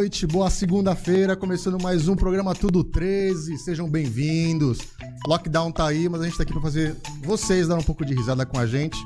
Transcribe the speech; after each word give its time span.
noite, 0.00 0.26
boa 0.26 0.48
segunda-feira, 0.48 1.36
começando 1.36 1.78
mais 1.82 2.08
um 2.08 2.16
programa 2.16 2.54
Tudo 2.54 2.82
13. 2.82 3.58
Sejam 3.58 3.86
bem-vindos. 3.86 4.78
Lockdown 5.26 5.70
tá 5.70 5.86
aí, 5.86 6.08
mas 6.08 6.22
a 6.22 6.24
gente 6.24 6.36
tá 6.38 6.42
aqui 6.42 6.52
pra 6.54 6.62
fazer 6.62 6.96
vocês 7.22 7.68
dar 7.68 7.76
um 7.76 7.82
pouco 7.82 8.02
de 8.04 8.14
risada 8.14 8.46
com 8.46 8.58
a 8.58 8.66
gente. 8.66 8.96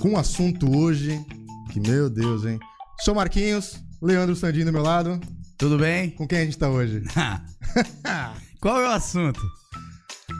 Com 0.00 0.10
um 0.10 0.16
assunto 0.16 0.70
hoje 0.78 1.20
que, 1.72 1.80
meu 1.80 2.08
Deus, 2.08 2.44
hein? 2.44 2.60
Sou 3.00 3.12
Marquinhos, 3.12 3.82
Leandro 4.00 4.36
Sandinho 4.36 4.66
do 4.66 4.72
meu 4.72 4.82
lado. 4.82 5.20
Tudo 5.58 5.76
bem? 5.78 6.10
Com 6.10 6.28
quem 6.28 6.38
a 6.38 6.44
gente 6.44 6.56
tá 6.58 6.68
hoje? 6.68 7.02
Qual 8.60 8.80
é 8.80 8.88
o 8.88 8.92
assunto? 8.92 9.40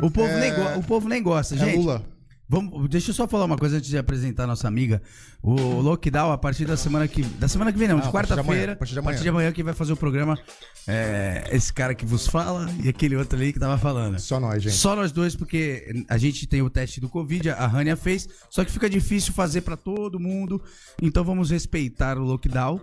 O 0.03 0.09
povo, 0.11 0.29
É- 0.29 0.41
nem, 0.41 0.55
go- 0.55 0.79
o 0.79 0.85
povo 0.85 1.09
nem 1.09 1.21
gosta, 1.23 1.57
É 1.57 1.59
gente. 1.59 1.77
Lula. 1.79 2.05
Vamos, 2.53 2.89
deixa 2.89 3.11
eu 3.11 3.15
só 3.15 3.29
falar 3.29 3.45
uma 3.45 3.57
coisa 3.57 3.77
antes 3.77 3.89
de 3.89 3.97
apresentar 3.97 4.43
a 4.43 4.47
nossa 4.49 4.67
amiga. 4.67 5.01
O 5.41 5.55
lockdown, 5.81 6.33
a 6.33 6.37
partir 6.37 6.65
da 6.65 6.77
semana 6.77 7.07
que. 7.07 7.23
Da 7.23 7.47
semana 7.47 7.71
que 7.73 7.79
vem, 7.79 7.87
não, 7.87 7.99
Ah, 7.99 8.01
de 8.01 8.09
a 8.09 8.11
partir 8.11 8.35
de 8.35 8.41
amanhã, 8.41 8.45
quarta-feira. 8.45 8.73
a 8.73 8.77
partir 8.77 9.23
de 9.23 9.29
amanhã. 9.29 9.53
quem 9.53 9.63
vai 9.63 9.73
fazer 9.73 9.93
o 9.93 9.97
programa 9.97 10.37
é 10.85 11.45
esse 11.53 11.73
cara 11.73 11.95
que 11.95 12.05
vos 12.05 12.27
fala 12.27 12.69
e 12.83 12.89
aquele 12.89 13.15
outro 13.15 13.39
ali 13.39 13.53
que 13.53 13.61
tava 13.61 13.79
falando. 13.79 14.19
Só 14.19 14.41
nós, 14.41 14.61
gente. 14.65 14.75
Só 14.75 14.97
nós 14.97 15.13
dois, 15.13 15.37
porque 15.37 16.05
a 16.09 16.19
gente 16.19 16.45
tem 16.49 16.61
o 16.61 16.69
teste 16.69 17.01
do 17.01 17.09
Covid, 17.09 17.51
a 17.51 17.69
Rania 17.69 17.95
fez, 17.95 18.29
só 18.51 18.65
que 18.65 18.73
fica 18.73 18.91
difícil 18.91 19.33
fazer 19.33 19.61
pra 19.61 19.77
todo 19.77 20.19
mundo. 20.19 20.61
Então 21.01 21.23
vamos 21.23 21.51
respeitar 21.53 22.19
o 22.19 22.25
lockdown 22.25 22.81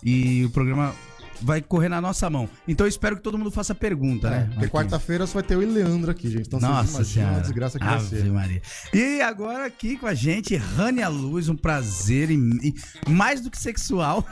e 0.00 0.44
o 0.44 0.50
programa 0.50 0.94
vai 1.40 1.60
correr 1.60 1.88
na 1.88 2.00
nossa 2.00 2.28
mão. 2.28 2.48
Então 2.66 2.86
eu 2.86 2.88
espero 2.88 3.16
que 3.16 3.22
todo 3.22 3.38
mundo 3.38 3.50
faça 3.50 3.74
pergunta, 3.74 4.30
né? 4.30 4.36
É, 4.36 4.40
porque 4.40 4.54
Marquinhos? 4.54 4.72
quarta-feira 4.72 5.26
só 5.26 5.34
vai 5.34 5.42
ter 5.42 5.58
e 5.60 5.66
Leandro 5.66 6.10
aqui, 6.10 6.30
gente. 6.30 6.46
Então 6.46 6.60
vocês 6.60 6.72
Nossa 6.72 6.90
imaginam 6.90 7.04
senhora. 7.04 7.36
a 7.36 7.40
desgraça 7.40 7.78
que 7.78 7.84
vai 7.84 7.94
Ave 7.94 8.06
ser. 8.08 8.24
Maria. 8.30 8.62
E 8.92 9.20
agora 9.20 9.66
aqui 9.66 9.96
com 9.96 10.06
a 10.06 10.14
gente, 10.14 10.56
Rania 10.56 11.08
Luz, 11.08 11.48
um 11.48 11.56
prazer 11.56 12.30
e, 12.30 12.34
e 12.36 12.74
mais 13.10 13.40
do 13.40 13.50
que 13.50 13.58
sexual 13.58 14.24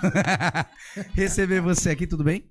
receber 1.15 1.61
você 1.61 1.91
aqui, 1.91 2.07
tudo 2.07 2.25
bem? 2.25 2.45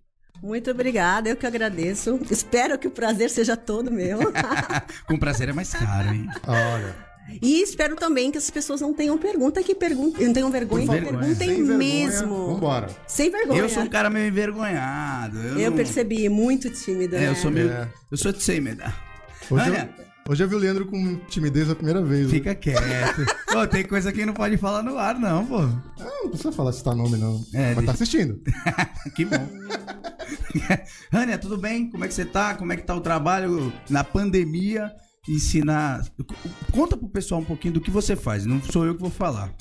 Muito 0.44 0.69
obrigada, 0.69 1.30
eu 1.30 1.36
que 1.36 1.46
agradeço. 1.46 2.19
Espero 2.30 2.78
que 2.78 2.88
o 2.88 2.92
prazer 2.92 3.30
seja 3.30 3.56
todo 3.56 3.90
meu. 3.92 4.19
Com 5.08 5.18
prazer 5.18 5.50
é 5.50 5.54
mais 5.54 5.72
caro, 5.72 6.13
hein? 6.13 6.30
Olha, 6.46 6.96
e 7.42 7.62
espero 7.62 7.95
também 7.95 8.31
que 8.31 8.38
as 8.38 8.50
pessoas 8.50 8.81
não 8.81 8.94
tenham 8.94 9.18
pergunta, 9.18 9.62
que 9.63 9.74
perguntem, 9.75 10.25
não 10.27 10.33
tenham 10.33 10.51
vergonha, 10.51 10.86
vergonha. 10.86 11.12
perguntem 11.19 11.36
sem 11.36 11.57
vergonha, 11.63 11.77
mesmo. 11.77 12.48
Vambora. 12.54 12.89
Sem 13.07 13.30
vergonha. 13.31 13.60
Eu 13.60 13.69
sou 13.69 13.83
um 13.83 13.88
cara 13.89 14.10
meio 14.10 14.27
envergonhado. 14.27 15.38
Eu, 15.39 15.60
Eu 15.60 15.69
não- 15.72 15.77
percebi, 15.77 16.27
muito 16.30 16.69
tímido, 16.69 17.16
É, 17.16 17.19
né? 17.22 17.30
eu 17.30 17.36
sou 17.36 17.50
meio. 17.51 17.69
É. 17.69 17.88
Eu 18.12 18.18
sou 18.18 18.31
medo. 18.62 18.83
Hoje 19.50 19.63
Rania, 19.63 19.89
eu, 19.98 20.31
hoje 20.31 20.44
eu 20.44 20.48
vi 20.50 20.56
o 20.56 20.57
Leandro 20.57 20.86
com 20.88 21.16
timidez 21.27 21.69
a 21.69 21.75
primeira 21.75 22.01
vez. 22.01 22.25
né? 22.27 22.30
fica 22.33 22.56
quieto. 22.56 23.25
Pô, 23.51 23.68
tem 23.68 23.83
coisa 23.86 24.12
que 24.12 24.25
não 24.25 24.33
pode 24.33 24.57
falar 24.57 24.81
no 24.83 24.98
ar, 24.98 25.19
não, 25.19 25.45
pô. 25.45 25.57
Ah, 25.60 26.19
não 26.24 26.30
precisa 26.30 26.51
falar 26.51 26.72
se 26.74 26.83
tá 26.83 26.94
nome, 26.95 27.18
não. 27.18 27.44
É, 27.54 27.74
Mas 27.75 27.86
tá 27.86 27.92
assistindo. 27.92 28.42
Que 29.16 29.24
bom. 29.25 29.38
Rania, 31.12 31.38
tudo 31.38 31.57
bem? 31.57 31.89
Como 31.89 32.04
é 32.04 32.07
que 32.07 32.13
você 32.13 32.25
tá? 32.25 32.56
Como 32.56 32.74
é 32.74 32.77
que 32.77 32.83
tá 32.83 32.95
o 32.95 33.01
trabalho 33.01 33.72
na 33.89 34.04
pandemia? 34.04 34.92
Ensinar. 35.27 36.06
Conta 36.72 36.95
pro 36.95 37.07
pessoal 37.07 37.42
um 37.42 37.45
pouquinho 37.45 37.75
do 37.75 37.81
que 37.81 37.89
você 37.89 38.16
faz. 38.16 38.45
Não 38.45 38.62
sou 38.62 38.86
eu 38.86 38.95
que 38.95 39.01
vou 39.01 39.10
falar. 39.10 39.51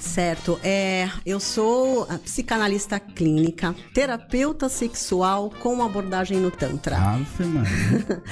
Certo. 0.00 0.58
É, 0.64 1.08
eu 1.26 1.38
sou 1.38 2.06
psicanalista 2.24 2.98
clínica, 2.98 3.74
terapeuta 3.92 4.68
sexual 4.68 5.52
com 5.60 5.82
abordagem 5.82 6.38
no 6.38 6.50
Tantra. 6.50 6.96
Ave 6.96 7.44
Maria. 7.44 8.22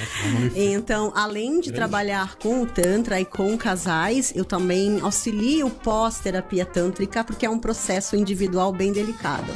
Então, 0.55 1.13
além 1.15 1.61
de 1.61 1.71
trabalhar 1.71 2.35
com 2.37 2.63
o 2.63 2.65
Tantra 2.65 3.19
e 3.21 3.25
com 3.25 3.55
casais, 3.57 4.33
eu 4.35 4.43
também 4.43 4.99
auxilio 5.01 5.69
pós-terapia 5.69 6.65
tântrica, 6.65 7.23
porque 7.23 7.45
é 7.45 7.49
um 7.49 7.59
processo 7.59 8.15
individual 8.15 8.73
bem 8.73 8.91
delicado. 8.91 9.51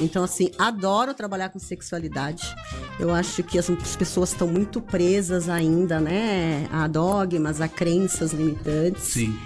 Então, 0.00 0.24
assim, 0.24 0.50
adoro 0.58 1.14
trabalhar 1.14 1.50
com 1.50 1.58
sexualidade. 1.58 2.54
Eu 2.98 3.12
acho 3.14 3.42
que 3.44 3.58
as 3.58 3.70
as 3.70 3.96
pessoas 3.96 4.30
estão 4.32 4.48
muito 4.48 4.80
presas 4.80 5.48
ainda, 5.48 6.00
né? 6.00 6.68
A 6.72 6.86
dogmas, 6.88 7.60
a 7.60 7.68
crenças 7.68 8.32
limitantes. 8.32 9.04
Sim. 9.04 9.38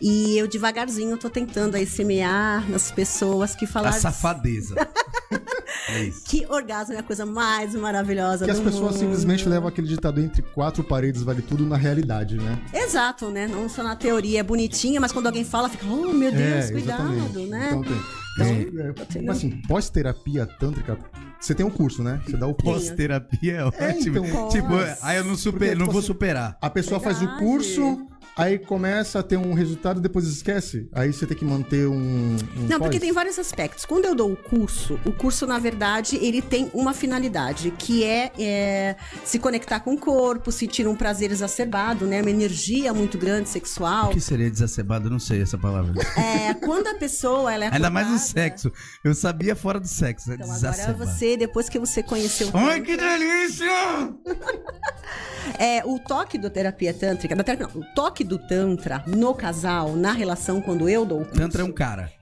E 0.00 0.38
eu 0.38 0.48
devagarzinho 0.48 1.16
tô 1.18 1.28
tentando 1.28 1.74
aí 1.74 1.84
semear 1.86 2.68
nas 2.70 2.90
pessoas 2.90 3.54
que 3.54 3.66
A 3.66 3.68
falaram 3.68 4.00
safadeza. 4.00 4.74
é 5.90 6.04
isso. 6.04 6.22
que 6.24 6.46
orgasmo 6.48 6.94
é 6.94 6.98
a 6.98 7.02
coisa 7.02 7.26
mais 7.26 7.74
maravilhosa 7.74 8.46
Que 8.46 8.50
as 8.50 8.58
do 8.58 8.64
pessoas 8.64 8.92
mundo. 8.92 9.00
simplesmente 9.00 9.46
levam 9.46 9.68
aquele 9.68 9.86
ditado 9.86 10.18
entre 10.20 10.40
quatro 10.40 10.82
paredes 10.82 11.22
vale 11.22 11.42
tudo 11.42 11.66
na 11.66 11.76
realidade, 11.76 12.36
né? 12.36 12.58
Exato, 12.72 13.28
né? 13.28 13.46
Não 13.46 13.68
só 13.68 13.82
na 13.82 13.94
teoria 13.94 14.40
é 14.40 14.42
bonitinha, 14.42 14.98
mas 14.98 15.12
quando 15.12 15.26
alguém 15.26 15.44
fala, 15.44 15.68
fica, 15.68 15.84
oh 15.84 16.12
meu 16.14 16.32
Deus, 16.32 16.70
cuidado, 16.70 17.40
né? 17.46 17.68
Então 17.68 17.82
tem. 17.82 18.19
Então, 18.34 19.26
é, 19.26 19.30
assim, 19.30 19.50
pós-terapia 19.66 20.46
tântrica, 20.46 20.96
você 21.40 21.54
tem 21.54 21.64
um 21.66 21.70
curso, 21.70 22.02
né? 22.02 22.20
Você 22.24 22.36
dá 22.36 22.46
o 22.46 22.54
curso. 22.54 22.86
Pós-terapia 22.88 23.56
é 23.56 23.64
ótimo. 23.64 24.24
então. 24.24 24.48
tipo, 24.48 24.68
Pós. 24.68 24.98
aí 25.02 25.16
eu 25.18 25.24
não, 25.24 25.36
super, 25.36 25.58
Porque, 25.58 25.74
não 25.74 25.80
tipo 25.86 25.92
vou 25.92 26.02
superar. 26.02 26.56
A 26.60 26.70
pessoa 26.70 27.00
faz 27.00 27.16
o 27.16 27.20
Verdade. 27.20 27.44
curso, 27.44 28.06
aí 28.36 28.58
começa 28.58 29.18
a 29.18 29.22
ter 29.22 29.36
um 29.36 29.52
resultado 29.54 29.98
e 29.98 30.02
depois 30.02 30.26
esquece. 30.26 30.88
Aí 30.92 31.12
você 31.12 31.26
tem 31.26 31.36
que 31.36 31.44
manter 31.44 31.86
um. 31.86 31.94
um 31.96 32.36
Não, 32.68 32.78
porque 32.78 32.98
pós. 32.98 33.00
tem 33.00 33.12
vários 33.12 33.38
aspectos. 33.38 33.84
Quando 33.84 34.04
eu 34.04 34.14
dou 34.14 34.32
o 34.32 34.36
curso, 34.36 34.98
o 35.04 35.12
curso, 35.12 35.46
na 35.46 35.58
verdade, 35.58 36.16
ele 36.16 36.40
tem 36.42 36.70
uma 36.74 36.92
finalidade, 36.94 37.70
que 37.72 38.04
é, 38.04 38.32
é, 38.38 38.96
se 39.24 39.38
conectar 39.38 39.80
com 39.80 39.94
o 39.94 39.98
corpo, 39.98 40.50
sentir 40.52 40.86
um 40.86 40.94
prazer 40.96 41.30
exacerbado, 41.30 42.06
né? 42.06 42.20
Uma 42.20 42.30
energia 42.30 42.92
muito 42.94 43.18
grande, 43.18 43.48
O 43.48 43.52
sexual. 43.52 44.10
que 44.10 44.20
seria 44.20 44.50
desacerbado? 44.50 45.06
Eu 45.06 45.10
não 45.10 45.18
sei 45.18 45.42
essa 45.42 45.58
palavra. 45.58 45.92
É, 46.16 46.54
quando 46.54 46.86
a 46.88 46.94
pessoa, 46.94 47.52
ela 47.52 47.64
é 47.66 47.68
Ainda 47.72 47.90
mais 47.90 48.06
no 48.08 48.14
acordada- 48.16 48.40
sexo. 48.40 48.72
Eu 49.04 49.14
sabia 49.14 49.54
fora 49.56 49.78
do 49.80 49.88
sexo. 49.88 50.30
É 50.30 50.34
Então, 50.34 50.46
agora 50.46 50.60
desacerbado. 50.72 50.98
você, 51.10 51.36
depois 51.36 51.68
que 51.68 51.78
você 51.78 52.02
conheceu 52.02 52.48
o 52.48 52.56
Ai, 52.56 52.80
que 52.80 52.96
delícia! 52.96 53.70
É, 55.58 55.82
o 55.84 55.98
toque 55.98 56.38
do 56.38 56.48
terapia 56.48 56.92
tântrica, 56.94 57.34
da 57.34 57.42
terapia, 57.42 57.68
não, 57.74 57.80
o 57.82 57.84
toque 57.94 58.09
do 58.24 58.38
tantra 58.38 59.02
no 59.06 59.34
casal, 59.34 59.94
na 59.96 60.12
relação 60.12 60.60
quando 60.60 60.88
eu 60.88 61.04
dou 61.06 61.20
o 61.22 61.24
curso, 61.24 61.40
Tantra 61.40 61.62
é 61.62 61.64
um 61.64 61.72
cara. 61.72 62.12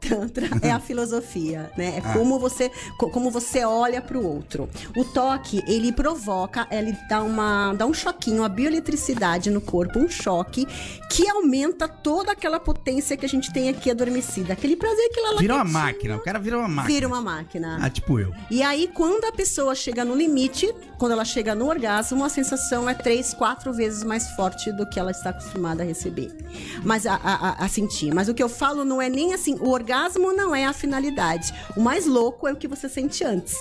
tantra 0.00 0.48
é 0.62 0.70
a 0.70 0.80
filosofia, 0.80 1.70
né? 1.78 1.96
É 1.96 2.02
Ah. 2.04 2.12
como 2.12 2.38
você 2.38 2.70
co- 2.98 3.08
como 3.10 3.30
você 3.30 3.64
olha 3.64 4.02
pro 4.02 4.22
outro. 4.22 4.68
O 4.96 5.04
toque, 5.04 5.62
ele 5.66 5.92
provoca, 5.92 6.66
ele 6.70 6.96
dá 7.08 7.22
uma 7.22 7.72
dá 7.74 7.86
um 7.86 7.94
choquinho, 7.94 8.42
uma 8.42 8.48
bioeletricidade 8.48 9.50
no 9.50 9.60
corpo, 9.60 9.98
um 9.98 10.08
choque 10.08 10.66
que 11.10 11.28
aumenta 11.28 11.86
toda 11.88 12.32
aquela 12.32 12.58
potência 12.60 13.16
que 13.16 13.24
a 13.24 13.28
gente 13.28 13.52
tem 13.52 13.68
aqui 13.68 13.90
adormecida, 13.90 14.52
aquele 14.52 14.76
prazer 14.76 15.08
que 15.10 15.20
ela 15.20 15.38
Vira 15.38 15.54
uma 15.54 15.64
máquina. 15.64 16.16
O 16.16 16.20
cara 16.22 16.38
vira 16.38 16.58
uma 16.58 16.68
máquina. 16.68 16.94
Vira 16.94 17.06
uma 17.06 17.20
máquina. 17.22 17.78
Ah, 17.80 17.88
tipo 17.90 18.18
eu. 18.18 18.32
E 18.50 18.62
aí, 18.62 18.90
quando 18.92 19.24
a 19.24 19.32
pessoa 19.32 19.74
chega 19.74 20.04
no 20.04 20.14
limite, 20.14 20.70
quando 21.04 21.12
ela 21.12 21.24
chega 21.26 21.54
no 21.54 21.68
orgasmo, 21.68 22.24
a 22.24 22.30
sensação 22.30 22.88
é 22.88 22.94
três, 22.94 23.34
quatro 23.34 23.74
vezes 23.74 24.02
mais 24.02 24.30
forte 24.30 24.72
do 24.72 24.86
que 24.88 24.98
ela 24.98 25.10
está 25.10 25.28
acostumada 25.28 25.82
a 25.82 25.86
receber. 25.86 26.34
Mas 26.82 27.04
a, 27.06 27.14
a- 27.22 27.62
a- 27.62 27.68
sentir. 27.68 28.14
Mas 28.14 28.26
o 28.26 28.32
que 28.32 28.42
eu 28.42 28.48
falo 28.48 28.86
não 28.86 29.02
é 29.02 29.10
nem 29.10 29.34
assim, 29.34 29.54
o 29.60 29.68
orgasmo 29.68 30.32
não 30.32 30.54
é 30.54 30.64
a 30.64 30.72
finalidade. 30.72 31.52
O 31.76 31.80
mais 31.82 32.06
louco 32.06 32.48
é 32.48 32.52
o 32.52 32.56
que 32.56 32.66
você 32.66 32.88
sente 32.88 33.22
antes. 33.22 33.54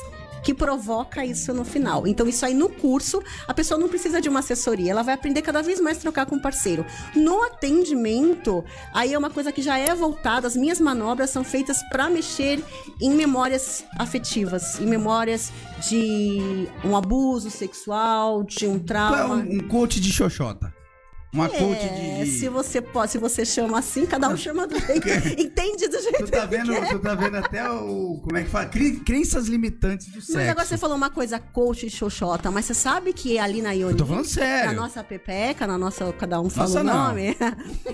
Que 0.43 0.53
provoca 0.53 1.25
isso 1.25 1.53
no 1.53 1.63
final. 1.63 2.05
Então, 2.05 2.27
isso 2.27 2.45
aí 2.45 2.53
no 2.53 2.69
curso, 2.69 3.21
a 3.47 3.53
pessoa 3.53 3.79
não 3.79 3.87
precisa 3.87 4.19
de 4.19 4.27
uma 4.29 4.39
assessoria, 4.39 4.91
ela 4.91 5.03
vai 5.03 5.13
aprender 5.13 5.41
cada 5.41 5.61
vez 5.61 5.79
mais 5.79 5.97
a 5.97 6.01
trocar 6.01 6.25
com 6.25 6.35
o 6.35 6.41
parceiro. 6.41 6.85
No 7.15 7.41
atendimento, 7.43 8.63
aí 8.93 9.13
é 9.13 9.17
uma 9.17 9.29
coisa 9.29 9.51
que 9.51 9.61
já 9.61 9.77
é 9.77 9.93
voltada, 9.95 10.47
as 10.47 10.55
minhas 10.55 10.79
manobras 10.79 11.29
são 11.29 11.43
feitas 11.43 11.81
para 11.89 12.09
mexer 12.09 12.63
em 13.01 13.11
memórias 13.11 13.85
afetivas, 13.97 14.79
em 14.79 14.85
memórias 14.85 15.51
de 15.89 16.67
um 16.83 16.95
abuso 16.95 17.49
sexual, 17.49 18.43
de 18.43 18.67
um 18.67 18.79
Qual 18.79 18.81
é 18.81 18.85
trauma. 18.85 19.35
um, 19.35 19.55
um 19.57 19.67
coach 19.67 19.99
de 19.99 20.11
xoxota? 20.11 20.82
Uma 21.33 21.49
coach 21.49 21.79
É, 21.81 22.23
de. 22.23 22.29
se 22.29 22.47
você 22.47 22.79
pode, 22.79 23.11
se 23.11 23.17
você 23.17 23.43
chama 23.43 23.79
assim, 23.79 24.05
cada 24.05 24.29
um 24.29 24.37
chama 24.37 24.67
do 24.67 24.79
jeito. 24.79 25.07
Entende 25.41 25.87
do 25.87 25.99
jeito 26.01 26.25
Tu 26.25 26.31
tá 26.31 26.41
que 26.47 26.55
vendo, 26.57 26.71
quer. 26.73 26.89
tu 26.89 26.99
tá 26.99 27.15
vendo 27.15 27.35
até 27.37 27.67
o. 27.69 28.19
Como 28.23 28.37
é 28.37 28.43
que 28.43 28.49
fala? 28.49 28.65
Cre- 28.67 28.99
Crenças 29.03 29.47
limitantes 29.47 30.07
do 30.07 30.21
sexo. 30.21 30.33
Mas 30.37 30.49
agora 30.49 30.65
você 30.67 30.77
falou 30.77 30.95
uma 30.95 31.09
coisa 31.09 31.39
coach 31.39 31.87
e 31.87 31.89
xoxota, 31.89 32.51
mas 32.51 32.65
você 32.65 32.73
sabe 32.75 33.13
que 33.13 33.39
ali 33.39 33.61
na 33.63 33.71
Ioni, 33.71 33.93
Eu 33.93 33.97
tô 33.97 34.05
falando 34.05 34.25
sério. 34.25 34.73
na 34.73 34.81
nossa 34.81 35.03
pepeca, 35.03 35.65
na 35.65 35.77
nossa, 35.77 36.13
cada 36.13 36.39
um 36.39 36.49
fala 36.49 36.79
o 36.79 36.83
não. 36.83 37.07
nome, 37.09 37.35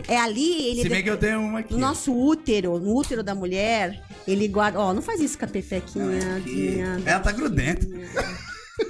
é 0.08 0.18
ali, 0.18 0.70
ele... 0.72 0.82
Se 0.82 0.90
bem 0.90 1.02
que 1.02 1.10
eu 1.10 1.18
tenho 1.18 1.40
uma 1.40 1.60
aqui. 1.60 1.74
No 1.74 1.80
nosso 1.80 2.14
útero, 2.14 2.78
no 2.78 2.94
útero 2.96 3.24
da 3.24 3.34
mulher, 3.34 4.04
ele 4.28 4.48
guarda... 4.50 4.80
Ó, 4.80 4.94
não 4.94 5.02
faz 5.02 5.22
isso 5.22 5.38
com 5.38 5.46
a 5.46 5.48
pepequinha. 5.48 6.36
Aqui. 6.38 6.50
dinha. 6.72 7.02
Ela 7.06 7.20
tá 7.22 7.32
grudenta. 7.32 7.88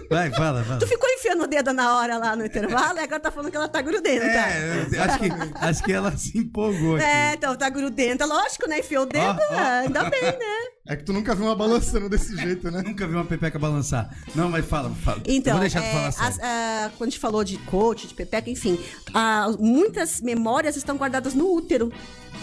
Vai, 0.10 0.32
fala, 0.32 0.64
fala. 0.64 0.80
Tu 0.80 0.88
ficou 0.88 1.08
enfiando 1.10 1.44
o 1.44 1.48
dedo 1.48 1.72
na 1.74 1.98
hora 1.98 2.18
lá 2.18 2.36
no 2.36 2.46
intervalo 2.46 2.98
e 3.00 3.02
agora 3.04 3.20
tá 3.20 3.32
falando 3.32 3.52
que 3.52 3.58
ela 3.58 3.68
tá 3.68 3.82
grudenta. 3.82 4.26
É, 4.26 4.88
acho 5.00 5.20
que, 5.20 5.30
acho 5.56 5.84
que 5.84 5.94
ela 5.94 6.18
se 6.18 6.38
empolgou 6.38 6.96
aqui. 6.96 7.06
É, 7.06 7.34
então 7.34 7.56
tá 7.56 7.70
grudenta, 7.70 8.26
lógico, 8.26 8.68
né? 8.68 8.80
Enfiou 8.80 9.04
o 9.04 9.06
dedo, 9.06 9.40
ó. 9.52 9.54
ah, 9.54 9.80
ainda 9.80 10.10
bem, 10.10 10.22
né? 10.22 10.56
É 10.88 10.96
que 10.96 11.04
tu 11.04 11.14
nunca 11.14 11.36
viu 11.36 11.46
uma 11.46 11.56
balançando 11.56 12.10
desse 12.10 12.36
jeito, 12.36 12.72
né? 12.72 12.82
Nunca 12.84 13.06
vi 13.08 13.14
uma 13.14 13.26
pepeca 13.26 13.60
balançar. 13.60 14.10
Não, 14.34 14.50
mas 14.50 14.66
fala, 14.66 14.90
fala. 15.04 15.22
Então, 15.28 15.54
Vou 15.54 15.62
deixar 15.62 15.82
tu 15.82 15.86
é, 15.86 15.92
falar 15.92 16.08
as- 16.08 16.40
ah, 16.42 16.92
quando 16.98 17.08
a 17.10 17.12
gente 17.12 17.20
falou 17.20 17.44
de 17.44 17.58
coach, 17.60 18.08
de 18.08 18.14
pepeca, 18.16 18.50
enfim, 18.50 18.80
ah, 19.14 19.48
muitas 19.60 20.20
memórias 20.22 20.76
estão 20.76 20.98
guardadas 20.98 21.34
no 21.36 21.54
útero. 21.54 21.92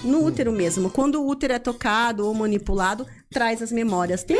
No 0.05 0.25
útero 0.25 0.53
mesmo. 0.53 0.91
Quando 0.91 1.21
o 1.21 1.27
útero 1.27 1.55
é 1.55 1.59
tocado 1.59 2.27
ou 2.27 2.35
manipulado, 2.35 3.07
traz 3.31 3.61
as 3.63 3.73
memórias. 3.73 4.23
Tem. 4.23 4.37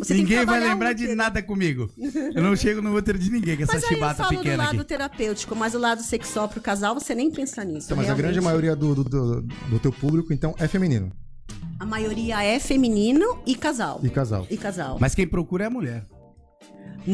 Você 0.00 0.14
tem 0.14 0.24
que 0.24 0.30
Ninguém 0.30 0.46
vai 0.46 0.60
lembrar 0.60 0.92
de 0.94 1.04
útero. 1.04 1.16
nada 1.16 1.42
comigo. 1.42 1.90
Eu 2.34 2.42
não 2.42 2.56
chego 2.56 2.80
no 2.80 2.94
útero 2.96 3.18
de 3.18 3.30
ninguém 3.30 3.56
com 3.56 3.62
essa 3.64 3.74
Mas 3.74 3.84
aí 3.84 3.90
eu 3.90 3.94
chibata 3.94 4.14
falo 4.24 4.30
do 4.30 4.36
pequena 4.38 4.64
lado 4.64 4.76
aqui. 4.76 4.84
terapêutico, 4.84 5.54
mas 5.54 5.74
o 5.74 5.78
lado 5.78 6.02
sexual 6.02 6.48
pro 6.48 6.60
casal, 6.60 6.94
você 6.94 7.14
nem 7.14 7.30
pensa 7.30 7.62
nisso. 7.64 7.86
Então, 7.86 7.96
mas 7.96 8.08
a 8.08 8.14
grande 8.14 8.40
realmente. 8.40 8.44
maioria 8.44 8.74
do, 8.74 8.94
do, 8.94 9.04
do, 9.04 9.42
do 9.42 9.78
teu 9.78 9.92
público, 9.92 10.32
então, 10.32 10.54
é 10.58 10.66
feminino. 10.66 11.12
A 11.78 11.84
maioria 11.84 12.42
é 12.42 12.58
feminino 12.58 13.38
e 13.46 13.54
casal. 13.54 14.00
E 14.02 14.08
casal. 14.10 14.46
E 14.50 14.56
casal. 14.56 14.96
Mas 15.00 15.14
quem 15.14 15.26
procura 15.26 15.64
é 15.64 15.66
a 15.66 15.70
mulher. 15.70 16.04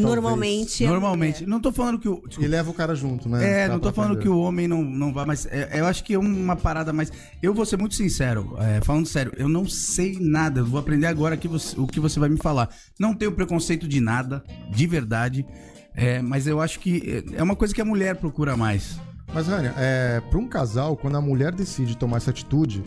Normalmente. 0.02 0.84
é 0.84 0.88
Normalmente. 0.88 1.34
mulher. 1.42 1.48
Não 1.48 1.60
tô 1.60 1.72
falando 1.72 1.98
que 1.98 2.08
o. 2.08 2.22
E 2.24 2.28
desculpa. 2.28 2.50
leva 2.50 2.70
o 2.70 2.74
cara 2.74 2.94
junto, 2.94 3.28
né? 3.28 3.44
É, 3.62 3.64
Pra- 3.66 3.74
não 3.74 3.80
tô 3.80 3.92
falando 3.92 4.18
que 4.18 4.28
o 4.28 4.38
homem 4.38 4.66
não, 4.68 4.82
não 4.82 5.12
vai, 5.12 5.24
mas 5.24 5.46
é, 5.46 5.70
eu 5.80 5.86
acho 5.86 6.02
que 6.04 6.14
é 6.14 6.18
uma 6.18 6.56
parada 6.56 6.92
mais. 6.92 7.12
Eu 7.42 7.52
vou 7.54 7.64
ser 7.66 7.76
muito 7.76 7.94
sincero, 7.94 8.54
é, 8.58 8.80
falando 8.82 9.06
sério, 9.06 9.32
eu 9.36 9.48
não 9.48 9.66
sei 9.68 10.16
nada, 10.20 10.60
eu 10.60 10.66
vou 10.66 10.78
aprender 10.80 11.06
agora 11.06 11.36
que 11.36 11.48
você- 11.48 11.78
o 11.78 11.86
que 11.86 12.00
você 12.00 12.18
vai 12.20 12.28
me 12.28 12.36
falar. 12.38 12.68
Não 12.98 13.14
tenho 13.14 13.32
preconceito 13.32 13.86
de 13.88 14.00
nada, 14.00 14.42
de 14.70 14.86
verdade, 14.86 15.46
é, 15.94 16.20
mas 16.22 16.46
eu 16.46 16.60
acho 16.60 16.78
que 16.80 17.24
é 17.34 17.42
uma 17.42 17.56
coisa 17.56 17.74
que 17.74 17.80
a 17.80 17.84
mulher 17.84 18.16
procura 18.16 18.56
mais. 18.56 18.98
Mas, 19.34 19.48
Rania, 19.48 19.74
é, 19.76 20.20
pra 20.30 20.38
um 20.38 20.46
casal, 20.48 20.96
quando 20.96 21.16
a 21.16 21.20
mulher 21.20 21.52
decide 21.52 21.96
tomar 21.96 22.18
essa 22.18 22.30
atitude. 22.30 22.82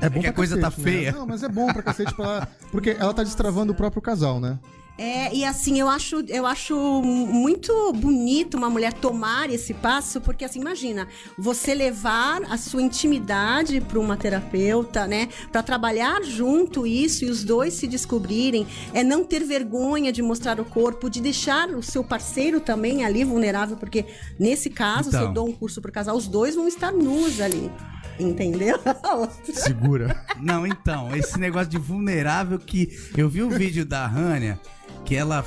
É 0.00 0.10
bom 0.10 0.20
que 0.20 0.26
a 0.26 0.30
pra 0.30 0.36
coisa 0.36 0.56
tá 0.56 0.70
cacete, 0.70 0.84
né? 0.86 0.92
feia. 0.92 1.12
Não, 1.12 1.26
mas 1.26 1.42
é 1.42 1.48
bom 1.48 1.72
pra 1.72 1.82
cacete 1.82 2.12
pra 2.14 2.24
ela. 2.26 2.48
Porque 2.70 2.90
ela 2.90 3.14
tá 3.14 3.22
destravando 3.22 3.72
o 3.72 3.74
próprio 3.74 4.02
casal, 4.02 4.38
né? 4.38 4.58
É, 4.98 5.34
e 5.34 5.44
assim, 5.44 5.78
eu 5.78 5.88
acho, 5.88 6.24
eu 6.28 6.46
acho 6.46 6.74
muito 7.02 7.92
bonito 7.92 8.56
uma 8.56 8.70
mulher 8.70 8.94
tomar 8.94 9.50
esse 9.50 9.74
passo, 9.74 10.22
porque 10.22 10.44
assim, 10.44 10.60
imagina, 10.60 11.06
você 11.38 11.74
levar 11.74 12.42
a 12.44 12.56
sua 12.56 12.80
intimidade 12.80 13.80
para 13.82 13.98
uma 13.98 14.16
terapeuta, 14.16 15.06
né, 15.06 15.28
para 15.52 15.62
trabalhar 15.62 16.22
junto 16.22 16.86
isso 16.86 17.24
e 17.26 17.30
os 17.30 17.44
dois 17.44 17.74
se 17.74 17.86
descobrirem, 17.86 18.66
é 18.94 19.04
não 19.04 19.22
ter 19.22 19.44
vergonha 19.44 20.10
de 20.10 20.22
mostrar 20.22 20.58
o 20.60 20.64
corpo, 20.64 21.10
de 21.10 21.20
deixar 21.20 21.68
o 21.70 21.82
seu 21.82 22.02
parceiro 22.02 22.58
também 22.58 23.04
ali 23.04 23.22
vulnerável, 23.22 23.76
porque 23.76 24.06
nesse 24.38 24.70
caso, 24.70 25.10
se 25.10 25.16
Então. 25.16 25.28
eu 25.28 25.32
dou 25.34 25.48
um 25.48 25.52
curso 25.52 25.82
pro 25.82 25.92
casal, 25.92 26.16
os 26.16 26.26
dois 26.26 26.54
vão 26.54 26.66
estar 26.66 26.90
nus 26.90 27.40
ali. 27.40 27.70
Entendeu? 28.18 28.78
Segura. 29.52 30.24
Não, 30.40 30.66
então, 30.66 31.14
esse 31.14 31.38
negócio 31.38 31.68
de 31.68 31.76
vulnerável 31.76 32.58
que 32.58 32.88
eu 33.14 33.28
vi 33.28 33.42
um 33.42 33.50
vídeo 33.50 33.84
da 33.84 34.06
Rania 34.06 34.58
que 35.06 35.14
ela 35.14 35.44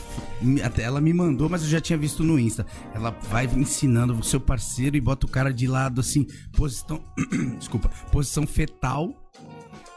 ela 0.78 1.02
me 1.02 1.14
mandou, 1.14 1.50
mas 1.50 1.64
eu 1.64 1.70
já 1.70 1.82
tinha 1.82 1.98
visto 1.98 2.24
no 2.24 2.40
Insta. 2.40 2.66
Ela 2.94 3.12
vai 3.30 3.46
ensinando 3.46 4.14
o 4.14 4.24
seu 4.24 4.40
parceiro 4.40 4.96
e 4.96 5.02
bota 5.02 5.26
o 5.26 5.30
cara 5.30 5.54
de 5.54 5.68
lado 5.68 6.00
assim, 6.00 6.26
posição, 6.54 7.04
desculpa, 7.60 7.90
posição 8.12 8.48
fetal. 8.48 9.29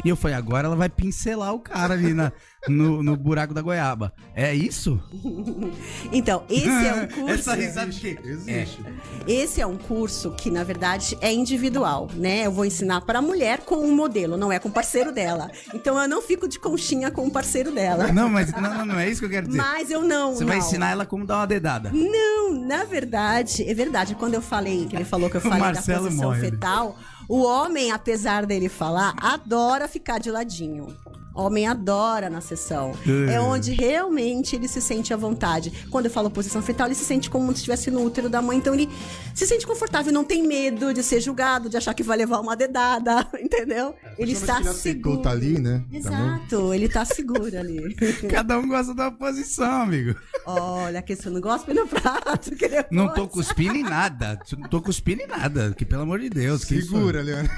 E 0.05 0.09
eu 0.09 0.17
falei, 0.17 0.37
agora 0.37 0.67
ela 0.67 0.77
vai 0.77 0.89
pincelar 0.89 1.55
o 1.55 1.61
cara 1.61 1.95
ali 1.95 2.13
na, 2.13 2.33
no, 2.69 3.03
no 3.03 3.17
buraco 3.17 3.55
da 3.55 3.63
goiaba. 3.63 4.13
É 4.35 4.55
isso? 4.55 5.01
Então, 6.13 6.45
esse 6.49 6.69
é 6.69 6.95
um 6.95 7.07
curso. 7.09 7.31
Essa 7.31 7.55
risada 7.55 7.91
de 7.91 8.01
quê? 8.01 8.19
Existe. 8.23 8.85
Esse 9.27 9.61
é 9.61 9.67
um 9.67 9.79
curso 9.79 10.33
que, 10.33 10.51
na 10.51 10.63
verdade, 10.63 11.17
é 11.21 11.33
individual, 11.33 12.09
né? 12.15 12.47
Eu 12.47 12.53
vou 12.53 12.65
ensinar 12.65 13.01
para 13.03 13.19
a 13.21 13.23
mulher 13.23 13.61
com 13.61 13.77
um 13.77 13.95
modelo, 13.95 14.37
não 14.37 14.53
é 14.53 14.59
com 14.59 14.69
o 14.69 14.73
parceiro 14.73 15.13
dela. 15.13 15.51
Então 15.73 15.99
eu 16.01 16.09
não 16.09 16.21
fico 16.21 16.47
de 16.47 16.59
conchinha 16.59 17.11
com 17.11 17.27
o 17.27 17.31
parceiro 17.31 17.73
dela. 17.73 18.13
Não, 18.13 18.29
mas 18.29 18.53
não, 18.53 18.61
não, 18.61 18.87
não 18.87 18.99
é 18.99 19.09
isso 19.09 19.21
que 19.21 19.27
eu 19.27 19.31
quero 19.31 19.47
dizer. 19.47 19.59
Mas 19.59 19.91
eu 19.91 20.03
não. 20.03 20.35
Você 20.35 20.45
vai 20.45 20.59
não. 20.59 20.67
ensinar 20.67 20.91
ela 20.91 21.07
como 21.07 21.25
dar 21.25 21.37
uma 21.39 21.47
dedada. 21.47 21.91
Não, 21.93 22.53
na 22.53 22.85
verdade, 22.85 23.63
é 23.69 23.75
verdade. 23.75 24.15
Quando 24.15 24.35
eu 24.35 24.43
falei, 24.43 24.87
que 24.87 24.97
ele 24.97 25.05
falou 25.05 25.31
que 25.31 25.37
eu 25.37 25.41
O 25.41 25.45
falei 25.45 25.73
da 25.73 25.83
posição 25.83 26.11
morre, 26.11 26.43
né? 26.43 26.51
fetal, 26.51 26.97
o 27.35 27.45
homem, 27.45 27.91
apesar 27.91 28.45
dele 28.45 28.69
falar, 28.69 29.15
adora 29.19 29.89
ficar 29.89 30.19
de 30.19 30.31
ladinho. 30.31 30.95
Homem 31.35 31.67
adora 31.67 32.29
na 32.29 32.41
sessão. 32.41 32.93
É. 33.29 33.35
É 33.35 33.41
onde 33.41 33.73
realmente 33.73 34.57
ele 34.57 34.69
se 34.69 34.81
sente 34.81 35.13
à 35.15 35.17
vontade. 35.17 35.73
Quando 35.91 36.07
eu 36.07 36.11
falo 36.11 36.31
posição 36.31 36.61
fetal, 36.63 36.87
ele 36.87 36.95
se 36.95 37.05
sente 37.05 37.31
como 37.31 37.47
se 37.53 37.59
estivesse 37.59 37.91
no 37.91 38.05
útero 38.05 38.29
da 38.29 38.43
mãe. 38.43 38.59
Então 38.59 38.75
ele 38.75 38.89
se 39.35 39.47
sente 39.47 39.67
confortável, 39.67 40.13
não 40.13 40.25
tem 40.25 40.43
medo 40.47 40.93
de 40.93 41.03
ser 41.03 41.21
julgado, 41.21 41.69
de 41.69 41.77
achar 41.77 41.95
que 41.95 42.03
vai 42.03 42.17
levar 42.19 42.41
uma 42.41 42.55
dedada, 42.55 43.27
entendeu? 43.41 43.95
ele 44.19 44.33
Principalmente 44.33 44.41
está 44.43 44.61
ele 44.61 44.69
aceitou 44.69 45.13
seguro. 45.13 45.23
tá 45.23 45.31
ali, 45.31 45.59
né? 45.59 45.83
Exato, 45.91 46.75
ele 46.75 46.89
tá 46.89 47.05
seguro 47.05 47.59
ali. 47.59 47.95
Cada 48.31 48.59
um 48.59 48.69
gosta 48.69 48.95
da 48.95 49.11
posição, 49.11 49.83
amigo. 49.83 50.15
Olha, 50.45 51.01
que 51.03 51.17
você 51.17 51.31
não 51.31 51.41
gosta 51.41 51.73
no 51.73 51.87
prato. 51.87 52.55
Que 52.57 52.69
depois... 52.69 52.87
Não 52.91 53.13
tô 53.13 53.27
cuspindo 53.27 53.77
em 53.77 53.83
nada. 53.83 54.39
Não 54.59 54.69
tô 54.69 54.83
cuspindo 54.83 55.23
em 55.23 55.27
nada. 55.27 55.73
Que 55.77 55.85
pelo 55.85 56.03
amor 56.03 56.19
de 56.21 56.29
Deus. 56.29 56.63
Segura, 56.63 57.23
Leandro. 57.23 57.51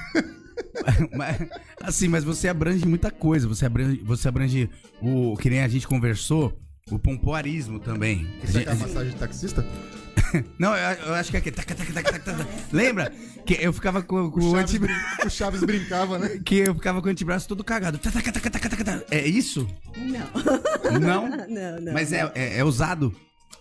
Mas, 1.16 1.48
assim, 1.82 2.08
mas 2.08 2.24
você 2.24 2.48
abrange 2.48 2.86
muita 2.86 3.10
coisa. 3.10 3.46
Você 3.48 3.66
abrange, 3.66 4.02
você 4.04 4.28
abrange 4.28 4.70
o. 5.00 5.36
Que 5.36 5.50
nem 5.50 5.62
a 5.62 5.68
gente 5.68 5.86
conversou, 5.86 6.58
o 6.90 6.98
pompoarismo 6.98 7.78
também. 7.78 8.26
Isso 8.42 8.58
é 8.58 8.68
a 8.70 8.74
massagem 8.74 9.12
de 9.12 9.16
taxista? 9.18 9.64
não, 10.58 10.74
eu, 10.76 10.92
eu 11.06 11.14
acho 11.14 11.30
que 11.30 11.36
é 11.36 11.40
aqui. 11.40 11.50
taca, 11.50 11.74
taca, 11.74 11.92
taca, 11.92 12.12
taca, 12.12 12.32
taca. 12.32 12.48
Lembra? 12.72 13.12
Que 13.46 13.54
eu 13.60 13.72
ficava 13.72 14.02
com, 14.02 14.30
com 14.30 14.40
O 14.40 14.48
o 14.48 14.50
Chaves, 14.52 14.74
antebraço. 14.74 15.26
o 15.26 15.30
Chaves 15.30 15.62
brincava, 15.62 16.18
né? 16.18 16.40
Que 16.44 16.56
eu 16.56 16.74
ficava 16.74 17.00
com 17.00 17.08
o 17.08 17.10
antebraço 17.10 17.46
todo 17.48 17.62
cagado. 17.62 17.98
Taca, 17.98 18.20
taca, 18.20 18.32
taca, 18.32 18.50
taca, 18.50 18.68
taca, 18.70 18.84
taca. 18.84 19.06
É 19.10 19.26
isso? 19.26 19.66
Não. 19.96 20.98
Não? 21.00 21.28
Não, 21.48 21.80
não. 21.80 21.92
Mas 21.92 22.12
é, 22.12 22.30
é, 22.34 22.58
é 22.58 22.64
usado? 22.64 23.14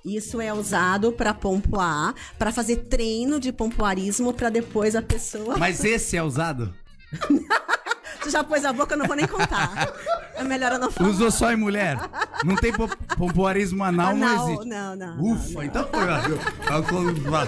Isso 0.05 0.41
é 0.41 0.53
usado 0.53 1.13
pra 1.13 1.34
pompoar, 1.34 2.13
pra 2.38 2.51
fazer 2.51 2.75
treino 2.77 3.39
de 3.39 3.53
pompoarismo 3.53 4.34
pra 4.34 4.50
depois 4.50 4.96
a 4.96 5.01
pessoa. 5.01 5.58
Mas 5.58 5.84
esse 5.86 6.17
é 6.17 6.24
usado? 6.24 6.74
Você 8.24 8.29
já 8.29 8.41
pôs 8.43 8.63
a 8.63 8.72
boca, 8.72 8.93
eu 8.93 8.98
não 9.00 9.05
vou 9.05 9.17
nem 9.17 9.27
contar. 9.27 9.93
É 10.36 10.43
melhor 10.43 10.72
eu 10.72 10.79
não 10.79 10.89
falar. 10.89 11.10
Usou 11.10 11.29
só 11.29 11.51
em 11.51 11.58
mulher? 11.58 11.98
Não 12.46 12.55
tem 12.55 12.72
po- 12.72 12.88
pompoarismo 13.17 13.84
anal, 13.84 14.15
não 14.15 14.27
Anal, 14.27 14.48
existe. 14.50 14.70
não, 14.70 14.96
não, 14.96 15.15
não, 15.17 15.34
Ufa, 15.34 15.53
não. 15.55 15.63
então 15.63 15.88
foi, 15.89 16.03
ó. 16.10 17.48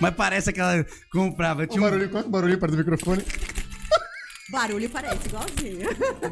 Mas 0.00 0.14
parece 0.14 0.52
que 0.52 0.60
ela 0.60 0.84
comprava. 1.12 1.66
Tinha 1.68 1.80
um... 1.80 1.84
barulho, 1.84 2.08
qual 2.10 2.24
é 2.24 2.26
o 2.26 2.30
barulho 2.30 2.58
perto 2.58 2.72
do 2.72 2.78
microfone? 2.78 3.24
Barulho 4.50 4.90
parece 4.90 5.26
igualzinho. 5.28 5.88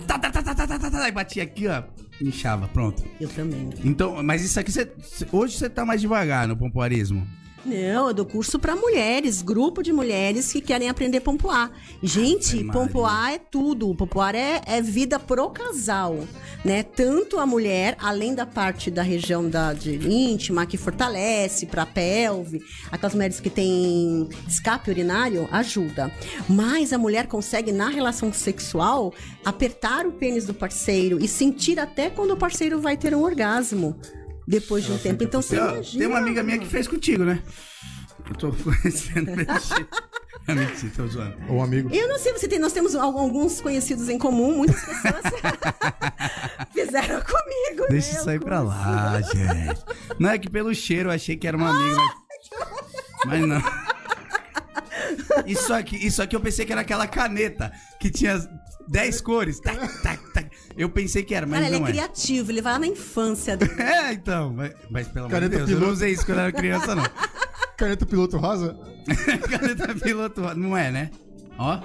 Tá, 0.07 0.19
tá, 0.19 0.31
tá, 0.31 0.43
tá, 0.43 0.55
tá, 0.55 0.67
tá, 0.67 0.79
tá, 0.79 0.91
tá, 0.91 1.09
e 1.09 1.13
batia 1.13 1.43
aqui, 1.45 1.67
ó. 1.69 1.83
Inchava, 2.21 2.69
pronto. 2.69 3.03
Eu 3.21 3.29
também. 3.29 3.71
Então, 3.85 4.23
mas 4.23 4.45
isso 4.45 4.59
aqui, 4.61 4.71
você, 4.71 4.91
hoje 5.33 5.57
você 5.59 5.71
tá 5.71 5.85
mais 5.85 6.01
devagar 6.01 6.47
no 6.47 6.57
pompoarismo. 6.57 7.27
Não, 7.65 8.09
eu 8.09 8.15
dou 8.15 8.27
curso 8.27 8.59
pra 8.59 8.75
mulheres, 8.75 9.41
grupo 9.41 9.83
de 9.83 9.93
mulheres 9.93 10.53
que 10.53 10.61
querem 10.61 10.89
aprender 10.89 11.21
pompoar. 11.21 11.71
Gente, 12.03 12.57
Maria. 12.57 12.73
pompoar 12.73 13.33
é 13.35 13.39
tudo. 13.39 13.95
Pompoar 13.95 14.35
é, 14.35 14.61
é 14.67 14.83
vida 14.83 15.19
pro 15.19 15.49
casal, 15.51 16.19
né? 16.65 16.83
Tanto 16.83 17.39
a 17.39 17.47
mulher, 17.47 17.97
além 18.01 18.35
da 18.35 18.45
parte 18.45 18.91
da 18.91 19.03
região 19.03 19.49
da, 19.49 19.73
de 19.73 19.95
íntima, 19.95 20.67
que 20.67 20.77
fortalece 20.77 21.67
pra 21.67 21.87
pelve, 21.87 22.65
aquelas 22.91 23.15
mulheres 23.15 23.39
que 23.39 23.51
têm 23.51 24.29
escape 24.49 24.91
urinário, 24.91 25.49
ajuda. 25.53 26.11
Mas 26.49 26.93
a 26.93 26.99
mulher 26.99 27.29
consegue, 27.29 27.71
na 27.71 27.89
relação 27.89 28.33
sexual, 28.33 29.15
apertar 29.45 30.05
o 30.05 30.13
pênis 30.13 30.45
do 30.45 30.55
parceiro 30.55 31.23
e 31.23 31.29
sentir 31.29 31.79
até 31.79 32.11
quando 32.11 32.33
o 32.33 32.37
parceiro 32.37 32.81
vai 32.81 32.97
ter 32.97 33.15
um 33.15 33.23
orgasmo. 33.23 33.97
Depois 34.47 34.85
de 34.85 34.93
um 34.93 34.99
tempo. 34.99 35.23
Então 35.23 35.41
você 35.43 35.57
Tem, 35.57 35.65
imagina. 35.69 35.99
tem 35.99 36.07
uma 36.09 36.19
amiga 36.19 36.43
minha 36.43 36.59
que 36.59 36.67
fez 36.67 36.87
contigo, 36.89 37.25
né? 37.25 37.43
Eu 38.29 38.35
tô 38.37 38.53
conhecendo. 38.63 39.31
É 40.49 40.55
mentira, 40.55 40.93
tô 40.97 41.07
zoando. 41.07 41.37
Ou 41.49 41.63
amigo. 41.63 41.89
Eu 41.95 42.09
não 42.09 42.19
sei, 42.19 42.33
você 42.33 42.49
tem, 42.49 42.59
nós 42.59 42.73
temos 42.73 42.95
al- 42.95 43.17
alguns 43.19 43.61
conhecidos 43.61 44.09
em 44.09 44.19
comum, 44.19 44.57
muitas 44.57 44.81
pessoas 44.85 45.23
fizeram 46.73 47.21
comigo. 47.23 47.87
Deixa 47.89 48.13
né, 48.13 48.19
isso 48.21 48.31
aí 48.31 48.39
o 48.39 48.41
pra 48.41 48.61
lá, 48.61 49.21
gente. 49.21 49.85
Não 50.19 50.31
é 50.31 50.39
que 50.39 50.51
pelo 50.51 50.75
cheiro 50.75 51.09
eu 51.11 51.15
achei 51.15 51.37
que 51.37 51.47
era 51.47 51.57
uma 51.57 51.71
amiga, 51.71 51.97
mas. 51.97 53.41
Mas 53.41 53.49
não. 53.49 53.63
Isso 55.47 55.73
aqui, 55.73 55.97
isso 56.05 56.23
aqui 56.23 56.35
eu 56.37 56.41
pensei 56.41 56.65
que 56.65 56.73
era 56.73 56.81
aquela 56.81 57.07
caneta 57.07 57.73
que 58.01 58.11
tinha 58.11 58.39
10 58.89 59.21
cores. 59.21 59.61
Tac, 59.61 60.03
tac, 60.03 60.33
tac. 60.33 60.51
Eu 60.77 60.89
pensei 60.91 61.23
que 61.23 61.35
era, 61.35 61.47
mas 61.47 61.61
Cara, 61.61 61.71
ele 61.71 61.79
não 61.81 61.87
é 61.87 61.91
é. 61.91 61.93
criativo, 61.93 62.51
ele 62.51 62.63
vai 62.63 62.73
lá 62.75 62.79
na 62.79 62.87
infância 62.87 63.57
dele. 63.57 63.73
É, 63.83 64.13
então. 64.13 64.53
Mas, 64.53 64.73
mas 64.91 65.09
pelo 65.09 65.27
amor 65.27 65.35
de 65.41 65.41
Caneta 65.49 65.57
Deus, 65.59 65.69
eu 65.71 65.75
não 65.75 65.81
piloto. 65.81 65.93
usei 65.95 66.13
isso 66.13 66.25
quando 66.27 66.39
eu 66.39 66.45
era 66.45 66.53
criança, 66.53 66.95
não. 66.95 67.05
Caneta 67.77 68.07
piloto 68.07 68.37
rosa? 68.39 68.79
Caneta 69.51 69.95
piloto, 69.95 70.41
não 70.55 70.77
é, 70.77 70.91
né? 70.91 71.11
Ó. 71.59 71.81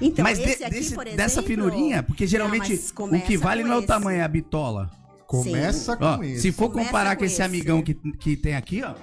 Então, 0.00 0.22
mas 0.24 0.38
de- 0.38 0.44
esse 0.44 0.64
aqui, 0.64 0.74
desse- 0.74 0.94
por 0.94 1.06
exemplo... 1.06 1.16
dessa 1.16 1.42
finurinha, 1.42 2.02
porque 2.02 2.26
geralmente 2.26 2.80
Não, 2.98 3.06
o 3.18 3.22
que 3.22 3.36
vale 3.36 3.62
não 3.62 3.72
é 3.72 3.76
o 3.76 3.78
esse. 3.78 3.86
tamanho, 3.86 4.18
é 4.20 4.22
a 4.22 4.28
bitola. 4.28 4.90
Começa 5.26 5.96
com 5.96 6.04
Ó, 6.04 6.22
isso. 6.22 6.42
se 6.42 6.52
for 6.52 6.68
Começa 6.70 6.88
comparar 6.88 7.14
com 7.16 7.20
com 7.20 7.24
esse 7.24 7.34
esse. 7.34 7.42
amigão 7.42 7.82
que, 7.82 7.94
que 7.94 8.36
tem 8.36 8.54
aqui, 8.56 8.82
ó. 8.82 8.94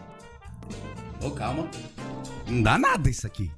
Ô, 1.26 1.32
calma. 1.32 1.68
Não 2.48 2.62
dá 2.62 2.78
nada 2.78 3.10
isso 3.10 3.26
aqui. 3.26 3.52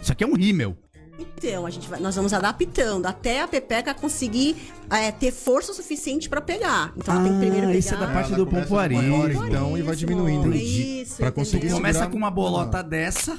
Isso 0.00 0.12
aqui 0.12 0.22
é 0.24 0.26
um 0.26 0.34
rímel. 0.34 0.76
Então, 1.18 1.64
a 1.66 1.70
gente 1.70 1.88
vai, 1.88 2.00
nós 2.00 2.16
vamos 2.16 2.32
adaptando 2.32 3.06
até 3.06 3.40
a 3.40 3.46
Pepeca 3.48 3.94
conseguir 3.94 4.56
é, 4.90 5.12
ter 5.12 5.30
força 5.30 5.72
suficiente 5.72 6.28
pra 6.28 6.40
pegar. 6.40 6.92
Então, 6.96 7.14
ela 7.14 7.22
tem 7.24 7.32
que 7.32 7.38
primeiro 7.38 7.66
pegar... 7.68 7.78
isso 7.78 7.94
é 7.94 7.96
da 7.96 8.06
parte 8.08 8.28
Ela 8.32 8.36
do 8.38 8.46
pompoarismo. 8.46 9.18
maior, 9.18 9.46
então, 9.46 9.78
e 9.78 9.82
vai 9.82 9.94
Isso, 9.94 10.06
diminuindo. 10.06 10.54
Isso, 10.54 11.16
Pra 11.16 11.30
conseguir? 11.30 11.70
Começa 11.70 12.00
segurar- 12.00 12.10
com 12.10 12.16
uma 12.16 12.30
bolota 12.30 12.82
dessa, 12.82 13.38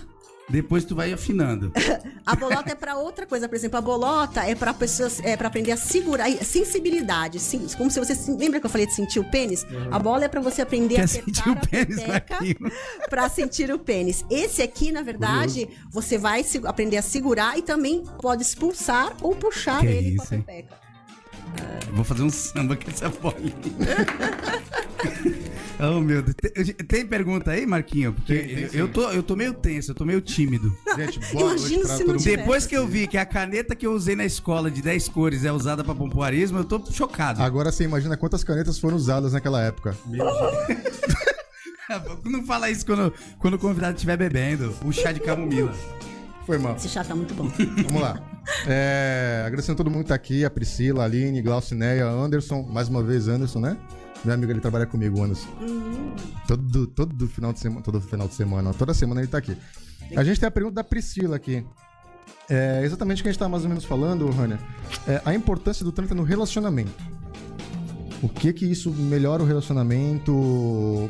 depois 0.50 0.86
tu 0.86 0.96
vai 0.96 1.12
afinando. 1.12 1.72
A 2.26 2.36
bolota 2.36 2.72
é 2.72 2.76
pra 2.76 2.98
outra 2.98 3.26
coisa, 3.26 3.48
por 3.48 3.56
exemplo, 3.56 3.78
a 3.78 3.82
bolota 3.82 4.42
é 4.42 4.56
pra 4.56 4.74
pessoas, 4.74 5.20
é 5.24 5.38
para 5.38 5.48
aprender 5.48 5.72
a 5.72 5.78
segurar, 5.78 6.28
sensibilidade, 6.44 7.40
sim, 7.40 7.68
como 7.78 7.92
se 7.92 8.00
você 8.00 8.16
lembra 8.32 8.60
que 8.60 8.66
eu 8.66 8.70
falei 8.70 8.88
de 8.88 8.94
sentir 8.96 9.20
o 9.20 9.30
pênis? 9.30 9.64
A 9.92 10.00
bola 10.00 10.26
é 10.26 10.28
pra 10.28 10.42
você 10.42 10.64
aprender 10.64 10.96
Quer 10.96 11.04
a 11.04 11.08
sentir 11.08 11.48
o 11.48 11.56
pênis 11.56 12.00
a 12.00 12.02
pepeca 12.02 12.36
naquilo. 12.40 12.72
pra 13.12 13.30
sentir 13.30 13.72
o 13.72 13.78
pênis. 13.78 14.26
Esse 14.28 14.64
aqui, 14.64 14.92
na 14.92 15.04
verdade, 15.04 15.70
você 15.92 16.18
vai 16.18 16.44
aprender 16.64 16.98
a 16.98 17.02
segurar 17.04 17.60
e 17.60 17.62
também 17.62 18.04
pode 18.20 18.42
expulsar 18.42 19.16
ou 19.22 19.36
puxar 19.36 19.82
Que 19.82 19.88
ele 19.88 20.16
isso, 20.16 20.28
com 20.28 20.34
a 20.34 20.38
hein? 20.38 20.44
Vou 21.92 22.04
fazer 22.04 22.24
um 22.24 22.30
samba 22.30 22.76
com 22.76 22.90
essa 22.90 23.10
bolinha. 23.10 23.56
oh, 25.80 26.02
meu 26.02 26.22
Deus. 26.22 26.36
Tem, 26.36 26.74
tem 26.74 27.06
pergunta 27.06 27.52
aí, 27.52 27.66
Marquinho? 27.66 28.14
Porque 28.14 28.38
Tem, 28.38 28.68
tem 28.68 28.80
eu, 28.80 28.88
tô, 28.88 29.10
eu 29.12 29.24
tô 29.24 29.36
meio 29.36 29.54
tenso, 29.54 29.92
eu 29.92 29.96
tô 29.96 30.04
meio 30.04 30.20
tímido. 30.22 30.76
Gente, 30.98 31.20
boa 31.34 31.54
noite 31.54 31.80
pra 31.80 31.98
todo 31.98 32.08
mundo. 32.08 32.24
Depois 32.24 32.66
que 32.68 32.76
eu 32.76 32.86
vi 32.86 33.08
que 33.08 33.18
a 33.18 33.26
caneta 33.26 33.76
que 33.76 33.88
eu 33.88 33.94
usei 33.94 34.16
na 34.16 34.26
escola 34.26 34.70
de 34.70 34.82
10 34.82 35.10
cores 35.10 35.46
é 35.46 35.52
usada 35.52 35.84
pra 35.84 35.96
pompoarismo, 35.96 36.60
eu 36.60 36.66
tô 36.66 36.84
chocado. 36.92 37.42
Agora 37.42 37.72
você 37.72 37.84
imagina 37.84 38.18
quantas 38.18 38.44
canetas 38.44 38.78
foram 38.78 38.98
usadas 38.98 39.34
naquela 39.34 39.62
época. 39.62 39.96
Não 42.26 42.44
fala 42.46 42.70
isso 42.70 42.86
quando, 42.86 43.14
quando 43.40 43.54
o 43.54 43.60
convidado 43.60 43.96
estiver 43.96 44.18
bebendo. 44.18 44.76
O 44.84 44.92
chá 44.92 45.12
de 45.12 45.20
camomila. 45.20 45.72
Foi 46.46 46.58
mal. 46.58 46.76
Esse 46.76 46.90
chá 46.90 47.04
tá 47.04 47.16
muito 47.16 47.34
bom. 47.34 47.50
Vamos 47.84 48.02
lá. 48.02 48.35
É, 48.68 49.44
agradecendo 49.46 49.74
a 49.74 49.78
todo 49.78 49.92
mundo 49.92 50.04
que 50.04 50.10
tá 50.10 50.16
aqui, 50.16 50.46
a 50.46 50.50
Priscila, 50.50 51.04
a 51.04 51.06
Aline, 51.06 51.42
Glaucineia, 51.42 52.08
Anderson, 52.08 52.64
mais 52.64 52.88
uma 52.88 53.02
vez 53.04 53.28
Anderson, 53.28 53.60
né? 53.60 53.78
Meu 54.24 54.34
amigo, 54.34 54.52
ele 54.52 54.60
trabalha 54.60 54.86
comigo, 54.86 55.22
Anderson. 55.22 55.48
Todo, 56.48 56.88
todo 56.88 57.28
final 57.28 57.54
de 57.54 57.60
semana, 57.60 57.82
todo 57.82 58.02
final 58.02 58.28
de 58.28 58.34
semana, 58.34 58.74
toda 58.74 58.94
semana 58.94 59.22
ele 59.22 59.28
tá 59.28 59.38
aqui. 59.38 59.56
A 60.16 60.24
gente 60.24 60.40
tem 60.40 60.48
a 60.48 60.52
pergunta 60.52 60.76
da 60.76 60.84
Priscila 60.84 61.36
aqui. 61.36 61.66
É 62.50 62.82
exatamente 62.84 63.22
o 63.22 63.24
que 63.24 63.30
a 63.30 63.32
gente 63.32 63.40
tá 63.40 63.50
mais 63.50 63.64
ou 63.64 63.70
menos 63.70 63.86
falando, 63.86 64.30
Rania. 64.30 64.60
É 65.08 65.22
a 65.26 65.34
importância 65.34 65.84
do 65.84 65.92
Tantra 65.92 66.16
no 66.16 66.24
relacionamento. 66.24 67.04
O 68.22 68.30
que 68.30 68.54
que 68.54 68.66
isso 68.66 68.92
melhora 68.92 69.44
o 69.44 69.46
relacionamento? 69.46 70.32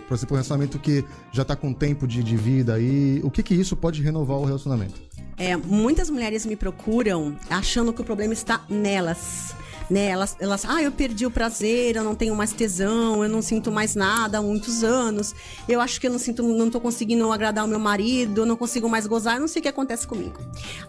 Por 0.07 0.15
exemplo, 0.15 0.33
um 0.33 0.37
relacionamento 0.37 0.79
que 0.79 1.05
já 1.31 1.45
tá 1.45 1.55
com 1.55 1.73
tempo 1.73 2.07
de, 2.07 2.23
de 2.23 2.35
vida 2.35 2.73
aí. 2.73 3.21
O 3.23 3.29
que 3.29 3.43
que 3.43 3.53
isso 3.53 3.75
pode 3.75 4.01
renovar 4.01 4.37
o 4.37 4.45
relacionamento? 4.45 5.04
É, 5.37 5.55
muitas 5.57 6.09
mulheres 6.09 6.45
me 6.45 6.55
procuram 6.55 7.35
achando 7.49 7.91
que 7.91 8.01
o 8.01 8.05
problema 8.05 8.33
está 8.33 8.61
nelas. 8.69 9.53
Né? 9.89 10.07
Elas, 10.07 10.35
elas, 10.39 10.65
ah, 10.65 10.81
eu 10.81 10.91
perdi 10.91 11.25
o 11.25 11.31
prazer, 11.31 11.95
eu 11.95 12.03
não 12.03 12.15
tenho 12.15 12.35
mais 12.35 12.51
tesão, 12.51 13.23
eu 13.23 13.29
não 13.29 13.41
sinto 13.41 13.71
mais 13.71 13.95
nada 13.95 14.39
há 14.39 14.41
muitos 14.41 14.83
anos. 14.83 15.35
Eu 15.67 15.79
acho 15.81 15.99
que 15.99 16.07
eu 16.07 16.11
não 16.11 16.19
sinto, 16.19 16.41
não 16.43 16.69
tô 16.69 16.79
conseguindo 16.79 17.31
agradar 17.31 17.65
o 17.65 17.67
meu 17.67 17.79
marido, 17.79 18.41
eu 18.41 18.45
não 18.45 18.55
consigo 18.55 18.89
mais 18.89 19.05
gozar, 19.05 19.35
eu 19.35 19.41
não 19.41 19.47
sei 19.47 19.59
o 19.59 19.63
que 19.63 19.69
acontece 19.69 20.07
comigo. 20.07 20.39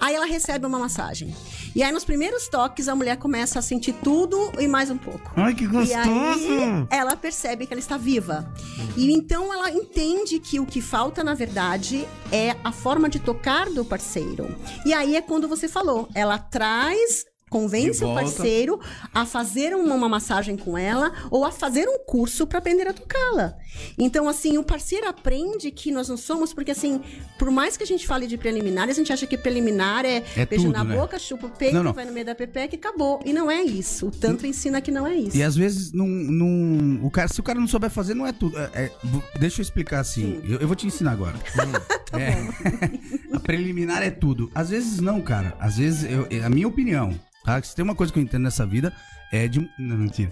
Aí 0.01 0.15
ela 0.15 0.27
recebe 0.27 0.67
uma 0.67 0.79
massagem. 0.79 1.35
E 1.75 1.83
aí 1.83 1.93
nos 1.93 2.05
primeiros 2.05 2.49
toques 2.49 2.89
a 2.89 2.95
mulher 2.95 3.17
começa 3.17 3.59
a 3.59 3.63
sentir 3.63 3.93
tudo 4.03 4.53
e 4.59 4.67
mais 4.67 4.91
um 4.91 4.97
pouco. 4.97 5.31
Ai, 5.37 5.55
que 5.55 5.65
E 5.65 5.95
aí 5.95 6.87
ela 6.91 7.17
percebe 7.17 7.67
que 7.67 7.75
ela 7.75 7.81
está 7.81 7.97
viva. 7.97 8.51
E 8.97 9.13
então 9.13 9.53
ela 9.53 9.71
entende 9.71 10.39
que 10.39 10.59
o 10.59 10.67
que 10.67 10.81
falta, 10.81 11.23
na 11.23 11.35
verdade, 11.35 12.07
é 12.33 12.57
a 12.65 12.73
forma 12.73 13.09
de 13.09 13.19
tocar 13.19 13.69
do 13.71 13.85
parceiro. 13.85 14.55
E 14.85 14.93
aí 14.93 15.17
é 15.17 15.21
quando 15.21 15.49
você 15.49 15.69
falou, 15.69 16.09
ela 16.15 16.39
traz. 16.39 17.25
Convence 17.57 18.05
o 18.05 18.13
parceiro 18.13 18.81
a 19.15 19.25
fazer 19.25 19.73
uma, 19.73 20.09
massagem 20.09 20.57
com 20.57 20.77
ela 20.77 21.13
ou 21.31 21.45
a 21.45 21.53
fazer 21.53 21.89
um 21.89 21.97
curso 22.05 22.45
para 22.45 22.59
aprender 22.59 22.89
a 22.89 22.93
tocá-la. 22.93 23.55
Então, 23.97 24.29
assim, 24.29 24.59
o 24.59 24.65
parceiro 24.65 25.07
aprende 25.09 25.71
que 25.71 25.93
nós 25.93 26.09
não 26.09 26.17
somos, 26.17 26.53
porque, 26.53 26.73
assim, 26.73 27.01
por 27.39 27.49
mais 27.53 27.77
que 27.77 27.85
a 27.85 27.87
gente 27.87 28.05
fale 28.05 28.27
de 28.27 28.37
preliminar, 28.37 28.89
a 28.89 28.93
gente 28.93 29.13
acha 29.13 29.29
que 29.29 29.39
preliminar 29.39 30.05
é, 30.05 30.25
É 30.37 30.45
beijo 30.45 30.65
tudo, 30.65 30.73
na 30.77 30.83
né? 30.83 30.97
boca, 30.97 31.21
chupa 31.21 31.47
o 31.47 31.51
peito, 31.51 31.75
Não, 31.77 31.85
não. 31.85 31.93
vai 31.93 32.05
no 32.05 32.13
meio 32.13 32.27
da 32.27 32.35
pepeca 32.35 32.75
e 32.75 32.79
acabou. 32.79 33.21
E 33.25 33.33
não 33.33 33.49
é 33.49 33.63
isso. 33.63 34.09
O 34.09 34.11
Tantra 34.11 34.49
ensina 34.49 34.81
que 34.81 34.91
não 34.91 35.07
é 35.07 35.15
isso. 35.15 35.37
E 35.37 35.43
às 35.45 35.55
vezes, 35.55 35.93
não, 35.93 36.09
não, 36.09 37.07
o 37.07 37.11
cara, 37.13 37.29
se 37.29 37.39
o 37.39 37.45
cara 37.45 37.61
não 37.61 37.69
souber 37.69 37.91
fazer, 37.91 38.15
não 38.15 38.27
é 38.27 38.33
tudo. 38.33 38.59
É- 38.59 38.71
é- 38.75 38.93
deixa 39.39 39.61
eu 39.61 39.63
explicar 39.63 40.01
assim. 40.01 40.41
Eu, 40.49 40.59
eu 40.59 40.67
vou 40.67 40.75
te 40.75 40.85
ensinar 40.89 41.13
agora. 41.13 41.37
É. 42.13 43.35
a 43.37 43.41
preliminar 43.41 44.01
é 44.03 44.11
tudo. 44.11 44.51
Às 44.55 44.71
vezes 44.71 45.01
não, 45.01 45.21
cara. 45.21 45.55
Às 45.61 45.77
vezes, 45.77 46.11
eu- 46.11 46.27
é 46.31 46.43
a 46.45 46.49
minha 46.49 46.67
opinião, 46.67 47.19
tá? 47.47 47.63
Se 47.63 47.75
tem 47.75 47.83
uma 47.83 47.95
coisa 47.95 48.13
que 48.13 48.19
eu 48.19 48.23
entendo 48.23 48.43
nessa 48.43 48.67
vida, 48.67 48.93
é 49.33 49.49
de. 49.49 49.61
Não, 49.79 49.97
mentira. 49.97 50.31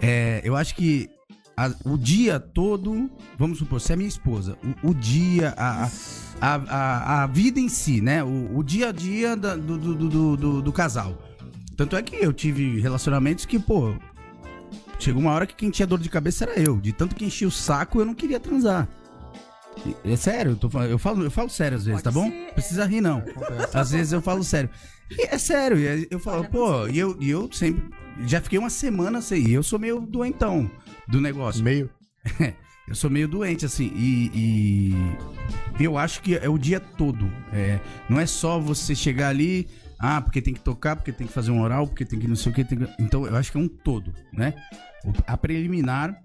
É, 0.00 0.40
eu 0.44 0.54
acho 0.54 0.74
que 0.76 1.10
a- 1.56 1.74
o 1.84 1.98
dia 1.98 2.38
todo, 2.38 3.10
vamos 3.36 3.58
supor, 3.58 3.80
se 3.80 3.92
é 3.92 3.96
minha 3.96 4.08
esposa, 4.08 4.56
o, 4.84 4.90
o 4.90 4.94
dia, 4.94 5.52
a, 5.56 5.84
a, 5.84 5.90
a, 6.40 6.54
a- 6.54 7.22
a 7.24 7.26
vida 7.26 7.58
em 7.58 7.68
si, 7.68 8.00
né? 8.00 8.22
O, 8.22 8.58
o 8.58 8.62
dia 8.62 8.90
a 8.90 8.92
dia 8.92 9.36
da- 9.36 9.56
do, 9.56 9.76
do, 9.76 9.94
do, 10.08 10.36
do- 10.36 10.62
do 10.62 10.72
casal. 10.72 11.18
Tanto 11.76 11.96
é 11.96 12.02
que 12.02 12.14
eu 12.16 12.32
tive 12.32 12.78
relacionamentos 12.80 13.44
que, 13.46 13.58
pô, 13.58 13.94
chegou 14.98 15.20
uma 15.22 15.32
hora 15.32 15.46
que 15.46 15.54
quem 15.54 15.70
tinha 15.70 15.86
dor 15.86 15.98
de 15.98 16.08
cabeça 16.10 16.44
era 16.44 16.60
eu. 16.60 16.78
De 16.78 16.92
tanto 16.92 17.14
que 17.16 17.24
enchia 17.24 17.48
o 17.48 17.50
saco, 17.50 18.00
eu 18.00 18.04
não 18.04 18.14
queria 18.14 18.38
transar. 18.38 18.86
É 20.04 20.16
sério, 20.16 20.52
eu, 20.52 20.56
tô 20.56 20.68
falando- 20.68 20.90
eu 20.90 20.98
falo, 20.98 21.22
eu 21.24 21.30
falo 21.30 21.48
sério 21.48 21.76
às 21.78 21.84
vezes, 21.84 22.02
tá 22.02 22.10
bom? 22.10 22.30
Precisa 22.54 22.84
rir, 22.84 23.00
não. 23.00 23.22
Às 23.72 23.90
vezes 23.92 24.12
eu 24.12 24.20
falo 24.20 24.42
sério. 24.44 24.68
E 25.10 25.22
é 25.26 25.38
sério, 25.38 25.78
eu 26.10 26.18
falo, 26.20 26.44
pô, 26.44 26.86
e 26.86 26.98
eu, 26.98 27.16
e 27.20 27.30
eu 27.30 27.50
sempre. 27.52 27.82
Já 28.26 28.40
fiquei 28.40 28.58
uma 28.58 28.70
semana 28.70 29.20
sem. 29.22 29.48
E 29.48 29.52
eu 29.52 29.62
sou 29.62 29.78
meio 29.78 30.00
doentão 30.00 30.70
do 31.08 31.20
negócio. 31.20 31.62
Meio. 31.64 31.90
Eu 32.88 32.96
sou 32.96 33.08
meio 33.08 33.28
doente, 33.28 33.64
assim, 33.64 33.92
e, 33.94 34.90
e 35.78 35.84
eu 35.84 35.96
acho 35.96 36.20
que 36.22 36.34
é 36.34 36.48
o 36.48 36.58
dia 36.58 36.80
todo. 36.80 37.30
É, 37.52 37.78
não 38.08 38.18
é 38.18 38.26
só 38.26 38.58
você 38.58 38.96
chegar 38.96 39.28
ali, 39.28 39.68
ah, 39.96 40.20
porque 40.20 40.42
tem 40.42 40.52
que 40.52 40.58
tocar, 40.58 40.96
porque 40.96 41.12
tem 41.12 41.24
que 41.24 41.32
fazer 41.32 41.52
um 41.52 41.60
oral, 41.60 41.86
porque 41.86 42.04
tem 42.04 42.18
que 42.18 42.26
não 42.26 42.34
sei 42.34 42.50
o 42.50 42.54
que. 42.54 42.64
Tem 42.64 42.78
que... 42.78 42.88
Então, 42.98 43.24
eu 43.24 43.36
acho 43.36 43.52
que 43.52 43.58
é 43.58 43.60
um 43.60 43.68
todo, 43.68 44.12
né? 44.32 44.54
A 45.24 45.36
preliminar. 45.36 46.20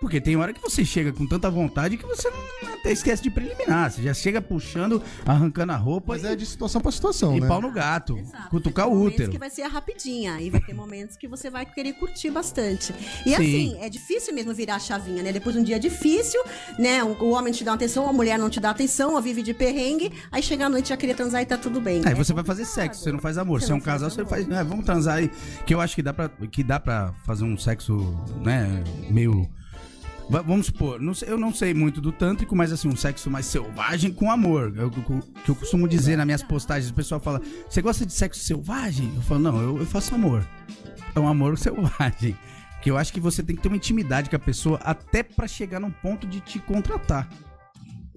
Porque 0.00 0.20
tem 0.20 0.36
hora 0.36 0.52
que 0.52 0.60
você 0.60 0.84
chega 0.84 1.12
com 1.12 1.26
tanta 1.26 1.50
vontade 1.50 1.96
que 1.96 2.06
você 2.06 2.30
não, 2.30 2.74
até 2.74 2.92
esquece 2.92 3.20
de 3.22 3.30
preliminar. 3.30 3.90
Você 3.90 4.02
já 4.02 4.14
chega 4.14 4.40
puxando, 4.40 5.02
arrancando 5.26 5.72
a 5.72 5.76
roupa 5.76 6.12
Mas 6.12 6.22
e, 6.22 6.26
é 6.28 6.36
de 6.36 6.46
situação 6.46 6.80
pra 6.80 6.92
situação, 6.92 7.36
e 7.36 7.40
né? 7.40 7.48
pau 7.48 7.60
no 7.60 7.72
gato. 7.72 8.16
Exato. 8.16 8.48
Cutucar 8.50 8.86
Vai 8.88 8.96
o 8.96 9.00
útero. 9.02 9.30
que 9.32 9.38
vai 9.38 9.50
ser 9.50 9.62
rapidinha 9.64 10.40
e 10.40 10.50
vai 10.50 10.60
ter 10.60 10.72
momentos 10.72 11.16
que 11.16 11.26
você 11.26 11.50
vai 11.50 11.66
querer 11.66 11.94
curtir 11.94 12.30
bastante. 12.30 12.94
E 13.26 13.30
Sim. 13.30 13.34
assim, 13.34 13.78
é 13.80 13.88
difícil 13.88 14.32
mesmo 14.34 14.54
virar 14.54 14.76
a 14.76 14.78
chavinha, 14.78 15.22
né? 15.22 15.32
Depois 15.32 15.54
de 15.56 15.60
um 15.60 15.64
dia 15.64 15.80
difícil, 15.80 16.40
né? 16.78 17.02
O, 17.02 17.08
o 17.24 17.30
homem 17.30 17.52
te 17.52 17.64
dá 17.64 17.72
atenção, 17.72 18.08
a 18.08 18.12
mulher 18.12 18.38
não 18.38 18.48
te 18.48 18.60
dá 18.60 18.70
atenção, 18.70 19.14
ou 19.14 19.20
vive 19.22 19.42
de 19.42 19.52
perrengue, 19.52 20.12
aí 20.30 20.42
chega 20.42 20.66
à 20.66 20.68
noite 20.68 20.90
já 20.90 20.96
queria 20.96 21.14
transar 21.14 21.42
e 21.42 21.46
tá 21.46 21.58
tudo 21.58 21.80
bem. 21.80 22.02
Aí 22.06 22.12
É 22.12 22.14
você 22.14 22.32
vai 22.32 22.44
fazer 22.44 22.64
sexo, 22.64 23.02
você 23.02 23.10
não 23.10 23.18
faz 23.18 23.36
amor. 23.36 23.60
Você 23.60 23.66
Se 23.66 23.72
é 23.72 23.74
um 23.74 23.80
casal, 23.80 24.08
você 24.10 24.20
amor. 24.20 24.30
faz. 24.30 24.50
"Ah, 24.52 24.62
vamos 24.62 24.84
transar 24.84 25.16
aí. 25.16 25.30
Que 25.66 25.74
eu 25.74 25.80
acho 25.80 25.94
que 25.96 26.02
dá 26.02 26.12
pra, 26.14 26.28
que 26.28 26.62
dá 26.62 26.78
pra 26.78 27.12
fazer 27.26 27.44
um 27.44 27.58
sexo, 27.58 27.96
né? 28.44 28.82
Meio. 29.10 29.48
Va- 30.30 30.42
Vamos 30.42 30.66
supor, 30.66 31.00
não 31.00 31.14
sei- 31.14 31.30
eu 31.30 31.38
não 31.38 31.52
sei 31.54 31.72
muito 31.72 32.00
do 32.00 32.12
tântrico, 32.12 32.54
mas 32.54 32.70
assim, 32.72 32.88
um 32.88 32.96
sexo 32.96 33.30
mais 33.30 33.46
selvagem 33.46 34.12
com 34.12 34.30
amor. 34.30 34.72
O 34.78 34.90
que 35.42 35.50
eu- 35.50 35.54
costumo 35.56 35.88
dizer 35.88 36.16
nas 36.16 36.26
minhas 36.26 36.42
postagens. 36.42 36.90
O 36.90 36.94
pessoal 36.94 37.20
fala: 37.20 37.40
Você 37.68 37.80
gosta 37.80 38.04
de 38.04 38.12
sexo 38.12 38.40
selvagem? 38.42 39.10
Eu 39.14 39.22
falo: 39.22 39.40
Não, 39.40 39.60
eu, 39.60 39.78
eu 39.78 39.86
faço 39.86 40.14
amor. 40.14 40.46
É 41.14 41.20
um 41.20 41.26
amor 41.28 41.56
selvagem. 41.58 42.36
Que 42.82 42.90
eu 42.90 42.96
acho 42.96 43.12
que 43.12 43.18
você 43.20 43.42
tem 43.42 43.56
que 43.56 43.62
ter 43.62 43.68
uma 43.68 43.76
intimidade 43.76 44.30
com 44.30 44.36
a 44.36 44.38
pessoa 44.38 44.78
até 44.84 45.22
pra 45.22 45.48
chegar 45.48 45.80
num 45.80 45.90
ponto 45.90 46.26
de 46.26 46.40
te 46.40 46.58
contratar. 46.60 47.28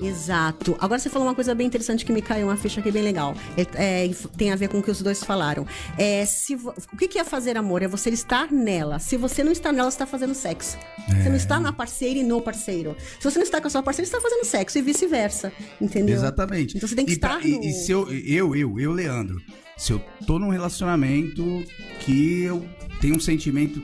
Exato. 0.02 0.76
Agora 0.80 1.00
você 1.00 1.10
falou 1.10 1.28
uma 1.28 1.36
coisa 1.36 1.54
bem 1.54 1.68
interessante 1.68 2.04
que 2.06 2.12
me 2.12 2.22
caiu 2.22 2.48
uma 2.48 2.58
ficha 2.58 2.80
aqui 2.80 2.92
bem 2.92 3.04
legal. 3.04 3.36
É, 3.56 4.06
é, 4.06 4.12
tem 4.38 4.52
a 4.52 4.56
ver 4.56 4.68
com 4.70 4.80
o 4.80 4.84
que 4.84 4.90
os 4.92 5.02
dois 5.02 5.24
falaram. 5.24 5.66
É, 5.98 6.26
se 6.26 6.56
o 6.56 6.98
que 6.98 7.08
que 7.08 7.20
é 7.20 7.24
fazer 7.24 7.56
amor? 7.58 7.82
É 7.84 7.88
você 7.88 8.10
estar 8.10 8.52
nela. 8.52 9.00
Se 9.00 9.16
você 9.18 9.44
não 9.44 9.52
está 9.52 9.72
nela, 9.72 9.90
você 9.92 9.96
está 9.96 10.06
fazendo 10.06 10.34
sexo. 10.34 10.78
Você 11.08 11.30
não 11.30 11.36
está 11.36 11.60
na 11.60 11.72
parceira 11.72 12.20
e 12.20 12.24
no 12.24 12.42
parceiro. 12.42 12.96
Se 13.20 13.24
você 13.30 13.38
não 13.38 13.46
está 13.46 13.62
com 13.62 13.68
a 13.68 13.70
sua 13.70 13.84
parceira, 13.84 14.10
você 14.10 14.16
está 14.16 14.30
fazendo 14.30 14.46
sexo 14.46 14.78
e 14.78 14.82
vice-versa. 14.82 15.52
Entendeu? 15.80 16.16
Exatamente. 16.16 16.78
Então 16.78 16.88
você 16.90 16.96
tem 16.96 17.06
que 17.06 17.14
e 17.14 17.20
pra- 17.20 17.36
estar 17.38 17.48
e, 17.48 17.58
no... 17.58 17.64
e 17.64 17.72
se 17.74 17.92
eu, 17.92 18.12
eu, 18.12 18.56
eu, 18.56 18.80
eu, 18.80 18.92
Leandro, 18.92 19.42
se 19.78 19.94
eu 19.94 20.02
tô 20.26 20.40
num 20.40 20.50
relacionamento 20.50 21.64
que 22.00 22.44
eu 22.44 22.66
tenho 23.00 23.16
um 23.16 23.20
sentimento 23.20 23.82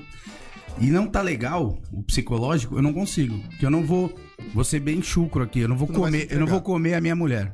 e 0.80 0.88
não 0.88 1.08
tá 1.08 1.22
legal, 1.22 1.78
o 1.92 2.04
psicológico, 2.04 2.76
eu 2.76 2.82
não 2.82 2.94
consigo. 2.94 3.38
Porque 3.50 3.66
eu 3.66 3.70
não 3.72 3.84
vou. 3.84 4.14
Vou 4.54 4.64
ser 4.64 4.80
bem 4.80 5.02
chucro 5.02 5.44
aqui. 5.44 5.60
Eu 5.60 5.68
não 5.68 5.78
vou 5.78 5.88
não 5.88 5.96
comer. 5.96 6.28
Eu 6.32 6.40
não 6.40 6.48
vou 6.48 6.62
comer 6.62 6.94
a 6.96 7.02
minha 7.02 7.16
mulher. 7.16 7.54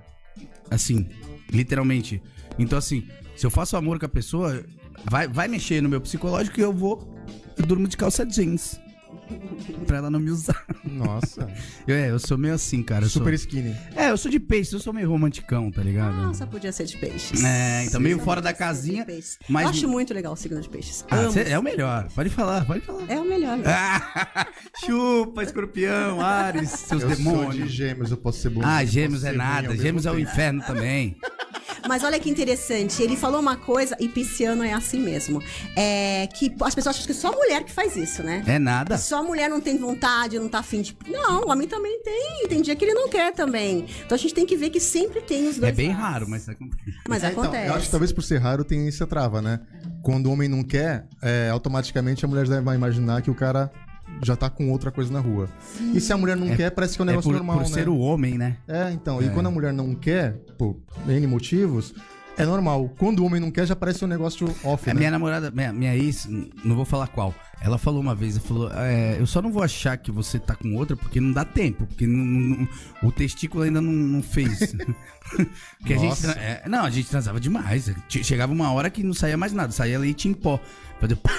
Assim, 0.70 1.08
literalmente. 1.52 2.22
Então, 2.58 2.78
assim, 2.78 3.08
se 3.36 3.46
eu 3.46 3.52
faço 3.52 3.76
amor 3.76 4.00
com 4.00 4.06
a 4.06 4.10
pessoa, 4.10 4.64
vai, 5.06 5.28
vai 5.28 5.48
mexer 5.48 5.82
no 5.82 5.90
meu 5.90 6.02
psicológico 6.02 6.60
e 6.60 6.64
eu 6.64 6.74
vou. 6.74 7.14
Eu 7.58 7.66
durmo 7.66 7.88
de 7.88 7.98
calça 7.98 8.26
jeans. 8.26 8.80
Pra 9.88 9.98
ela 9.98 10.10
não 10.10 10.20
me 10.20 10.30
usar. 10.30 10.66
Nossa. 10.84 11.48
Eu, 11.88 11.96
é, 11.96 12.10
eu 12.12 12.20
sou 12.20 12.38
meio 12.38 12.54
assim, 12.54 12.82
cara. 12.84 13.06
Eu 13.06 13.10
sou- 13.10 13.22
Super 13.22 13.34
skinny. 13.34 13.76
é, 13.96 14.10
eu 14.12 14.18
sou 14.18 14.30
de 14.30 14.40
peixe, 14.40 14.74
eu 14.76 14.80
sou 14.80 14.94
meio 14.94 15.10
romanticão, 15.10 15.72
tá 15.72 15.82
ligado? 15.82 16.16
Nossa, 16.16 16.46
podia 16.48 16.72
ser 16.72 16.86
de 16.86 16.98
peixes. 16.98 17.44
É, 17.44 17.86
então 17.86 18.00
meio 18.00 18.18
Só 18.18 18.24
fora 18.24 18.42
da 18.42 18.54
casinha, 18.54 19.06
mas- 19.48 19.64
Eu 19.64 19.70
acho 19.70 19.88
muito 19.88 20.14
legal 20.14 20.34
o 20.34 20.36
signo 20.36 20.60
de 20.62 20.70
peixes. 20.70 21.06
Ah, 21.10 21.16
Amo. 21.18 21.32
cê- 21.32 21.50
é 21.50 21.58
o 21.60 21.64
melhor. 21.64 22.08
Pode 22.14 22.30
falar, 22.30 22.66
pode 22.66 22.82
falar. 22.82 23.04
É 23.10 23.20
o 23.20 23.26
melhor. 23.26 23.60
Ah, 23.66 24.48
chupa, 24.86 25.44
escorpião, 25.44 26.20
Ares, 26.22 26.70
seus 26.70 27.02
Eu 27.04 27.10
sou 27.10 27.10
de 27.18 27.24
demônios. 27.24 27.72
gêmeos, 27.72 28.12
eu 28.12 28.18
posso 28.18 28.40
ser 28.40 28.50
bom. 28.50 28.62
Ah, 28.64 28.84
eu 28.84 28.88
gêmeos 28.88 29.24
é 29.24 29.32
nada. 29.32 29.76
Gêmeos 29.76 30.06
é 30.06 30.12
o 30.12 30.16
tempo. 30.16 30.30
inferno 30.30 30.62
também. 30.64 31.18
Mas 31.88 32.04
olha 32.04 32.20
que 32.20 32.30
interessante, 32.30 33.02
ele 33.02 33.16
falou 33.16 33.40
uma 33.40 33.58
coisa, 33.58 33.96
e 34.00 34.08
pisciano 34.08 34.64
é 34.64 34.74
assim 34.74 35.00
mesmo. 35.00 35.42
É 35.76 36.28
que 36.34 36.54
as 36.62 36.74
pessoas 36.74 36.96
acham 36.96 37.08
que 37.08 37.14
só 37.14 37.32
mulher 37.32 37.64
que 37.64 37.72
faz 37.72 37.96
isso, 37.96 38.24
né? 38.24 38.44
É 38.48 38.58
nada. 38.60 38.98
Só 38.98 39.24
mulher 39.24 39.50
não 39.50 39.60
tem 39.60 39.78
vontade, 39.78 40.40
não 40.40 40.48
tá 40.50 40.60
afim 40.60 40.82
de. 40.82 40.96
Não, 41.08 41.44
o 41.44 41.50
homem 41.52 41.68
também 41.68 42.02
tem. 42.02 42.48
Tem 42.48 42.62
dia 42.62 42.76
que 42.76 42.86
ele 42.86 42.94
não 42.94 43.10
quer 43.10 43.34
também. 43.34 43.86
Então 44.06 44.16
a 44.16 44.20
gente 44.20 44.34
tem 44.34 44.46
que 44.46 44.56
ver 44.56 44.70
que 44.70 44.80
sempre 44.80 45.22
tem 45.22 45.48
os 45.48 45.58
dois. 45.58 45.72
É 45.72 45.76
bem 45.76 45.90
lados. 45.90 46.02
raro, 46.04 46.30
mas 46.30 46.48
acontece. 46.48 46.98
Mas 47.08 47.24
É, 47.24 47.30
então, 47.32 47.44
acontece. 47.44 47.68
eu 47.68 47.74
acho 47.76 47.86
que 47.86 47.92
talvez 47.92 48.12
por 48.12 48.22
ser 48.24 48.38
raro 48.40 48.64
tem 48.64 48.88
essa 48.88 49.06
trava, 49.08 49.42
né? 49.42 49.60
Quando 50.02 50.28
o 50.28 50.32
homem 50.32 50.50
não 50.50 50.64
quer, 50.64 51.06
é, 51.22 51.50
automaticamente 51.50 52.26
a 52.26 52.28
mulher 52.28 52.46
vai 52.62 52.76
imaginar 52.76 53.22
que 53.22 53.32
o 53.32 53.36
cara 53.36 53.72
já 54.22 54.36
tá 54.36 54.50
com 54.50 54.72
outra 54.72 54.92
coisa 54.92 55.12
na 55.12 55.20
rua. 55.20 55.50
E 55.94 56.00
se 56.00 56.12
a 56.14 56.18
mulher 56.18 56.36
não 56.38 56.56
quer, 56.56 56.70
parece 56.72 56.96
que 56.96 57.02
é 57.02 57.06
um 57.06 57.08
É 57.08 57.12
negócio 57.12 57.30
por, 57.30 57.36
normal, 57.38 57.58
por 57.58 57.64
né? 57.64 57.70
ser 57.74 57.90
o 57.90 57.98
homem, 57.98 58.38
né? 58.38 58.58
É, 58.68 58.92
então. 58.92 59.22
E 59.22 59.30
quando 59.30 59.48
a 59.48 59.52
mulher 59.52 59.74
não 59.74 59.94
quer, 59.96 60.34
por 60.58 60.78
N 61.08 61.28
motivos, 61.28 61.94
é 62.38 62.46
normal. 62.46 62.90
Quando 62.98 63.20
o 63.20 63.26
homem 63.26 63.40
não 63.40 63.52
quer, 63.52 63.66
já 63.68 63.76
parece 63.76 64.04
um 64.04 64.08
negócio 64.08 64.48
off, 64.64 64.90
A 64.90 64.94
né? 64.94 65.00
minha 65.00 65.12
namorada, 65.12 65.52
minha, 65.52 65.72
minha 65.72 65.96
ex, 65.96 66.28
não 66.64 66.76
vou 66.76 66.86
falar 66.86 67.08
qual. 67.08 67.34
Ela 67.62 67.78
falou 67.78 68.02
uma 68.02 68.14
vez, 68.16 68.36
ela 68.36 68.46
falou, 68.46 68.72
é, 68.74 69.18
eu 69.20 69.26
só 69.26 69.42
não 69.42 69.52
vou 69.52 69.64
achar 69.64 69.96
que 69.98 70.12
você 70.12 70.38
tá 70.40 70.54
com 70.56 70.76
outra 70.76 70.98
porque 70.98 71.22
não 71.22 71.32
dá 71.32 71.46
tempo, 71.46 71.86
porque 71.86 72.06
não- 72.08 72.26
não- 72.26 72.68
o 73.04 73.12
testículo 73.12 73.64
ainda 73.64 73.80
não, 73.80 73.92
não 73.92 74.22
fez. 74.24 74.74
porque 75.80 75.94
a 75.94 75.98
gente, 75.98 76.26
é, 76.28 76.64
não, 76.68 76.84
a 76.86 76.90
gente 76.90 77.08
transava 77.10 77.40
demais. 77.40 77.90
Che- 78.10 78.24
Chegava 78.24 78.52
uma 78.52 78.72
hora 78.72 78.90
que 78.90 79.04
não 79.04 79.14
saía 79.14 79.38
mais 79.38 79.54
nada, 79.54 79.72
saía 79.72 79.98
leite 80.00 80.28
em 80.28 80.34
pó. 80.34 80.60
Fazia 81.00 81.16
pá, 81.16 81.32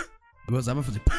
gozava 0.49 0.83
fazer 0.83 1.01
pá. 1.01 1.15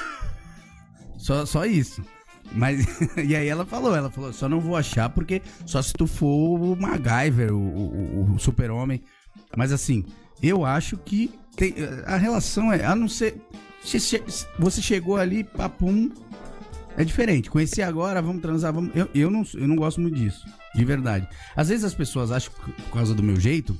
Só, 1.25 1.43
só 1.45 1.65
isso. 1.65 2.03
Mas, 2.51 2.85
e 3.17 3.35
aí 3.35 3.47
ela 3.47 3.65
falou, 3.65 3.95
ela 3.95 4.11
falou, 4.11 4.31
só 4.31 4.47
não 4.47 4.59
vou 4.59 4.75
achar 4.77 5.09
porque 5.09 5.41
só 5.65 5.81
se 5.81 5.91
tu 5.93 6.05
for 6.05 6.27
o 6.61 6.75
MacGyver, 6.75 7.51
o, 7.51 7.57
o, 7.57 8.33
o 8.35 8.39
super-homem. 8.39 9.01
Mas 9.57 9.71
assim, 9.71 10.05
eu 10.43 10.63
acho 10.63 10.97
que 10.97 11.31
tem- 11.55 11.73
a 12.05 12.15
relação 12.17 12.71
é, 12.71 12.85
a 12.85 12.95
não 12.95 13.07
ser. 13.07 13.41
se- 13.83 13.99
se- 13.99 14.19
Você 14.59 14.81
chegou 14.81 15.17
ali, 15.17 15.43
papum. 15.43 16.11
É 16.97 17.03
diferente. 17.03 17.49
Conheci 17.49 17.81
agora, 17.81 18.21
vamos 18.21 18.41
transar, 18.41 18.71
vamos. 18.71 18.95
Eu, 18.95 19.09
eu, 19.15 19.31
não, 19.31 19.43
eu 19.55 19.67
não 19.67 19.75
gosto 19.75 19.99
muito 19.99 20.15
disso. 20.15 20.45
De 20.75 20.85
verdade. 20.85 21.27
Às 21.55 21.69
vezes 21.69 21.83
as 21.83 21.93
pessoas 21.95 22.31
acham 22.31 22.53
que 22.63 22.71
por 22.83 22.91
causa 22.91 23.13
do 23.15 23.23
meu 23.23 23.39
jeito, 23.39 23.75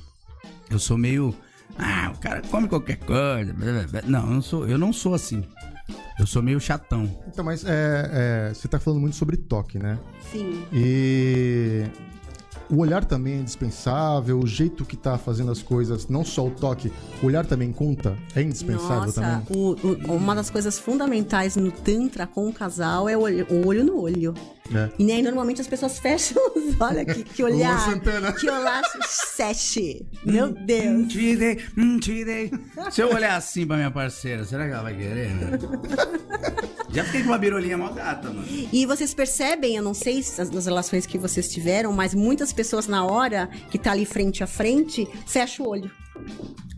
eu 0.68 0.78
sou 0.80 0.98
meio. 0.98 1.32
Ah, 1.78 2.12
o 2.14 2.18
cara 2.18 2.42
come 2.50 2.66
qualquer 2.68 2.96
coisa. 2.98 3.54
blá, 3.54 3.72
blá, 3.72 3.82
blá." 3.86 4.02
Não, 4.02 4.22
eu 4.26 4.34
não 4.34 4.42
sou, 4.42 4.68
eu 4.68 4.76
não 4.78 4.92
sou 4.92 5.14
assim. 5.14 5.44
Eu 6.18 6.26
sou 6.26 6.42
meio 6.42 6.58
chatão. 6.60 7.08
Então, 7.28 7.44
mas 7.44 7.64
é, 7.64 8.48
é, 8.50 8.54
você 8.54 8.66
tá 8.68 8.78
falando 8.80 9.00
muito 9.00 9.16
sobre 9.16 9.36
toque, 9.36 9.78
né? 9.78 9.98
Sim. 10.32 10.64
E 10.72 11.84
o 12.70 12.78
olhar 12.78 13.04
também 13.04 13.34
é 13.34 13.36
indispensável, 13.38 14.38
o 14.40 14.46
jeito 14.46 14.84
que 14.84 14.96
tá 14.96 15.16
fazendo 15.18 15.52
as 15.52 15.62
coisas, 15.62 16.08
não 16.08 16.24
só 16.24 16.46
o 16.46 16.50
toque, 16.50 16.92
o 17.22 17.26
olhar 17.26 17.46
também 17.46 17.72
conta, 17.72 18.16
é 18.34 18.42
indispensável 18.42 19.06
Nossa, 19.06 19.20
também. 19.20 19.46
o- 19.56 19.76
o- 20.12 20.16
uma 20.16 20.34
das 20.34 20.50
coisas 20.50 20.78
fundamentais 20.78 21.54
no 21.56 21.70
Tantra 21.70 22.26
com 22.26 22.48
o 22.48 22.52
casal 22.52 23.08
é 23.08 23.16
o 23.16 23.20
olho, 23.20 23.46
o 23.50 23.66
olho 23.68 23.84
no 23.84 24.00
olho. 24.00 24.34
Né? 24.70 24.90
E 24.98 25.04
nem 25.04 25.22
normalmente 25.22 25.60
as 25.60 25.66
pessoas 25.66 25.98
fecham 25.98 26.36
os 26.54 26.80
olhos. 26.80 27.12
Que, 27.14 27.22
que 27.24 27.42
olhar. 27.42 27.78
Santana. 27.90 28.32
Que 28.32 28.48
olhar 28.50 28.82
sete. 29.06 30.06
Meu 30.24 30.48
Deus. 30.52 30.86
Hum, 30.86 31.08
te 31.08 31.36
dei, 31.36 31.58
hum, 31.76 31.98
te 31.98 32.24
dei. 32.24 32.50
Se 32.90 33.00
eu 33.02 33.12
olhar 33.12 33.36
assim 33.36 33.66
pra 33.66 33.76
minha 33.76 33.90
parceira, 33.90 34.44
será 34.44 34.66
que 34.66 34.72
ela 34.72 34.82
vai 34.82 34.96
querer? 34.96 35.30
né? 35.30 35.58
Já 36.90 37.04
fiquei 37.04 37.22
com 37.22 37.28
uma 37.28 37.38
birolinha 37.38 37.76
mó 37.76 37.90
gata, 37.90 38.28
mano. 38.30 38.46
E 38.72 38.86
vocês 38.86 39.12
percebem, 39.12 39.76
eu 39.76 39.82
não 39.82 39.92
sei 39.94 40.22
se 40.22 40.40
as- 40.40 40.50
nas 40.50 40.66
relações 40.66 41.04
que 41.06 41.18
vocês 41.18 41.48
tiveram, 41.50 41.92
mas 41.92 42.14
muitas 42.14 42.52
pessoas 42.52 42.86
na 42.86 43.04
hora 43.04 43.48
que 43.70 43.78
tá 43.78 43.92
ali 43.92 44.06
frente 44.06 44.42
a 44.42 44.46
frente, 44.46 45.06
fecha 45.26 45.62
o 45.62 45.68
olho. 45.68 45.90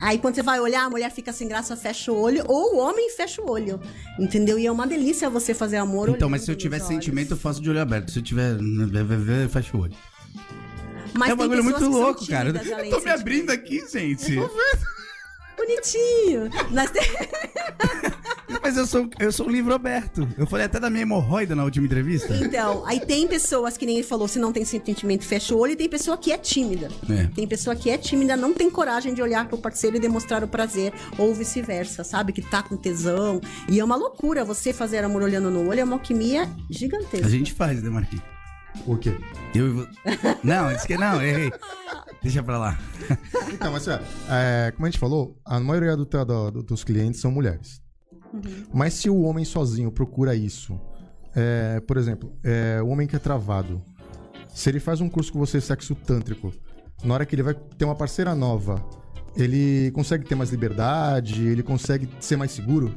Aí 0.00 0.18
quando 0.18 0.36
você 0.36 0.42
vai 0.42 0.60
olhar, 0.60 0.84
a 0.84 0.90
mulher 0.90 1.10
fica 1.10 1.32
sem 1.32 1.48
graça, 1.48 1.76
fecha 1.76 2.12
o 2.12 2.20
olho, 2.20 2.44
ou 2.46 2.76
o 2.76 2.78
homem 2.78 3.10
fecha 3.10 3.42
o 3.42 3.50
olho. 3.50 3.80
Entendeu? 4.18 4.58
E 4.58 4.66
é 4.66 4.72
uma 4.72 4.86
delícia 4.86 5.28
você 5.28 5.52
fazer 5.52 5.76
amor 5.76 6.08
Então, 6.08 6.30
mas 6.30 6.42
se 6.42 6.50
eu 6.50 6.56
tiver 6.56 6.78
sentimento, 6.78 7.32
eu 7.32 7.36
faço 7.36 7.60
de 7.60 7.68
olho 7.68 7.80
aberto. 7.80 8.10
Se 8.10 8.18
eu 8.18 8.22
tiver. 8.22 8.56
eu 9.42 9.48
fecho 9.48 9.76
o 9.76 9.80
olho. 9.80 9.94
Mas 11.14 11.30
é 11.30 11.34
um 11.34 11.36
bagulho 11.36 11.64
muito 11.64 11.88
louco, 11.88 12.26
cara. 12.26 12.50
Eu 12.50 12.90
tô 12.90 13.00
me 13.00 13.10
abrindo 13.10 13.50
aqui, 13.50 13.84
gente. 13.90 14.36
Bonitinho. 15.56 16.48
Mas 16.70 16.90
tem... 16.90 17.02
Mas 18.62 18.76
eu 18.76 18.86
sou, 18.86 19.08
eu 19.18 19.30
sou 19.32 19.46
um 19.46 19.50
livro 19.50 19.74
aberto. 19.74 20.26
Eu 20.36 20.46
falei 20.46 20.66
até 20.66 20.80
da 20.80 20.88
minha 20.88 21.02
hemorroida 21.02 21.54
na 21.54 21.64
última 21.64 21.86
entrevista. 21.86 22.34
Então, 22.36 22.84
aí 22.86 22.98
tem 23.00 23.26
pessoas 23.26 23.76
que 23.76 23.84
nem 23.86 23.96
ele 23.96 24.06
falou, 24.06 24.26
se 24.28 24.38
não 24.38 24.52
tem 24.52 24.64
sentimento, 24.64 25.24
fecha 25.24 25.54
o 25.54 25.58
olho, 25.58 25.72
e 25.72 25.76
tem 25.76 25.88
pessoa 25.88 26.16
que 26.16 26.32
é 26.32 26.38
tímida. 26.38 26.88
É. 27.10 27.26
Tem 27.26 27.46
pessoa 27.46 27.76
que 27.76 27.90
é 27.90 27.98
tímida, 27.98 28.36
não 28.36 28.52
tem 28.54 28.70
coragem 28.70 29.12
de 29.14 29.20
olhar 29.22 29.46
pro 29.48 29.58
parceiro 29.58 29.96
e 29.96 30.00
demonstrar 30.00 30.42
o 30.42 30.48
prazer, 30.48 30.92
ou 31.18 31.34
vice-versa, 31.34 32.02
sabe? 32.04 32.32
Que 32.32 32.42
tá 32.42 32.62
com 32.62 32.76
tesão. 32.76 33.40
E 33.68 33.78
é 33.80 33.84
uma 33.84 33.96
loucura 33.96 34.44
você 34.44 34.72
fazer 34.72 35.04
amor 35.04 35.22
olhando 35.22 35.50
no 35.50 35.68
olho, 35.68 35.80
é 35.80 35.84
uma 35.84 35.94
alquimia 35.96 36.48
gigantesca. 36.70 37.26
A 37.26 37.30
gente 37.30 37.52
faz, 37.52 37.82
né, 37.82 37.90
Marquinhos? 37.90 38.24
O 38.86 38.96
quê? 38.96 39.16
Eu 39.54 39.82
e 39.82 39.88
Não, 40.44 40.72
disse 40.72 40.86
que 40.86 40.96
não, 40.96 41.20
errei. 41.22 41.50
Deixa 42.22 42.42
pra 42.42 42.58
lá. 42.58 42.78
Então, 43.52 43.72
mas 43.72 43.88
é, 43.88 44.00
é, 44.30 44.72
como 44.72 44.86
a 44.86 44.90
gente 44.90 44.98
falou, 45.00 45.36
a 45.44 45.58
maioria 45.58 45.96
do- 45.96 46.04
do- 46.04 46.62
dos 46.62 46.84
clientes 46.84 47.20
são 47.20 47.30
mulheres. 47.30 47.80
Mas 48.72 48.94
se 48.94 49.08
o 49.10 49.22
homem 49.22 49.44
sozinho 49.44 49.90
procura 49.90 50.34
isso, 50.34 50.78
é, 51.34 51.80
por 51.80 51.96
exemplo, 51.96 52.32
é, 52.42 52.80
o 52.82 52.88
homem 52.88 53.06
que 53.06 53.16
é 53.16 53.18
travado, 53.18 53.82
se 54.54 54.68
ele 54.68 54.80
faz 54.80 55.00
um 55.00 55.08
curso 55.08 55.32
com 55.32 55.38
você 55.38 55.60
sexo 55.60 55.94
tântrico, 55.94 56.52
na 57.04 57.14
hora 57.14 57.26
que 57.26 57.34
ele 57.34 57.42
vai 57.42 57.54
ter 57.54 57.84
uma 57.84 57.94
parceira 57.94 58.34
nova, 58.34 58.84
ele 59.36 59.90
consegue 59.92 60.24
ter 60.24 60.34
mais 60.34 60.50
liberdade, 60.50 61.46
ele 61.46 61.62
consegue 61.62 62.08
ser 62.20 62.36
mais 62.36 62.50
seguro? 62.50 62.94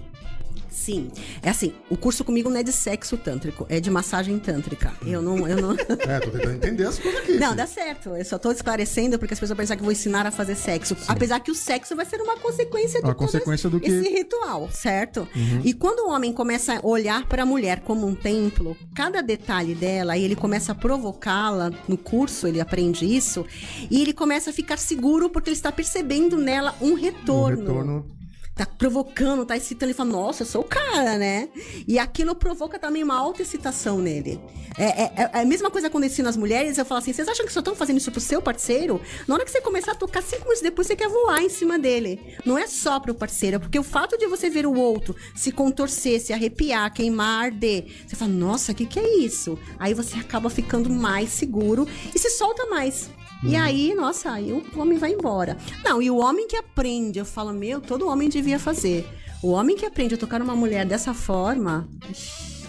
Sim. 0.71 1.11
É 1.43 1.49
assim, 1.49 1.73
o 1.89 1.97
curso 1.97 2.23
comigo 2.23 2.49
não 2.49 2.57
é 2.57 2.63
de 2.63 2.71
sexo 2.71 3.17
tântrico, 3.17 3.65
é 3.69 3.79
de 3.79 3.91
massagem 3.91 4.39
tântrica. 4.39 4.93
Eu 5.05 5.21
não. 5.21 5.47
Eu 5.47 5.61
não... 5.61 5.75
É, 6.07 6.19
tô 6.19 6.31
tentando 6.31 6.53
entender 6.55 6.85
as 6.85 6.97
coisas 6.97 7.21
aqui. 7.21 7.37
Não, 7.37 7.55
dá 7.55 7.67
certo. 7.67 8.09
Eu 8.15 8.25
só 8.25 8.39
tô 8.39 8.51
esclarecendo 8.51 9.19
porque 9.19 9.33
as 9.33 9.39
pessoas 9.39 9.57
pensam 9.57 9.75
que 9.75 9.81
eu 9.81 9.85
vou 9.85 9.91
ensinar 9.91 10.25
a 10.25 10.31
fazer 10.31 10.55
sexo. 10.55 10.95
Apesar 11.07 11.39
que 11.41 11.51
o 11.51 11.55
sexo 11.55 11.95
vai 11.95 12.05
ser 12.05 12.21
uma 12.21 12.37
consequência 12.37 13.01
todo 13.01 13.13
consequência 13.15 13.67
esse, 13.67 13.69
do 13.69 13.79
que- 13.79 13.91
Uhum. 13.91 13.99
esse 14.01 14.09
ritual, 14.09 14.69
certo? 14.71 15.27
E 15.63 15.73
quando 15.73 16.07
o 16.07 16.09
homem 16.11 16.31
começa 16.33 16.77
a 16.79 16.85
olhar 16.87 17.27
pra 17.27 17.45
mulher 17.45 17.81
como 17.81 18.07
um 18.07 18.15
templo, 18.15 18.75
cada 18.95 19.21
detalhe 19.21 19.75
dela, 19.75 20.17
e 20.17 20.23
ele 20.23 20.35
começa 20.35 20.71
a 20.71 20.75
provocá-la 20.75 21.71
no 21.87 21.97
curso, 21.97 22.47
ele 22.47 22.61
aprende 22.61 23.05
isso, 23.05 23.45
e 23.89 24.01
ele 24.01 24.13
começa 24.13 24.49
a 24.49 24.53
ficar 24.53 24.77
seguro 24.77 25.29
porque 25.29 25.49
ele 25.49 25.55
está 25.57 25.71
percebendo 25.71 26.37
nela 26.37 26.75
um 26.81 26.93
retorno. 26.93 27.59
retorno 27.59 28.20
tá 28.55 28.65
provocando, 28.65 29.45
tá 29.45 29.55
excitando, 29.55 29.91
ele 29.91 29.93
fala, 29.93 30.11
nossa, 30.11 30.43
eu 30.43 30.47
sou 30.47 30.61
o 30.61 30.65
cara, 30.65 31.17
né? 31.17 31.49
E 31.87 31.97
aquilo 31.97 32.35
provoca 32.35 32.77
também 32.77 33.03
uma 33.03 33.17
alta 33.17 33.41
excitação 33.41 33.99
nele. 33.99 34.39
É, 34.77 35.03
é, 35.03 35.13
é 35.33 35.41
a 35.41 35.45
mesma 35.45 35.71
coisa 35.71 35.89
quando 35.89 36.03
eu 36.03 36.09
ensino 36.09 36.27
as 36.27 36.37
mulheres, 36.37 36.77
eu 36.77 36.85
falo 36.85 36.99
assim, 36.99 37.13
vocês 37.13 37.27
acham 37.27 37.45
que 37.45 37.53
só 37.53 37.59
estão 37.59 37.75
fazendo 37.75 37.97
isso 37.97 38.11
pro 38.11 38.19
seu 38.19 38.41
parceiro? 38.41 39.01
Na 39.27 39.35
hora 39.35 39.45
que 39.45 39.51
você 39.51 39.61
começar 39.61 39.93
a 39.93 39.95
tocar 39.95 40.21
cinco 40.21 40.43
minutos 40.43 40.61
depois, 40.61 40.87
você 40.87 40.95
quer 40.95 41.07
voar 41.07 41.41
em 41.41 41.49
cima 41.49 41.79
dele. 41.79 42.19
Não 42.45 42.57
é 42.57 42.67
só 42.67 42.99
pro 42.99 43.15
parceiro, 43.15 43.55
é 43.55 43.59
porque 43.59 43.79
o 43.79 43.83
fato 43.83 44.17
de 44.17 44.27
você 44.27 44.49
ver 44.49 44.65
o 44.65 44.77
outro 44.77 45.15
se 45.35 45.51
contorcer, 45.51 46.19
se 46.19 46.33
arrepiar, 46.33 46.93
queimar, 46.93 47.45
arder, 47.45 47.85
você 48.05 48.15
fala, 48.15 48.31
nossa, 48.31 48.73
o 48.73 48.75
que, 48.75 48.85
que 48.85 48.99
é 48.99 49.17
isso? 49.17 49.57
Aí 49.79 49.93
você 49.93 50.19
acaba 50.19 50.49
ficando 50.49 50.89
mais 50.89 51.29
seguro 51.29 51.87
e 52.13 52.19
se 52.19 52.29
solta 52.29 52.65
mais. 52.67 53.09
E 53.43 53.55
aí, 53.55 53.93
nossa, 53.95 54.31
aí 54.31 54.51
o 54.51 54.63
homem 54.79 54.97
vai 54.97 55.11
embora. 55.13 55.57
Não, 55.83 56.01
e 56.01 56.11
o 56.11 56.17
homem 56.17 56.47
que 56.47 56.55
aprende, 56.55 57.17
eu 57.19 57.25
falo, 57.25 57.51
meu, 57.53 57.81
todo 57.81 58.07
homem 58.07 58.29
devia 58.29 58.59
fazer. 58.59 59.07
O 59.41 59.49
homem 59.51 59.75
que 59.75 59.85
aprende 59.85 60.13
a 60.13 60.17
tocar 60.17 60.41
uma 60.41 60.55
mulher 60.55 60.85
dessa 60.85 61.13
forma, 61.13 61.89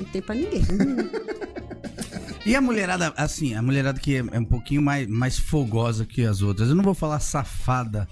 não 0.01 0.07
tem 0.07 0.23
pra 0.23 0.35
ninguém. 0.35 0.63
E 2.45 2.57
a 2.57 2.61
mulherada, 2.61 3.15
assim, 3.17 3.55
a 3.55 3.63
mulherada 3.63 4.01
que 4.01 4.17
é, 4.17 4.25
é 4.33 4.39
um 4.41 4.45
pouquinho 4.45 4.83
mais, 4.83 5.07
mais 5.07 5.39
fogosa 5.39 6.05
que 6.05 6.23
as 6.25 6.43
outras. 6.43 6.69
Eu 6.69 6.75
não 6.75 6.83
vou 6.83 6.93
falar 6.93 7.21
safada 7.21 8.09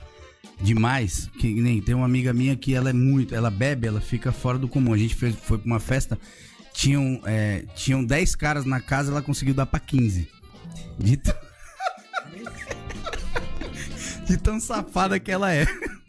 demais, 0.63 1.29
que 1.41 1.53
nem 1.53 1.83
tem 1.83 1.97
uma 1.97 2.05
amiga 2.05 2.33
minha 2.33 2.55
que 2.55 2.73
ela 2.73 2.91
é 2.91 2.93
muito, 2.93 3.35
ela 3.35 3.51
bebe, 3.51 3.89
ela 3.89 4.01
fica 4.01 4.31
fora 4.31 4.57
do 4.57 4.69
comum. 4.69 4.93
A 4.93 4.97
gente 4.97 5.17
fez, 5.17 5.35
foi 5.35 5.59
pra 5.59 5.67
uma 5.67 5.81
festa, 5.81 6.17
tinham, 6.73 7.21
é, 7.25 7.65
tinham 7.75 8.05
10 8.05 8.37
caras 8.37 8.65
na 8.65 8.79
casa, 8.81 9.11
ela 9.11 9.21
conseguiu 9.21 9.53
dar 9.53 9.67
pra 9.67 9.81
15. 9.81 10.29
De, 10.97 11.17
t- 11.17 11.35
tão 14.37 14.61
safada 14.61 15.19
que 15.19 15.31
ela 15.31 15.53
é. 15.53 15.67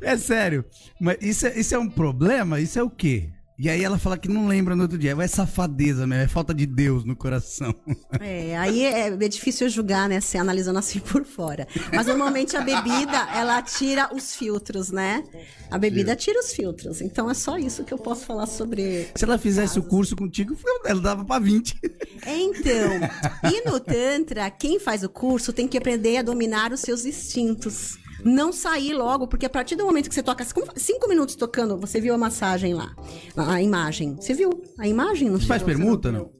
É 0.00 0.16
sério. 0.16 0.64
Mas 0.98 1.18
isso 1.20 1.46
é, 1.46 1.58
isso 1.58 1.74
é 1.74 1.78
um 1.78 1.88
problema? 1.88 2.58
Isso 2.60 2.78
é 2.78 2.82
o 2.82 2.88
quê? 2.88 3.30
E 3.58 3.70
aí 3.70 3.82
ela 3.82 3.98
fala 3.98 4.18
que 4.18 4.28
não 4.28 4.46
lembra 4.46 4.76
no 4.76 4.82
outro 4.82 4.98
dia. 4.98 5.16
É 5.18 5.26
safadeza 5.26 6.06
mesmo, 6.06 6.24
é 6.24 6.28
falta 6.28 6.52
de 6.52 6.66
Deus 6.66 7.04
no 7.04 7.16
coração. 7.16 7.74
É, 8.20 8.56
aí 8.56 8.84
é, 8.84 9.08
é 9.08 9.28
difícil 9.28 9.68
julgar, 9.68 10.08
né, 10.08 10.20
se 10.20 10.36
analisando 10.36 10.78
assim 10.78 10.98
por 11.00 11.24
fora. 11.24 11.66
Mas 11.92 12.06
normalmente 12.06 12.56
a 12.56 12.60
bebida, 12.60 13.28
ela 13.34 13.62
tira 13.62 14.14
os 14.14 14.34
filtros, 14.34 14.90
né? 14.90 15.24
A 15.70 15.78
bebida 15.78 16.14
tira 16.14 16.38
os 16.38 16.52
filtros. 16.52 17.00
Então 17.00 17.30
é 17.30 17.34
só 17.34 17.56
isso 17.56 17.84
que 17.84 17.92
eu 17.92 17.98
posso 17.98 18.24
falar 18.26 18.46
sobre. 18.46 19.08
Se 19.14 19.24
ela 19.24 19.38
fizesse 19.38 19.78
o 19.78 19.82
curso 19.82 20.14
contigo, 20.14 20.56
ela 20.84 21.00
dava 21.00 21.24
pra 21.24 21.38
20. 21.38 21.78
É, 22.24 22.36
Então, 22.36 23.50
e 23.50 23.68
no 23.68 23.80
Tantra, 23.80 24.50
quem 24.50 24.78
faz 24.78 25.02
o 25.02 25.08
curso 25.08 25.52
tem 25.52 25.66
que 25.66 25.78
aprender 25.78 26.18
a 26.18 26.22
dominar 26.22 26.72
os 26.72 26.80
seus 26.80 27.04
instintos. 27.04 27.98
Não 28.26 28.52
sair 28.52 28.92
logo, 28.92 29.28
porque 29.28 29.46
a 29.46 29.50
partir 29.50 29.76
do 29.76 29.84
momento 29.84 30.08
que 30.08 30.14
você 30.14 30.22
toca 30.22 30.44
cinco, 30.74 31.08
minutos 31.08 31.36
tocando, 31.36 31.76
você 31.78 32.00
viu 32.00 32.12
a 32.12 32.18
massagem 32.18 32.74
lá, 32.74 32.92
a, 33.36 33.62
imagem. 33.62 34.16
Você 34.16 34.34
viu 34.34 34.50
a 34.76 34.88
imagem? 34.88 35.30
Não 35.30 35.38
Você 35.38 35.46
faz 35.46 35.62
permuta, 35.62 36.10
não? 36.10 36.35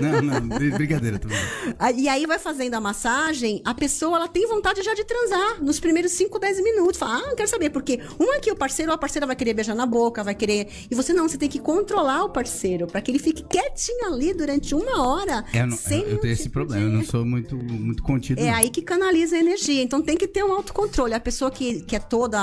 Não, 0.00 0.22
não, 0.22 0.48
br- 0.48 0.74
brincadeira. 0.76 1.20
Ah, 1.78 1.90
E 1.92 2.08
aí 2.08 2.26
vai 2.26 2.38
fazendo 2.38 2.74
a 2.74 2.80
massagem, 2.80 3.62
a 3.64 3.74
pessoa 3.74 4.16
ela 4.16 4.28
tem 4.28 4.46
vontade 4.46 4.82
já 4.82 4.94
de 4.94 5.04
transar 5.04 5.62
nos 5.62 5.78
primeiros 5.80 6.12
5, 6.12 6.38
10 6.38 6.62
minutos. 6.62 6.98
Fala, 6.98 7.16
ah, 7.18 7.26
não 7.28 7.36
quero 7.36 7.48
saber, 7.48 7.70
porque 7.70 8.00
um 8.18 8.32
aqui 8.32 8.50
o 8.50 8.56
parceiro, 8.56 8.92
a 8.92 8.98
parceira 8.98 9.26
vai 9.26 9.36
querer 9.36 9.54
beijar 9.54 9.74
na 9.74 9.86
boca, 9.86 10.22
vai 10.24 10.34
querer. 10.34 10.68
E 10.90 10.94
você 10.94 11.12
não, 11.12 11.28
você 11.28 11.36
tem 11.38 11.48
que 11.48 11.58
controlar 11.58 12.24
o 12.24 12.30
parceiro 12.30 12.86
para 12.86 13.00
que 13.00 13.10
ele 13.10 13.18
fique 13.18 13.42
quietinho 13.44 14.06
ali 14.06 14.32
durante 14.34 14.74
uma 14.74 15.06
hora. 15.06 15.44
É, 15.52 15.60
eu, 15.62 15.66
não- 15.66 15.76
sem 15.76 16.00
eu 16.00 16.06
nenhum 16.06 16.18
tenho 16.20 16.32
esse 16.32 16.42
tipo 16.44 16.54
problema, 16.54 16.82
eu 16.84 16.90
de- 16.90 16.96
não 16.96 17.04
sou 17.04 17.24
muito, 17.24 17.56
muito 17.56 18.02
contido. 18.02 18.40
É 18.40 18.46
não. 18.50 18.54
aí 18.54 18.70
que 18.70 18.82
canaliza 18.82 19.36
a 19.36 19.38
energia. 19.38 19.82
Então 19.82 20.02
tem 20.02 20.16
que 20.16 20.26
ter 20.26 20.44
um 20.44 20.52
autocontrole. 20.52 21.14
A 21.14 21.20
pessoa 21.20 21.50
que, 21.50 21.82
que 21.82 21.94
é 21.96 21.98
toda. 22.00 22.38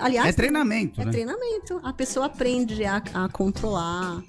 Aliás. 0.00 0.28
É 0.28 0.32
treinamento, 0.32 1.00
É 1.00 1.04
né? 1.04 1.10
treinamento. 1.10 1.80
A 1.82 1.92
pessoa 1.92 2.26
aprende 2.26 2.84
a, 2.84 3.02
a 3.14 3.28
controlar. 3.28 4.22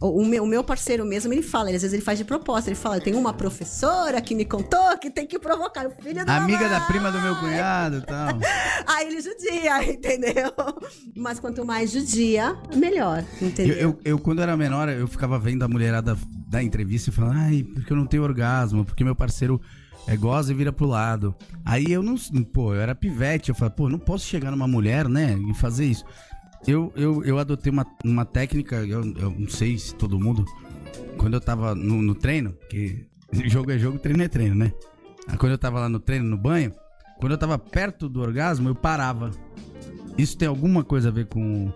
O, 0.00 0.22
o 0.22 0.24
meu, 0.26 0.44
o 0.44 0.46
meu 0.46 0.62
parceiro 0.64 1.04
mesmo, 1.04 1.32
ele 1.32 1.42
fala, 1.42 1.67
ele, 1.68 1.76
às 1.76 1.82
vezes 1.82 1.94
ele 1.94 2.02
faz 2.02 2.18
de 2.18 2.24
proposta. 2.24 2.70
Ele 2.70 2.76
fala: 2.76 2.96
eu 2.96 3.00
tenho 3.00 3.18
uma 3.18 3.32
professora 3.32 4.20
que 4.20 4.34
me 4.34 4.44
contou 4.44 4.98
que 4.98 5.10
tem 5.10 5.26
que 5.26 5.38
provocar 5.38 5.86
o 5.86 5.90
filho 5.90 6.24
da 6.24 6.36
Amiga 6.36 6.68
da 6.68 6.80
mamãe." 6.80 6.88
prima 6.88 7.12
do 7.12 7.20
meu 7.20 7.36
cunhado 7.36 7.98
e 7.98 8.02
tal. 8.02 8.28
Aí 8.86 9.06
ele 9.08 9.20
judia, 9.20 9.84
entendeu? 9.92 10.52
Mas 11.16 11.38
quanto 11.38 11.64
mais 11.64 11.90
judia, 11.90 12.56
melhor, 12.74 13.24
Eu, 13.40 13.48
entendeu? 13.48 13.76
eu, 13.76 13.98
eu, 14.04 14.18
quando 14.18 14.40
era 14.40 14.56
menor, 14.56 14.88
eu 14.88 15.06
ficava 15.06 15.38
vendo 15.38 15.62
a 15.62 15.68
mulherada 15.68 16.16
da 16.46 16.62
entrevista 16.62 17.10
e 17.10 17.12
falando, 17.12 17.38
ai, 17.38 17.62
porque 17.74 17.92
eu 17.92 17.96
não 17.96 18.06
tenho 18.06 18.22
orgasmo, 18.22 18.84
porque 18.84 19.04
meu 19.04 19.14
parceiro 19.14 19.60
é, 20.06 20.16
goza 20.16 20.52
e 20.52 20.54
vira 20.56 20.72
pro 20.72 20.86
lado. 20.86 21.34
Aí 21.64 21.92
eu 21.92 22.02
não. 22.02 22.16
Pô, 22.52 22.74
eu 22.74 22.80
era 22.80 22.94
pivete, 22.94 23.50
eu 23.50 23.54
falei, 23.54 23.74
pô, 23.74 23.88
não 23.88 23.98
posso 23.98 24.24
chegar 24.24 24.50
numa 24.50 24.66
mulher, 24.66 25.08
né, 25.08 25.38
e 25.50 25.54
fazer 25.54 25.84
isso. 25.84 26.04
Eu, 26.66 26.92
eu, 26.96 27.22
eu 27.24 27.38
adotei 27.38 27.70
uma, 27.70 27.86
uma 28.04 28.24
técnica, 28.24 28.76
eu, 28.76 29.04
eu 29.16 29.30
não 29.30 29.48
sei 29.48 29.78
se 29.78 29.94
todo 29.94 30.18
mundo. 30.18 30.44
Quando 31.16 31.34
eu 31.34 31.40
tava 31.40 31.74
no, 31.74 32.02
no 32.02 32.14
treino, 32.14 32.54
que 32.68 33.06
jogo 33.46 33.70
é 33.70 33.78
jogo, 33.78 33.98
treino 33.98 34.22
é 34.22 34.28
treino, 34.28 34.54
né? 34.54 34.72
Aí 35.26 35.36
Quando 35.36 35.52
eu 35.52 35.58
tava 35.58 35.80
lá 35.80 35.88
no 35.88 36.00
treino, 36.00 36.24
no 36.26 36.36
banho, 36.36 36.72
quando 37.18 37.32
eu 37.32 37.38
tava 37.38 37.58
perto 37.58 38.08
do 38.08 38.20
orgasmo, 38.20 38.68
eu 38.68 38.74
parava. 38.74 39.30
Isso 40.16 40.36
tem 40.36 40.48
alguma 40.48 40.82
coisa 40.82 41.08
a 41.08 41.12
ver 41.12 41.26
com, 41.26 41.70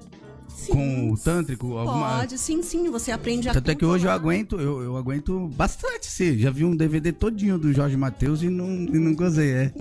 com 0.68 1.12
o 1.12 1.18
tântrico? 1.18 1.77
Alguma... 1.77 2.18
Pode, 2.18 2.38
sim, 2.38 2.62
sim. 2.62 2.90
Você 2.90 3.12
aprende 3.12 3.49
a. 3.49 3.53
Tanto 3.53 3.71
é 3.71 3.75
que 3.75 3.85
hoje 3.85 4.07
eu 4.07 4.11
aguento, 4.11 4.61
eu, 4.61 4.83
eu 4.83 4.97
aguento 4.97 5.49
bastante, 5.49 6.07
sim. 6.07 6.38
Já 6.38 6.51
vi 6.51 6.64
um 6.64 6.75
DVD 6.75 7.12
todinho 7.12 7.59
do 7.59 7.73
Jorge 7.73 7.97
Matheus 7.97 8.42
e 8.42 8.49
não, 8.49 8.68
e 8.68 8.99
não 8.99 9.14
gozei, 9.14 9.53
é. 9.53 9.73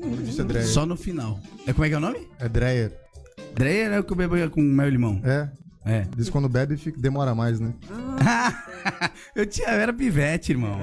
Dreyer. 0.45 0.67
Só 0.67 0.85
no 0.85 0.95
final. 0.95 1.39
É, 1.65 1.73
como 1.73 1.85
é 1.85 1.89
que 1.89 1.95
é 1.95 1.97
o 1.97 2.01
nome? 2.01 2.27
É 2.39 2.49
Dreyer. 2.49 2.91
Dreyer 3.55 3.91
é 3.93 3.99
o 3.99 4.03
que 4.03 4.11
eu 4.11 4.17
bebo 4.17 4.35
com 4.51 4.61
mel 4.61 4.87
e 4.87 4.91
limão. 4.91 5.21
É. 5.23 5.49
É. 5.83 6.07
Diz 6.15 6.27
que 6.27 6.31
quando 6.31 6.47
bebe 6.47 6.77
fica- 6.77 6.99
demora 6.99 7.33
mais, 7.33 7.59
né? 7.59 7.73
eu, 9.35 9.45
tinha, 9.45 9.69
eu 9.69 9.79
era 9.79 9.93
pivete, 9.93 10.51
irmão. 10.51 10.79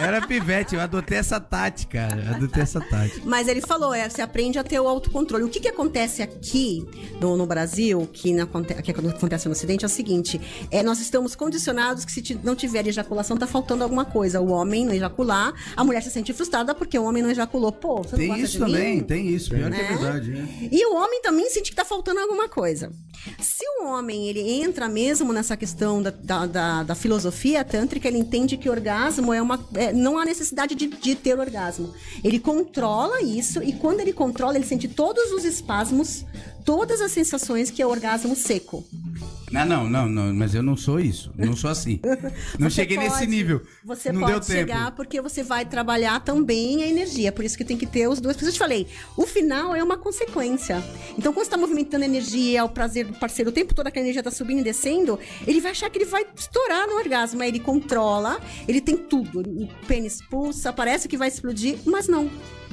Era 0.00 0.26
pivete, 0.26 0.74
eu 0.74 0.80
adotei 0.80 1.18
essa 1.18 1.38
tática. 1.38 2.08
Adotei 2.34 2.62
essa 2.62 2.80
tática. 2.80 3.22
Mas 3.24 3.48
ele 3.48 3.60
falou, 3.60 3.92
é, 3.92 4.08
você 4.08 4.22
aprende 4.22 4.58
a 4.58 4.64
ter 4.64 4.80
o 4.80 4.88
autocontrole. 4.88 5.44
O 5.44 5.48
que, 5.48 5.60
que 5.60 5.68
acontece 5.68 6.22
aqui 6.22 6.86
no, 7.20 7.36
no 7.36 7.46
Brasil, 7.46 8.08
que, 8.12 8.38
aconte- 8.40 8.74
que 8.82 8.90
acontece 8.90 9.46
no 9.46 9.52
Ocidente, 9.52 9.84
é 9.84 9.86
o 9.86 9.90
seguinte: 9.90 10.40
é, 10.70 10.82
nós 10.82 11.00
estamos 11.00 11.34
condicionados 11.34 12.04
que 12.04 12.12
se 12.12 12.38
não 12.42 12.54
tiver 12.56 12.86
ejaculação, 12.86 13.36
tá 13.36 13.46
faltando 13.46 13.82
alguma 13.84 14.04
coisa. 14.04 14.40
O 14.40 14.50
homem 14.50 14.84
não 14.86 14.92
ejacular, 14.94 15.52
a 15.76 15.84
mulher 15.84 16.02
se 16.02 16.10
sente 16.10 16.32
frustrada 16.32 16.74
porque 16.74 16.98
o 16.98 17.04
homem 17.04 17.22
não 17.22 17.30
ejaculou. 17.30 17.70
Pô, 17.72 17.98
você 18.02 18.12
não 18.12 18.18
Tem 18.18 18.28
gosta 18.28 18.42
isso 18.42 18.58
também, 18.58 18.96
mim? 18.96 19.02
tem 19.02 19.28
isso. 19.28 19.50
Pior 19.50 19.70
que 19.70 19.80
é 19.80 19.82
Né? 19.82 19.88
verdade, 19.96 20.30
né? 20.30 20.48
E 20.72 20.86
o 20.86 20.94
homem 20.94 21.20
também 21.22 21.48
sente 21.50 21.70
que 21.70 21.76
tá 21.76 21.84
faltando 21.84 22.20
alguma 22.20 22.48
coisa. 22.48 22.90
Se 23.38 23.64
o 23.80 23.84
homem 23.86 24.28
ele 24.28 24.40
entra 24.62 24.88
mesmo 24.88 25.32
nessa 25.32 25.56
questão 25.56 26.02
da, 26.02 26.10
da, 26.10 26.46
da- 26.46 26.82
da 26.84 26.94
filosofia 26.94 27.62
tântrica, 27.64 28.08
ele 28.08 28.18
entende 28.18 28.56
que 28.56 28.68
orgasmo 28.70 29.32
é 29.34 29.42
uma. 29.42 29.58
é, 29.74 29.89
não 29.92 30.18
há 30.18 30.24
necessidade 30.24 30.74
de, 30.74 30.86
de 30.86 31.14
ter 31.14 31.38
orgasmo. 31.38 31.92
Ele 32.22 32.38
controla 32.38 33.22
isso 33.22 33.62
e 33.62 33.72
quando 33.72 34.00
ele 34.00 34.12
controla, 34.12 34.56
ele 34.56 34.66
sente 34.66 34.88
todos 34.88 35.32
os 35.32 35.44
espasmos, 35.44 36.24
todas 36.64 37.00
as 37.00 37.12
sensações 37.12 37.70
que 37.70 37.80
é 37.82 37.86
o 37.86 37.90
orgasmo 37.90 38.34
seco. 38.36 38.84
Não, 39.50 39.64
não, 39.66 39.88
não, 39.90 40.08
não, 40.08 40.32
mas 40.32 40.54
eu 40.54 40.62
não 40.62 40.76
sou 40.76 41.00
isso. 41.00 41.32
Não 41.36 41.56
sou 41.56 41.68
assim. 41.70 41.98
Não 42.56 42.70
Você 42.70 42.76
cheguei 42.76 42.96
nesse 42.96 43.16
pode- 43.18 43.26
nível. 43.26 43.62
Você 43.84 44.12
não 44.12 44.20
pode 44.20 44.32
deu 44.32 44.40
tempo. 44.40 44.52
chegar 44.52 44.92
porque 44.92 45.20
você 45.20 45.42
vai 45.42 45.64
trabalhar 45.64 46.20
também 46.20 46.84
a 46.84 46.86
energia. 46.86 47.32
Por 47.32 47.44
isso 47.44 47.58
que 47.58 47.64
tem 47.64 47.76
que 47.76 47.84
ter 47.86 48.06
os 48.08 48.20
dois. 48.20 48.36
Por 48.36 48.42
isso 48.42 48.50
eu 48.50 48.54
te 48.54 48.58
falei, 48.60 48.86
o 49.16 49.26
final 49.26 49.74
é 49.74 49.82
uma 49.82 49.96
consequência. 49.98 50.80
Então, 51.18 51.32
quando 51.32 51.38
você 51.44 51.48
está 51.48 51.56
movimentando 51.56 52.04
a 52.04 52.06
energia, 52.06 52.64
o 52.64 52.68
prazer 52.68 53.06
do 53.06 53.14
parceiro, 53.14 53.50
o 53.50 53.52
tempo 53.52 53.74
todo 53.74 53.90
que 53.90 53.98
a 53.98 54.02
energia 54.02 54.20
está 54.20 54.30
subindo 54.30 54.60
e 54.60 54.62
descendo, 54.64 55.18
ele 55.44 55.60
vai 55.60 55.72
achar 55.72 55.90
que 55.90 55.98
ele 55.98 56.04
vai 56.04 56.24
estourar 56.36 56.86
no 56.86 56.94
orgasmo. 56.94 57.42
Aí 57.42 57.48
ele 57.48 57.58
controla, 57.58 58.40
ele 58.68 58.80
tem 58.80 58.96
tudo. 58.96 59.40
O 59.40 59.68
pênis 59.88 60.20
pulsa, 60.30 60.72
parece 60.72 61.08
que 61.08 61.16
vai 61.16 61.26
explodir, 61.26 61.76
mas 61.84 62.06
não. 62.06 62.30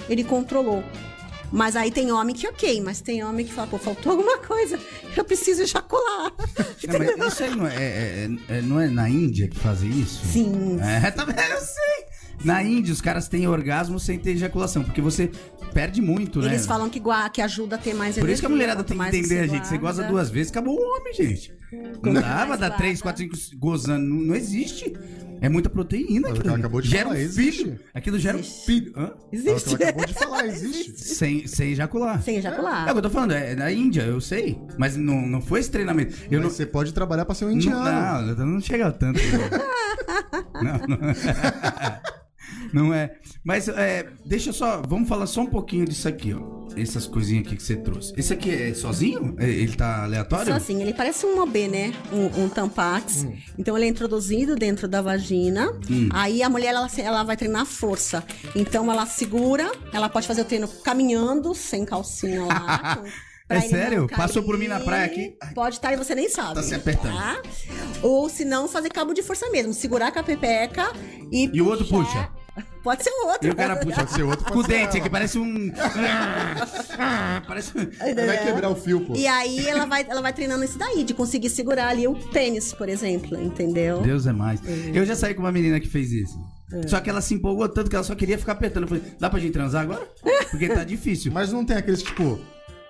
Ele 0.08 0.23
controlou. 0.23 0.84
Mas 1.51 1.75
aí 1.75 1.89
tem 1.91 2.12
homem 2.12 2.36
que 2.36 2.47
ok, 2.47 2.81
mas 2.81 2.99
tem 3.01 3.23
homem 3.23 3.45
que 3.45 3.53
fala, 3.53 3.67
pô, 3.67 3.77
faltou 3.77 4.12
alguma 4.13 4.38
coisa, 4.39 4.79
eu 5.15 5.23
preciso 5.23 5.62
ejacular. 5.62 6.33
Não, 6.88 7.17
mas 7.17 7.33
isso 7.33 7.43
aí 7.43 7.55
não 7.55 7.67
é, 7.67 7.75
é- 7.75 8.29
é- 8.49 8.57
é- 8.57 8.62
não 8.62 8.79
é 8.79 8.88
na 8.88 9.10
Índia 9.10 9.47
que 9.47 9.57
fazem 9.57 9.89
isso? 9.89 10.25
Sim. 10.25 10.77
É, 10.79 10.99
vendo? 11.12 11.31
Eu 11.31 11.62
sei. 11.62 12.17
Na 12.43 12.62
Índia, 12.62 12.93
os 12.93 13.01
caras 13.01 13.27
têm 13.27 13.47
orgasmo 13.47 13.99
sem 13.99 14.19
ter 14.19 14.31
ejaculação, 14.31 14.83
porque 14.83 15.01
você 15.01 15.31
perde 15.73 16.01
muito, 16.01 16.39
né? 16.39 16.49
Eles 16.49 16.65
falam 16.67 16.89
que, 16.89 17.01
que 17.33 17.41
ajuda 17.41 17.75
a 17.75 17.79
ter 17.79 17.93
mais 17.95 18.13
Por 18.15 18.19
energia. 18.21 18.33
isso 18.33 18.41
que 18.41 18.45
a 18.45 18.49
mulherada 18.49 18.83
tem 18.83 18.97
que 18.97 19.03
entender 19.05 19.39
a 19.39 19.47
gente. 19.47 19.67
Você 19.67 19.77
goza 19.77 20.03
duas 20.03 20.29
vezes, 20.29 20.51
acabou 20.51 20.77
o 20.77 20.81
homem, 20.97 21.13
gente. 21.13 21.51
Não 22.03 22.13
dá 22.13 22.21
pra 22.21 22.45
mais 22.45 22.60
dar 22.60 22.71
três, 22.77 23.01
quatro, 23.01 23.23
cinco 23.23 23.36
gozando. 23.57 24.05
Não, 24.05 24.15
não 24.17 24.36
existe. 24.36 24.93
É 25.41 25.50
muita 25.50 25.69
proteína. 25.69 26.30
Ela 26.30 26.39
aquilo. 26.39 26.56
acabou 26.56 26.82
de 26.82 26.89
gera 26.89 27.04
falar, 27.06 27.15
um 27.15 27.19
existe. 27.19 27.63
filho. 27.63 27.80
Aquilo 27.93 28.19
gera 28.19 28.38
um 28.38 28.43
filho. 28.43 28.93
Hã? 28.95 29.12
Existe. 29.32 29.67
Ela 29.69 29.76
acabou 29.84 30.06
de 30.06 30.13
falar, 30.13 30.45
existe. 30.47 31.00
Sem, 31.00 31.47
sem 31.47 31.71
ejacular. 31.71 32.21
Sem 32.21 32.38
ejacular. 32.38 32.88
É 32.88 32.91
o 32.91 32.93
que 32.93 32.97
eu 33.00 33.04
tô 33.04 33.10
falando, 33.10 33.32
é 33.34 33.56
na 33.56 33.71
Índia, 33.71 34.02
eu 34.02 34.19
sei. 34.21 34.60
Mas 34.78 34.95
não, 34.97 35.21
não 35.28 35.41
foi 35.41 35.60
esse 35.60 35.71
treinamento. 35.71 36.15
Eu 36.30 36.39
Mas 36.39 36.41
não, 36.41 36.50
você 36.50 36.65
pode 36.65 36.93
trabalhar 36.93 37.26
pra 37.26 37.36
ser 37.36 37.45
um 37.45 37.50
não, 37.50 37.56
indiano. 37.56 38.36
não, 38.36 38.45
não 38.45 38.62
chega 38.62 38.91
tanto. 38.91 39.19
não, 40.54 40.73
não. 40.97 40.97
Não 42.73 42.93
é. 42.93 43.15
Mas 43.43 43.67
é, 43.69 44.08
deixa 44.26 44.50
eu 44.50 44.54
só. 44.54 44.82
Vamos 44.88 45.08
falar 45.08 45.26
só 45.26 45.41
um 45.41 45.45
pouquinho 45.45 45.86
disso 45.86 46.08
aqui, 46.08 46.34
ó. 46.34 46.57
Essas 46.82 47.06
coisinhas 47.08 47.46
aqui 47.48 47.56
que 47.56 47.63
você 47.63 47.76
trouxe. 47.76 48.13
Esse 48.18 48.34
aqui 48.34 48.50
é 48.52 48.74
sozinho? 48.74 49.36
É- 49.38 49.48
Ele 49.50 49.76
tá 49.76 50.04
aleatório? 50.04 50.54
Assim, 50.54 50.82
ele 50.82 50.94
parece 50.94 51.26
um 51.26 51.40
OB, 51.42 51.68
né? 51.68 51.94
Um, 52.12 52.44
um 52.44 52.50
tampax. 52.50 53.24
Hum. 53.24 53.36
Então 53.58 53.76
ele 53.78 53.86
é 53.86 53.90
introduzido 53.90 54.56
dentro 54.56 54.88
da 54.88 55.02
vagina. 55.02 55.72
Aí 56.13 56.42
a 56.44 56.50
mulher 56.50 56.70
ela, 56.74 56.88
ela 56.98 57.24
vai 57.24 57.36
treinar 57.38 57.66
força. 57.66 58.24
Então 58.56 58.92
ela 58.92 59.06
segura, 59.06 59.72
ela 59.94 60.10
pode 60.10 60.28
fazer 60.28 60.42
o 60.42 60.46
treino 60.46 60.68
caminhando, 60.68 61.54
sem 61.56 61.86
calcinha 61.86 62.46
lá. 62.46 63.04
É 63.50 63.62
sério? 63.62 64.10
Passou 64.13 64.44
por 64.44 64.58
mim 64.58 64.68
na 64.68 64.78
praia 64.78 65.06
aqui? 65.06 65.34
Pode 65.56 65.76
estar 65.76 65.94
e 65.94 65.96
você 65.96 66.13
nem 66.13 66.28
sabe. 66.30 66.56
Tá 66.56 66.62
se 66.63 66.76
apertando. 66.76 67.16
tá? 67.16 67.42
Ou 68.04 68.28
se 68.28 68.44
não, 68.44 68.68
fazer 68.68 68.90
cabo 68.90 69.13
de 69.13 69.24
força 69.24 69.50
mesmo. 69.50 69.74
Segurar 69.74 70.12
com 70.12 70.20
a 70.20 70.24
pepeca 70.24 70.92
e. 71.32 71.50
E 71.54 71.62
o 71.62 71.66
outro 71.66 71.86
puxar. 71.88 72.34
Pode 72.84 73.04
ser 73.04 73.10
outro. 73.26 73.48
E 73.48 73.52
o 73.52 73.56
cara 73.56 73.76
puxa 73.76 73.98
Pode 73.98 74.12
ser 74.13 74.24
outro, 74.24 74.46
com 74.52 74.60
o 74.60 74.63
dente 74.63 74.91
ela. 74.91 75.00
aqui, 75.00 75.10
parece 75.10 75.38
um. 75.38 75.72
parece 77.48 77.78
um. 77.78 78.15
Vai 78.26 78.43
quebrar 78.46 78.70
o 78.70 78.76
fio, 78.76 79.02
pô. 79.02 79.13
E 79.15 79.28
aí 79.28 79.67
ela 79.67 79.86
vai, 79.86 80.06
ela 80.08 80.22
vai 80.22 80.34
treinando 80.34 80.63
isso 80.63 80.78
daí, 80.78 81.04
de 81.04 81.13
conseguir 81.13 81.50
segurar 81.50 81.89
ali 81.89 82.08
o 82.08 82.15
pênis, 82.30 82.74
por 82.74 82.88
exemplo, 82.88 83.39
entendeu? 83.41 84.02
Deus 84.02 84.26
é 84.26 84.32
mais. 84.32 84.62
Eu 84.93 85.06
já 85.06 85.15
saí 85.15 85.34
com 85.34 85.41
uma 85.41 85.52
menina 85.52 85.80
que 85.80 85.88
fez 85.88 86.12
isso. 86.12 86.38
É. 86.72 86.88
Só 86.88 87.00
que 87.00 87.10
ela 87.10 87.22
se 87.22 87.34
empolgou 87.34 87.67
tanto 87.70 87.89
que 87.89 87.96
ela 87.96 88.04
só 88.04 88.15
queria 88.15 88.38
ficar 88.38 88.54
apertando. 88.54 88.84
Eu 88.84 88.88
falei, 88.89 89.04
dá 89.20 89.30
pra 89.30 89.39
gente 89.39 89.54
transar 89.54 89.84
agora? 89.84 90.06
Porque 90.52 90.67
tá 90.67 90.84
difícil. 90.84 91.32
Mas 91.32 91.52
não 91.52 91.65
tem 91.65 91.78
aqueles, 91.78 92.04
tipo, 92.04 92.39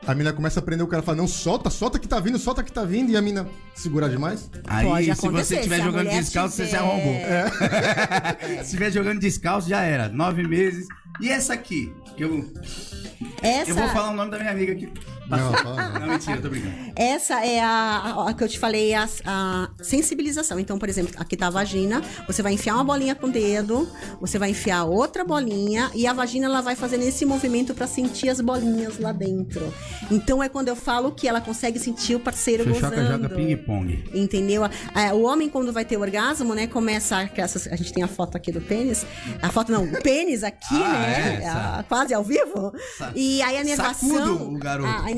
a 0.08 0.16
mina 0.16 0.32
começa 0.34 0.60
a 0.60 0.64
prender, 0.64 0.86
o 0.86 0.90
cara 0.90 1.04
fala, 1.04 1.18
não, 1.18 1.28
solta, 1.28 1.70
solta 1.70 2.00
que 2.00 2.08
tá 2.08 2.20
vindo, 2.20 2.40
solta 2.40 2.64
que 2.64 2.72
tá 2.72 2.84
vindo, 2.86 3.12
e 3.12 3.18
a 3.18 3.22
mina 3.22 3.46
segurar 3.76 4.08
demais. 4.08 4.50
Aí, 4.66 4.86
Pode 4.88 5.06
se 5.06 5.12
acontecer, 5.12 5.44
você 5.46 5.56
estiver 5.58 5.76
se 5.76 5.82
a 5.82 5.86
jogando 5.86 6.06
mulher 6.06 6.22
descalço, 6.22 6.56
você 6.56 6.64
se 6.64 6.70
tiver- 6.70 6.82
arrombou. 6.82 7.14
É. 7.14 8.58
se 8.60 8.64
estiver 8.64 8.92
jogando 8.92 9.20
descalço, 9.20 9.70
já 9.70 9.82
era. 9.82 10.08
Nove 10.10 10.48
meses. 10.48 10.88
E 11.22 11.30
essa 11.30 11.54
aqui? 11.54 11.94
Que 12.16 12.24
eu, 12.24 12.46
Essa, 13.42 13.72
eu 13.72 13.76
vou 13.76 13.88
falar 13.90 14.12
o 14.12 14.16
nome 14.16 14.32
da 14.32 14.38
minha 14.40 14.52
amiga 14.52 14.74
aqui. 14.74 14.90
Não, 15.30 15.52
não. 15.52 16.00
Não, 16.00 16.08
mentira, 16.08 16.42
tô 16.42 16.48
brincando. 16.50 16.74
essa 16.96 17.46
é 17.46 17.60
a, 17.60 18.26
a- 18.30 18.34
que 18.34 18.42
eu 18.46 18.48
te 18.48 18.58
falei, 18.58 18.94
a, 18.94 19.06
a 19.26 19.70
sensibilização. 19.84 20.58
Então, 20.58 20.80
por 20.80 20.88
exemplo, 20.88 21.14
aqui 21.20 21.36
tá 21.36 21.48
a 21.48 21.50
vagina, 21.50 22.02
você 22.26 22.42
vai 22.42 22.54
enfiar 22.54 22.76
uma 22.76 22.84
bolinha 22.86 23.14
com 23.14 23.28
o 23.28 23.32
dedo, 23.32 23.90
você 24.22 24.40
vai 24.40 24.52
enfiar 24.52 24.86
outra 24.86 25.26
bolinha 25.26 25.92
e 25.94 26.08
a 26.08 26.14
vagina 26.14 26.46
ela 26.46 26.62
vai 26.62 26.78
fazendo 26.78 27.04
esse 27.04 27.26
movimento 27.26 27.76
pra 27.76 27.86
sentir 27.88 28.30
as 28.30 28.40
bolinhas 28.40 29.00
lá 29.00 29.12
dentro. 29.12 29.74
Então 30.10 30.42
é 30.42 30.48
quando 30.48 30.70
eu 30.70 30.78
falo 30.78 31.12
que 31.12 31.28
ela 31.28 31.42
consegue 31.42 31.78
sentir 31.78 32.16
o 32.16 32.22
parceiro 32.22 32.64
Xoxoca 32.64 32.90
gozando. 32.96 33.12
joga 33.24 33.30
ping-pong. 33.36 34.06
Entendeu? 34.14 34.64
É, 34.96 35.12
o 35.14 35.24
homem, 35.24 35.50
quando 35.50 35.74
vai 35.74 35.84
ter 35.84 35.98
orgasmo, 35.98 36.56
né? 36.56 36.68
Começa. 36.68 37.18
a- 37.18 37.74
a 37.74 37.76
gente 37.76 37.92
tem 37.92 38.02
a 38.02 38.08
foto 38.08 38.38
aqui 38.38 38.50
do 38.50 38.62
pênis. 38.62 39.06
A 39.42 39.50
foto 39.50 39.74
não, 39.74 39.84
o 39.84 40.02
pênis 40.02 40.42
aqui, 40.42 40.82
Ah, 40.82 41.00
né? 41.00 41.07
É, 41.10 41.36
essa- 41.36 41.80
a- 41.80 41.84
quase 41.84 42.14
ao 42.14 42.24
vivo. 42.24 42.74
Sa- 42.98 43.12
E 43.16 43.42
aí 43.42 43.58
a 43.58 43.62
inervação. 43.62 44.54
O. 44.54 44.60
A, 44.86 45.06
a 45.06 45.12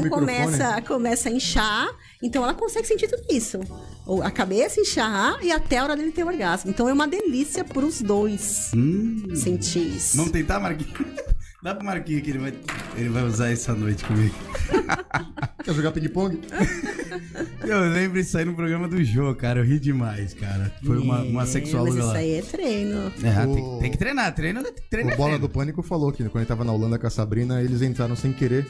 o 0.00 0.08
começa, 0.10 0.82
começa 0.82 1.28
a 1.28 1.32
inchar. 1.32 1.88
Então 2.22 2.42
ela 2.42 2.54
consegue 2.54 2.86
sentir 2.86 3.08
tudo 3.08 3.22
isso. 3.30 3.60
Ou 4.06 4.22
A 4.22 4.30
cabeça 4.30 4.80
inchar 4.80 5.38
e 5.42 5.50
até 5.52 5.78
a 5.78 5.84
hora 5.84 5.96
dele 5.96 6.12
ter 6.12 6.24
orgasmo. 6.24 6.70
Então 6.70 6.88
é 6.88 6.92
uma 6.92 7.06
delícia 7.08 7.64
pros 7.64 8.00
dois 8.00 8.70
Hum. 8.74 9.24
sentir 9.34 9.96
isso. 9.96 10.16
Vamos 10.16 10.32
tentar, 10.32 10.58
Marquinhos? 10.60 10.92
Dá 11.62 11.74
pro 11.74 11.84
Marquinhos 11.84 12.22
que 12.22 12.30
ele 12.30 12.38
vai, 12.38 12.54
ele 12.96 13.08
vai 13.08 13.22
usar 13.24 13.50
essa 13.50 13.74
noite 13.74 14.04
comigo. 14.04 14.34
Quer 15.64 15.74
jogar 15.74 15.92
ping-pong? 15.92 16.40
Eu 17.66 17.80
lembro 17.90 18.18
isso 18.20 18.36
aí 18.38 18.44
no 18.44 18.54
programa 18.54 18.88
do 18.88 19.02
Jô, 19.02 19.34
cara. 19.34 19.60
Eu 19.60 19.64
ri 19.64 19.78
demais, 19.80 20.32
cara. 20.34 20.72
Foi 20.84 20.98
uma, 20.98 21.22
uma 21.22 21.42
É, 21.42 21.46
sexóloga 21.46 21.90
Mas 21.92 21.98
isso 21.98 22.06
lá. 22.12 22.18
aí 22.18 22.32
é 22.34 22.42
treino. 22.42 23.12
É, 23.22 23.46
O- 23.46 23.54
tem, 23.54 23.78
tem 23.80 23.90
que 23.90 23.98
treinar. 23.98 24.34
Treino, 24.34 24.62
treino 24.90 25.10
O 25.10 25.12
é 25.12 25.16
Bola 25.16 25.30
treino. 25.30 25.48
do 25.48 25.52
Pânico 25.52 25.82
falou 25.82 26.12
que 26.12 26.22
quando 26.24 26.36
ele 26.36 26.46
tava 26.46 26.64
na 26.64 26.72
Holanda 26.72 26.98
com 26.98 27.06
a 27.06 27.10
Sabrina, 27.10 27.60
eles 27.62 27.82
entraram 27.82 28.14
sem 28.16 28.32
querer, 28.32 28.66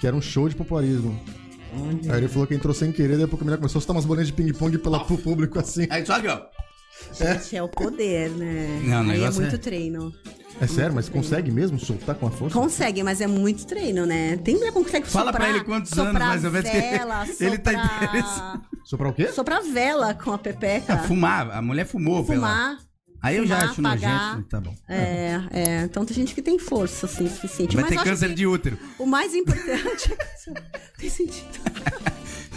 que 0.00 0.06
era 0.06 0.14
um 0.16 0.20
show 0.22 0.48
de 0.48 0.56
popularismo. 0.56 1.18
Aí 2.10 2.18
ele 2.18 2.28
falou 2.28 2.46
que 2.48 2.54
entrou 2.54 2.74
sem 2.74 2.90
querer, 2.90 3.16
depois 3.16 3.40
a 3.40 3.44
menina 3.44 3.56
começou 3.58 3.78
a 3.78 3.82
soltar 3.82 3.94
umas 3.94 4.04
bolinhas 4.04 4.26
de 4.28 4.32
ping-pong 4.32 4.76
pela- 4.78 5.04
pro 5.04 5.16
público 5.18 5.58
assim. 5.60 5.86
Aí 5.88 6.04
só 6.04 6.14
aqui, 6.14 6.26
ó. 6.26 6.40
Gente, 7.14 7.56
é 7.56 7.62
o 7.62 7.68
poder, 7.68 8.28
né? 8.30 8.80
Não, 8.84 8.98
o 8.98 9.00
aí 9.02 9.10
é 9.10 9.12
negócio 9.20 9.40
muito 9.40 9.54
é- 9.54 9.58
treino. 9.58 10.12
É 10.60 10.66
sério, 10.66 10.94
mas 10.94 11.08
consegue 11.08 11.50
mesmo 11.50 11.78
soltar 11.78 12.14
com 12.14 12.26
a 12.26 12.30
força? 12.30 12.54
Consegue, 12.58 13.02
mas 13.02 13.20
é 13.20 13.26
muito 13.26 13.66
treino, 13.66 14.04
né? 14.04 14.36
Tem 14.36 14.54
mulher 14.56 14.68
que 14.72 14.74
consegue 14.74 15.06
Fala 15.08 15.32
soprar, 15.32 15.46
pra 15.48 15.56
ele 15.56 15.64
quantos 15.64 15.98
anos, 15.98 16.12
mais 16.12 16.44
ou 16.44 16.50
menos, 16.50 16.68
que 16.70 16.76
Vela, 16.80 17.26
ele 17.40 17.58
tá 17.58 17.72
soprar- 17.72 18.02
interessado. 18.02 18.62
Soprar 18.84 19.10
o 19.10 19.14
quê? 19.14 19.28
Soprar 19.28 19.62
vela 19.62 20.14
com 20.14 20.32
a 20.32 20.38
pepeca. 20.38 20.94
Ah, 20.94 20.98
fumar. 20.98 21.50
A 21.50 21.62
mulher 21.62 21.86
fumou, 21.86 22.24
pela- 22.24 22.36
Fumar. 22.48 22.78
Aí 23.22 23.36
eu 23.36 23.46
já 23.46 23.64
acho 23.64 23.80
apagar. 23.80 24.32
nojento. 24.36 24.48
Tá 24.48 24.60
bom. 24.60 24.74
É, 24.88 25.40
é. 25.50 25.82
Então 25.82 26.04
tem 26.06 26.14
gente 26.16 26.34
que 26.34 26.40
tem 26.42 26.58
força, 26.58 27.04
assim, 27.06 27.28
suficiente. 27.28 27.76
Vai 27.76 27.84
mas 27.84 27.92
ter 27.92 27.98
eu 27.98 28.04
câncer 28.04 28.28
que 28.30 28.34
de 28.34 28.46
útero. 28.46 28.78
O 28.98 29.04
mais 29.06 29.34
importante. 29.34 30.14
tem 30.98 31.10
sentido. 31.10 31.58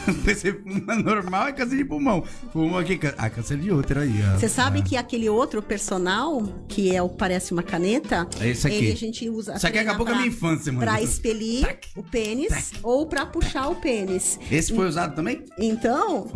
Você 0.23 0.53
fuma 0.53 0.95
normal 0.95 1.47
é 1.47 1.51
câncer 1.53 1.77
de 1.77 1.85
pulmão. 1.85 2.23
Fumou 2.51 2.77
aqui, 2.79 2.99
ah, 3.17 3.29
câncer 3.29 3.57
de 3.57 3.71
útero 3.71 4.01
aí, 4.01 4.13
ó. 4.33 4.39
Você 4.39 4.49
sabe 4.49 4.79
Ah. 4.79 4.83
que 4.83 4.97
aquele 4.97 5.29
outro 5.29 5.61
personal, 5.61 6.43
que 6.67 6.93
é 6.95 7.01
o 7.01 7.09
parece 7.09 7.53
uma 7.53 7.63
caneta, 7.63 8.27
É 8.39 8.49
esse 8.49 8.67
aqui. 8.67 8.75
ele 8.77 8.91
a 8.91 8.95
gente 8.95 9.29
usa. 9.29 9.55
Isso 9.55 9.65
aqui 9.65 9.73
treina 9.73 9.91
acabou 9.91 10.05
com 10.05 10.11
a 10.11 10.15
pra- 10.15 10.21
minha 10.23 10.33
infância, 10.35 10.71
mano. 10.71 10.85
Pra 10.85 11.01
expelir 11.01 11.61
Tac, 11.65 11.87
o 11.95 12.03
pênis 12.03 12.71
ou 12.83 13.05
pra 13.07 13.25
puxar 13.25 13.69
o 13.69 13.75
pênis. 13.75 14.39
Esse 14.51 14.73
foi 14.73 14.87
usado 14.87 15.15
também? 15.15 15.43
Então, 15.57 16.27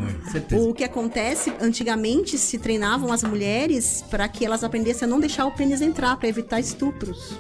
Foi, 0.50 0.60
o 0.60 0.74
que 0.74 0.84
acontece, 0.84 1.52
antigamente 1.62 2.38
se 2.38 2.58
treinavam 2.58 3.12
as 3.12 3.24
mulheres 3.24 4.04
para 4.10 4.28
que 4.28 4.46
elas 4.46 4.64
aprendessem 4.64 5.06
a 5.08 5.10
não 5.10 5.20
deixar 5.20 5.46
o 5.46 5.52
pênis 5.52 5.82
entrar, 5.82 6.16
para 6.18 6.28
evitar 6.30 6.60
estupros. 6.60 7.38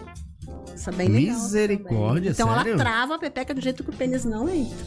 Isso 0.75 0.89
é 0.89 0.93
bem 0.93 1.07
legal. 1.09 1.35
Misericórdia. 1.35 2.29
Então 2.31 2.53
sério? 2.53 2.71
ela 2.73 2.77
trava 2.77 3.15
a 3.15 3.19
pepeca 3.19 3.53
do 3.53 3.61
jeito 3.61 3.83
que 3.83 3.89
o 3.89 3.93
pênis 3.93 4.23
não 4.23 4.47
entra. 4.47 4.85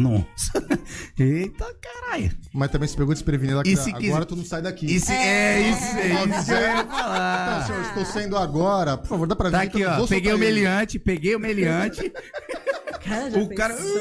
Nossa. 0.00 0.66
Eita, 1.20 1.66
caralho. 1.78 2.30
Mas 2.54 2.70
também 2.70 2.88
se 2.88 2.96
pegou 2.96 3.14
que 3.14 3.70
E 3.70 3.76
tá, 3.76 3.82
se 3.82 3.90
agora 3.90 4.24
tu 4.24 4.34
não 4.34 4.44
sai 4.44 4.62
daqui. 4.62 4.86
Isso, 4.86 5.12
é, 5.12 5.60
isso, 5.68 5.84
é 5.98 6.08
isso 6.40 6.52
eu 6.52 6.58
ia 6.58 6.80
Então, 6.80 7.66
senhor, 7.66 7.82
estou 7.82 8.04
saindo 8.06 8.36
agora. 8.38 8.96
Por 8.96 9.08
favor, 9.08 9.26
dá 9.26 9.36
pra 9.36 9.50
Tá 9.50 9.58
ver 9.60 9.68
que 9.68 9.84
aqui, 9.84 10.02
ó. 10.02 10.06
Peguei 10.06 10.32
o 10.32 10.38
meliante, 10.38 10.98
peguei 10.98 11.36
o 11.36 11.40
meliante. 11.40 12.10
Cara, 13.04 13.30
já 13.30 13.38
o 13.38 13.54
cara. 13.54 13.74
pensou? 13.74 14.00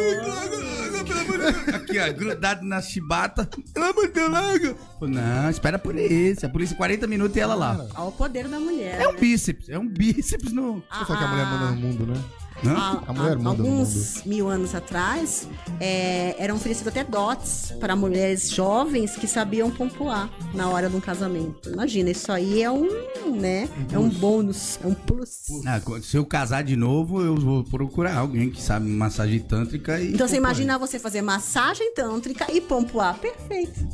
Aqui, 1.76 2.00
ó, 2.00 2.14
grudado 2.14 2.66
na 2.66 2.82
chibata. 2.82 3.48
Pelo 3.74 3.86
amor 3.88 4.08
de 4.08 4.14
Deus, 4.14 4.32
larga. 4.32 4.76
Não, 5.02 5.50
espera 5.50 5.78
a 5.78 5.80
polícia. 5.80 6.48
A 6.48 6.52
polícia 6.52 6.76
40 6.76 7.08
minutos 7.08 7.36
e 7.36 7.40
ela 7.40 7.56
lá. 7.56 7.86
Olha 7.96 8.08
o 8.08 8.12
poder 8.12 8.48
da 8.48 8.60
mulher. 8.60 9.00
É 9.02 9.08
um 9.08 9.16
bíceps, 9.16 9.70
é 9.70 9.78
um 9.80 9.88
bíceps 9.88 10.52
no. 10.52 10.84
Você 10.92 11.06
sabe 11.06 11.18
que 11.20 11.24
a 11.24 11.28
mulher 11.28 11.46
manda 11.46 11.72
no 11.72 11.76
mundo, 11.78 12.06
né? 12.08 12.22
Hã? 12.66 12.74
Há- 12.76 13.04
A 13.08 13.14
mulher 13.14 13.38
manda 13.38 13.64
no 13.64 13.70
alguns 13.70 14.22
mil 14.26 14.50
anos 14.50 14.76
atrás, 14.76 15.48
é, 15.80 16.36
eram 16.38 16.58
oferecidos 16.58 16.90
até 16.90 17.06
dotes 17.06 17.72
para 17.80 17.96
mulheres 17.96 18.50
jovens 18.52 19.16
que 19.16 19.26
sabiam 19.28 19.72
pontuar 19.72 20.30
na 20.54 20.68
hora 20.68 20.90
de 20.90 20.96
um 20.98 21.00
casamento. 21.00 21.70
Imagina, 21.70 22.10
isso 22.10 22.30
aí 22.34 22.62
é 22.62 22.70
um, 22.70 22.86
né? 23.34 23.70
É 23.94 23.98
um 23.98 24.10
bônus, 24.10 24.78
é 24.84 24.88
um 24.88 24.94
plus. 24.94 25.44
Ah, 25.66 25.80
se 26.02 26.18
eu 26.18 26.26
casar 26.26 26.62
de 26.66 26.76
novo, 26.76 27.22
eu 27.22 27.34
vou 27.38 27.64
procurar 27.64 28.18
alguém 28.18 28.50
que 28.50 28.62
sabe 28.62 28.89
massagem 28.90 29.40
tântrica 29.40 30.00
e. 30.00 30.14
Então 30.14 30.28
você 30.28 30.38
imagina 30.38 30.78
você 30.78 31.00
fazer 31.00 31.22
massagem 31.22 31.94
tântrica 31.94 32.52
e 32.52 32.60
pontuar. 32.60 33.18
Perfeito. 33.18 33.88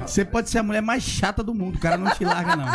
Você 0.00 0.24
pode 0.24 0.50
ser 0.50 0.58
a 0.58 0.62
mulher 0.62 0.82
mais 0.82 1.02
chata 1.02 1.42
do 1.42 1.54
mundo, 1.54 1.76
o 1.76 1.80
cara 1.80 1.96
não 1.96 2.10
te 2.12 2.24
larga, 2.24 2.56
não. 2.56 2.66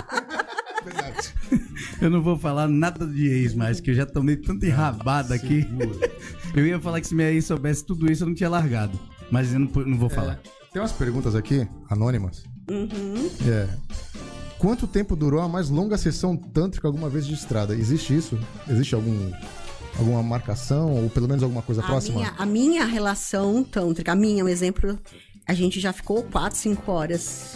Eu 2.01 2.09
não 2.09 2.21
vou 2.21 2.37
falar 2.37 2.67
nada 2.67 3.05
de 3.05 3.27
ex 3.27 3.53
mais, 3.53 3.79
que 3.79 3.91
eu 3.91 3.95
já 3.95 4.05
tomei 4.05 4.37
tanta 4.37 4.65
enrabada 4.65 5.35
aqui. 5.35 5.67
Eu 6.55 6.65
ia 6.65 6.79
falar 6.79 7.01
que 7.01 7.07
se 7.07 7.15
minha 7.15 7.31
ex 7.31 7.45
soubesse 7.45 7.85
tudo 7.85 8.09
isso, 8.11 8.23
eu 8.23 8.27
não 8.27 8.35
tinha 8.35 8.49
largado. 8.49 8.97
Mas 9.29 9.53
eu 9.53 9.59
não, 9.59 9.67
não 9.67 9.97
vou 9.97 10.09
falar. 10.09 10.39
Tem 10.71 10.81
umas 10.81 10.91
perguntas 10.91 11.35
aqui, 11.35 11.67
anônimas. 11.89 12.43
Uhum. 12.69 13.29
É. 13.47 13.67
Quanto 14.57 14.87
tempo 14.87 15.15
durou 15.15 15.41
a 15.41 15.47
mais 15.47 15.69
longa 15.69 15.97
sessão 15.97 16.35
tântrica 16.35 16.87
alguma 16.87 17.09
vez 17.09 17.27
de 17.27 17.33
estrada? 17.33 17.75
Existe 17.75 18.15
isso? 18.15 18.39
Existe 18.67 18.95
algum, 18.95 19.31
alguma 19.97 20.21
marcação 20.23 20.91
ou 21.03 21.09
pelo 21.09 21.27
menos 21.27 21.43
alguma 21.43 21.61
coisa 21.61 21.81
A 21.81 21.85
próxima? 21.85 22.17
minha, 22.19 22.33
a 22.37 22.45
minha 22.45 22.85
relação 22.85 23.63
tântrica, 23.63 24.11
a 24.11 24.15
minha, 24.15 24.43
um 24.43 24.47
exemplo, 24.47 24.97
a 25.47 25.53
gente 25.53 25.79
já 25.79 25.91
ficou 25.93 26.23
4, 26.23 26.57
5 26.57 26.91
horas. 26.91 27.55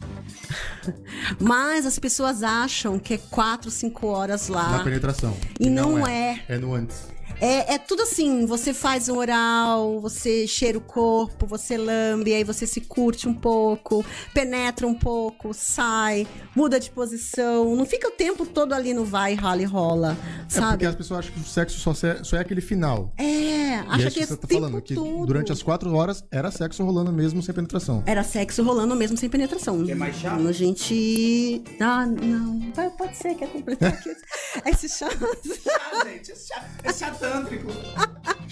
Mas 1.40 1.86
as 1.86 1.98
pessoas 1.98 2.42
acham 2.42 2.98
que 2.98 3.14
é 3.14 3.18
4, 3.18 3.70
5 3.70 4.06
horas 4.06 4.48
Na 4.48 4.72
lá. 4.72 4.84
penetração. 4.84 5.36
E 5.58 5.68
não 5.70 6.06
é. 6.06 6.42
É 6.48 6.58
no 6.58 6.74
antes. 6.74 7.14
É, 7.40 7.74
é 7.74 7.78
tudo 7.78 8.02
assim, 8.02 8.46
você 8.46 8.72
faz 8.72 9.08
um 9.08 9.16
oral, 9.18 10.00
você 10.00 10.46
cheira 10.46 10.78
o 10.78 10.80
corpo, 10.80 11.46
você 11.46 11.76
lambe, 11.76 12.32
aí 12.32 12.44
você 12.44 12.64
se 12.64 12.80
curte 12.80 13.28
um 13.28 13.34
pouco, 13.34 14.04
penetra 14.32 14.86
um 14.86 14.94
pouco, 14.94 15.52
sai, 15.52 16.28
muda 16.54 16.78
de 16.78 16.90
posição, 16.90 17.74
não 17.74 17.84
fica 17.84 18.06
o 18.06 18.12
tempo 18.12 18.46
todo 18.46 18.72
ali 18.72 18.94
no 18.94 19.04
vai, 19.04 19.34
rala 19.34 19.60
e 19.60 19.64
rola, 19.64 20.16
É 20.44 20.60
porque 20.60 20.60
sabe? 20.60 20.86
as 20.86 20.94
pessoas 20.94 21.18
acham 21.20 21.32
que 21.34 21.40
o 21.40 21.44
sexo 21.44 21.78
só 21.78 22.06
é, 22.06 22.22
só 22.24 22.36
é 22.36 22.40
aquele 22.40 22.60
final. 22.60 23.12
É, 23.18 23.76
Acha 23.88 24.02
e 24.02 24.06
é 24.06 24.10
que 24.10 24.18
é 24.20 24.22
que 24.22 24.26
você 24.26 24.36
tá 24.36 24.48
falando, 24.48 24.80
que 24.82 24.94
todo. 24.94 25.26
durante 25.26 25.50
as 25.52 25.62
quatro 25.62 25.92
horas 25.94 26.24
era 26.30 26.50
sexo 26.50 26.82
rolando 26.84 27.12
mesmo 27.12 27.42
sem 27.42 27.54
penetração. 27.54 28.02
Era 28.06 28.22
sexo 28.22 28.62
rolando 28.62 28.94
mesmo 28.94 29.16
sem 29.16 29.28
penetração. 29.28 29.84
É 29.88 29.94
mais 29.94 30.16
chato? 30.16 30.46
A 30.46 30.52
gente. 30.52 31.62
Ah, 31.80 32.06
não. 32.06 32.72
Vai- 32.72 32.90
Pode 32.90 33.16
ser, 33.16 33.34
quer 33.34 33.48
completar 33.48 33.92
aqui? 33.94 34.10
Esse 34.66 34.88
chato. 34.88 35.18
Ah, 35.24 36.04
gente, 36.04 36.30
esse 36.32 36.48
cha- 36.48 36.64
esse 36.84 36.98
chatântrico. 37.00 37.68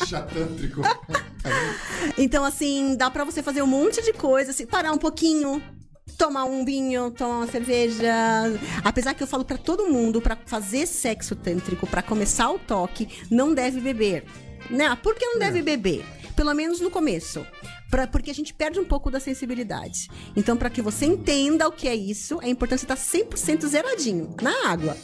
Chatântrico. 0.07 0.81
Então, 2.19 2.45
assim, 2.45 2.95
dá 2.97 3.11
pra 3.11 3.25
você 3.25 3.43
fazer 3.43 3.63
um 3.63 3.67
monte 3.67 4.03
de 4.03 4.13
coisa, 4.13 4.51
assim, 4.51 4.67
parar 4.67 4.93
um 4.93 4.99
pouquinho. 4.99 5.63
Tomar 6.19 6.45
um 6.45 6.65
vinho, 6.65 7.11
tomar 7.11 7.39
uma 7.39 7.47
cerveja. 7.47 8.13
Apesar 8.85 9.15
que 9.15 9.23
eu 9.23 9.27
falo 9.27 9.45
pra 9.45 9.57
todo 9.57 9.89
mundo, 9.89 10.21
pra 10.21 10.37
fazer 10.47 10.87
sexo 10.87 11.35
tântrico, 11.35 11.87
pra 11.87 12.03
começar 12.03 12.51
o 12.51 12.59
toque, 12.59 13.09
não 13.31 13.55
deve 13.55 13.81
beber. 13.81 14.25
Né? 14.71 14.97
Por 15.03 15.15
que 15.15 15.27
não 15.27 15.39
deve 15.39 15.63
beber? 15.63 16.05
Pelo 16.37 16.55
menos 16.55 16.81
no 16.81 16.91
começo. 16.91 17.47
Pra, 17.91 18.07
porque 18.07 18.31
a 18.31 18.35
gente 18.35 18.55
perde 18.55 18.81
um 18.81 18.85
pouco 18.85 19.11
da 19.11 19.21
sensibilidade. 19.21 20.09
Então, 20.35 20.57
pra 20.57 20.71
que 20.71 20.81
você 20.81 21.05
entenda 21.07 21.69
o 21.69 21.73
que 21.73 21.87
é 21.87 21.95
isso, 21.95 22.39
é 22.43 22.49
importante 22.49 22.81
você 22.81 22.87
estar 22.87 22.97
100% 22.97 23.67
zeradinho 23.67 24.35
na 24.41 24.71
água. 24.71 24.97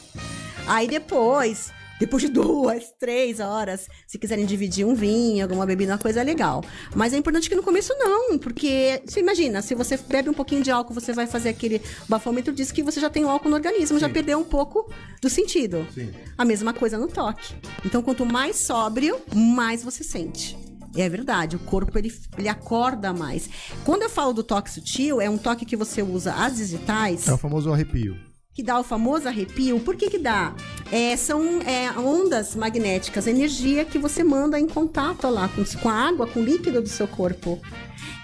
Aí 0.65 0.87
depois, 0.87 1.71
depois 1.99 2.23
de 2.23 2.29
duas, 2.31 2.91
três 2.97 3.39
horas, 3.39 3.87
se 4.07 4.17
quiserem 4.17 4.45
dividir 4.45 4.85
um 4.85 4.95
vinho, 4.95 5.43
alguma 5.43 5.65
bebida, 5.65 5.93
uma 5.93 5.97
coisa 5.97 6.23
legal. 6.23 6.63
Mas 6.95 7.13
é 7.13 7.17
importante 7.17 7.49
que 7.49 7.55
no 7.55 7.63
começo 7.63 7.93
não, 7.97 8.37
porque 8.37 9.01
você 9.05 9.19
imagina, 9.19 9.61
se 9.61 9.75
você 9.75 9.97
bebe 9.97 10.29
um 10.29 10.33
pouquinho 10.33 10.63
de 10.63 10.71
álcool, 10.71 10.93
você 10.93 11.13
vai 11.13 11.27
fazer 11.27 11.49
aquele 11.49 11.81
bafômetro, 12.07 12.53
diz 12.53 12.71
que 12.71 12.81
você 12.81 12.99
já 12.99 13.09
tem 13.09 13.25
o 13.25 13.29
álcool 13.29 13.49
no 13.49 13.55
organismo, 13.55 13.99
já 13.99 14.09
perdeu 14.09 14.39
um 14.39 14.43
pouco 14.43 14.91
do 15.21 15.29
sentido. 15.29 15.85
Sim. 15.93 16.11
A 16.37 16.45
mesma 16.45 16.73
coisa 16.73 16.97
no 16.97 17.07
toque. 17.07 17.55
Então, 17.85 18.01
quanto 18.01 18.25
mais 18.25 18.55
sóbrio, 18.57 19.19
mais 19.35 19.83
você 19.83 20.03
sente. 20.03 20.57
É 20.95 21.07
verdade, 21.07 21.55
o 21.55 21.59
corpo 21.59 21.97
ele, 21.97 22.11
ele 22.37 22.47
acorda 22.47 23.13
mais. 23.13 23.49
Quando 23.85 24.03
eu 24.03 24.09
falo 24.09 24.33
do 24.33 24.43
toque 24.43 24.71
sutil, 24.71 25.21
é 25.21 25.29
um 25.29 25.37
toque 25.37 25.65
que 25.65 25.75
você 25.75 26.01
usa 26.01 26.33
as 26.33 26.57
digitais 26.57 27.27
É 27.27 27.33
o 27.33 27.37
famoso 27.37 27.71
arrepio. 27.71 28.28
Que 28.59 28.63
dá 28.63 28.77
o 28.77 28.83
famoso 28.83 29.25
arrepio. 29.25 29.79
Por 29.79 29.95
que 29.95 30.09
que 30.09 30.17
dá? 30.19 30.53
É, 30.91 31.15
são 31.15 31.61
é, 31.61 31.89
ondas 31.97 32.55
magnéticas, 32.57 33.25
energia 33.25 33.85
que 33.85 33.97
você 33.97 34.21
manda 34.21 34.59
em 34.59 34.67
contato 34.67 35.29
lá 35.29 35.47
com, 35.47 35.63
com 35.81 35.87
a 35.87 35.93
água, 35.93 36.27
com 36.27 36.41
o 36.41 36.43
líquido 36.43 36.81
do 36.81 36.89
seu 36.89 37.07
corpo. 37.07 37.57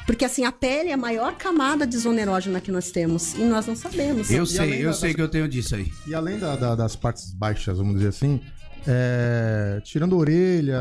Porque 0.05 0.25
assim, 0.25 0.43
a 0.43 0.51
pele 0.51 0.89
é 0.89 0.93
a 0.93 0.97
maior 0.97 1.35
camada 1.37 1.87
de 1.87 1.97
zona 1.97 2.19
erógena 2.19 2.59
que 2.59 2.69
nós 2.69 2.91
temos. 2.91 3.33
E 3.35 3.43
nós 3.43 3.65
não 3.65 3.77
sabemos. 3.77 4.29
Eu 4.29 4.43
E 4.43 4.47
sei, 4.47 4.81
eu 4.83 4.87
da- 4.89 4.93
sei 4.93 5.13
que 5.13 5.21
eu 5.21 5.29
tenho 5.29 5.47
disso 5.47 5.73
aí. 5.73 5.89
E 6.05 6.13
além 6.13 6.37
da- 6.37 6.57
da- 6.57 6.75
das 6.75 6.97
partes 6.97 7.31
baixas, 7.33 7.77
vamos 7.77 7.95
dizer 7.95 8.09
assim, 8.09 8.41
é, 8.85 9.79
tirando 9.85 10.17
orelha, 10.17 10.77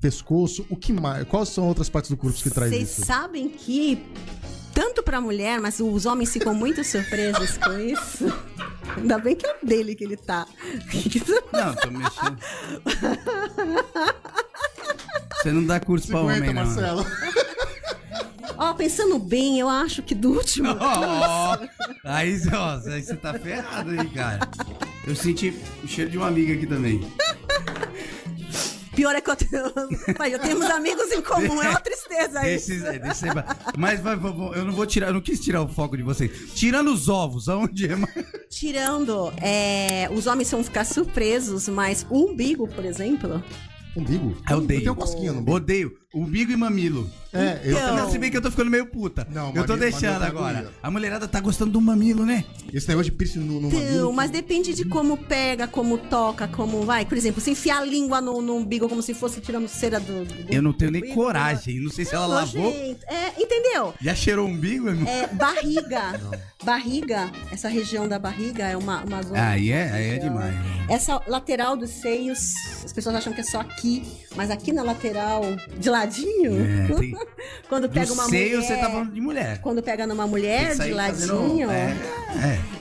pescoço, 0.00 0.66
o 0.68 0.76
que 0.76 0.92
mais? 0.92 1.24
Quais 1.28 1.50
são 1.50 1.68
outras 1.68 1.88
partes 1.88 2.10
do 2.10 2.16
corpo 2.16 2.36
que 2.36 2.50
traz 2.50 2.72
Vocês 2.72 2.90
isso? 2.98 3.06
sabem 3.06 3.48
que, 3.48 4.02
tanto 4.80 5.02
pra 5.02 5.20
mulher, 5.20 5.60
mas 5.60 5.78
os 5.78 6.06
homens 6.06 6.32
ficam 6.32 6.54
muito 6.54 6.82
surpresos 6.82 7.58
com 7.58 7.78
isso. 7.78 8.32
Ainda 8.96 9.18
bem 9.18 9.36
que 9.36 9.46
é 9.46 9.54
dele 9.62 9.94
que 9.94 10.04
ele 10.04 10.16
tá. 10.16 10.46
Não, 11.52 11.74
tô 11.74 11.90
mexendo. 11.90 12.38
Você 15.34 15.52
não 15.52 15.66
dá 15.66 15.78
curso 15.78 16.08
pra 16.08 16.20
homem, 16.20 16.54
não. 16.54 16.64
né? 16.64 17.04
Ó, 18.56 18.72
pensando 18.72 19.18
bem, 19.18 19.60
eu 19.60 19.68
acho 19.68 20.02
que 20.02 20.14
do 20.14 20.30
último. 20.30 20.74
Ó, 20.80 21.58
aí, 22.02 22.40
ó, 22.50 22.90
aí 22.90 23.02
você 23.02 23.16
tá 23.16 23.34
ferrado 23.34 23.90
aí, 23.90 24.08
cara. 24.08 24.48
Eu 25.06 25.14
senti 25.14 25.54
o 25.84 25.88
cheiro 25.88 26.10
de 26.10 26.16
uma 26.16 26.28
amiga 26.28 26.54
aqui 26.54 26.66
também. 26.66 27.06
Pior 29.00 29.14
é 29.14 29.20
que 29.22 29.30
eu 29.30 29.36
tenho. 29.36 29.72
Pai, 30.14 30.30
já 30.30 30.38
temos 30.38 30.66
amigos 30.66 31.10
em 31.10 31.22
comum, 31.22 31.62
é 31.62 31.70
uma 31.70 31.80
tristeza 31.80 32.46
isso. 32.50 32.84
É, 32.84 32.98
deixa 32.98 33.28
eu- 33.28 33.34
mas 33.78 33.98
vai, 33.98 34.14
vai, 34.14 34.30
vai, 34.30 34.58
eu 34.58 34.64
não 34.66 34.72
vou 34.74 34.84
tirar, 34.84 35.06
eu 35.06 35.14
não 35.14 35.22
quis 35.22 35.40
tirar 35.40 35.62
o 35.62 35.68
foco 35.68 35.96
de 35.96 36.02
vocês. 36.02 36.30
Tirando 36.54 36.92
os 36.92 37.08
ovos, 37.08 37.48
aonde 37.48 37.90
é 37.90 37.96
mais? 37.96 38.12
Tirando, 38.50 39.32
é, 39.40 40.06
os 40.12 40.26
homens 40.26 40.50
vão 40.50 40.62
ficar 40.62 40.84
surpresos, 40.84 41.66
mas 41.68 42.06
o 42.10 42.26
umbigo, 42.30 42.68
por 42.68 42.84
exemplo. 42.84 43.42
Umbigo? 43.96 44.36
Eu 44.50 44.58
odeio. 44.58 44.78
Eu 44.80 44.82
tenho 44.82 44.94
cosquinha 44.96 45.32
no 45.32 45.40
umbigo. 45.40 45.56
Odeio. 45.56 45.99
Umbigo 46.12 46.50
e 46.50 46.56
mamilo. 46.56 47.08
É, 47.32 47.60
eu 47.62 47.70
Então- 47.76 47.96
Não, 47.96 48.10
se 48.10 48.18
bem 48.18 48.32
que 48.32 48.36
eu 48.36 48.42
tô 48.42 48.50
ficando 48.50 48.68
meio 48.68 48.84
puta. 48.86 49.24
Não, 49.30 49.48
eu 49.48 49.52
tô 49.64 49.74
mamilo- 49.74 49.78
deixando 49.78 50.02
mamilo 50.14 50.20
tá 50.20 50.26
agora. 50.26 50.72
A 50.82 50.90
mulherada 50.90 51.28
tá 51.28 51.38
gostando 51.38 51.70
do 51.70 51.80
mamilo, 51.80 52.26
né? 52.26 52.44
Esse 52.72 52.88
negócio 52.88 53.12
de 53.12 53.16
piercing 53.16 53.38
no, 53.38 53.60
no 53.60 53.68
Então, 53.68 53.80
mamilo. 53.80 54.12
mas 54.12 54.28
depende 54.32 54.74
de 54.74 54.84
como 54.84 55.16
pega, 55.16 55.68
como 55.68 55.96
toca, 55.98 56.48
como 56.48 56.82
vai. 56.82 57.04
Por 57.06 57.16
exemplo, 57.16 57.40
se 57.40 57.52
enfiar 57.52 57.78
a 57.78 57.84
língua 57.84 58.20
no, 58.20 58.42
no 58.42 58.56
umbigo 58.56 58.88
como 58.88 59.00
se 59.02 59.14
fosse 59.14 59.40
tirando 59.40 59.68
cera 59.68 60.00
do. 60.00 60.24
do 60.24 60.52
Eu 60.52 60.60
não 60.60 60.72
tenho 60.72 60.90
nem 60.90 61.00
umbigo, 61.00 61.14
coragem. 61.14 61.78
Não 61.80 61.90
sei 61.92 62.04
se 62.04 62.12
ela 62.12 62.26
lavou. 62.26 62.60
nojento. 62.72 63.04
É, 63.06 63.40
entendeu? 63.40 63.94
Já 64.00 64.12
cheirou 64.12 64.48
o 64.48 64.50
umbigo, 64.50 64.88
irmão? 64.88 65.06
É, 65.08 65.28
barriga. 65.28 66.20
barriga, 66.64 67.30
essa 67.52 67.68
região 67.68 68.08
da 68.08 68.18
barriga 68.18 68.64
é 68.66 68.76
uma, 68.76 69.04
uma 69.04 69.22
zona. 69.22 69.48
Aí 69.50 69.70
é, 69.70 69.90
aí 69.92 70.08
é 70.10 70.18
demais. 70.18 70.52
né? 70.54 70.86
Essa 70.88 71.22
lateral 71.28 71.76
dos 71.76 71.90
seios, 71.90 72.38
as 72.84 72.92
pessoas 72.92 73.14
acham 73.14 73.32
que 73.32 73.40
é 73.40 73.44
só 73.44 73.60
aqui, 73.60 74.02
mas 74.36 74.50
aqui 74.50 74.72
na 74.72 74.82
lateral, 74.82 75.42
de 75.78 75.88
ladinho, 75.90 76.52
É, 76.90 76.94
tem- 76.94 77.14
quando 77.68 77.88
pega 77.88 78.06
Do 78.06 78.12
uma 78.14 78.24
seio 78.28 78.56
mulher. 78.58 78.66
você 78.68 78.76
tá 78.76 78.90
falando 78.90 79.12
de 79.12 79.20
mulher. 79.20 79.60
Quando 79.60 79.82
pega 79.82 80.06
numa 80.06 80.26
mulher 80.26 80.70
de 80.70 80.76
sair 80.76 80.94
fazendo- 80.94 81.40
ladinho, 81.42 81.70
É, 81.70 81.96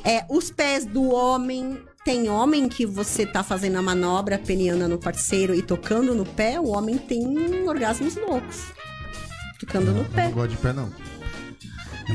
é. 0.05 0.11
é, 0.17 0.25
os 0.29 0.51
pés 0.51 0.85
do 0.85 1.09
homem. 1.13 1.79
Tem 2.05 2.29
homem 2.29 2.69
que 2.69 2.85
você 2.85 3.25
tá 3.25 3.43
fazendo 3.43 3.77
a 3.77 3.81
manobra 3.81 4.39
peniana 4.39 4.87
no 4.87 4.97
parceiro 4.97 5.53
e 5.53 5.61
tocando 5.61 6.15
no 6.15 6.25
pé, 6.25 6.57
o 6.59 6.67
homem 6.69 6.97
tem 6.97 7.67
orgasmos 7.67 8.15
loucos. 8.15 8.63
Tocando 9.59 9.91
no 9.91 9.99
Eu 9.99 10.05
pé. 10.05 10.23
não 10.23 10.31
gosto 10.31 10.51
de 10.51 10.57
pé, 10.57 10.71
não. 10.73 10.89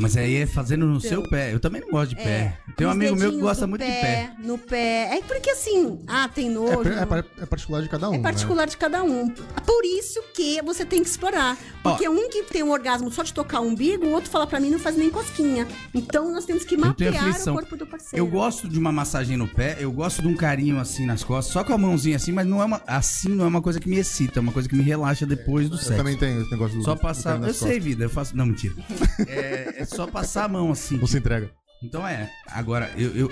Mas 0.01 0.17
aí 0.17 0.37
é 0.37 0.47
fazendo 0.47 0.87
no 0.87 1.01
seu 1.01 1.23
pé. 1.23 1.53
Eu 1.53 1.61
também 1.61 1.81
não 1.81 1.91
gosto 1.91 2.11
de 2.11 2.17
pé. 2.17 2.59
Tem 2.77 2.87
um 2.87 2.91
amigo 2.91 3.17
meu 3.17 3.33
que 3.33 3.39
gosta 3.39 3.67
do 3.67 3.71
muito 3.71 3.85
de 3.85 3.91
pé. 3.91 4.33
No 4.39 4.59
pé. 4.59 5.17
É 5.19 5.23
porque 5.23 5.51
assim, 5.51 5.99
ah, 6.07 6.29
tem 6.29 6.51
nojo. 6.51 6.89
É, 6.89 7.03
é, 7.03 7.07
par- 7.07 7.25
é 7.39 7.47
particular 7.47 7.83
de 7.83 7.89
cada 7.89 8.11
um. 8.11 8.15
É 8.15 8.19
particular 8.19 8.67
de 8.67 8.77
cada 8.77 9.03
um. 9.03 9.29
Por 9.29 9.85
isso 9.85 10.21
que 10.35 10.61
você 10.63 10.85
tem 10.85 11.03
que 11.03 11.09
explorar. 11.09 11.57
Porque 11.83 12.09
um 12.09 12.29
que 12.29 12.43
tem 12.45 12.63
um 12.63 12.71
orgasmo 12.71 13.11
só 13.11 13.23
de 13.23 13.33
tocar 13.33 13.61
o 13.61 13.67
umbigo, 13.69 14.07
o 14.07 14.11
outro 14.11 14.31
fala 14.31 14.47
pra 14.47 14.59
mim 14.61 14.71
não 14.71 14.79
faz 14.79 14.97
nem 14.97 15.11
cosquinha. 15.11 15.67
Então 15.95 16.33
nós 16.33 16.45
temos 16.45 16.65
que 16.65 16.75
Eu 16.75 16.79
mapear 16.81 17.41
o 17.49 17.53
corpo 17.53 17.77
do 17.77 17.87
parceiro. 17.87 18.25
Eu 18.25 18.27
gosto 18.31 18.69
de 18.69 18.79
uma 18.79 18.91
massagem 18.93 19.37
no 19.37 19.47
pé, 19.47 19.77
eu 19.79 19.93
gosto 19.93 20.23
de 20.23 20.29
um 20.29 20.35
carinho 20.37 20.79
assim 20.79 21.07
nas 21.07 21.23
costas, 21.23 21.53
só 21.53 21.63
com 21.63 21.73
a 21.73 21.79
mãozinha 21.79 22.17
assim, 22.17 22.33
mas 22.33 22.47
não 22.47 22.61
é 22.61 22.65
uma, 22.65 22.83
assim 22.87 23.29
não 23.29 23.45
é 23.45 23.49
uma 23.49 23.63
coisa 23.63 23.79
que 23.79 23.89
me 23.89 23.97
excita, 23.97 24.39
é 24.39 24.43
uma 24.43 24.53
coisa 24.53 24.69
que 24.69 24.75
me 24.75 24.83
relaxa 24.83 25.27
depois 25.27 25.69
do 25.69 25.77
né? 25.77 25.81
Eu 25.83 25.85
sexo. 25.85 25.97
também 25.97 26.17
tenho 26.17 26.41
esse 26.43 26.51
negócio 26.51 26.77
do. 26.79 26.85
Só 26.85 26.95
do 26.95 27.01
passar. 27.01 27.37
Eu 27.43 27.55
sei, 27.55 27.69
costas. 27.69 27.85
vida, 27.85 28.05
eu 28.05 28.11
faço. 28.11 28.37
Não, 28.37 28.47
mentira. 28.47 28.75
É, 29.29 29.84
é 29.85 29.87
só 29.87 30.07
passar 30.07 30.45
a 30.45 30.49
mão 30.49 30.73
assim. 30.73 30.99
Você 30.99 31.19
entrega. 31.19 31.51
Então 31.83 32.07
é. 32.07 32.31
Agora, 32.47 32.91
eu, 32.97 33.15
eu, 33.15 33.31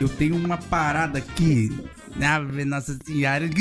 eu 0.00 0.08
tenho 0.08 0.34
uma 0.34 0.56
parada 0.56 1.18
aqui. 1.18 1.70
Ave 2.24 2.64
Nossa 2.64 2.96
Senhora. 3.04 3.44
É 3.46 3.48
que 3.48 3.60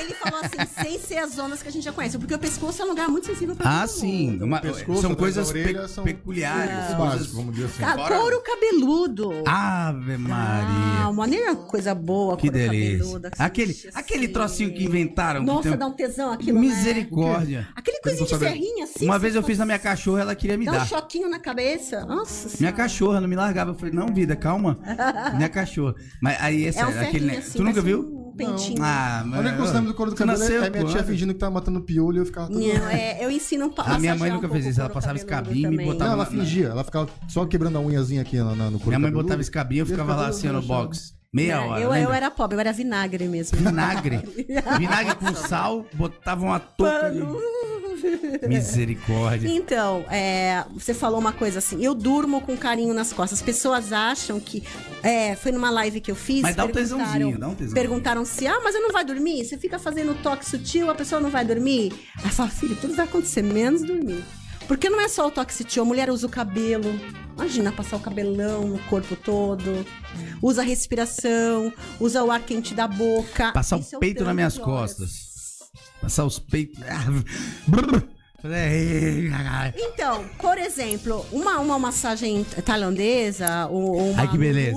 ele 0.00 0.14
falou 0.14 0.40
assim, 0.40 0.66
sem 0.82 0.98
ser 0.98 1.18
as 1.18 1.34
zonas 1.34 1.62
que 1.62 1.68
a 1.68 1.72
gente 1.72 1.84
já 1.84 1.92
conhece. 1.92 2.18
Porque 2.18 2.34
o 2.34 2.38
pescoço 2.38 2.80
é 2.80 2.84
um 2.84 2.88
lugar 2.88 3.08
muito 3.08 3.26
sensível 3.26 3.54
pra 3.54 3.82
Ah, 3.82 3.86
sim. 3.86 4.38
Uma- 4.42 4.60
pescoço, 4.60 5.02
são 5.02 5.14
coisas 5.14 5.52
pe- 5.52 5.88
são- 5.88 6.04
peculiares. 6.04 6.94
O 6.94 6.96
coisas- 6.96 7.26
vamos 7.32 7.54
dizer 7.54 7.66
assim. 7.66 7.84
Ah, 7.84 7.94
Fora- 7.96 8.18
couro 8.18 8.42
cabeludo. 8.42 9.30
Ave 9.46 10.14
Ah, 10.14 10.18
Maria. 10.18 11.12
maneira 11.12 11.54
coisa 11.54 11.94
boa, 11.94 12.36
que 12.36 12.48
couro 12.50 12.58
delícia. 12.58 12.98
cabeludo. 12.98 13.26
assim, 13.32 13.42
Aquele, 13.42 13.72
assim. 13.72 13.88
aquele 13.94 14.28
trocinho 14.28 14.72
que 14.74 14.84
inventaram. 14.84 15.40
que 15.40 15.46
Nossa, 15.46 15.68
tem- 15.70 15.78
dá 15.78 15.86
um 15.86 15.92
tesão 15.92 16.32
aquilo, 16.32 16.54
né? 16.60 16.66
Misericórdia. 16.68 17.68
Aquele 17.74 18.00
coisinho 18.00 18.26
de 18.26 18.38
ferrinho 18.38 18.84
assim. 18.84 19.04
Uma 19.04 19.14
que 19.14 19.20
vez 19.20 19.34
eu 19.34 19.42
fiz 19.42 19.58
na 19.58 19.66
minha 19.66 19.78
cachorra, 19.78 20.20
ela 20.22 20.34
queria 20.34 20.56
me 20.56 20.64
Dá 20.64 20.72
um 20.72 20.74
dar. 20.76 20.86
choquinho 20.86 21.28
na 21.28 21.38
cabeça. 21.38 22.04
Nossa 22.06 22.46
Minha 22.48 22.56
senhora. 22.56 22.76
cachorra 22.76 23.20
não 23.20 23.28
me 23.28 23.36
largava. 23.36 23.70
Eu 23.70 23.74
falei, 23.74 23.92
não, 23.94 24.06
vida, 24.08 24.34
calma. 24.36 24.78
Minha 25.36 25.48
cachorra. 25.48 25.94
Mas 26.20 26.40
aí 26.40 26.64
é 26.64 26.68
É 26.68 26.70
um 26.70 26.74
sério, 26.74 26.92
aquele. 27.08 27.30
assim. 27.36 27.58
tu 27.58 27.64
nunca 27.64 27.80
viu? 27.80 28.22
Um 28.32 28.36
pentinho. 28.36 28.82
Ah, 28.82 29.20
A 29.20 29.38
única 29.40 29.56
coisa 29.56 29.72
que 29.72 29.78
eu 29.78 29.82
do 29.82 29.94
couro 29.94 30.10
do 30.10 30.16
cabelo 30.16 30.38
nasceu 30.38 30.64
é 30.64 30.70
minha 30.70 30.84
tia 30.86 31.04
fingindo 31.04 31.34
que 31.34 31.38
tava 31.40 31.52
matando 31.52 31.80
piolho 31.82 32.16
e 32.16 32.20
eu 32.20 32.24
ficava 32.26 32.46
todo... 32.48 32.58
Não, 32.58 32.88
é, 32.88 33.22
eu 33.22 33.30
ensino 33.30 33.66
um 33.66 33.74
A 33.76 33.98
minha 33.98 34.16
mãe 34.16 34.30
nunca 34.30 34.48
fez 34.48 34.64
isso, 34.66 34.80
ela 34.80 34.88
passava 34.88 35.16
escabinho 35.18 35.72
e 35.80 35.84
botava- 35.84 36.06
Não, 36.10 36.12
ela 36.16 36.26
fingia. 36.26 36.68
Ela 36.68 36.82
ficava 36.82 37.08
só 37.28 37.44
quebrando 37.44 37.76
a 37.76 37.80
unhazinha 37.80 38.22
aqui 38.22 38.38
na- 38.38 38.54
no 38.54 38.78
couro 38.78 38.86
Minha 38.86 38.98
mãe 38.98 39.10
cabeludo. 39.10 39.22
botava 39.24 39.40
escabinho, 39.42 39.80
eu 39.82 39.86
E 39.86 39.88
ficava 39.90 40.16
lá 40.16 40.28
assim 40.28 40.48
no 40.48 40.62
box. 40.62 41.12
Meia 41.30 41.60
hora. 41.62 41.80
É, 41.80 41.84
Eu, 41.84 41.94
eu 41.94 42.12
era 42.12 42.30
pobre, 42.30 42.56
eu 42.56 42.60
era 42.60 42.72
vinagre 42.72 43.26
mesmo. 43.28 43.56
Vinagre. 43.58 44.20
Vinagre 44.78 45.14
com 45.16 45.34
sal, 45.34 45.86
botava 45.94 46.42
uma 46.44 46.58
touca 46.60 47.10
de... 47.10 47.20
Misericórdia. 48.48 49.48
Então, 49.48 50.04
é, 50.10 50.64
você 50.72 50.94
falou 50.94 51.18
uma 51.18 51.32
coisa 51.32 51.58
assim, 51.58 51.82
eu 51.84 51.94
durmo 51.94 52.40
com 52.40 52.56
carinho 52.56 52.94
nas 52.94 53.12
costas. 53.12 53.38
As 53.40 53.44
pessoas 53.44 53.92
acham 53.92 54.40
que. 54.40 54.62
é, 55.02 55.34
foi 55.36 55.52
numa 55.52 55.70
live 55.70 56.00
que 56.00 56.10
eu 56.10 56.16
fiz. 56.16 56.42
Mas 56.42 56.56
dá 56.56 56.64
um 56.64 56.68
tesãozinho, 56.68 57.38
dá 57.38 57.48
um 57.48 57.54
tesão. 57.54 57.74
Perguntaram 57.74 58.24
se, 58.24 58.46
ah, 58.46 58.60
mas 58.62 58.74
eu 58.74 58.82
não 58.82 58.92
vai 58.92 59.04
dormir? 59.04 59.44
Você 59.44 59.56
fica 59.58 59.78
fazendo 59.78 60.14
toque 60.22 60.48
sutil, 60.48 60.90
a 60.90 60.94
pessoa 60.94 61.20
não 61.20 61.30
vai 61.30 61.44
dormir? 61.44 61.92
Aí 62.22 62.30
fala, 62.30 62.48
filho, 62.48 62.76
tudo 62.76 62.94
vai 62.94 63.04
acontecer, 63.06 63.42
menos 63.42 63.82
dormir. 63.82 64.22
Porque 64.68 64.88
não 64.88 65.00
é 65.00 65.08
só 65.08 65.26
o 65.26 65.30
toque 65.30 65.52
sutil, 65.52 65.82
a 65.82 65.86
mulher 65.86 66.08
usa 66.08 66.26
o 66.26 66.30
cabelo. 66.30 66.98
Imagina 67.36 67.72
passar 67.72 67.96
o 67.96 68.00
cabelão 68.00 68.66
no 68.68 68.78
corpo 68.84 69.16
todo. 69.16 69.84
Usa 70.40 70.62
a 70.62 70.64
respiração, 70.64 71.72
usa 71.98 72.22
o 72.22 72.30
ar 72.30 72.40
quente 72.40 72.74
da 72.74 72.86
boca. 72.86 73.52
Passar 73.52 73.78
Isso 73.78 73.94
é 73.94 73.98
o 73.98 74.00
peito 74.00 74.24
nas 74.24 74.34
minhas 74.34 74.58
horas. 74.58 74.92
costas. 74.92 75.31
Passar 76.02 76.24
os 76.24 76.38
peitos. 76.38 76.82
Ah, 76.82 77.04
brrr. 77.66 78.02
É, 78.44 79.72
Então, 79.76 80.24
por 80.40 80.58
exemplo, 80.58 81.24
uma, 81.30 81.60
uma 81.60 81.78
massagem 81.78 82.42
tailandesa 82.64 83.68
ou, 83.70 83.92
ou 83.92 84.10
uma 84.10 84.22
Ai, 84.22 84.28
que 84.28 84.36
beleza. 84.36 84.76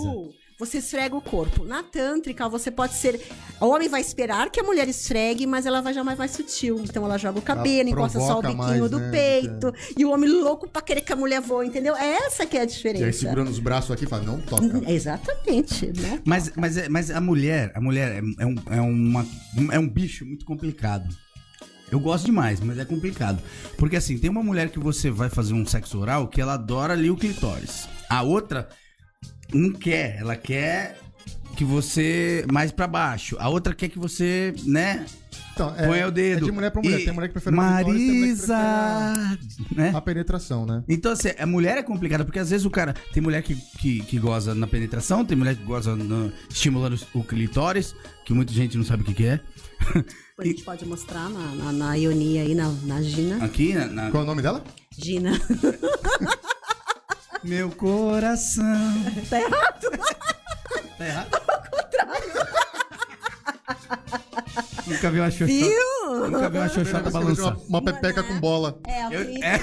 Você 0.57 0.77
esfrega 0.77 1.15
o 1.15 1.21
corpo. 1.21 1.65
Na 1.65 1.83
tântrica, 1.83 2.47
você 2.47 2.71
pode 2.71 2.93
ser. 2.93 3.19
O 3.59 3.67
homem 3.67 3.89
vai 3.89 3.99
esperar 4.01 4.49
que 4.49 4.59
a 4.59 4.63
mulher 4.63 4.87
esfregue, 4.87 5.45
mas 5.45 5.65
ela 5.65 5.81
vai 5.81 5.93
já 5.93 6.03
mais, 6.03 6.17
mais 6.17 6.31
sutil. 6.31 6.79
Então 6.83 7.03
ela 7.03 7.17
joga 7.17 7.39
o 7.39 7.41
cabelo, 7.41 7.89
encosta 7.89 8.19
só 8.19 8.39
o 8.39 8.41
biquinho 8.41 8.57
mais, 8.57 8.89
do 8.91 8.99
né, 8.99 9.11
peito. 9.11 9.73
E 9.97 10.05
o 10.05 10.11
homem 10.11 10.29
louco 10.29 10.67
pra 10.69 10.81
querer 10.81 11.01
que 11.01 11.11
a 11.11 11.15
mulher 11.15 11.41
voe, 11.41 11.67
entendeu? 11.67 11.95
Essa 11.95 12.45
que 12.45 12.55
é 12.57 12.61
a 12.61 12.63
E 12.63 12.67
aí 12.67 12.73
diferença. 12.73 13.19
segurando 13.19 13.49
os 13.49 13.59
braços 13.59 13.91
aqui 13.91 14.05
e 14.05 14.07
fala, 14.07 14.23
não 14.23 14.39
toca. 14.39 14.63
Exatamente, 14.91 15.87
né? 15.99 16.21
Mas, 16.25 16.51
mas, 16.55 16.77
é- 16.77 16.87
mas 16.89 17.11
a 17.11 17.19
mulher, 17.19 17.71
a 17.75 17.81
mulher 17.81 18.23
é, 18.23 18.43
é 18.43 18.45
um, 18.45 18.55
é, 18.69 18.81
uma, 18.81 19.25
é 19.71 19.79
um 19.79 19.87
bicho 19.89 20.25
muito 20.25 20.45
complicado. 20.45 21.13
Eu 21.91 21.99
gosto 21.99 22.25
demais, 22.25 22.59
mas 22.59 22.79
é 22.79 22.85
complicado. 22.85 23.41
Porque 23.77 23.95
assim, 23.95 24.17
tem 24.17 24.29
uma 24.29 24.41
mulher 24.41 24.69
que 24.69 24.79
você 24.79 25.11
vai 25.11 25.29
fazer 25.29 25.53
um 25.53 25.65
sexo 25.65 25.99
oral 25.99 26.27
que 26.27 26.41
ela 26.41 26.53
adora 26.55 26.93
ali 26.93 27.11
o 27.11 27.15
clitóris. 27.15 27.87
A 28.09 28.23
outra 28.23 28.67
não 29.55 29.71
quer, 29.71 30.17
ela 30.19 30.35
quer 30.35 30.97
que 31.55 31.63
você 31.63 32.45
mais 32.51 32.71
pra 32.71 32.85
baixo. 32.87 33.35
A 33.39 33.47
outra 33.49 33.73
quer 33.73 33.87
que 33.89 33.97
você, 33.97 34.53
né, 34.65 35.05
Então, 35.53 35.73
é, 35.77 35.87
põe 35.87 36.03
o 36.03 36.11
dedo. 36.11 36.43
É 36.43 36.45
de 36.45 36.51
mulher 36.51 36.69
pra 36.69 36.81
mulher. 36.81 36.99
E- 36.99 37.05
Tem 37.05 37.13
mulher 37.13 37.27
que 37.29 37.33
prefere 37.33 37.55
Marisa, 37.55 38.57
né? 38.57 39.37
prefere 39.71 39.95
a 39.97 40.01
penetração, 40.01 40.65
né? 40.65 40.83
Então, 40.89 41.13
assim, 41.13 41.29
a 41.39 41.45
mulher 41.45 41.77
é 41.77 41.83
complicada, 41.83 42.25
porque 42.25 42.39
às 42.39 42.49
vezes 42.49 42.65
o 42.65 42.69
cara. 42.69 42.93
Tem 43.13 43.23
mulher 43.23 43.41
que, 43.41 43.55
que, 43.79 44.01
que 44.01 44.19
goza 44.19 44.53
na 44.53 44.67
penetração, 44.67 45.23
tem 45.23 45.37
mulher 45.37 45.55
que 45.55 45.63
goza 45.63 45.95
no- 45.95 46.29
estimulando 46.49 46.99
o 47.13 47.23
clitóris, 47.23 47.95
que 48.25 48.33
muita 48.33 48.51
gente 48.51 48.75
não 48.77 48.83
sabe 48.83 49.03
o 49.03 49.05
que, 49.05 49.13
que 49.13 49.25
é. 49.25 49.39
A 50.37 50.43
gente 50.45 50.63
pode 50.63 50.85
mostrar 50.85 51.29
na, 51.29 51.55
na, 51.55 51.71
na 51.71 51.95
Ionia 51.95 52.41
aí, 52.41 52.53
na, 52.53 52.69
na 52.83 53.01
Gina. 53.01 53.41
Aqui, 53.45 53.73
na, 53.73 53.87
na- 53.87 54.11
Qual 54.11 54.23
é 54.23 54.25
o 54.25 54.27
nome 54.27 54.41
dela? 54.41 54.61
Gina. 54.97 55.31
Meu 57.45 57.69
coração. 57.69 58.63
tá 59.29 59.39
errado? 59.39 59.91
Tá 60.97 61.05
errado? 61.05 61.41
Nunca 64.87 65.09
viu 65.11 65.21
uma 65.23 65.31
xoxota. 65.31 65.51
Viu? 65.51 66.29
Nunca 66.29 66.49
viu 66.49 66.61
uma 66.61 66.69
xoxota 66.69 67.09
balançar. 67.09 67.57
Uma, 67.57 67.79
uma 67.79 67.81
pepeca 67.83 68.23
com 68.23 68.39
bola. 68.39 68.79
É, 68.87 69.07
o 69.07 69.13
Eu- 69.13 69.25
clítoris. 69.25 69.43
é. 69.43 69.55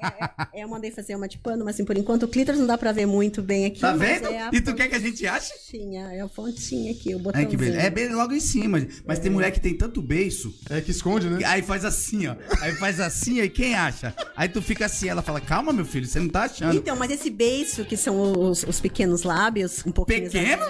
É, 0.00 0.60
é, 0.60 0.64
eu 0.64 0.68
mandei 0.68 0.90
fazer 0.90 1.14
uma 1.16 1.26
de 1.28 1.38
pano, 1.38 1.64
mas 1.64 1.74
assim, 1.74 1.84
por 1.84 1.96
enquanto 1.96 2.22
o 2.24 2.28
clítoris 2.28 2.60
não 2.60 2.66
dá 2.66 2.78
pra 2.78 2.92
ver 2.92 3.06
muito 3.06 3.42
bem 3.42 3.66
aqui. 3.66 3.80
Tá 3.80 3.92
vendo? 3.92 4.28
É 4.28 4.50
E 4.52 4.60
tu 4.60 4.74
quer 4.74 4.88
que 4.88 4.94
a 4.94 4.98
gente 4.98 5.26
ache? 5.26 5.52
pontinha, 5.52 6.12
é 6.12 6.20
a 6.20 6.28
pontinha 6.28 6.92
aqui, 6.92 7.14
o 7.14 7.18
Ai, 7.18 7.22
botãozinho. 7.22 7.50
que 7.50 7.56
beleza. 7.56 7.80
É 7.80 7.90
bem 7.90 8.08
logo 8.14 8.32
em 8.32 8.40
cima. 8.40 8.86
Mas 9.06 9.18
tem 9.18 9.30
mulher 9.30 9.50
que 9.50 9.60
tem 9.60 9.74
tanto 9.76 10.00
beiço. 10.00 10.54
É 10.70 10.80
que 10.80 10.90
esconde, 10.90 11.28
né? 11.28 11.44
Aí 11.44 11.62
faz 11.62 11.84
assim, 11.84 12.26
ó. 12.28 12.36
Aí 12.60 12.72
faz 12.76 13.00
assim, 13.00 13.40
aí 13.40 13.48
quem 13.50 13.74
acha? 13.74 14.14
Aí 14.36 14.48
tu 14.48 14.62
fica 14.62 14.86
assim, 14.86 15.08
ela 15.08 15.22
fala, 15.22 15.40
calma, 15.40 15.72
meu 15.72 15.84
filho, 15.84 16.06
você 16.06 16.20
não 16.20 16.28
tá 16.28 16.42
achando. 16.44 16.76
Então, 16.76 16.96
mas 16.96 17.10
esse 17.10 17.30
beiço, 17.30 17.84
que 17.84 17.96
são 17.96 18.20
os, 18.48 18.62
os 18.62 18.80
pequenos 18.80 19.22
lábios, 19.24 19.82
um 19.84 19.90
pouquinho 19.92 20.22
Pequenos? 20.30 20.66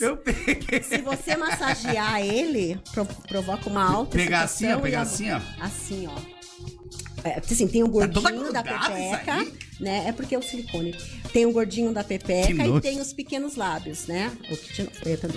Eu 0.00 0.16
peguei. 0.16 0.82
Se 0.82 0.98
você 0.98 1.36
massagear 1.36 2.20
ele, 2.20 2.78
pro- 2.92 3.04
provoca 3.28 3.68
uma 3.68 3.84
alta 3.84 4.16
Pegar 4.16 4.42
assim, 4.42 4.72
ó, 4.72 4.78
pegar 4.80 5.02
assim, 5.02 5.30
ó. 5.30 5.40
Assim, 5.60 6.06
ó. 6.08 6.34
É, 7.26 7.38
assim, 7.38 7.66
tem 7.66 7.82
o 7.82 7.86
Tá 7.86 8.08
toda 8.08 8.30
gordinho 8.30 8.52
da 8.52 8.60
grudada 8.60 8.98
isso 8.98 9.10
pepeca, 9.18 9.46
né? 9.80 10.04
É 10.08 10.12
porque 10.12 10.34
é 10.34 10.38
o 10.38 10.42
silicone. 10.42 10.94
Tem 11.32 11.46
o 11.46 11.52
gordinho 11.52 11.90
da 11.92 12.04
pepeca 12.04 12.52
e 12.66 12.80
tem 12.82 13.00
os 13.00 13.12
pequenos 13.14 13.56
lábios, 13.56 14.06
né? 14.06 14.30
O 14.50 14.56
que 14.56 14.84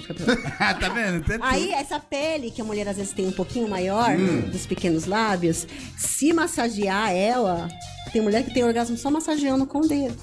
cabelo. 0.01 0.41
tá 0.57 0.89
vendo? 0.89 1.23
Tem 1.25 1.37
Aí, 1.41 1.63
tudo. 1.67 1.73
essa 1.75 1.99
pele 1.99 2.51
que 2.51 2.59
a 2.61 2.65
mulher 2.65 2.87
às 2.89 2.97
vezes 2.97 3.13
tem 3.13 3.25
um 3.27 3.31
pouquinho 3.31 3.69
maior, 3.69 4.09
Hum. 4.17 4.41
dos 4.49 4.65
pequenos 4.65 5.05
lábios, 5.05 5.65
se 5.97 6.33
massagear 6.33 7.11
ela, 7.11 7.69
tem 8.11 8.21
mulher 8.21 8.43
que 8.43 8.53
tem 8.53 8.63
orgasmo 8.65 8.97
só 8.97 9.09
massageando 9.09 9.65
com 9.65 9.79
o 9.79 9.87
dedo. 9.87 10.17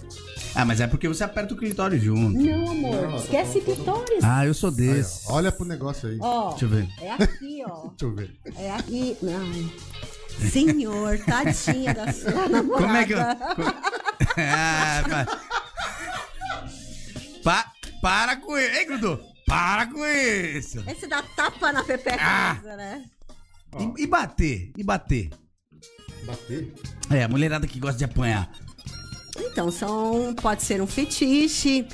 Ah, 0.55 0.64
mas 0.64 0.80
é 0.80 0.86
porque 0.86 1.09
você 1.09 1.24
aperta 1.24 1.52
o 1.52 1.57
clitóris 1.57 2.02
junto. 2.02 2.38
Não, 2.38 2.70
amor, 2.70 3.09
Não, 3.11 3.16
esquece 3.16 3.61
clitóris. 3.61 4.22
Ah, 4.22 4.46
eu 4.46 4.55
sou 4.55 4.70
desse. 4.70 5.22
ó, 5.28 5.34
olha 5.34 5.50
pro 5.50 5.64
negócio 5.64 6.09
aí. 6.09 6.18
Ó, 6.20 6.50
Deixa 6.50 6.64
eu 6.64 6.68
ver. 6.68 6.88
é 7.00 7.11
aqui, 7.12 7.62
ó. 7.66 7.88
Deixa 7.98 8.05
eu 8.05 8.14
ver. 8.14 8.30
É 8.57 8.70
aqui. 8.72 9.16
Não. 9.20 10.48
Senhor, 10.50 11.18
tadinha 11.20 11.94
da 11.94 12.12
sua 12.12 12.48
namorada. 12.48 12.82
Como 12.86 12.96
é 12.96 13.05
que 13.05 13.12
eu. 13.14 13.18
ah, 14.38 15.02
pa... 15.09 15.40
Pa- 17.44 17.72
para 18.00 18.36
com 18.36 18.57
isso. 18.59 18.76
Ei, 18.76 18.84
Grudu, 18.84 19.20
para 19.46 19.86
com 19.86 20.05
isso. 20.07 20.82
Esse 20.88 21.07
dá 21.07 21.22
tapa 21.22 21.72
na 21.72 21.82
pepeca, 21.84 22.18
Ah. 22.20 22.55
né? 22.76 23.05
E, 23.78 24.02
e 24.05 24.07
bater? 24.07 24.72
E 24.76 24.84
bater? 24.84 25.30
Bater? 26.24 26.72
É, 27.11 27.24
a 27.24 27.28
mulherada 27.28 27.66
que 27.66 27.78
gosta 27.80 27.98
de 27.98 28.05
apanhar. 28.05 28.50
Então, 29.39 29.70
são, 29.70 30.35
pode 30.41 30.62
ser 30.62 30.80
um 30.80 30.87
fetiche, 30.87 31.87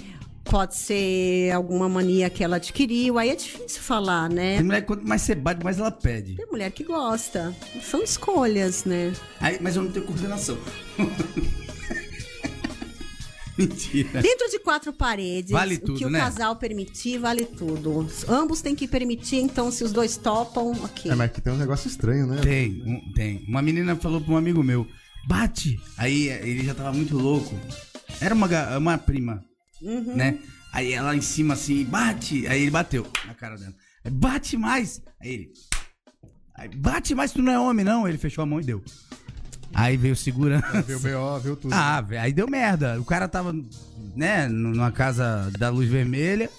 pode 0.44 0.76
ser 0.76 1.50
alguma 1.52 1.88
mania 1.88 2.28
que 2.30 2.42
ela 2.44 2.56
adquiriu. 2.56 3.18
Aí 3.18 3.30
é 3.30 3.36
difícil 3.36 3.80
falar, 3.82 4.28
né? 4.28 4.56
Tem 4.56 4.64
mulher 4.64 4.80
que 4.82 4.86
quanto 4.86 5.06
mais 5.06 5.22
você 5.22 5.34
bate, 5.34 5.62
mais 5.64 5.78
ela 5.78 5.90
pede. 5.90 6.34
Tem 6.36 6.46
mulher 6.46 6.70
que 6.70 6.84
gosta. 6.84 7.54
São 7.82 8.02
escolhas, 8.02 8.84
né? 8.84 9.12
Aí, 9.40 9.58
mas 9.60 9.76
eu 9.76 9.82
não 9.82 9.90
tenho 9.90 10.04
coordenação. 10.06 10.58
Mentira. 13.58 14.22
Dentro 14.22 14.48
de 14.48 14.58
quatro 14.60 14.90
paredes, 14.90 15.50
Vale 15.50 15.74
o 15.74 15.80
tudo, 15.80 15.98
que 15.98 16.06
o 16.06 16.10
né? 16.10 16.18
casal 16.18 16.56
permitir, 16.56 17.18
vale 17.18 17.44
tudo. 17.44 18.06
Ambos 18.26 18.62
têm 18.62 18.74
que 18.74 18.88
permitir, 18.88 19.36
então, 19.36 19.70
se 19.70 19.84
os 19.84 19.92
dois 19.92 20.16
topam, 20.16 20.70
ok. 20.82 21.10
É, 21.10 21.14
mas 21.14 21.30
que 21.30 21.42
tem 21.42 21.52
um 21.52 21.58
negócio 21.58 21.86
estranho, 21.86 22.26
né? 22.26 22.40
Tem, 22.40 22.82
um- 22.86 23.12
tem. 23.12 23.44
Uma 23.46 23.60
menina 23.60 23.94
falou 23.96 24.18
pra 24.18 24.32
um 24.32 24.36
amigo 24.38 24.62
meu, 24.62 24.86
bate. 25.26 25.80
Aí 25.96 26.28
ele 26.28 26.64
já 26.64 26.74
tava 26.74 26.92
muito 26.92 27.16
louco. 27.16 27.58
Era 28.20 28.34
uma, 28.34 28.46
uma 28.78 28.98
prima, 28.98 29.42
Uhum. 29.82 30.14
né? 30.14 30.38
Aí 30.72 30.92
ela 30.92 31.16
em 31.16 31.20
cima 31.20 31.54
assim, 31.54 31.84
bate. 31.84 32.46
Aí 32.46 32.62
ele 32.62 32.70
bateu 32.70 33.06
na 33.26 33.34
cara 33.34 33.56
dela. 33.56 33.74
Aí, 34.04 34.10
Bate 34.10 34.56
mais. 34.56 35.02
Aí 35.20 35.32
ele. 35.32 35.50
Aí, 36.56 36.68
bate 36.68 37.14
mais, 37.14 37.32
tu 37.32 37.40
não 37.42 37.52
é 37.52 37.58
homem, 37.58 37.84
não. 37.84 38.06
Ele 38.06 38.18
fechou 38.18 38.42
a 38.42 38.46
mão 38.46 38.60
e 38.60 38.64
deu. 38.64 38.82
Aí 39.72 39.96
veio 39.96 40.14
segurança. 40.16 40.82
Viu 40.82 40.98
BO, 41.00 41.38
viu 41.40 41.56
tudo. 41.56 41.72
Ah, 41.72 42.04
aí 42.20 42.32
deu 42.32 42.48
merda. 42.48 43.00
O 43.00 43.04
cara 43.04 43.26
tava, 43.28 43.52
né, 44.14 44.48
numa 44.48 44.90
casa 44.92 45.50
da 45.58 45.70
luz 45.70 45.88
vermelha. 45.88 46.50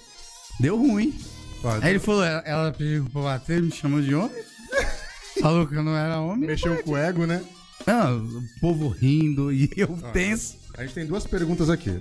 Deu 0.58 0.76
ruim. 0.76 1.14
Pode. 1.60 1.84
Aí 1.84 1.90
ele 1.92 1.98
falou, 1.98 2.24
ela, 2.24 2.40
ela 2.44 2.72
pediu 2.72 3.04
pra 3.12 3.22
bater, 3.22 3.62
me 3.62 3.70
chamou 3.70 4.00
de 4.02 4.14
homem. 4.14 4.42
Falou 5.40 5.66
que 5.66 5.74
eu 5.74 5.82
não 5.82 5.96
era 5.96 6.20
homem. 6.20 6.46
Mexeu 6.48 6.82
com 6.82 6.92
o 6.92 6.96
ego, 6.96 7.24
né? 7.26 7.42
Ah, 7.86 8.12
o 8.12 8.60
povo 8.60 8.88
rindo 8.88 9.52
e 9.52 9.70
eu 9.76 9.88
tenso. 10.12 10.56
A 10.76 10.82
gente 10.82 10.94
tem 10.94 11.06
duas 11.06 11.26
perguntas 11.26 11.68
aqui. 11.68 12.00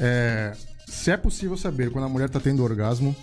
É, 0.00 0.52
se 0.86 1.10
é 1.10 1.16
possível 1.16 1.56
saber 1.56 1.90
quando 1.90 2.04
a 2.04 2.08
mulher 2.08 2.28
tá 2.28 2.38
tendo 2.40 2.62
orgasmo, 2.62 3.14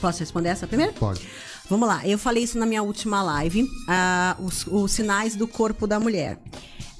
Posso 0.00 0.20
responder 0.20 0.50
essa 0.50 0.66
primeiro? 0.66 0.92
pode. 0.92 1.26
Vamos 1.68 1.86
lá, 1.88 2.06
eu 2.06 2.18
falei 2.18 2.44
isso 2.44 2.58
na 2.58 2.64
minha 2.64 2.82
última 2.82 3.22
live, 3.22 3.66
ah, 3.88 4.36
os, 4.38 4.66
os 4.66 4.90
sinais 4.92 5.36
do 5.36 5.46
corpo 5.46 5.86
da 5.86 6.00
mulher. 6.00 6.38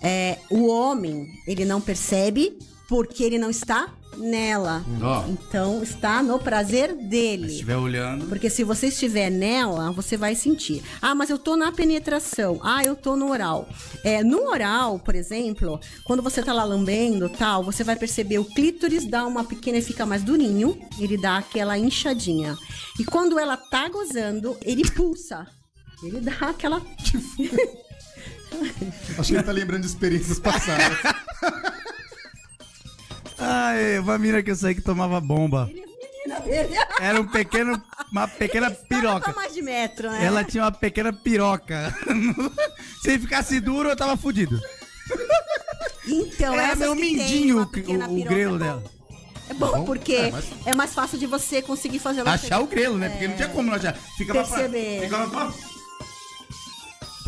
É, 0.02 0.38
o 0.50 0.68
homem, 0.68 1.26
ele 1.46 1.64
não 1.64 1.80
percebe 1.80 2.58
porque 2.88 3.22
ele 3.24 3.38
não 3.38 3.50
está 3.50 3.94
nela. 4.18 4.84
Ó. 5.02 5.24
Então, 5.28 5.82
está 5.82 6.22
no 6.22 6.38
prazer 6.38 6.90
Se 6.90 6.96
dele. 6.96 7.46
estiver 7.46 7.76
olhando. 7.76 8.26
Porque 8.26 8.50
se 8.50 8.64
você 8.64 8.88
estiver 8.88 9.30
nela, 9.30 9.90
você 9.92 10.16
vai 10.16 10.34
sentir. 10.34 10.82
Ah, 11.00 11.14
mas 11.14 11.30
eu 11.30 11.38
tô 11.38 11.56
na 11.56 11.70
penetração. 11.72 12.60
Ah, 12.62 12.84
eu 12.84 12.94
tô 12.96 13.16
no 13.16 13.30
oral. 13.30 13.68
É, 14.04 14.22
no 14.22 14.48
oral, 14.48 14.98
por 14.98 15.14
exemplo, 15.14 15.80
quando 16.04 16.22
você 16.22 16.42
tá 16.42 16.52
lá 16.52 16.64
lambendo 16.64 17.28
tal, 17.28 17.62
você 17.62 17.82
vai 17.84 17.96
perceber 17.96 18.38
o 18.38 18.44
clítoris 18.44 19.06
dá 19.06 19.26
uma 19.26 19.44
pequena 19.44 19.78
e 19.78 19.82
fica 19.82 20.04
mais 20.04 20.22
durinho. 20.22 20.78
Ele 20.98 21.16
dá 21.16 21.38
aquela 21.38 21.78
inchadinha. 21.78 22.56
E 22.98 23.04
quando 23.04 23.38
ela 23.38 23.56
tá 23.56 23.88
gozando, 23.88 24.56
ele 24.62 24.88
pulsa. 24.90 25.46
Ele 26.02 26.20
dá 26.20 26.36
aquela. 26.42 26.80
Acho 29.18 29.28
que 29.30 29.34
ele 29.36 29.42
tá 29.42 29.52
lembrando 29.52 29.82
de 29.82 29.88
experiências 29.88 30.38
passadas. 30.38 30.98
Ai, 33.58 33.98
uma 33.98 34.16
mina 34.18 34.42
que 34.42 34.50
eu 34.50 34.56
sei 34.56 34.74
que 34.74 34.80
tomava 34.80 35.20
bomba. 35.20 35.70
Era 37.00 37.20
um 37.20 37.26
pequeno, 37.26 37.82
uma 38.12 38.28
pequena 38.28 38.70
piroca. 38.70 39.32
Mais 39.32 39.52
de 39.54 39.62
metro, 39.62 40.10
né? 40.10 40.24
Ela 40.24 40.44
tinha 40.44 40.62
uma 40.64 40.72
pequena 40.72 41.12
piroca. 41.12 41.94
Se 43.02 43.18
ficasse 43.18 43.58
duro, 43.60 43.88
eu 43.88 43.96
tava 43.96 44.16
fudido. 44.16 44.60
Então, 46.06 46.54
Era 46.54 46.74
meu 46.76 46.94
mindinho 46.94 47.58
o, 47.58 47.62
o 47.62 48.24
grelo 48.24 48.56
é 48.56 48.58
bom. 48.58 48.64
dela. 48.64 48.84
É 49.50 49.54
bom, 49.54 49.84
porque 49.84 50.12
É, 50.14 50.28
é, 50.28 50.30
mas- 50.32 50.76
mais 50.76 50.94
fácil 50.94 51.18
de 51.18 51.26
você 51.26 51.62
conseguir 51.62 51.98
fazer 51.98 52.26
Achar 52.28 52.60
o 52.60 52.66
grelo, 52.66 52.98
né? 52.98 53.08
Porque 53.08 53.28
não 53.28 53.36
tinha 53.36 53.48
como 53.48 53.68
não 53.70 53.76
achar. 53.76 53.94
Ficava 54.16 54.44
pra, 54.44 54.56
Perceber. 54.58 55.00
ficava 55.02 55.30
pra, 55.30 55.52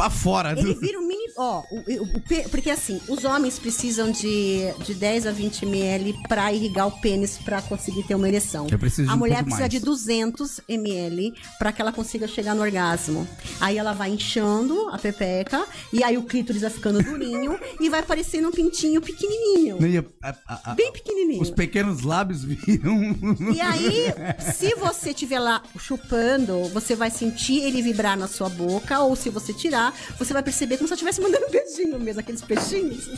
pra 0.01 0.11
fora. 0.11 0.59
Ele 0.59 0.74
vira 0.74 0.98
um 0.98 1.07
mini. 1.07 1.20
Ó, 1.36 1.62
o, 1.70 1.76
o- 1.78 2.03
o 2.05 2.51
porque 2.51 2.70
assim, 2.70 3.01
os 3.09 3.24
homens 3.24 3.59
precisam 3.59 4.11
de, 4.11 4.62
de 4.84 4.94
10 4.94 5.26
a 5.26 5.30
20 5.32 5.62
ml 5.64 6.14
pra 6.28 6.53
irrigar 6.53 6.86
o 6.88 6.92
pênis 7.01 7.38
pra 7.38 7.62
conseguir 7.62 8.03
ter 8.05 8.14
uma 8.14 8.28
ereção. 8.28 8.66
Eu 8.70 8.78
preciso 8.78 9.11
A 9.11 9.14
um 9.14 9.18
mulher 9.18 9.36
pouco 9.44 9.57
precisa 9.57 9.62
mais. 9.62 9.70
de 9.72 9.80
200 9.80 10.61
ml 10.68 11.32
pra 11.59 11.72
que 11.72 11.80
ela 11.80 11.92
consiga 11.92 12.26
chegar 12.26 12.55
no 12.55 12.62
orgasmo. 12.62 13.26
Aí 13.61 13.78
ela 13.78 13.92
vai 13.92 14.11
inchando 14.11 14.88
a 14.90 14.98
pepeca, 14.98 15.64
e 15.92 16.03
aí 16.03 16.16
o 16.18 16.22
clítoris 16.24 16.62
vai 16.62 16.70
ficando 16.70 17.03
durinho 17.03 17.59
e 17.80 17.88
vai 17.88 18.03
parecendo 18.03 18.48
um 18.48 18.53
pintinho 18.53 19.01
pequenininho. 19.01 19.78
A- 20.22 20.34
a- 20.48 20.61
a- 20.70 20.74
Bem 20.74 20.92
pequenininho. 20.92 21.40
os 21.42 21.51
pequenos 21.51 22.03
lábios 22.03 22.42
viram. 22.44 23.16
E 23.55 23.61
aí, 23.61 24.07
se 24.53 24.74
você 24.74 25.11
estiver 25.11 25.38
lá 25.38 25.62
chupando, 25.78 26.64
você 26.70 26.94
vai 26.96 27.11
sentir 27.11 27.62
ele 27.62 27.82
vibrar 27.82 28.16
na 28.18 28.26
sua 28.28 28.48
boca, 28.48 29.01
ou 29.01 29.14
se 29.16 29.30
você 29.30 29.53
tirar, 29.53 29.89
você 30.18 30.32
vai 30.32 30.43
perceber 30.43 30.76
como 30.76 30.86
se 30.88 30.93
eu 30.93 30.97
estivesse 30.97 31.20
mandando 31.20 31.47
um 31.47 31.51
beijinho 31.51 31.99
mesmo, 32.01 32.20
aqueles 32.20 32.43
peixinhos, 32.43 33.09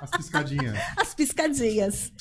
As 0.00 0.10
piscadinhas. 0.10 0.76
as 0.96 1.14
piscadinhas. 1.14 2.12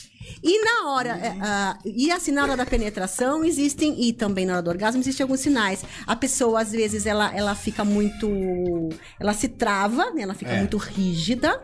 E 0.43 0.61
na 0.63 0.89
hora, 0.91 1.19
ah, 1.41 1.77
e 1.85 2.11
assim, 2.11 2.31
na 2.31 2.43
hora 2.43 2.57
da 2.57 2.65
penetração, 2.65 3.45
existem, 3.45 3.95
e 4.03 4.11
também 4.11 4.45
na 4.45 4.53
hora 4.53 4.61
do 4.61 4.69
orgasmo, 4.69 4.99
existem 5.01 5.23
alguns 5.23 5.39
sinais. 5.39 5.83
A 6.05 6.15
pessoa, 6.17 6.61
às 6.61 6.71
vezes, 6.73 7.05
ela, 7.05 7.33
ela 7.33 7.55
fica 7.55 7.85
muito. 7.85 8.27
Ela 9.19 9.33
se 9.33 9.47
trava, 9.47 10.11
né? 10.11 10.23
Ela 10.23 10.33
fica 10.33 10.51
É. 10.51 10.57
muito 10.59 10.77
rígida, 10.77 11.61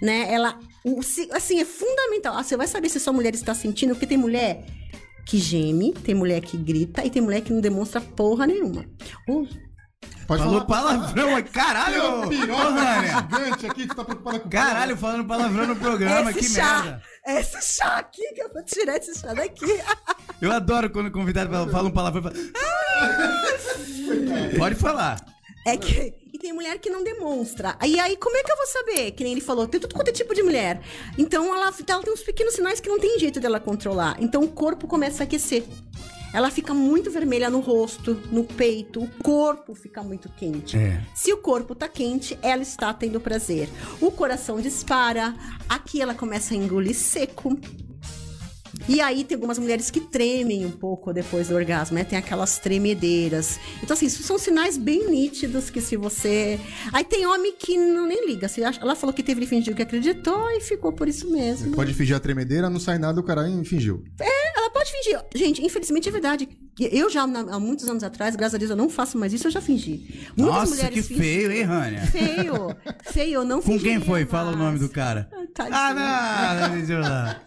né? 0.00 0.32
Ela. 0.32 0.58
o- 0.82 1.02
se- 1.02 1.28
assim, 1.32 1.60
é 1.60 1.64
fundamental. 1.64 2.36
Ah, 2.38 2.42
Você 2.42 2.56
vai 2.56 2.66
saber 2.66 2.88
se 2.88 2.96
a 2.96 3.00
sua 3.00 3.12
mulher 3.12 3.34
está 3.34 3.54
sentindo, 3.54 3.90
porque 3.94 4.06
tem 4.06 4.16
mulher 4.16 4.64
que 5.26 5.36
geme, 5.38 5.92
tem 5.92 6.14
mulher 6.14 6.40
que 6.40 6.56
grita 6.56 7.04
e 7.04 7.10
tem 7.10 7.20
mulher 7.20 7.40
que 7.42 7.52
não 7.52 7.60
demonstra 7.60 8.00
porra 8.00 8.46
nenhuma. 8.46 8.86
O- 9.28 9.46
Pode 10.26 10.42
Falou 10.42 10.66
falar. 10.66 10.82
palavrão, 10.82 11.30
mas 11.30 11.50
caralho! 11.50 12.28
Piroca 12.28 12.70
Rania. 12.70 13.12
gigante 13.12 13.66
aqui, 13.66 13.86
tu 13.86 13.94
tá 13.94 14.04
preocupada 14.04 14.40
com 14.40 14.48
Caralho, 14.50 14.96
falando 14.96 15.24
palavrão 15.24 15.66
no 15.68 15.76
programa, 15.76 16.32
que 16.32 16.42
chá, 16.42 16.82
merda. 16.82 17.02
esse 17.40 17.76
chá 17.76 17.96
aqui, 17.98 18.22
que 18.34 18.42
eu 18.42 18.52
vou 18.52 18.64
tirar 18.64 18.96
esse 18.96 19.14
chá 19.20 19.32
daqui. 19.32 19.64
Eu 20.42 20.52
adoro 20.52 20.90
quando 20.90 21.06
o 21.06 21.10
convidado 21.12 21.50
fala, 21.50 21.70
fala 21.70 21.88
um 21.88 21.92
palavrão. 21.92 22.30
e 22.32 22.34
fala, 22.34 22.34
Pode 24.58 24.74
falar. 24.74 25.24
É 25.66 25.76
que. 25.76 26.14
E 26.32 26.38
tem 26.38 26.52
mulher 26.52 26.78
que 26.78 26.90
não 26.90 27.02
demonstra. 27.02 27.76
E 27.84 27.98
aí, 27.98 28.16
como 28.18 28.36
é 28.36 28.42
que 28.42 28.52
eu 28.52 28.56
vou 28.56 28.66
saber? 28.66 29.12
Que 29.12 29.24
nem 29.24 29.32
ele 29.32 29.40
falou, 29.40 29.66
tem 29.66 29.80
tudo 29.80 29.94
quanto 29.94 30.08
é 30.08 30.12
tipo 30.12 30.34
de 30.34 30.42
mulher. 30.42 30.82
Então, 31.16 31.46
ela, 31.46 31.72
ela 31.88 32.02
tem 32.02 32.12
uns 32.12 32.20
pequenos 32.22 32.54
sinais 32.54 32.78
que 32.78 32.88
não 32.88 32.98
tem 33.00 33.18
jeito 33.18 33.40
dela 33.40 33.58
controlar. 33.58 34.16
Então, 34.20 34.42
o 34.42 34.48
corpo 34.48 34.86
começa 34.86 35.22
a 35.22 35.24
aquecer. 35.24 35.64
Ela 36.36 36.50
fica 36.50 36.74
muito 36.74 37.10
vermelha 37.10 37.48
no 37.48 37.60
rosto, 37.60 38.14
no 38.30 38.44
peito, 38.44 39.02
o 39.02 39.08
corpo 39.22 39.74
fica 39.74 40.02
muito 40.02 40.28
quente. 40.28 40.76
É. 40.76 41.00
Se 41.14 41.32
o 41.32 41.38
corpo 41.38 41.74
tá 41.74 41.88
quente, 41.88 42.38
ela 42.42 42.60
está 42.60 42.92
tendo 42.92 43.18
prazer. 43.18 43.70
O 44.02 44.10
coração 44.10 44.60
dispara, 44.60 45.34
aqui 45.66 46.02
ela 46.02 46.12
começa 46.12 46.52
a 46.52 46.56
engolir 46.58 46.94
seco. 46.94 47.58
E 48.88 49.00
aí 49.00 49.24
tem 49.24 49.34
algumas 49.34 49.58
mulheres 49.58 49.90
que 49.90 49.98
tremem 50.00 50.66
um 50.66 50.70
pouco 50.70 51.10
depois 51.12 51.48
do 51.48 51.54
orgasmo, 51.54 51.94
né? 51.96 52.04
Tem 52.04 52.18
aquelas 52.18 52.58
tremedeiras. 52.58 53.58
Então, 53.82 53.94
assim, 53.94 54.04
isso 54.04 54.22
são 54.22 54.38
sinais 54.38 54.76
bem 54.76 55.08
nítidos 55.10 55.70
que 55.70 55.80
se 55.80 55.96
você. 55.96 56.60
Aí 56.92 57.02
tem 57.02 57.26
homem 57.26 57.54
que 57.58 57.76
não 57.78 58.06
nem 58.06 58.26
liga. 58.26 58.46
Acha- 58.46 58.78
Ela 58.80 58.94
falou 58.94 59.14
que 59.14 59.22
teve, 59.22 59.40
ele 59.40 59.46
fingiu 59.46 59.74
que 59.74 59.80
acreditou 59.82 60.50
e 60.50 60.60
ficou 60.60 60.92
por 60.92 61.08
isso 61.08 61.30
mesmo. 61.32 61.72
Pode 61.74 61.94
fingir 61.94 62.14
a 62.14 62.20
tremedeira, 62.20 62.68
não 62.68 62.78
sai 62.78 62.98
nada, 62.98 63.18
o 63.18 63.24
cara 63.24 63.48
fingiu. 63.64 64.04
Ela 64.20 64.65
pode 64.86 65.02
fingir. 65.04 65.20
Gente, 65.34 65.64
infelizmente 65.64 66.08
é 66.08 66.12
verdade. 66.12 66.48
Eu 66.78 67.08
já, 67.08 67.22
há 67.22 67.58
muitos 67.58 67.88
anos 67.88 68.02
atrás, 68.02 68.36
graças 68.36 68.54
a 68.54 68.58
Deus, 68.58 68.70
eu 68.70 68.76
não 68.76 68.90
faço 68.90 69.16
mais 69.16 69.32
isso, 69.32 69.46
eu 69.46 69.50
já 69.50 69.62
fingi. 69.62 70.26
Muitas 70.36 70.56
Nossa, 70.56 70.74
mulheres 70.74 70.94
que 70.94 71.02
fingem- 71.14 71.22
feio, 71.22 71.52
hein, 71.52 71.62
Rania? 71.62 72.06
Feio. 72.06 72.76
Feio, 73.12 73.34
eu 73.34 73.44
não 73.44 73.62
Com 73.62 73.78
quem 73.78 73.98
foi? 74.00 74.26
Fala 74.26 74.52
o 74.52 74.56
nome 74.56 74.78
do 74.78 74.88
cara. 74.90 75.26
Ai, 75.32 75.46
tadinho. 75.46 75.74
Ah, 75.74 75.94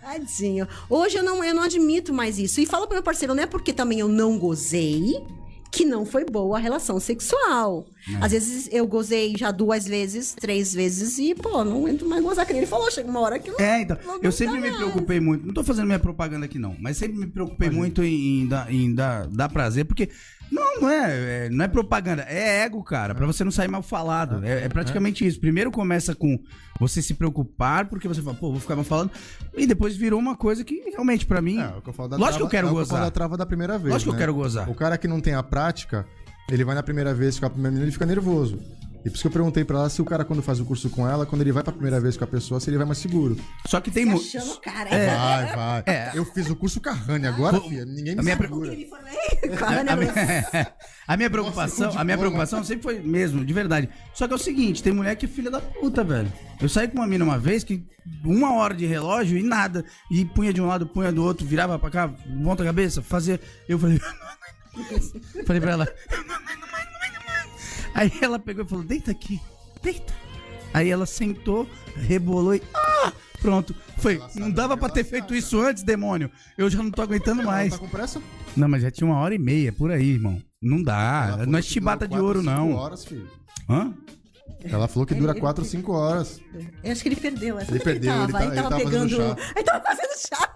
não. 0.02 0.10
Tadinho. 0.12 0.68
Hoje 0.90 1.18
eu 1.18 1.24
não, 1.24 1.44
eu 1.44 1.54
não 1.54 1.62
admito 1.62 2.12
mais 2.12 2.40
isso. 2.40 2.60
E 2.60 2.66
falo 2.66 2.88
pro 2.88 2.96
meu 2.96 3.04
parceiro, 3.04 3.36
não 3.36 3.44
é 3.44 3.46
porque 3.46 3.72
também 3.72 4.00
eu 4.00 4.08
não 4.08 4.40
gozei 4.40 5.24
que 5.72 5.86
não 5.86 6.06
foi 6.06 6.26
boa 6.26 6.58
a 6.58 6.60
relação 6.60 7.00
sexual. 7.00 7.86
Às 8.22 8.32
vezes 8.32 8.68
eu 8.72 8.88
gozei 8.88 9.36
já 9.38 9.52
duas 9.52 9.86
vezes, 9.88 10.34
três 10.34 10.74
vezes 10.74 11.18
e, 11.20 11.36
pô, 11.36 11.64
não 11.64 11.88
entro 11.88 12.08
mais 12.10 12.24
gozar. 12.24 12.46
Que 12.46 12.54
nem 12.54 12.62
ele 12.64 12.68
falou, 12.68 12.90
chega 12.90 13.08
uma 13.10 13.20
hora 13.20 13.38
que 13.38 13.52
não. 13.52 13.60
É, 13.60 13.82
então, 13.82 13.98
não 14.06 14.20
eu 14.22 14.32
sempre 14.32 14.56
me 14.56 14.62
mais. 14.70 14.78
preocupei 14.78 15.20
muito, 15.20 15.46
não 15.46 15.54
tô 15.54 15.64
fazendo 15.64 15.86
minha 15.86 16.00
propaganda 16.00 16.46
aqui 16.46 16.58
não, 16.58 16.76
mas 16.80 16.98
sempre 16.98 17.18
me 17.20 17.28
preocupei 17.28 17.70
muito 17.70 18.04
em, 18.04 18.42
em 18.42 18.48
dar, 18.48 18.74
em 18.74 18.94
dar- 18.96 19.28
dar 19.28 19.48
prazer, 19.50 19.86
porque 19.86 20.10
não, 20.52 20.82
não 20.82 20.90
é, 20.90 21.46
é- 21.46 21.50
não 21.50 21.66
é 21.66 21.68
propaganda, 21.68 22.24
é 22.28 22.64
ego, 22.64 22.84
cara, 22.84 23.14
pra 23.16 23.26
você 23.26 23.44
não 23.44 23.52
sair 23.52 23.68
mal 23.68 23.82
falado. 23.82 24.44
É, 24.44 24.66
é 24.66 24.70
praticamente 24.70 25.26
isso. 25.26 25.40
Primeiro 25.40 25.72
começa 25.72 26.16
com 26.16 26.38
você 26.80 27.02
se 27.02 27.14
preocupar, 27.14 27.88
porque 27.88 28.08
você 28.08 28.22
fala, 28.22 28.36
pô, 28.36 28.52
vou 28.52 28.60
ficar 28.60 28.76
mal 28.76 28.86
falando, 28.86 29.12
e 29.56 29.68
depois 29.68 29.96
virou 29.96 30.20
uma 30.20 30.36
coisa 30.36 30.64
que 30.64 30.76
realmente 30.90 31.26
pra 31.26 31.42
mim, 31.42 31.60
É, 31.60 31.68
o 31.78 31.82
que 31.82 31.90
eu 31.90 31.94
falo 31.94 32.10
da 32.10 32.18
Lógico 32.18 32.38
que 32.38 32.44
eu 32.44 32.50
trava- 32.50 32.52
quero 32.52 32.68
é 32.68 32.70
o 32.70 32.74
que 32.74 32.80
eu 32.80 32.86
gozar. 32.86 33.02
da 33.02 33.12
trava 33.12 33.38
da 33.38 33.46
primeira 33.46 33.78
vez. 33.78 33.92
Lógico 33.94 34.10
que 34.12 34.16
eu 34.16 34.20
né? 34.20 34.20
quero 34.20 34.34
gozar. 34.34 34.70
O 34.70 34.76
cara 34.76 34.98
que 34.98 35.08
não 35.08 35.20
tem 35.20 35.34
a 35.36 35.44
prática, 35.44 36.06
ele 36.50 36.64
vai 36.64 36.74
na 36.76 36.84
primeira 36.84 37.14
vez 37.14 37.40
menina, 37.56 37.84
ele 37.84 37.92
fica 37.92 38.06
nervoso. 38.06 38.60
E 39.06 39.10
por 39.10 39.16
isso 39.16 39.22
que 39.22 39.28
eu 39.28 39.32
perguntei 39.32 39.64
pra 39.64 39.78
ela 39.80 39.90
se 39.90 40.02
o 40.02 40.06
cara, 40.06 40.26
quando 40.26 40.42
faz 40.42 40.60
o 40.60 40.66
curso 40.66 40.90
com 40.90 41.08
ela, 41.08 41.26
quando 41.26 41.42
ele 41.42 41.52
vai 41.54 41.64
pra 41.64 41.72
primeira 41.72 42.02
vez 42.02 42.18
com 42.18 42.24
a 42.26 42.28
pessoa, 42.28 42.60
se 42.60 42.70
ele 42.70 42.78
vai 42.78 42.86
mais 42.86 42.98
seguro. 42.98 43.38
só 43.66 43.80
que 43.80 43.90
tem 43.90 44.06
Tá 44.06 44.12
mu- 44.12 44.18
achando, 44.18 44.60
cara. 44.60 44.90
Vai, 44.90 45.56
vai. 45.56 45.84
É. 45.86 46.12
Eu 46.14 46.26
fiz 46.26 46.50
o 46.50 46.56
curso 46.56 46.82
com 46.82 46.90
a 46.90 46.94
Rani, 46.94 47.26
agora, 47.28 47.62
filha, 47.62 47.86
ninguém 47.86 48.14
me 48.16 48.20
a 48.20 48.24
minha 48.24 48.38
segura. 48.38 48.74
Ele 48.74 48.86
falou, 48.88 49.06
"Ei, 49.08 49.50
cara, 49.50 49.80
A 49.82 49.84
né, 49.84 49.96
minha, 49.96 50.14
a 51.08 51.18
minha 51.18 51.30
preocupação, 51.30 51.98
a 51.98 52.04
minha 52.04 52.18
preocupação 52.18 52.64
sempre 52.64 52.84
foi 52.84 53.00
mesmo, 53.00 53.46
de 53.46 53.54
verdade. 53.54 53.90
Só 54.14 54.28
que 54.28 54.34
é 54.34 54.36
o 54.36 54.40
seguinte, 54.40 54.84
tem 54.84 54.92
mulher 54.92 55.16
que 55.16 55.26
é 55.26 55.30
filha 55.30 55.50
da 55.50 55.62
puta, 55.62 56.04
velho. 56.04 56.32
Eu 56.62 56.68
saí 56.68 56.88
com 56.90 56.96
uma 56.98 57.08
mina 57.08 57.24
uma 57.24 57.40
vez 57.40 57.64
que 57.64 57.88
uma 58.26 58.54
hora 58.56 58.74
de 58.74 58.86
relógio 58.86 59.38
e 59.38 59.44
nada. 59.44 59.86
E 60.12 60.26
punha 60.26 60.52
de 60.52 60.62
um 60.62 60.66
lado, 60.68 60.86
punha 60.86 61.10
do 61.12 61.24
outro, 61.24 61.46
virava 61.48 61.80
pra 61.80 61.90
cá, 61.90 62.14
volta 62.44 62.64
a 62.64 62.66
cabeça, 62.66 63.02
fazia. 63.02 63.40
Eu 63.68 63.80
falei. 63.80 63.98
falei 65.48 65.62
pra 65.62 65.72
ela. 65.72 65.88
Aí 67.94 68.12
ela 68.22 68.40
pegou 68.40 68.64
e 68.66 68.68
falou: 68.68 68.84
deita 68.84 69.12
aqui, 69.12 69.40
deita. 69.82 70.14
Aí 70.74 70.90
ela 70.90 71.06
sentou, 71.06 71.68
rebolou 71.96 72.56
e. 72.56 72.62
Ah! 72.74 73.12
Pronto. 73.42 73.74
Foi. 73.98 74.22
Não 74.36 74.52
dava 74.52 74.74
ela 74.74 74.90
ter 74.90 75.04
feito 75.04 75.34
isso 75.34 75.60
antes, 75.62 75.82
demônio. 75.82 76.30
Eu 76.58 76.70
já 76.70 76.84
não 76.84 76.92
tô 76.92 77.02
aguentando 77.02 77.42
Ela 77.42 77.52
mais. 77.52 77.72
tá 77.72 77.78
com 77.80 77.88
pressa? 77.88 78.22
Não, 78.56 78.68
mas 78.68 78.82
já 78.82 78.92
tinha 78.92 79.08
uma 79.10 79.18
hora 79.20 79.34
e 79.34 79.40
meia 79.40 79.72
por 79.72 79.92
aí, 79.92 80.10
irmão. 80.12 80.42
Não 80.62 80.84
dá. 80.84 81.38
Não 81.48 81.58
é 81.58 81.62
chibata 81.62 82.06
de 82.08 82.20
ouro, 82.20 82.44
quatro, 82.44 82.52
cinco 82.62 82.70
não. 82.70 82.76
horas, 82.78 83.06
filho. 83.06 83.30
Hã? 83.70 83.94
Ela 84.66 84.88
falou 84.90 85.06
que 85.06 85.16
dura 85.16 85.32
Ele- 85.32 85.40
4 85.40 85.64
ou 85.64 85.70
5 85.70 85.92
horas. 85.94 86.42
Eu 86.84 86.92
acho 86.92 87.02
que 87.02 87.08
ele 87.08 87.16
perdeu. 87.16 87.58
essa. 87.58 87.72
Ele 87.72 87.80
perdeu, 87.80 88.12
ele 88.12 88.20
tava? 88.20 88.32
tá- 88.34 88.40
Ele 88.42 88.48
ele 88.52 88.56
tava 88.56 88.70
tá 88.70 88.80
fazendo 88.84 89.10
pegando. 89.10 89.10
chá. 89.38 89.38
Ele 89.56 89.64
tava 89.64 89.86
fazendo 89.86 90.28
chá. 90.28 90.54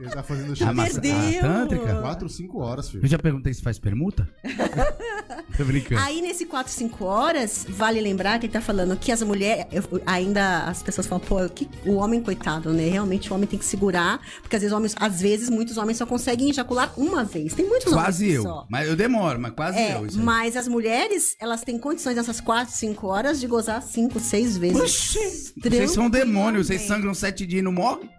Ele 0.00 0.10
tá 0.10 0.22
fazendo 0.22 0.52
A 0.52 0.56
chá. 0.56 0.72
massa- 0.72 1.00
Perdeu. 1.00 1.38
a 1.38 1.42
tântrica? 1.42 1.94
4 2.00 2.24
ou 2.24 2.28
5 2.28 2.60
horas, 2.60 2.88
filho. 2.90 3.04
Eu 3.04 3.08
já 3.08 3.18
perguntei 3.18 3.54
se 3.54 3.62
faz 3.62 3.78
permuta? 3.78 4.28
Tô 5.56 5.64
brincando. 5.64 6.00
Aí, 6.00 6.20
nesse 6.20 6.46
4, 6.46 6.72
5 6.72 7.04
horas, 7.04 7.64
vale 7.68 8.00
lembrar 8.00 8.38
que 8.40 8.46
ele 8.46 8.52
tá 8.52 8.60
falando 8.60 8.96
que 8.96 9.12
as 9.12 9.22
mulheres. 9.22 9.66
eu- 9.72 9.84
Ainda 10.04 10.64
as 10.64 10.82
pessoas 10.82 11.06
falam, 11.06 11.24
pô, 11.24 11.48
que, 11.48 11.68
o 11.86 11.94
homem, 11.94 12.20
coitado, 12.20 12.72
né? 12.72 12.88
Realmente 12.88 13.30
o 13.30 13.34
homem 13.34 13.46
tem 13.46 13.58
que 13.58 13.64
segurar. 13.64 14.20
Porque 14.42 14.56
às 14.56 14.62
vezes, 14.62 14.76
homens, 14.76 14.94
às 14.98 15.20
vezes 15.20 15.48
muitos 15.48 15.76
homens 15.76 15.98
só 15.98 16.06
conseguem 16.06 16.50
ejacular 16.50 16.92
uma 16.96 17.22
vez. 17.24 17.54
Tem 17.54 17.66
muitos 17.66 17.92
Quase 17.92 18.24
homens 18.24 18.36
eu. 18.36 18.42
que 18.42 18.48
só. 18.48 18.66
Mas 18.68 18.88
eu 18.88 18.96
demoro, 18.96 19.38
mas 19.40 19.52
quase 19.52 19.78
É, 19.78 19.94
eu. 19.96 20.06
Mas 20.16 20.56
as 20.56 20.66
mulheres, 20.66 21.36
elas 21.40 21.62
têm 21.62 21.78
condições 21.78 22.16
nessas 22.16 22.40
4, 22.40 22.74
5 22.74 23.06
horas 23.06 23.38
de 23.40 23.46
gozar 23.46 23.80
5, 23.80 24.18
6 24.18 24.56
vezes. 24.56 24.80
Oxi, 24.80 25.52
vocês 25.62 25.90
são 25.92 26.10
demônios, 26.10 26.66
vocês 26.66 26.82
sangram 26.82 27.14
sete 27.14 27.46
dias 27.46 27.60
e 27.60 27.62
não 27.62 27.72
morrem? 27.72 28.10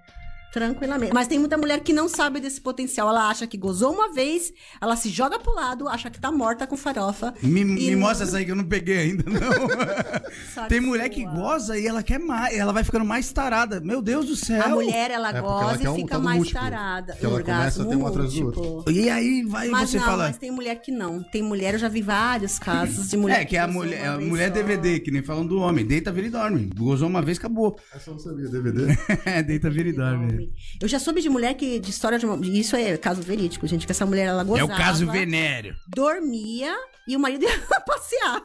Tranquilamente. 0.56 1.14
Mas 1.14 1.28
tem 1.28 1.38
muita 1.38 1.58
mulher 1.58 1.82
que 1.82 1.92
não 1.92 2.08
sabe 2.08 2.40
desse 2.40 2.62
potencial. 2.62 3.10
Ela 3.10 3.28
acha 3.30 3.46
que 3.46 3.58
gozou 3.58 3.92
uma 3.94 4.14
vez, 4.14 4.54
ela 4.82 4.96
se 4.96 5.10
joga 5.10 5.38
pro 5.38 5.54
lado, 5.54 5.90
acha 5.90 6.10
que 6.10 6.18
tá 6.18 6.32
morta 6.32 6.66
com 6.66 6.78
farofa. 6.78 7.34
Me, 7.44 7.66
me 7.66 7.92
não- 7.92 8.00
mostra 8.00 8.26
essa 8.26 8.38
aí 8.38 8.46
que 8.46 8.52
eu 8.52 8.56
não 8.56 8.64
peguei 8.64 8.98
ainda, 9.00 9.24
não. 9.30 9.42
Tem 10.70 10.80
mulher 10.80 11.10
que 11.10 11.26
goza 11.26 11.78
e 11.78 11.86
ela 11.86 12.02
quer 12.02 12.20
mais, 12.20 12.58
ela 12.58 12.72
vai 12.72 12.86
ficando 12.86 13.04
mais 13.04 13.30
tarada. 13.34 13.82
Meu 13.82 14.02
Deus 14.02 14.28
do 14.28 14.36
céu. 14.38 14.64
A 14.64 14.70
mulher, 14.70 15.12
ela 15.12 15.30
É, 15.30 15.34
porque 15.42 15.46
ela 15.46 15.64
goza 15.64 15.78
quer 15.80 15.86
e 15.86 15.88
um 15.90 15.96
fica 15.96 16.20
mais 16.20 16.38
múltiplo. 16.38 16.62
tarada. 16.62 17.14
Que 17.16 17.26
ela 17.26 17.44
começa 17.44 17.84
a 17.84 17.86
ter 17.86 17.96
um 17.98 18.08
atrás 18.08 18.34
do 18.34 18.42
múltiplo. 18.44 18.86
E 18.90 19.10
aí 19.10 19.44
vai 19.44 19.68
Mas 19.68 19.90
você 19.90 19.98
não, 19.98 20.06
fala. 20.06 20.28
mas 20.28 20.38
tem 20.38 20.52
mulher 20.52 20.76
que 20.82 20.92
não. 20.92 21.22
Tem 21.22 21.42
mulher, 21.44 21.74
eu 21.74 21.80
já 21.80 21.90
vi 21.90 22.02
vários 22.02 22.58
casos 22.58 23.10
de 23.10 23.18
mulher 23.18 23.42
É, 23.42 23.46
que 23.46 23.58
é 23.58 23.60
a 23.60 23.68
mulher, 23.68 24.00
é 24.04 24.08
a 24.08 24.18
mulher 24.18 24.48
só. 24.48 24.54
DVD, 24.54 25.02
que 25.02 25.12
nem 25.12 25.22
falam 25.22 25.46
do 25.46 25.58
homem. 25.60 25.86
Deita, 25.86 26.14
vira 26.14 26.28
e 26.28 26.30
dorme. 26.30 26.70
Gozou 26.78 27.10
uma 27.10 27.22
vez, 27.22 27.38
acabou. 27.38 27.78
Essa 27.94 28.10
eu 28.10 28.14
não 28.14 28.20
sabia, 28.22 28.48
DVD. 28.48 28.86
É, 29.26 29.44
deita, 29.44 29.70
vira 29.70 29.90
e 29.90 29.94
dorme. 29.94 30.45
Eu 30.82 30.88
já 30.88 31.00
soube 31.00 31.22
de 31.22 31.30
mulher 31.30 31.54
que, 31.56 31.80
de 31.80 31.90
história 31.90 32.18
de 32.20 32.26
uma. 32.26 32.38
Isso 32.46 32.76
é 32.76 32.98
caso 32.98 33.22
verídico, 33.22 33.66
gente, 33.68 33.86
que 33.86 33.92
essa 33.92 34.06
mulher 34.06 34.28
ela 34.28 34.42
É 34.42 34.46
gozava. 34.46 34.74
o 34.74 34.78
caso 34.78 35.10
venério. 35.12 35.76
Dormia 35.88 36.74
e 37.08 37.16
o 37.16 37.20
marido 37.20 37.44
ia 37.46 37.60
passear. 37.82 38.42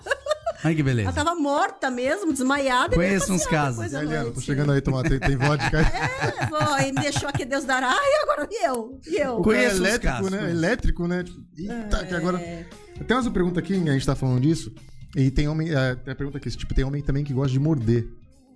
Ai, 0.62 0.74
que 0.74 0.82
beleza. 0.82 1.08
Ela 1.08 1.24
tava 1.24 1.34
morta 1.34 1.90
mesmo, 1.90 2.32
desmaiada. 2.32 2.94
e 2.94 2.96
Conheço 2.96 3.32
uns 3.32 3.46
casos. 3.46 3.76
depois 3.76 3.92
E 3.92 3.96
à 3.96 4.00
aí, 4.00 4.06
Liana, 4.06 4.30
tô 4.30 4.40
chegando 4.40 4.72
aí, 4.72 4.80
tomar, 4.80 5.02
tem, 5.08 5.18
tem 5.18 5.36
vodka 5.36 5.78
aí. 5.78 5.84
É, 5.84 6.46
foi, 6.48 6.92
me 6.92 7.00
deixou 7.00 7.28
aqui, 7.28 7.44
Deus 7.44 7.64
dará. 7.64 7.92
E 7.94 8.22
agora 8.22 8.48
e 8.50 8.66
eu? 8.66 9.00
E 9.06 9.16
eu? 9.16 9.38
É 9.40 9.42
Conheço 9.42 9.74
os 9.76 9.80
elétrico, 9.80 10.14
casos, 10.14 10.30
né? 10.30 10.38
conheço. 10.38 10.56
Elétrico, 10.56 11.06
né? 11.08 11.24
Tipo, 11.24 11.40
eita, 11.56 12.04
que 12.06 12.14
agora. 12.14 12.40
É. 12.40 12.66
Tem 12.98 13.14
mais 13.14 13.26
uma 13.26 13.32
pergunta 13.32 13.58
aqui, 13.60 13.72
a 13.74 13.92
gente 13.92 14.04
tá 14.06 14.14
falando 14.14 14.40
disso. 14.40 14.70
E 15.16 15.30
tem 15.30 15.48
homem. 15.48 15.70
É, 15.74 15.94
tem 15.94 16.12
a 16.12 16.16
pergunta 16.16 16.36
aqui: 16.38 16.50
tipo, 16.50 16.74
tem 16.74 16.84
homem 16.84 17.02
também 17.02 17.24
que 17.24 17.32
gosta 17.32 17.52
de 17.52 17.58
morder. 17.58 18.06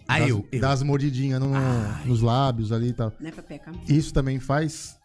Ah, 0.06 0.18
das, 0.20 0.28
eu, 0.28 0.46
eu. 0.52 0.60
Das 0.60 0.82
mordidinhas 0.82 1.40
no- 1.40 1.52
nos 2.04 2.20
lábios 2.20 2.70
ali 2.72 2.88
e 2.88 2.92
tal. 2.92 3.12
Né, 3.20 3.30
Pepeca? 3.30 3.72
Isso 3.88 4.12
também 4.12 4.38
faz. 4.38 4.96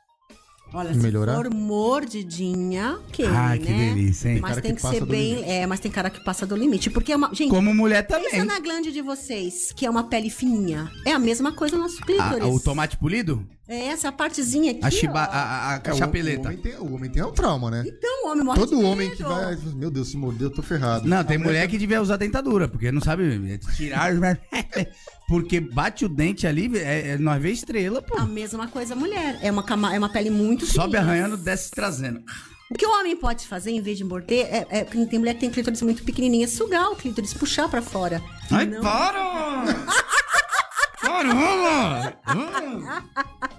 Olha, 0.72 0.94
Melhorar? 0.94 1.36
se 1.36 1.44
for 1.44 1.54
mordidinha, 1.54 3.00
ok, 3.08 3.26
Ai, 3.26 3.58
que 3.60 3.72
né? 3.72 3.94
delícia, 3.94 4.30
hein? 4.30 4.40
Mas 4.40 4.52
cara 4.52 4.62
tem 4.62 4.76
que 4.76 4.82
que, 4.82 4.88
ser 4.88 5.06
bem. 5.06 5.44
É, 5.50 5.66
mas 5.66 5.80
tem 5.80 5.90
cara 5.92 6.10
que 6.10 6.24
passa 6.24 6.46
do 6.46 6.56
limite. 6.56 6.90
Porque 6.92 7.12
é 7.12 7.16
uma. 7.16 7.34
Gente, 7.34 7.50
Como 7.50 7.74
mulher 7.74 8.06
pensa 8.06 8.30
também. 8.30 8.46
na 8.46 8.60
glande 8.60 8.92
de 8.92 9.02
vocês, 9.02 9.72
que 9.76 9.86
é 9.86 9.90
uma 9.90 10.04
pele 10.04 10.30
fininha. 10.30 10.92
É 11.06 11.12
a 11.12 11.18
mesma 11.20 11.52
coisa 11.52 11.76
no 11.76 11.84
nosso 11.84 11.98
Ah, 12.02 12.06
clítoris. 12.06 12.44
o 12.46 12.60
tomate 12.60 12.98
polido? 12.98 13.48
É 13.72 13.86
essa 13.90 14.12
partezinha 14.12 14.72
aqui. 14.72 14.80
A, 14.84 14.90
chiba, 14.90 15.14
ó. 15.14 15.18
a, 15.18 15.24
a, 15.26 15.76
a 15.76 15.82
É, 15.86 15.92
o- 15.92 15.94
O, 15.94 15.98
chapeleta. 15.98 16.42
homem 16.48 16.58
tem, 16.58 16.76
o 16.78 16.94
homem 16.96 17.12
tem 17.12 17.24
um 17.24 17.32
trauma, 17.32 17.70
né? 17.70 17.84
Então, 17.86 18.26
o 18.26 18.30
homem 18.32 18.44
morre 18.44 18.60
Todo 18.60 18.76
de 18.76 18.84
homem 18.84 19.12
que 19.16 19.22
vai. 19.22 19.56
Meu 19.76 19.92
Deus, 19.92 20.10
se 20.10 20.18
morder, 20.18 20.48
eu 20.48 20.52
tô 20.52 20.64
ferrado. 20.64 21.08
Não, 21.08 21.24
tem 21.24 21.38
mulher 21.38 21.68
que 21.68 21.78
devia 21.78 22.02
usar 22.02 22.18
dentadura, 22.18 22.68
porque 22.68 22.92
não 22.92 23.00
sabe 23.00 23.60
tirar. 23.76 24.10
porque 25.30 25.60
bate 25.60 26.04
o 26.04 26.10
dente 26.10 26.48
ali, 26.48 26.76
é, 26.80 27.10
é, 27.12 27.18
nós 27.20 27.40
vê 27.40 27.52
estrela, 27.52 28.02
pô. 28.02 28.18
A 28.18 28.26
mesma 28.26 28.68
coisa 28.68 28.96
a 28.96 28.98
mulher. 28.98 29.38
É 29.40 29.52
uma, 29.52 29.62
cama, 29.62 29.94
é 29.94 30.00
uma 30.00 30.10
pele 30.10 30.32
muito 30.32 30.66
Sobe 30.66 30.86
fininha. 30.98 31.02
arranhando, 31.02 31.38
desce 31.38 31.70
trazendo. 31.70 32.24
O 32.72 32.74
que 32.76 32.86
o 32.88 32.90
homem 33.00 33.16
pode 33.16 33.46
fazer, 33.48 33.70
em 33.70 33.82
vez 33.82 34.00
de 34.00 34.04
morder, 34.04 34.48
é, 34.48 34.66
é- 34.72 34.84
tem 34.84 35.20
mulher 35.20 35.36
que 35.36 35.42
tem 35.42 35.50
clítoris 35.52 35.82
muito 35.84 36.04
pequenininha, 36.04 36.46
é 36.46 36.48
sugar 36.48 36.90
o 36.90 36.96
clítoris, 36.96 37.36
puxar 37.36 37.70
pra 37.70 37.84
fora. 37.84 38.20
Ai, 38.50 38.66
Não- 38.66 38.82
para! 38.82 39.64
Caramba! 41.02 42.14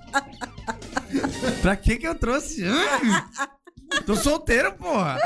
pra 1.62 1.76
que 1.76 1.96
que 1.96 2.06
eu 2.06 2.14
trouxe? 2.14 2.64
Tô 4.06 4.14
solteiro, 4.14 4.72
porra! 4.74 5.18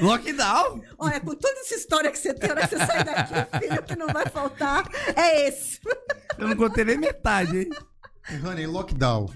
Lockdown! 0.00 0.82
Olha, 0.98 1.20
com 1.20 1.34
toda 1.34 1.60
essa 1.60 1.74
história 1.74 2.10
que 2.10 2.18
você 2.18 2.34
tem, 2.34 2.50
hora 2.50 2.66
que 2.66 2.76
você 2.76 2.86
sai 2.86 3.04
daqui, 3.04 3.58
filho, 3.58 3.80
o 3.80 3.82
que 3.82 3.96
não 3.96 4.08
vai 4.08 4.26
faltar 4.26 4.88
é 5.14 5.48
esse. 5.48 5.78
Eu 6.38 6.48
não 6.48 6.56
contei 6.56 6.84
nem 6.84 6.98
metade, 6.98 7.58
hein? 7.58 7.70
Honey, 8.44 8.66
lockdown 8.66 9.26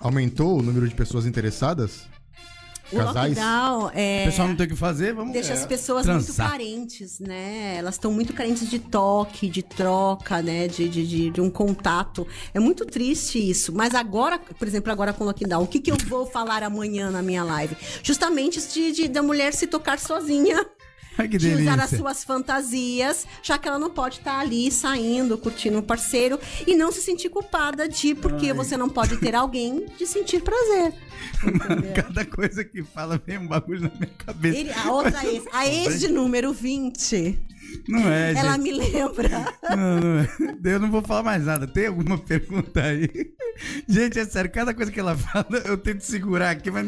aumentou 0.00 0.58
o 0.58 0.62
número 0.62 0.88
de 0.88 0.94
pessoas 0.94 1.26
interessadas? 1.26 2.09
O 2.92 2.96
Casais? 2.96 3.36
lockdown 3.36 3.84
O 3.86 3.90
é, 3.94 4.24
pessoal 4.24 4.48
não 4.48 4.56
tem 4.56 4.66
o 4.66 4.70
que 4.70 4.76
fazer, 4.76 5.14
vamos 5.14 5.32
deixa 5.32 5.50
é, 5.50 5.54
as 5.54 5.66
pessoas 5.66 6.06
muito 6.06 6.24
transar. 6.24 6.50
carentes, 6.50 7.20
né? 7.20 7.76
Elas 7.76 7.94
estão 7.94 8.12
muito 8.12 8.32
carentes 8.32 8.68
de 8.68 8.78
toque, 8.78 9.48
de 9.48 9.62
troca, 9.62 10.42
né? 10.42 10.66
De, 10.68 10.88
de, 10.88 11.06
de, 11.06 11.30
de 11.30 11.40
um 11.40 11.48
contato. 11.50 12.26
É 12.52 12.58
muito 12.60 12.84
triste 12.84 13.38
isso. 13.38 13.72
Mas 13.74 13.94
agora, 13.94 14.38
por 14.38 14.66
exemplo, 14.66 14.90
agora 14.90 15.12
com 15.12 15.24
o 15.24 15.26
lockdown, 15.26 15.62
o 15.62 15.66
que, 15.66 15.80
que 15.80 15.90
eu 15.90 15.96
vou 16.08 16.26
falar 16.26 16.62
amanhã 16.62 17.10
na 17.10 17.22
minha 17.22 17.44
live? 17.44 17.76
Justamente 18.02 18.60
de, 18.72 18.92
de- 18.92 19.08
da 19.08 19.22
mulher 19.22 19.52
se 19.54 19.66
tocar 19.66 19.98
sozinha. 19.98 20.66
Ai, 21.20 21.28
que 21.28 21.38
de 21.38 21.48
usar 21.48 21.72
as 21.72 21.76
delícia. 21.76 21.98
suas 21.98 22.24
fantasias, 22.24 23.26
já 23.42 23.58
que 23.58 23.68
ela 23.68 23.78
não 23.78 23.90
pode 23.90 24.18
estar 24.18 24.38
ali 24.38 24.70
saindo, 24.70 25.36
curtindo 25.38 25.78
o 25.78 25.82
parceiro 25.82 26.38
e 26.66 26.74
não 26.74 26.90
se 26.92 27.00
sentir 27.02 27.28
culpada 27.28 27.88
de 27.88 28.14
porque 28.14 28.52
você 28.52 28.76
não 28.76 28.88
pode 28.88 29.16
ter 29.18 29.34
alguém 29.34 29.86
de 29.98 30.06
sentir 30.06 30.40
prazer. 30.42 30.92
Entendeu? 31.44 31.92
Cada 31.94 32.24
coisa 32.24 32.64
que 32.64 32.82
fala 32.82 33.20
vem 33.24 33.38
um 33.38 33.46
bagulho 33.46 33.82
na 33.82 33.90
minha 33.90 34.10
cabeça. 34.18 34.58
Ele- 34.58 34.72
a 34.72 34.92
outra 34.92 35.24
ex, 35.26 35.44
a 35.52 35.66
ex 35.66 36.00
de 36.00 36.08
número 36.08 36.52
20, 36.52 37.38
Não 37.88 38.10
é, 38.10 38.32
ela 38.32 38.52
gente. 38.52 38.62
me 38.62 38.72
lembra. 38.72 39.54
Não, 39.70 40.00
não 40.00 40.18
é. 40.20 40.28
Eu 40.64 40.80
não 40.80 40.90
vou 40.90 41.02
falar 41.02 41.22
mais 41.22 41.44
nada. 41.44 41.66
Tem 41.66 41.86
alguma 41.86 42.18
pergunta 42.18 42.82
aí? 42.82 43.08
Gente, 43.88 44.18
é 44.18 44.24
sério, 44.24 44.50
cada 44.50 44.72
coisa 44.72 44.90
que 44.90 44.98
ela 45.00 45.16
fala, 45.16 45.46
eu 45.64 45.76
tento 45.76 46.00
segurar 46.02 46.50
aqui, 46.50 46.70
mas. 46.70 46.86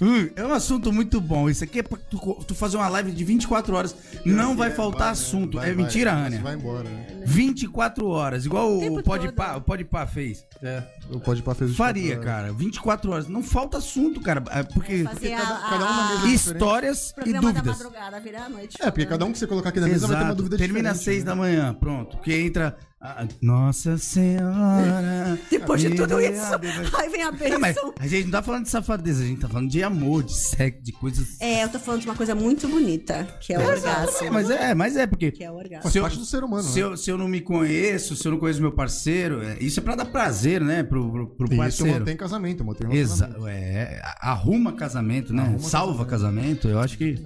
Hum, 0.00 0.28
é 0.36 0.44
um 0.44 0.52
assunto 0.52 0.92
muito 0.92 1.20
bom. 1.20 1.48
Isso 1.48 1.64
aqui 1.64 1.80
é 1.80 1.82
pra 1.82 1.98
tu, 1.98 2.18
tu 2.46 2.54
fazer 2.54 2.76
uma 2.76 2.88
live 2.88 3.10
de 3.10 3.24
24 3.24 3.74
horas. 3.74 3.96
Não 4.24 4.56
vai 4.56 4.70
faltar 4.70 5.10
assunto. 5.10 5.56
Vai, 5.58 5.70
é 5.70 5.74
vai, 5.74 5.84
mentira, 5.84 6.12
vai, 6.12 6.22
Rania. 6.22 6.40
Vai 6.40 6.54
embora, 6.54 6.88
né? 6.88 7.22
24 7.24 8.06
horas, 8.06 8.46
igual 8.46 8.70
o 8.70 8.92
o 8.98 9.60
Pode 9.62 9.84
Pá 9.84 10.06
fez. 10.06 10.44
É, 10.62 10.82
o 11.10 11.20
Pode 11.20 11.42
fez 11.42 11.70
os 11.70 11.76
Faria, 11.76 12.14
24 12.16 12.30
horas. 12.30 12.42
cara. 12.42 12.52
24 12.52 13.10
horas. 13.12 13.28
Não 13.28 13.42
falta 13.42 13.78
assunto, 13.78 14.20
cara. 14.20 14.42
É 14.50 14.62
Porque 14.62 15.04
Fazer 15.04 15.30
cada- 15.30 15.54
a- 15.56 15.70
cada 15.70 15.84
um 15.84 15.88
na 15.88 16.10
a- 16.20 16.22
mesa 16.26 16.52
histórias 16.52 17.10
e 17.10 17.14
programa 17.14 17.52
da 17.52 17.60
dúvidas. 17.60 17.78
madrugada 17.82 18.20
virar 18.20 18.44
a 18.44 18.48
noite. 18.48 18.76
É, 18.80 18.90
porque 18.90 19.06
cada 19.06 19.24
um 19.24 19.32
que 19.32 19.38
você 19.38 19.46
colocar 19.46 19.68
aqui 19.70 19.80
na 19.80 19.88
mesa 19.88 20.06
vai 20.06 20.16
ter 20.16 20.22
uma 20.22 20.26
Exato. 20.28 20.36
dúvida 20.36 20.56
Termina 20.58 20.90
às 20.90 20.98
diferente. 20.98 21.16
6 21.16 21.24
né? 21.24 21.30
da 21.30 21.36
manhã, 21.36 21.74
pronto. 21.74 22.16
Porque 22.16 22.32
entra. 22.34 22.76
A- 23.02 23.26
Nossa 23.42 23.98
Senhora. 23.98 25.38
Depois 25.50 25.80
de 25.80 25.90
tudo 25.90 26.20
isso, 26.20 26.58
dê- 26.58 26.68
aí 26.96 27.08
vem 27.10 27.22
a 27.22 27.32
Não, 27.32 27.60
mas 27.60 27.74
bênção. 27.74 27.94
a 27.98 28.06
gente 28.06 28.24
não 28.24 28.30
tá 28.32 28.42
falando 28.42 28.64
de 28.64 28.70
safadeza, 28.70 29.22
a 29.22 29.26
gente 29.26 29.40
tá 29.40 29.48
falando 29.48 29.68
de 29.70 29.82
amor, 29.82 30.22
de 30.22 30.34
sexo, 30.36 30.82
de 30.82 30.92
coisas. 30.92 31.40
É, 31.40 31.64
eu 31.64 31.68
tô 31.68 31.78
falando 31.78 32.00
de 32.02 32.06
uma 32.08 32.14
coisa 32.14 32.34
muito 32.34 32.68
bonita, 32.68 33.24
que 33.40 33.52
é 33.52 33.58
o 33.58 33.66
orgasmo. 33.66 34.26
É, 34.26 34.30
mas 34.30 34.50
é, 34.50 34.74
mas 34.74 34.96
é 34.96 35.06
porque. 35.06 35.30
Que 35.32 35.44
é 35.44 35.50
o 35.50 35.54
orgasmo. 35.54 35.90
Se 35.90 35.98
eu- 35.98 36.02
parte 36.02 36.18
do 36.18 36.24
ser 36.24 36.44
humano, 36.44 36.62
Se 36.62 36.76
né? 36.80 36.84
eu, 36.86 36.96
se 36.96 37.10
eu 37.10 37.18
não 37.18 37.28
me 37.28 37.40
conheço, 37.40 38.14
se 38.14 38.26
eu 38.26 38.32
não 38.32 38.38
conheço 38.38 38.60
meu 38.60 38.72
parceiro, 38.72 39.42
é, 39.42 39.56
isso 39.60 39.80
é 39.80 39.82
pra 39.82 39.94
dar 39.96 40.04
prazer, 40.04 40.60
né? 40.60 40.82
Pro, 40.82 41.10
pro, 41.10 41.26
pro 41.28 41.46
E 41.48 41.50
isso 41.50 41.56
parceiro. 41.58 41.98
mantém 41.98 42.16
casamento, 42.16 42.64
mantém 42.64 42.88
relacionamento. 42.88 43.38
Exato. 43.40 43.48
É, 43.48 44.00
arruma 44.20 44.72
casamento, 44.72 45.32
né? 45.34 45.42
Arruma 45.42 45.58
Salva 45.58 46.04
casamento. 46.04 46.68
Eu 46.68 46.78
acho 46.80 46.96
que. 46.96 47.18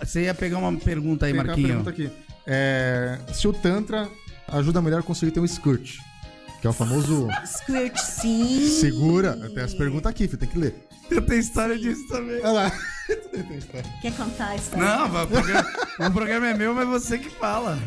Você 0.00 0.22
ia 0.22 0.34
pegar 0.34 0.58
uma 0.58 0.72
pergunta 0.76 1.26
aí, 1.26 1.32
Tem 1.32 1.40
aquela 1.40 1.56
Marquinho. 1.56 1.68
pergunta 1.84 1.90
aqui. 1.90 2.10
É, 2.46 3.18
se 3.32 3.46
o 3.46 3.52
Tantra 3.52 4.08
ajuda 4.48 4.78
a 4.78 4.82
mulher 4.82 5.00
a 5.00 5.02
conseguir 5.02 5.32
ter 5.32 5.40
um 5.40 5.44
skirt, 5.44 5.98
que 6.60 6.66
é 6.66 6.70
o 6.70 6.72
famoso 6.72 7.28
Squirt, 7.44 7.96
sim. 7.98 8.68
segura. 8.68 9.36
Tem 9.54 9.62
as 9.62 9.74
perguntas 9.74 10.10
aqui, 10.10 10.26
filho, 10.26 10.38
tem 10.38 10.48
que 10.48 10.58
ler. 10.58 10.86
Eu 11.10 11.24
tenho 11.24 11.40
história 11.40 11.78
disso 11.78 12.06
também. 12.08 12.40
Olha 12.40 12.50
lá. 12.50 12.72
Quer 14.02 14.12
contar 14.16 14.48
a 14.48 14.56
história? 14.56 14.84
Não, 14.84 15.06
o 15.06 15.26
programa, 15.28 15.66
o 16.00 16.10
programa 16.10 16.46
é 16.48 16.54
meu, 16.54 16.74
mas 16.74 16.88
você 16.88 17.18
que 17.18 17.30
fala. 17.30 17.78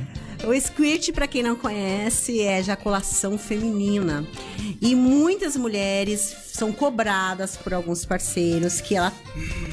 O 0.48 0.54
squirt, 0.60 1.12
pra 1.12 1.28
quem 1.28 1.44
não 1.44 1.56
conhece, 1.56 2.40
é 2.42 2.60
ejaculação 2.60 3.38
feminina. 3.38 4.26
E 4.82 4.96
muitas 4.96 5.56
mulheres 5.58 6.34
são 6.54 6.72
cobradas 6.72 7.58
por 7.58 7.74
alguns 7.74 8.06
parceiros 8.06 8.80
que 8.82 8.96
ela. 8.96 9.12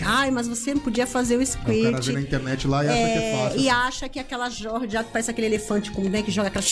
Ai, 0.04 0.30
mas 0.30 0.46
você 0.48 0.74
não 0.74 0.80
podia 0.80 1.06
fazer 1.06 1.36
o 1.36 1.42
O 1.42 1.46
cara 1.46 1.62
squirt. 2.00 2.04
vê 2.06 2.12
na 2.12 2.20
internet 2.20 2.66
lá 2.66 2.84
e 2.84 2.88
acha 2.88 2.96
que 2.96 3.18
é 3.18 3.32
É, 3.32 3.36
fácil. 3.44 3.60
e 3.60 3.68
acha 3.68 4.08
que 4.08 4.18
aquela 4.18 4.50
já 4.50 5.04
parece 5.04 5.30
aquele 5.30 5.46
elefante 5.46 5.90
com 5.92 6.02
né, 6.02 6.22
que 6.22 6.30
joga 6.30 6.48
aquela 6.48 6.64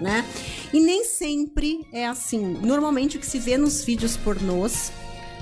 né? 0.00 0.24
E 0.72 0.80
nem 0.80 1.04
sempre 1.04 1.86
é 1.92 2.06
assim. 2.06 2.40
Normalmente 2.62 3.16
o 3.16 3.20
que 3.20 3.26
se 3.26 3.38
vê 3.38 3.56
nos 3.58 3.84
vídeos 3.84 4.16
pornôs 4.16 4.90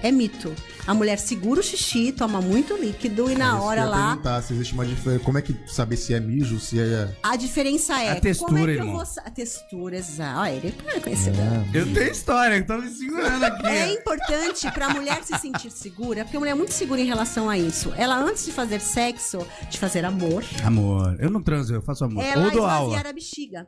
é 0.03 0.11
mito. 0.11 0.55
A 0.86 0.94
mulher 0.94 1.18
segura 1.18 1.61
o 1.61 1.62
xixi, 1.62 2.11
toma 2.12 2.40
muito 2.40 2.74
líquido 2.76 3.30
e 3.30 3.34
na 3.34 3.51
É 3.57 3.61
hora 3.61 3.82
eu 3.82 3.90
lá 3.90 4.07
perguntar 4.09 4.42
se 4.42 4.53
existe 4.55 4.72
uma 4.74 4.84
diferença. 4.86 5.24
Como 5.24 5.38
é 5.38 5.42
que 5.42 5.55
saber 5.66 5.96
se 5.96 6.14
é 6.14 6.20
mijo, 6.20 6.59
se 6.59 6.80
é. 6.80 7.14
a 7.22 7.36
diferença 7.36 8.01
é 8.03 8.11
A 8.12 8.20
textura, 8.20 8.48
como 8.53 8.59
é 8.59 8.64
que 8.64 8.70
eu 8.70 8.74
irmão. 8.86 8.94
vou 8.96 9.05
a 9.24 9.30
textura, 9.30 9.96
exato. 9.96 10.40
Olha, 10.40 10.51
ele 10.53 10.74
é 10.94 11.01
conhecedor. 11.01 11.44
Eu 11.74 11.92
tenho 11.92 12.11
história, 12.11 12.64
tô 12.64 12.78
me 12.78 12.88
segurando 12.90 13.44
aqui. 13.44 13.66
É 13.66 13.92
importante 13.92 14.70
pra 14.72 14.88
mulher 14.88 15.22
se 15.22 15.38
sentir 15.38 15.70
segura, 15.70 16.24
porque 16.24 16.36
a 16.36 16.40
mulher 16.40 16.53
é 16.53 16.55
muito 16.55 16.72
segura 16.72 17.01
em 17.01 17.07
relação 17.07 17.48
a 17.48 17.57
isso. 17.59 17.92
Ela, 17.96 18.16
antes 18.18 18.44
de 18.44 18.53
fazer 18.53 18.80
sexo, 18.80 19.46
de 19.70 19.78
fazer 19.78 20.05
amor, 20.05 20.42
Amor, 20.64 21.16
eu 21.20 21.30
não 21.30 21.42
transo, 21.42 21.74
eu 21.74 21.82
faço 21.82 22.05
amor. 22.05 22.24
ela 22.24 22.46
Ou 22.46 22.51
dou 22.51 22.66
aula. 22.66 23.01
a 23.01 23.12
bexiga. 23.12 23.66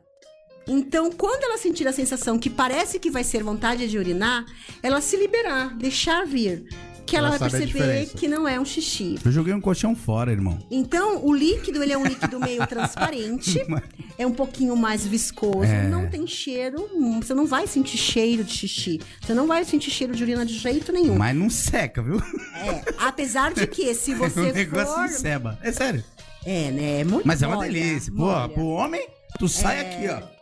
Então, 0.67 1.11
quando 1.11 1.43
ela 1.43 1.57
sentir 1.57 1.87
a 1.87 1.91
sensação 1.93 2.39
que 2.39 2.49
parece 2.49 2.97
que 2.99 3.11
vai 3.11 3.23
ser 3.23 3.43
vontade 3.43 3.87
de 3.89 3.97
urinar, 3.97 4.45
ela 4.81 5.01
se 5.01 5.17
liberar, 5.17 5.75
deixar 5.77 6.25
vir. 6.25 6.65
Que 7.05 7.17
ela, 7.17 7.27
Ela 7.27 7.37
vai 7.37 7.49
perceber 7.49 8.05
que 8.15 8.29
não 8.29 8.47
é 8.47 8.57
um 8.57 8.63
xixi. 8.63 9.19
Eu 9.25 9.29
joguei 9.29 9.53
um 9.53 9.59
colchão 9.59 9.93
fora, 9.93 10.31
irmão. 10.31 10.57
Então, 10.71 11.23
o 11.25 11.33
líquido, 11.33 11.83
ele 11.83 11.91
é 11.91 11.97
um 11.97 12.05
líquido 12.05 12.39
meio 12.39 12.65
transparente, 12.65 13.59
é 14.17 14.25
um 14.25 14.31
pouquinho 14.31 14.73
mais 14.77 15.05
viscoso, 15.05 15.65
É. 15.65 15.85
não 15.89 16.07
tem 16.07 16.25
cheiro, 16.25 16.89
hum, 16.93 17.19
você 17.21 17.33
não 17.33 17.45
vai 17.45 17.67
sentir 17.67 17.97
cheiro 17.97 18.41
de 18.41 18.53
xixi, 18.53 19.01
você 19.21 19.33
não 19.33 19.45
vai 19.47 19.65
sentir 19.65 19.91
cheiro 19.91 20.15
de 20.15 20.23
urina 20.23 20.45
de 20.45 20.57
jeito 20.57 20.93
nenhum. 20.93 21.17
Mas 21.17 21.35
não 21.35 21.49
seca, 21.49 22.01
viu? 22.01 22.19
É, 22.55 22.81
apesar 22.97 23.53
de 23.53 23.67
que, 23.67 23.93
se 23.93 24.13
você 24.15 24.53
negócio 24.53 24.95
for... 24.95 25.05
enceba. 25.05 25.59
É 25.61 25.73
sério. 25.73 26.01
É, 26.45 26.71
né, 26.71 27.01
é 27.01 27.03
muito 27.03 27.27
Mas 27.27 27.41
é 27.43 27.47
uma 27.47 27.57
molha, 27.57 27.69
delícia. 27.71 28.13
Pô, 28.13 28.21
molha. 28.23 28.47
pro 28.49 28.65
homem, 28.67 29.05
tu 29.37 29.49
sai 29.49 29.81
aqui, 29.81 30.07
ó. 30.07 30.32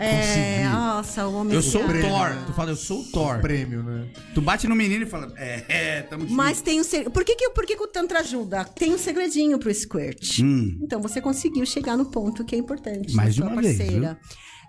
É, 0.00 0.64
nossa, 0.68 1.26
o 1.26 1.34
homem... 1.34 1.54
Eu 1.54 1.62
sou 1.62 1.84
o 1.84 1.88
fica- 1.88 2.08
Thor. 2.08 2.30
Tu 2.46 2.52
fala, 2.54 2.70
eu 2.70 2.76
sou 2.76 3.00
o 3.00 3.04
Thor. 3.04 3.40
Prêmio, 3.40 3.82
né? 3.82 4.06
Tu 4.34 4.40
bate 4.40 4.66
no 4.66 4.74
menino 4.74 5.04
e 5.04 5.06
fala, 5.06 5.32
é, 5.36 5.64
é, 5.68 6.02
tamo 6.02 6.22
difícil. 6.22 6.36
Mas 6.36 6.60
tem 6.62 6.80
um 6.80 6.84
segredo. 6.84 7.10
Por 7.10 7.24
que, 7.24 7.36
que, 7.36 7.50
por 7.50 7.66
que, 7.66 7.76
que 7.76 7.82
o 7.82 7.86
Tantra 7.86 8.20
ajuda? 8.20 8.64
Tem 8.64 8.92
um 8.94 8.98
segredinho 8.98 9.58
pro 9.58 9.72
squirt. 9.72 10.40
Hum. 10.40 10.78
Então 10.82 11.00
você 11.02 11.20
conseguiu 11.20 11.66
chegar 11.66 11.96
no 11.96 12.06
ponto 12.06 12.44
que 12.44 12.54
é 12.54 12.58
importante. 12.58 13.14
Mais 13.14 13.34
de 13.34 13.42
sua 13.42 13.50
uma 13.50 13.60
vez, 13.60 13.76
parceira. 13.76 14.18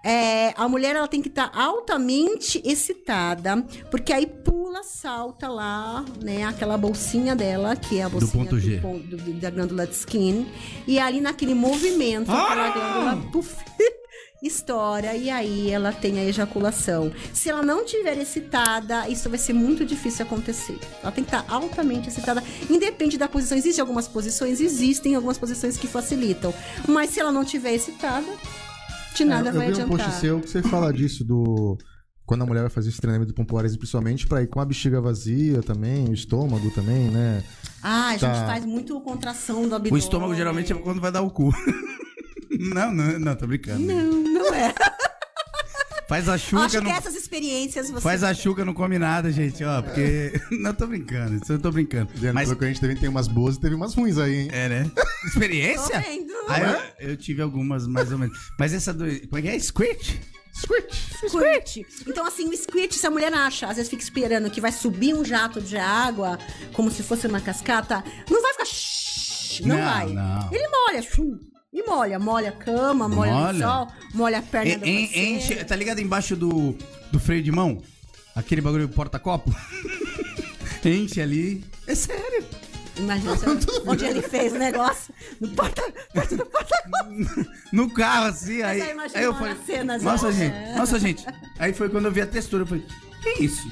É, 0.03 0.53
a 0.55 0.67
mulher 0.69 0.95
ela 0.95 1.07
tem 1.07 1.21
que 1.21 1.27
estar 1.27 1.51
altamente 1.53 2.61
excitada, 2.65 3.57
porque 3.91 4.13
aí 4.13 4.25
pula, 4.25 4.81
salta 4.83 5.47
lá, 5.49 6.05
né, 6.23 6.43
aquela 6.45 6.77
bolsinha 6.77 7.35
dela, 7.35 7.75
que 7.75 7.99
é 7.99 8.03
a 8.03 8.09
bolsinha 8.09 8.43
ponto 8.45 8.59
G. 8.59 8.77
pon- 8.79 8.99
do- 8.99 9.33
da 9.33 9.49
glândula 9.49 9.85
de 9.85 9.93
skin, 9.95 10.47
e 10.87 10.97
ali 10.99 11.19
naquele 11.19 11.53
movimento, 11.53 12.31
Ah! 12.31 12.43
aquela 12.45 12.69
glândula, 12.69 13.31
puf, 13.31 13.55
estoura 14.41 15.15
e 15.17 15.29
aí 15.29 15.69
ela 15.69 15.91
tem 15.91 16.17
a 16.17 16.23
ejaculação. 16.23 17.11
Se 17.33 17.49
ela 17.49 17.61
não 17.61 17.83
tiver 17.83 18.17
excitada, 18.17 19.05
isso 19.09 19.29
vai 19.29 19.37
ser 19.37 19.51
muito 19.51 19.83
difícil 19.83 20.25
acontecer. 20.25 20.79
Ela 21.03 21.11
tem 21.11 21.25
que 21.25 21.35
estar 21.35 21.45
altamente 21.53 22.07
excitada, 22.07 22.41
independe 22.69 23.17
da 23.17 23.27
posição. 23.27 23.57
Existem 23.57 23.81
algumas 23.81 24.07
posições, 24.07 24.61
existem 24.61 25.13
algumas 25.15 25.37
posições 25.37 25.77
que 25.77 25.87
facilitam, 25.87 26.53
mas 26.87 27.09
se 27.09 27.19
ela 27.19 27.33
não 27.33 27.43
tiver 27.43 27.73
excitada, 27.73 28.25
de 29.15 29.25
nada 29.25 29.49
É, 29.49 29.51
vai 29.51 29.69
eu 29.69 29.75
vi 29.75 29.81
um 29.81 29.83
adiantar. 29.85 30.05
post 30.07 30.21
seu 30.21 30.39
que 30.41 30.49
você 30.49 30.61
fala 30.61 30.91
disso, 30.93 31.23
do... 31.23 31.77
Quando 32.25 32.43
a 32.43 32.45
mulher 32.45 32.61
vai 32.61 32.69
fazer 32.69 32.89
esse 32.89 33.01
treinamento 33.01 33.33
com 33.33 33.43
polares, 33.43 33.75
principalmente 33.75 34.27
pra 34.27 34.43
ir 34.43 34.47
com 34.47 34.59
a 34.59 34.65
bexiga 34.65 35.01
vazia 35.01 35.63
também, 35.63 36.07
o 36.07 36.13
estômago 36.13 36.69
também, 36.71 37.09
né? 37.09 37.43
Ah, 37.81 38.09
a 38.09 38.11
gente 38.11 38.21
Tá. 38.21 38.45
faz 38.45 38.63
muito 38.65 38.99
contração 39.01 39.63
do 39.67 39.71
O 39.71 39.75
abdômen. 39.75 39.97
estômago 39.99 40.35
geralmente 40.35 40.71
é 40.71 40.75
quando 40.75 41.01
vai 41.01 41.11
dar 41.11 41.21
o 41.23 41.31
cu. 41.31 41.49
Não, 42.59 42.91
não, 42.93 43.17
não, 43.19 43.35
tô 43.35 43.47
brincando. 43.47 43.79
Não, 43.79 44.11
não 44.11 44.53
é. 44.53 44.73
Faz 46.09 46.27
a 46.27 46.33
Acho 46.33 46.47
chuca, 46.49 46.67
que 46.69 46.81
não, 46.81 46.91
essas 46.91 47.13
experiências 47.13 47.91
você 47.91 48.01
faz 48.01 48.23
a 48.23 48.33
chuca, 48.33 48.65
não 48.65 48.73
come 48.73 48.97
nada, 48.97 49.31
gente, 49.31 49.63
ó, 49.63 49.79
porque... 49.79 50.33
Não, 50.59 50.73
tô 50.73 50.87
brincando, 50.87 51.35
isso 51.35 51.53
eu 51.53 51.59
tô 51.59 51.71
brincando. 51.71 52.11
Diana, 52.15 52.33
Mas, 52.33 52.51
que 52.51 52.65
a 52.65 52.67
gente 52.67 52.81
também 52.81 52.97
tem 52.97 53.07
umas 53.07 53.27
boas 53.27 53.57
e 53.57 53.59
teve 53.59 53.75
umas 53.75 53.93
ruins 53.93 54.17
aí, 54.17 54.39
hein? 54.39 54.49
é, 54.51 54.67
né? 54.69 54.91
Tô 54.95 55.27
Experiência? 55.27 55.99
vendo. 55.99 56.33
Ah, 56.47 56.59
eu, 56.99 57.09
eu 57.09 57.17
tive 57.17 57.43
algumas, 57.43 57.85
mais 57.85 58.11
ou 58.11 58.17
menos. 58.17 58.35
Mas 58.57 58.73
essa 58.73 58.91
do... 58.91 59.05
Como 59.27 59.37
é 59.37 59.41
que 59.43 59.47
é? 59.49 59.59
Squirt? 59.59 60.15
Squirt! 60.51 60.93
Squirt. 61.29 61.77
Então, 62.07 62.25
assim, 62.25 62.49
o 62.49 62.57
squirt, 62.57 62.91
se 62.93 63.05
a 63.05 63.11
mulher 63.11 63.31
acha, 63.31 63.67
às 63.67 63.75
vezes 63.75 63.89
fica 63.89 64.01
esperando 64.01 64.49
que 64.49 64.59
vai 64.59 64.71
subir 64.71 65.13
um 65.13 65.23
jato 65.23 65.61
de 65.61 65.77
água, 65.77 66.39
como 66.73 66.89
se 66.89 67.03
fosse 67.03 67.27
uma 67.27 67.39
cascata, 67.39 68.03
não 68.29 68.41
vai 68.41 68.53
ficar. 68.53 68.65
Não, 69.67 69.77
Não, 69.77 69.83
vai. 69.83 70.07
não. 70.13 70.49
Ele 70.51 70.67
molha, 70.67 71.01
chum, 71.03 71.37
e 71.71 71.83
molha. 71.83 72.17
Molha 72.19 72.49
a 72.49 72.51
cama, 72.51 73.07
molha, 73.07 73.31
Molha. 73.31 73.57
o 73.57 73.59
sol, 73.69 73.87
molha 74.13 74.39
a 74.39 74.41
perna 74.41 74.77
do 74.77 74.85
En- 74.85 75.35
enche, 75.35 75.55
tá 75.63 75.75
ligado 75.75 75.99
embaixo 75.99 76.35
do, 76.35 76.75
do 77.11 77.19
freio 77.19 77.43
de 77.43 77.51
mão? 77.51 77.81
Aquele 78.35 78.61
bagulho 78.61 78.87
porta-copo? 78.89 79.53
enche 80.85 81.21
ali. 81.21 81.63
É 81.87 81.95
sério. 81.95 82.45
Imagina 82.97 83.33
onde 83.85 84.05
ele 84.05 84.21
fez 84.21 84.51
o 84.53 84.57
negócio. 84.57 85.13
No 85.39 85.47
porta, 85.49 85.81
perto 86.13 86.35
do 86.37 86.45
porta 86.45 86.75
No 87.71 87.89
carro, 87.93 88.25
assim, 88.27 88.61
aí. 88.61 88.79
imaginou 88.91 89.11
aí 89.15 89.23
eu 89.23 89.33
falei, 89.33 89.55
cena, 89.65 89.97
nossa, 89.99 90.31
gente, 90.31 90.55
nossa, 90.75 90.99
gente. 90.99 91.25
Aí 91.57 91.71
foi 91.73 91.89
quando 91.89 92.05
eu 92.05 92.11
vi 92.11 92.21
a 92.21 92.27
textura, 92.27 92.63
eu 92.63 92.67
falei, 92.67 92.83
que 93.21 93.43
isso? 93.43 93.69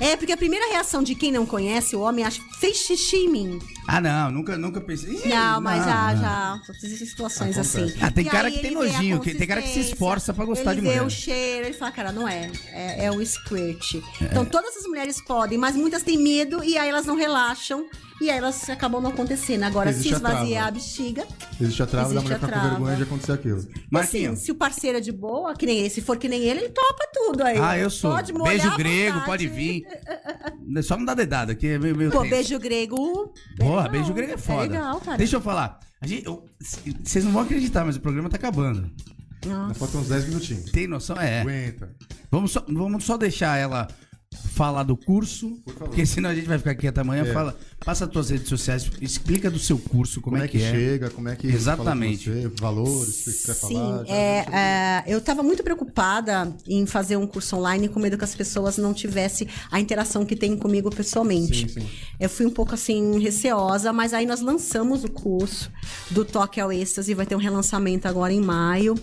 É, 0.00 0.16
porque 0.16 0.32
a 0.32 0.36
primeira 0.36 0.66
reação 0.70 1.02
de 1.02 1.14
quem 1.14 1.32
não 1.32 1.46
conhece, 1.46 1.96
o 1.96 2.00
homem 2.00 2.24
acha, 2.24 2.40
fez 2.60 2.76
xixi 2.78 3.16
em 3.16 3.28
mim. 3.30 3.58
Ah, 3.88 4.00
não, 4.00 4.30
nunca, 4.30 4.56
nunca 4.58 4.80
pensei. 4.80 5.14
Ih, 5.24 5.28
Não, 5.28 5.60
mas 5.60 5.84
já, 5.84 6.12
não. 6.14 6.20
já. 6.20 6.60
Existem 6.82 7.06
situações 7.06 7.56
Acontece. 7.56 7.80
assim. 7.82 7.98
Ah, 8.00 8.10
tem 8.10 8.26
E 8.26 8.28
cara 8.28 8.50
que 8.50 8.58
tem 8.58 8.72
ele 8.72 8.78
vê 8.80 8.92
nojinho, 8.92 9.20
que- 9.20 9.34
tem 9.34 9.46
cara 9.46 9.62
que 9.62 9.68
se 9.68 9.80
esforça 9.80 10.34
pra 10.34 10.44
gostar 10.44 10.72
ele 10.72 10.80
de 10.80 10.86
vê 10.88 10.94
mulher. 10.94 11.06
o 11.06 11.10
cheiro, 11.10 11.66
ele 11.66 11.74
fala, 11.74 11.92
cara, 11.92 12.12
não 12.12 12.28
é. 12.28 12.50
É, 12.72 13.04
é 13.06 13.10
o 13.12 13.24
squirt. 13.24 13.94
Então 14.20 14.44
todas 14.44 14.76
as 14.76 14.84
mulheres 14.84 15.20
podem, 15.20 15.56
mas 15.56 15.76
muitas 15.76 16.02
têm 16.02 16.18
medo 16.18 16.62
e 16.64 16.76
aí 16.76 16.88
elas 16.88 17.06
não 17.06 17.16
relaxam. 17.16 17.86
E 18.20 18.30
aí 18.30 18.38
elas 18.38 18.68
acabam 18.70 19.02
não 19.02 19.10
acontecendo. 19.10 19.64
Agora, 19.64 19.90
Existe 19.90 20.08
se 20.08 20.14
a 20.14 20.16
esvaziar 20.16 20.66
a 20.66 20.70
bexiga. 20.70 21.26
Existe 21.60 21.82
a 21.82 21.86
trava 21.86 22.14
da 22.14 22.20
mulher 22.22 22.36
a 22.36 22.38
ficar 22.38 22.60
com 22.60 22.68
vergonha 22.70 22.96
de 22.96 23.02
acontecer 23.02 23.32
aquilo. 23.32 23.66
E 23.92 23.98
assim, 23.98 24.36
se 24.36 24.50
o 24.50 24.54
parceiro 24.54 24.98
é 24.98 25.00
de 25.00 25.12
boa, 25.12 25.54
que 25.54 25.66
nem 25.66 25.78
ele, 25.78 25.90
se 25.90 26.00
for 26.00 26.16
que 26.16 26.28
nem 26.28 26.42
ele, 26.42 26.60
ele 26.60 26.68
topa 26.70 27.08
tudo 27.12 27.42
aí. 27.42 27.58
Ah, 27.58 27.78
eu 27.78 27.90
sou. 27.90 28.12
Pode 28.12 28.32
molhar 28.32 28.56
Beijo 28.56 28.76
grego, 28.76 29.20
pode 29.24 29.46
vir. 29.48 29.84
Só 30.82 30.96
não 30.96 31.04
dá 31.04 31.14
dedada, 31.14 31.54
que 31.54 31.66
é 31.66 31.78
meio, 31.78 31.96
meio 31.96 32.10
Pô, 32.10 32.22
beijo 32.22 32.58
grego. 32.58 33.34
é 33.58 33.64
Porra, 33.64 33.88
beijo 33.88 34.12
grego 34.14 34.32
é 34.32 34.38
foda. 34.38 34.64
É 34.64 34.68
legal, 34.68 35.00
cara. 35.00 35.18
Deixa 35.18 35.36
eu 35.36 35.40
falar. 35.40 35.78
A 36.00 36.06
Vocês 37.04 37.24
não 37.24 37.32
vão 37.32 37.42
acreditar, 37.42 37.84
mas 37.84 37.96
o 37.96 38.00
programa 38.00 38.28
tá 38.28 38.36
acabando. 38.36 38.90
Ainda 39.44 39.74
faltam 39.74 40.00
uns 40.00 40.08
10 40.08 40.28
minutinhos. 40.28 40.70
Tem 40.70 40.86
noção? 40.86 41.16
É. 41.16 41.40
Aguenta. 41.40 41.94
Vamos 42.30 42.52
só, 42.52 42.64
vamos 42.68 43.04
só 43.04 43.16
deixar 43.16 43.56
ela 43.56 43.86
falar 44.54 44.82
do 44.84 44.96
curso, 44.96 45.58
favor. 45.66 45.88
porque 45.88 46.06
senão 46.06 46.30
a 46.30 46.34
gente 46.34 46.46
vai 46.46 46.58
ficar 46.58 46.70
aqui 46.70 46.86
até 46.88 47.00
amanhã. 47.00 47.24
É. 47.24 47.32
Fala, 47.32 47.56
passa 47.84 48.04
as 48.04 48.10
tuas 48.10 48.30
redes 48.30 48.48
sociais, 48.48 48.90
explica 49.00 49.50
do 49.50 49.58
seu 49.58 49.78
curso, 49.78 50.20
como, 50.20 50.36
Como 50.36 50.44
é 50.44 50.48
que, 50.48 50.62
é. 50.62 50.70
chega, 50.70 51.10
como 51.10 51.28
é 51.28 51.36
que. 51.36 51.46
Exatamente. 51.46 52.24
fala 52.30 52.36
com 52.42 52.48
você, 52.48 52.60
valores, 52.62 53.14
se 53.14 53.32
você 53.32 53.38
quiser 53.38 53.54
Sim, 53.54 53.74
falar. 53.74 54.04
já- 54.06 54.14
é, 54.14 54.46
é, 54.52 55.04
eu 55.06 55.18
estava 55.18 55.42
muito 55.42 55.62
preocupada 55.62 56.54
em 56.66 56.86
fazer 56.86 57.16
um 57.16 57.26
curso 57.26 57.56
online 57.56 57.88
com 57.88 58.00
medo 58.00 58.16
que 58.16 58.24
as 58.24 58.34
pessoas 58.34 58.78
não 58.78 58.94
tivessem 58.94 59.46
a 59.70 59.78
interação 59.80 60.24
que 60.24 60.34
tem 60.36 60.56
comigo 60.56 60.90
pessoalmente. 60.90 61.68
Sim, 61.68 61.80
sim. 61.80 61.86
Eu 62.18 62.28
fui 62.30 62.46
um 62.46 62.50
pouco 62.50 62.74
assim 62.74 63.18
receosa, 63.20 63.92
mas 63.92 64.14
aí 64.14 64.24
nós 64.26 64.40
lançamos 64.40 65.04
o 65.04 65.10
curso 65.10 65.70
do 66.10 66.24
Toque 66.24 66.60
ao 66.60 66.72
Êxtase, 66.72 67.12
vai 67.14 67.26
ter 67.26 67.34
um 67.34 67.38
relançamento 67.38 68.08
agora 68.08 68.32
em 68.32 68.40
maio. 68.40 68.94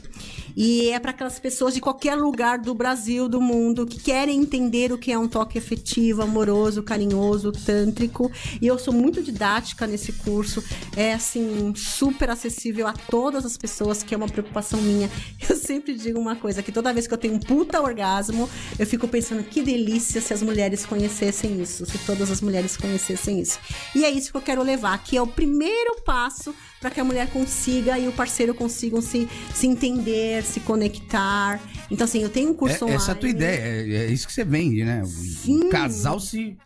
E 0.56 0.90
é 0.90 1.00
para 1.00 1.12
aquelas 1.12 1.40
pessoas 1.40 1.74
de 1.74 1.82
qualquer 1.82 2.16
lugar 2.16 2.60
do 2.60 2.74
Brasil, 2.74 3.28
do 3.28 3.42
mundo, 3.42 3.86
que 3.86 4.00
querem 4.00 4.40
entender 4.40 4.92
o 4.92 4.98
que 4.98 5.12
é 5.12 5.18
um 5.18 5.28
toque 5.28 5.58
afetivo, 5.58 6.22
amoroso, 6.22 6.84
carinhoso, 6.84 7.52
tântrico. 7.52 8.32
E 8.62 8.68
eu 8.68 8.78
sou 8.78 8.94
muito 8.94 9.22
didática 9.22 9.88
nesse 9.88 10.12
curso. 10.14 10.64
É 10.96 11.14
assim, 11.14 11.74
super 11.76 12.30
acessível 12.30 12.88
a 12.88 12.94
todas 12.94 13.46
as 13.46 13.58
pessoas, 13.58 14.04
que 14.04 14.14
é 14.14 14.18
uma 14.18 14.28
preocupação 14.28 14.82
minha. 14.82 15.10
Eu 15.50 15.58
sempre 15.58 15.94
digo 15.96 16.20
uma 16.20 16.36
coisa, 16.36 16.64
que 16.64 16.72
toda 16.72 16.94
vez 16.94 17.06
que 17.06 17.14
eu 17.14 17.18
tenho 17.18 17.34
um 17.34 17.40
puta 17.40 17.82
orgasmo, 17.82 18.50
eu 18.80 18.86
fico 18.88 19.08
pensando 19.08 19.44
que 19.44 19.62
delícia 19.62 20.22
se 20.22 20.34
as 20.34 20.42
mulheres 20.42 20.86
conhecessem 20.86 21.62
isso, 21.62 21.86
se 21.86 21.98
todas 22.00 22.32
as 22.32 22.42
mulheres 22.42 22.78
conhecessem 22.78 23.40
isso. 23.40 23.60
E 23.94 24.06
é 24.06 24.10
isso 24.10 24.32
que 24.32 24.38
eu 24.38 24.42
quero 24.42 24.64
levar, 24.64 25.04
que 25.04 25.18
é 25.18 25.22
o 25.22 25.28
primeiro 25.28 26.02
passo 26.06 26.56
para 26.84 26.92
que 26.92 27.00
a 27.00 27.04
mulher 27.06 27.30
consiga 27.30 27.98
e 27.98 28.10
o 28.10 28.12
parceiro 28.12 28.54
consigam 28.54 29.02
se, 29.02 29.30
se 29.56 29.66
entender, 29.68 30.44
se 30.44 30.60
conectar. 30.60 31.58
Então, 31.90 32.04
assim, 32.04 32.22
eu 32.22 32.30
tenho 32.30 32.52
um 32.52 32.54
curso 32.54 32.76
É- 32.76 32.84
online. 32.84 32.96
essa 33.02 33.12
é 33.12 33.14
a 33.14 33.16
tua 33.16 33.30
ideia, 33.30 33.62
é, 33.62 33.96
é 34.04 34.06
isso 34.08 34.28
que 34.28 34.34
você 34.34 34.44
vende, 34.44 34.84
né? 34.84 35.02
O 35.48 35.70
casal 35.70 36.20
se. 36.20 36.58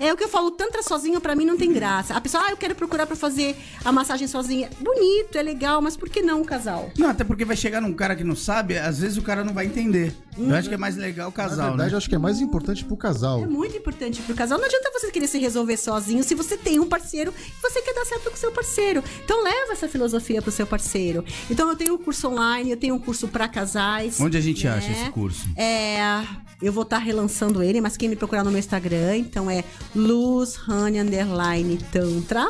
É 0.00 0.12
o 0.12 0.16
que 0.16 0.24
eu 0.24 0.28
falo, 0.28 0.50
tantra 0.50 0.82
sozinho 0.82 1.20
pra 1.20 1.34
mim 1.34 1.44
não 1.44 1.56
tem 1.56 1.72
graça. 1.72 2.14
A 2.14 2.20
pessoa, 2.20 2.44
ah, 2.46 2.50
eu 2.50 2.56
quero 2.56 2.74
procurar 2.74 3.06
pra 3.06 3.16
fazer 3.16 3.56
a 3.84 3.92
massagem 3.92 4.26
sozinha. 4.26 4.68
Bonito, 4.80 5.36
é 5.36 5.42
legal, 5.42 5.80
mas 5.80 5.96
por 5.96 6.08
que 6.08 6.22
não 6.22 6.40
um 6.40 6.44
casal? 6.44 6.90
Não, 6.98 7.08
até 7.08 7.24
porque 7.24 7.44
vai 7.44 7.56
chegar 7.56 7.80
num 7.80 7.92
cara 7.92 8.16
que 8.16 8.24
não 8.24 8.34
sabe, 8.36 8.78
às 8.78 8.98
vezes 8.98 9.16
o 9.16 9.22
cara 9.22 9.44
não 9.44 9.54
vai 9.54 9.66
entender. 9.66 10.14
Eu 10.36 10.54
acho 10.54 10.68
que 10.68 10.74
é 10.74 10.78
mais 10.78 10.96
legal 10.96 11.28
o 11.28 11.30
Na 11.30 11.36
casal, 11.36 11.68
verdade, 11.68 11.90
eu 11.90 11.92
né? 11.92 11.96
acho 11.98 12.08
que 12.08 12.14
é 12.14 12.18
mais 12.18 12.40
importante 12.40 12.84
pro 12.84 12.96
casal. 12.96 13.42
É 13.42 13.46
muito 13.46 13.76
importante 13.76 14.22
pro 14.22 14.34
casal. 14.34 14.58
Não 14.58 14.64
adianta 14.64 14.90
você 14.92 15.10
querer 15.10 15.26
se 15.26 15.38
resolver 15.38 15.76
sozinho 15.76 16.22
se 16.22 16.34
você 16.34 16.56
tem 16.56 16.80
um 16.80 16.86
parceiro 16.88 17.32
e 17.36 17.62
você 17.62 17.82
quer 17.82 17.94
dar 17.94 18.04
certo 18.06 18.30
com 18.30 18.36
o 18.36 18.38
seu 18.38 18.50
parceiro. 18.50 19.04
Então 19.24 19.42
leva 19.44 19.72
essa 19.72 19.88
filosofia 19.88 20.40
pro 20.40 20.50
seu 20.50 20.66
parceiro. 20.66 21.24
Então 21.50 21.68
eu 21.68 21.76
tenho 21.76 21.94
um 21.94 21.98
curso 21.98 22.28
online, 22.28 22.70
eu 22.70 22.76
tenho 22.76 22.94
um 22.94 22.98
curso 22.98 23.28
pra 23.28 23.46
casais. 23.46 24.18
Onde 24.20 24.36
a 24.36 24.40
gente 24.40 24.64
né? 24.64 24.72
acha 24.72 24.90
esse 24.90 25.10
curso? 25.10 25.46
É, 25.56 26.24
eu 26.62 26.72
vou 26.72 26.82
estar 26.84 26.98
relançando 26.98 27.62
ele, 27.62 27.80
mas 27.80 27.96
quem 27.96 28.08
me 28.08 28.16
procurar 28.16 28.42
no 28.42 28.50
meu 28.50 28.58
Instagram, 28.58 29.16
então 29.18 29.50
é 29.50 29.62
Luz 29.94 30.56
Honey 30.68 31.00
Underline 31.00 31.78
Tantra, 31.92 32.46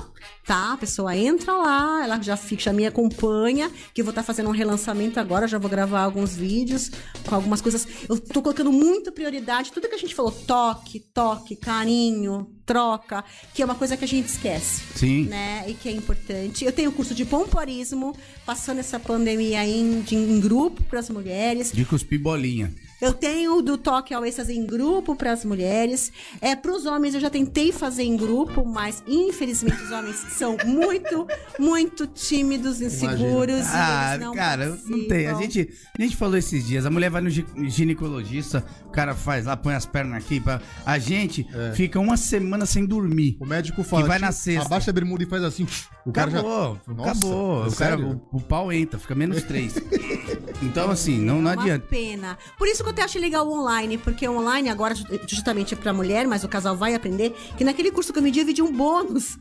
tá? 0.47 0.73
A 0.73 0.77
pessoa 0.77 1.17
entra 1.17 1.53
lá, 1.53 2.05
ela 2.05 2.21
já 2.23 2.37
fica, 2.37 2.63
já 2.63 2.73
me 2.73 2.87
acompanha, 2.87 3.71
que 3.95 4.01
eu 4.01 4.05
vou 4.05 4.11
estar 4.13 4.23
fazendo 4.23 4.49
um 4.49 4.53
relançamento 4.53 5.19
agora, 5.19 5.47
já 5.49 5.59
vou 5.59 5.71
gravar 5.71 6.01
alguns 6.03 6.35
vídeos 6.35 6.91
com 7.29 7.35
algumas 7.35 7.61
coisas. 7.61 7.87
Eu 8.09 8.19
tô 8.19 8.41
colocando 8.43 8.71
muita 8.73 9.11
prioridade, 9.13 9.73
tudo 9.73 9.89
que 9.89 9.95
a 9.95 9.99
gente 9.99 10.15
falou, 10.15 10.31
toque, 10.33 11.01
toque, 11.01 11.57
carinho, 11.57 12.49
troca, 12.65 13.25
que 13.55 13.61
é 13.63 13.65
uma 13.65 13.75
coisa 13.75 13.97
que 13.97 14.05
a 14.05 14.09
gente 14.09 14.27
esquece 14.29 14.83
Sim. 14.95 15.25
né? 15.25 15.65
E 15.69 15.75
que 15.75 15.89
é 15.89 15.93
importante. 15.93 16.65
Eu 16.65 16.73
tenho 16.73 16.93
curso 16.93 17.15
de 17.15 17.25
pompoarismo, 17.25 18.17
passando 18.47 18.79
essa 18.79 18.99
pandemia 19.01 19.61
aí 19.61 19.81
em, 19.81 20.01
de- 20.01 20.15
em 20.17 20.41
grupo 20.41 20.83
para 20.85 21.01
as 21.01 21.11
mulheres. 21.11 21.73
De 21.73 21.85
cuspir 21.85 22.21
bolinha. 22.21 22.73
Eu 23.03 23.13
tenho 23.13 23.57
o 23.59 23.63
do 23.63 23.77
toque 23.77 24.15
ao 24.15 24.25
êxtase 24.25 24.57
em 24.57 24.65
grupo 24.65 25.15
para 25.17 25.33
as 25.33 25.45
mulheres. 25.45 26.13
É 26.41 26.55
para 26.57 26.73
os 26.73 26.87
homens 26.87 27.15
eu 27.15 27.21
já 27.21 27.29
tentei 27.29 27.73
fazer 27.73 28.05
em 28.05 28.17
grupo, 28.17 28.65
mas 28.65 29.03
infelizmente 29.07 29.83
os 29.83 29.91
homens 29.91 30.17
são 30.39 30.57
muito, 30.65 31.27
muito 31.59 32.07
tímidos, 32.07 32.81
inseguros. 32.81 33.67
e 33.67 33.71
Ah, 33.73 34.13
eles 34.15 34.27
não 34.27 34.35
cara, 34.35 34.79
não 34.87 35.09
tem. 35.09 35.27
A 35.27 35.33
participam. 35.35 35.41
gente, 35.63 35.79
a 35.99 36.03
gente 36.03 36.17
falou 36.17 36.37
esses 36.37 36.67
dias, 36.67 36.87
a 36.87 36.91
mulher 36.91 37.11
vai 37.11 37.21
no 37.21 37.29
gi- 37.29 37.45
ginecologista, 37.65 38.65
o 38.87 38.91
cara 38.91 39.15
faz 39.15 39.47
lá, 39.47 39.57
põe 39.57 39.75
as 39.75 39.85
pernas 39.85 40.23
aqui. 40.25 40.39
Pra... 40.41 40.61
A 40.87 40.99
gente 40.99 41.47
É. 41.53 41.73
fica 41.73 41.99
uma 41.99 42.17
semana 42.17 42.65
sem 42.67 42.87
dormir. 42.87 43.37
O 43.41 43.47
médico 43.47 43.83
fala. 43.83 44.03
Que 44.03 44.09
vai 44.09 44.19
na. 44.19 44.31
Abaixa 44.65 44.91
a 44.91 44.95
bermuda 44.95 45.23
e 45.23 45.27
faz 45.27 45.43
assim. 45.43 45.67
O 46.07 46.13
cara 46.13 46.31
Acabou, 46.31 46.79
já. 46.87 46.95
Nossa, 46.95 47.11
acabou. 47.11 47.65
é 47.65 47.69
o, 47.69 47.73
cara, 47.73 47.99
o, 48.01 48.21
o 48.33 48.41
pau 48.41 48.73
entra, 48.73 48.99
fica 48.99 49.15
menos 49.15 49.43
três. 49.43 49.75
então, 50.63 50.91
assim, 50.91 51.19
não, 51.19 51.41
não 51.41 51.51
É 51.51 51.55
uma 51.55 51.63
adianta. 51.63 51.87
pena. 51.89 52.39
Por 52.59 52.67
isso 52.69 52.83
que 52.83 52.89
eu 52.91 52.92
até 52.93 53.03
acho 53.03 53.19
legal 53.19 53.47
o 53.47 53.53
online, 53.61 53.99
porque 53.99 54.27
o 54.29 54.39
online 54.39 54.69
agora 54.69 54.95
ju- 54.95 55.05
justamente 55.27 55.75
é 55.75 55.77
pra 55.77 55.93
mulher, 55.93 56.27
mas 56.27 56.45
o 56.45 56.49
casal 56.49 56.77
vai 56.77 56.95
aprender 56.95 57.31
que 57.57 57.65
naquele 57.65 57.91
curso 57.91 58.13
que 58.13 58.19
eu 58.19 58.23
me 58.23 58.31
dividi 58.31 58.63
um 58.63 58.73
bônus. 58.73 59.39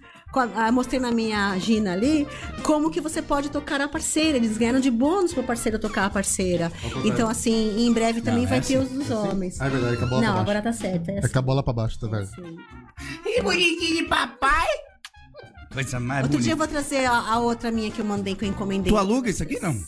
mostrei 0.73 0.99
na 0.99 1.11
minha 1.11 1.57
Gina 1.59 1.91
ali 1.91 2.25
como 2.63 2.89
que 2.89 3.01
você 3.01 3.21
pode 3.21 3.49
tocar 3.49 3.81
a 3.81 3.87
parceira. 3.87 4.37
Eles 4.37 4.57
ganharam 4.57 4.79
de 4.79 4.89
bônus 4.89 5.33
pro 5.33 5.43
parceiro 5.43 5.77
tocar 5.77 6.05
a 6.05 6.09
parceira. 6.09 6.71
Então, 7.03 7.29
assim, 7.29 7.85
em 7.85 7.91
breve 7.91 8.21
também 8.21 8.43
Não, 8.43 8.49
vai 8.49 8.59
é 8.59 8.61
ter 8.61 8.77
assim, 8.77 8.85
os 8.97 9.07
dos 9.07 9.11
homens. 9.11 9.59
Ah, 9.59 9.67
é 9.67 9.69
verdade, 9.69 9.97
com 9.97 10.05
a 10.05 10.07
bola 10.07 10.21
Não, 10.21 10.27
pra 10.27 10.43
baixo. 10.43 10.49
agora 10.51 10.61
tá 10.61 10.73
certo. 10.73 11.09
É 11.09 11.15
É 11.15 11.19
assim. 11.19 11.33
com 11.33 11.39
a 11.39 11.41
bola 11.41 11.61
pra 11.63 11.73
baixo, 11.73 11.99
tá 11.99 12.07
velho? 12.07 12.25
Sim. 12.27 12.57
Que 13.23 13.41
bonitinho 13.41 13.97
de 13.97 14.03
papai! 14.03 14.67
Coisa 15.73 15.99
mais 15.99 16.23
Outro 16.23 16.39
dia 16.41 16.51
eu 16.51 16.57
bonita. 16.57 16.73
vou 16.73 16.81
trazer 16.81 17.05
a, 17.05 17.13
a 17.33 17.39
outra 17.39 17.71
minha 17.71 17.89
que 17.89 17.99
eu 18.01 18.05
mandei, 18.05 18.35
que 18.35 18.43
eu 18.43 18.49
encomendei. 18.49 18.91
Tu 18.91 18.97
aluga 18.97 19.29
isso 19.29 19.41
aqui, 19.43 19.57
não? 19.61 19.73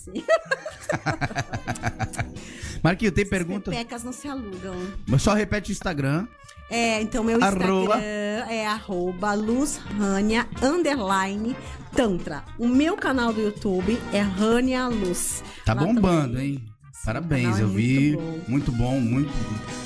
Marquinho, 2.83 3.11
tem 3.11 3.25
pergunta? 3.25 3.71
Pecas 3.71 4.03
não 4.03 4.11
se 4.13 4.27
alugam. 4.27 4.75
Mas 5.07 5.21
só 5.21 5.33
repete 5.33 5.71
o 5.71 5.73
Instagram. 5.73 6.27
É, 6.69 7.01
então 7.01 7.23
meu 7.23 7.43
Arroba. 7.43 7.95
Instagram 7.97 8.45
é 8.49 8.65
arroba 8.67 9.33
luzrania 9.33 10.47
underline 10.61 11.55
tantra. 11.95 12.43
O 12.57 12.67
meu 12.67 12.95
canal 12.97 13.31
do 13.33 13.41
YouTube 13.41 13.99
é 14.11 14.21
Rania 14.21 14.87
Luz. 14.87 15.43
Tá 15.65 15.73
Lá 15.73 15.83
bombando, 15.83 16.33
também. 16.33 16.51
hein? 16.53 16.72
Parabéns, 17.05 17.59
é 17.59 17.63
eu 17.63 17.67
vi. 17.67 18.15
muito 18.17 18.49
Muito 18.49 18.71
bom, 18.71 18.99
muito. 18.99 19.31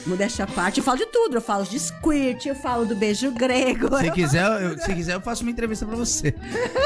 Modéstia 0.06 0.46
à 0.46 0.48
parte, 0.48 0.78
eu 0.78 0.84
falo 0.84 0.98
de 0.98 1.06
tudo. 1.08 1.36
Eu 1.38 1.42
falo 1.42 1.64
de 1.66 1.80
squirt, 1.80 2.46
eu 2.46 2.56
falo 2.56 2.86
do 2.86 2.96
beijo 2.96 3.32
grego. 3.32 3.98
Se 3.98 4.12
quiser, 4.12 4.46
eu, 4.62 4.78
se 4.80 4.94
quiser, 4.94 5.16
eu 5.16 5.22
faço 5.22 5.42
uma 5.44 5.52
entrevista 5.52 5.86
pra 5.86 5.96
você. 5.96 6.34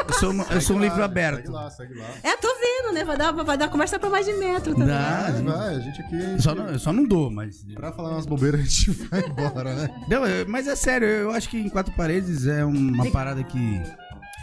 Eu 0.07 0.13
sou, 0.15 0.31
uma- 0.31 0.45
eu 0.49 0.61
sou 0.61 0.75
um 0.75 0.79
Segue 0.79 0.83
livro 0.85 0.99
lá, 0.99 1.05
aberto. 1.05 1.37
Segue 1.37 1.49
lá, 1.51 1.69
segue 1.69 1.93
lá. 1.95 2.07
É, 2.23 2.35
tô 2.37 2.47
vendo, 2.47 2.93
né? 2.93 3.03
Vai 3.03 3.17
dar, 3.17 3.31
vai 3.31 3.57
dar 3.57 3.69
conversa 3.69 3.99
pra 3.99 4.09
mais 4.09 4.25
de 4.25 4.33
metro 4.33 4.73
também. 4.73 4.87
Dá. 4.87 5.29
Vai, 5.31 5.41
vai, 5.43 5.75
a 5.75 5.79
gente 5.79 6.01
aqui. 6.01 6.15
Eu 6.19 6.41
só 6.41 6.55
não, 6.55 6.67
eu 6.69 6.79
só 6.79 6.91
não 6.93 7.03
dou, 7.05 7.29
mas. 7.29 7.63
Pra 7.75 7.91
falar 7.91 8.11
umas 8.11 8.25
bobeiras, 8.25 8.61
a 8.61 8.63
gente 8.63 8.91
vai 8.91 9.19
embora, 9.27 9.75
né? 9.75 9.89
Não, 10.09 10.21
mas 10.47 10.67
é 10.67 10.75
sério, 10.75 11.07
eu 11.07 11.31
acho 11.31 11.49
que 11.49 11.57
em 11.59 11.69
quatro 11.69 11.93
paredes 11.93 12.47
é 12.47 12.63
uma 12.65 13.09
parada 13.11 13.43
que. 13.43 13.81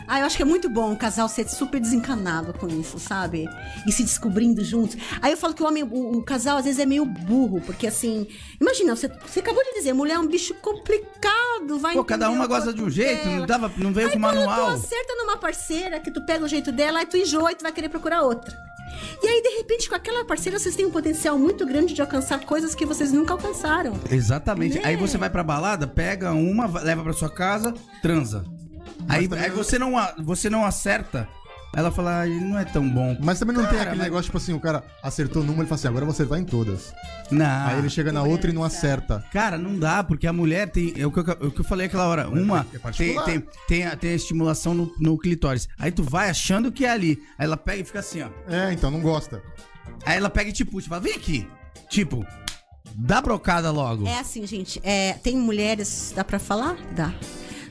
Ah, 0.09 0.21
eu 0.21 0.27
acho 0.27 0.37
que 0.37 0.43
é 0.43 0.47
muito 0.47 0.71
bom 0.71 0.93
o 0.93 0.97
casal 0.97 1.29
ser 1.29 1.47
super 1.49 1.79
desencanado 1.79 2.53
com 2.55 2.67
isso, 2.67 2.99
sabe? 2.99 3.47
E 3.87 3.93
se 3.93 4.03
descobrindo 4.03 4.65
juntos. 4.65 4.97
Aí 5.21 5.33
eu 5.33 5.37
falo 5.37 5.53
que 5.53 5.63
o 5.63 5.67
homem, 5.67 5.83
o, 5.85 6.19
o 6.19 6.23
casal 6.23 6.57
às 6.57 6.65
vezes 6.65 6.81
é 6.81 6.87
meio 6.87 7.05
burro, 7.05 7.61
porque 7.61 7.87
assim, 7.87 8.27
imagina, 8.61 8.97
você, 8.97 9.09
você 9.27 9.41
acabou 9.41 9.63
de 9.63 9.75
dizer, 9.75 9.93
mulher 9.93 10.15
é 10.15 10.19
um 10.19 10.27
bicho 10.27 10.55
complicado, 10.55 11.79
vai 11.79 11.95
Pô, 11.95 12.05
cada 12.05 12.31
uma 12.31 12.47
gosta 12.47 12.73
de 12.73 12.83
um 12.83 12.91
jeito, 12.91 13.25
dela. 13.25 13.37
não, 13.41 13.47
dava, 13.47 13.73
não 13.77 13.93
veio 13.93 14.07
Aí 14.09 14.13
com 14.15 14.19
manual. 14.19 14.71
tu 14.73 14.77
acerta 14.85 15.15
numa 15.15 15.37
parceira, 15.37 16.01
que 16.01 16.11
tu 16.11 16.25
pega 16.25 16.45
o 16.45 16.49
jeito 16.49 16.73
dela, 16.73 17.01
aí 17.01 17.07
tu 17.07 17.17
enjoa 17.17 17.53
e 17.53 17.55
tu 17.55 17.63
vai 17.63 17.73
querer 17.73 17.89
procurar 17.89 18.23
outra. 18.23 18.57
E 19.23 19.27
aí, 19.29 19.43
de 19.43 19.51
repente, 19.59 19.89
com 19.89 19.95
aquela 19.95 20.25
parceira, 20.25 20.59
vocês 20.59 20.75
têm 20.75 20.87
um 20.87 20.91
potencial 20.91 21.39
muito 21.39 21.65
grande 21.67 21.93
de 21.95 22.01
alcançar 22.01 22.41
coisas 22.41 22.75
que 22.75 22.87
vocês 22.87 23.13
nunca 23.13 23.33
alcançaram. 23.35 23.93
Exatamente. 24.11 24.77
Né? 24.79 24.83
Aí 24.85 24.97
você 24.97 25.17
vai 25.19 25.29
pra 25.31 25.43
balada, 25.45 25.87
pega 25.87 26.33
uma, 26.33 26.67
va- 26.67 26.81
leva 26.81 27.03
pra 27.05 27.13
sua 27.13 27.29
casa, 27.31 27.75
transa. 28.03 28.45
Aí, 29.09 29.29
aí 29.33 29.51
você, 29.51 29.79
não, 29.79 29.93
você 30.23 30.51
não 30.51 30.65
acerta, 30.65 31.29
ela 31.75 31.91
fala, 31.91 32.21
ah, 32.21 32.27
ele 32.27 32.41
não 32.41 32.59
é 32.59 32.65
tão 32.65 32.89
bom. 32.89 33.17
Mas 33.21 33.39
também 33.39 33.55
não 33.57 33.63
tem 33.65 33.73
Cara, 33.73 33.83
aquele 33.91 33.97
mas- 33.99 34.07
negócio, 34.07 34.25
tipo 34.25 34.39
assim, 34.39 34.53
o 34.53 34.61
cara 34.61 34.83
acertou 35.03 35.43
numa, 35.43 35.59
ele 35.61 35.67
fala 35.69 35.75
assim, 35.79 35.89
agora 35.89 36.05
você 36.07 36.25
vai 36.25 36.41
em 36.41 36.45
todas. 36.45 36.93
Não. 37.31 37.67
Aí 37.67 37.79
ele 37.79 37.91
chega 37.91 38.11
na 38.11 38.23
outra 38.23 38.51
e 38.51 38.55
não 38.55 38.65
acerta. 38.65 39.25
Cara, 39.33 39.59
não 39.59 39.79
dá, 39.79 40.03
porque 40.03 40.27
a 40.27 40.33
mulher 40.33 40.71
tem. 40.71 40.95
É 40.97 41.07
o 41.07 41.13
que 41.13 41.19
eu, 41.21 41.25
o 41.49 41.51
que 41.51 41.61
eu 41.61 41.65
falei 41.65 41.87
aquela 41.87 42.07
hora. 42.07 42.29
Uma 42.29 42.67
é 42.73 42.91
tem, 42.93 43.23
tem, 43.25 43.45
tem, 43.69 43.85
a, 43.87 43.97
tem 43.97 44.11
a 44.11 44.15
estimulação 44.15 44.73
no, 44.73 44.93
no 44.99 45.19
clitóris. 45.19 45.69
Aí 45.79 45.93
tu 45.93 46.03
vai 46.03 46.31
achando 46.31 46.73
que 46.73 46.87
é 46.87 46.91
ali. 46.91 47.19
Aí 47.39 47.45
ela 47.45 47.57
pega 47.57 47.83
e 47.83 47.85
fica 47.85 47.99
assim, 47.99 48.23
ó. 48.23 48.29
É, 48.51 48.73
então 48.73 48.91
não 48.91 49.01
gosta. 49.01 49.43
Aí 50.07 50.17
ela 50.17 50.31
pega 50.31 50.49
e 50.49 50.53
te 50.55 50.65
puxa, 50.65 50.89
fala, 50.89 51.03
vem 51.03 51.15
aqui. 51.15 51.47
Tipo, 51.91 52.25
dá 52.95 53.21
brocada 53.21 53.71
logo. 53.71 54.07
É 54.07 54.19
assim, 54.21 54.47
gente. 54.47 54.81
é, 54.83 55.13
tem 55.15 55.37
mulheres. 55.37 56.13
Dá 56.17 56.25
pra 56.25 56.39
falar? 56.39 56.77
Dá. 56.97 57.13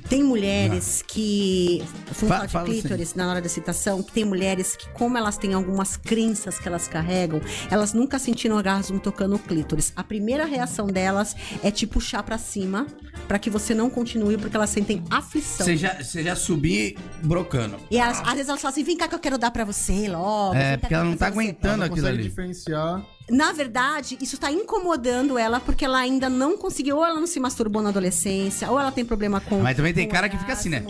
Tem 0.10 0.24
mulheres 0.24 1.04
que. 1.06 1.84
Vamos 2.06 2.18
Fa- 2.20 2.28
falar 2.28 2.46
de 2.46 2.52
fala 2.54 2.66
clítoris 2.66 3.14
na 3.16 3.30
hora 3.30 3.42
da 3.42 3.50
citação. 3.50 4.02
Que 4.02 4.12
tem 4.14 4.24
mulheres 4.26 4.76
que, 4.76 4.88
como 4.92 5.18
elas 5.18 5.38
têm 5.38 5.54
algumas 5.54 5.98
crenças 5.98 6.58
que 6.60 6.68
elas 6.68 6.88
carregam, 6.88 7.42
elas 7.70 7.94
nunca 7.94 8.18
sentiram 8.18 8.56
orgasmo 8.56 9.00
tocando 9.00 9.36
o 9.36 9.40
clítoris. 9.40 9.92
A 9.96 10.04
primeira 10.04 10.46
reação 10.46 10.88
delas 10.88 11.36
é 11.62 11.70
te 11.72 11.86
puxar 11.86 12.24
pra 12.24 12.38
cima, 12.38 12.88
pra 13.28 13.38
que 13.38 13.50
você 13.50 13.74
não 13.74 13.90
continue, 13.90 14.38
porque 14.38 14.56
elas 14.56 14.70
sentem 14.70 15.04
aflição. 15.10 15.66
Você 15.66 15.76
já, 15.76 16.02
você 16.02 16.24
já 16.24 16.36
subir 16.36 16.98
brocando. 17.24 17.78
E 17.92 17.98
elas, 17.98 18.20
às 18.22 18.34
vezes 18.34 18.48
elas 18.50 18.62
falam 18.62 18.72
assim: 18.74 18.84
vem 18.84 18.96
cá 18.98 19.08
que 19.08 19.16
eu 19.16 19.20
quero 19.20 19.38
dar 19.38 19.52
pra 19.52 19.66
você 19.66 20.08
logo. 20.08 20.56
É, 20.56 20.78
porque 20.78 20.88
que 20.88 20.94
eu 20.94 21.00
ela 21.00 21.10
não 21.10 21.18
tá 21.18 21.26
fazer 21.26 21.36
você." 21.36 21.42
aguentando 21.42 21.68
Ela 21.74 21.78
não 21.78 21.86
aquilo 21.94 22.08
ali. 22.08 22.24
diferenciar. 22.24 23.06
Na 23.30 23.52
verdade, 23.52 24.18
isso 24.22 24.38
tá 24.38 24.52
incomodando 24.52 25.38
ela 25.38 25.60
porque 25.60 25.84
ela 25.84 25.98
ainda 26.00 26.30
não 26.30 26.58
conseguiu, 26.58 26.98
ou 26.98 27.06
ela 27.06 27.20
não 27.20 27.28
se 27.28 27.40
masturbou 27.40 27.82
na 27.82 27.90
adolescência, 27.90 28.70
ou 28.72 28.80
ela 28.80 28.92
tem 28.92 29.04
problema 29.04 29.42
com. 29.42 29.60
Mas 29.62 29.76
também 29.76 29.94
tem 29.94 30.08
cara 30.08 30.30
que 30.30 30.38
fica 30.38 30.54
assim, 30.54 30.70
né? 30.70 30.86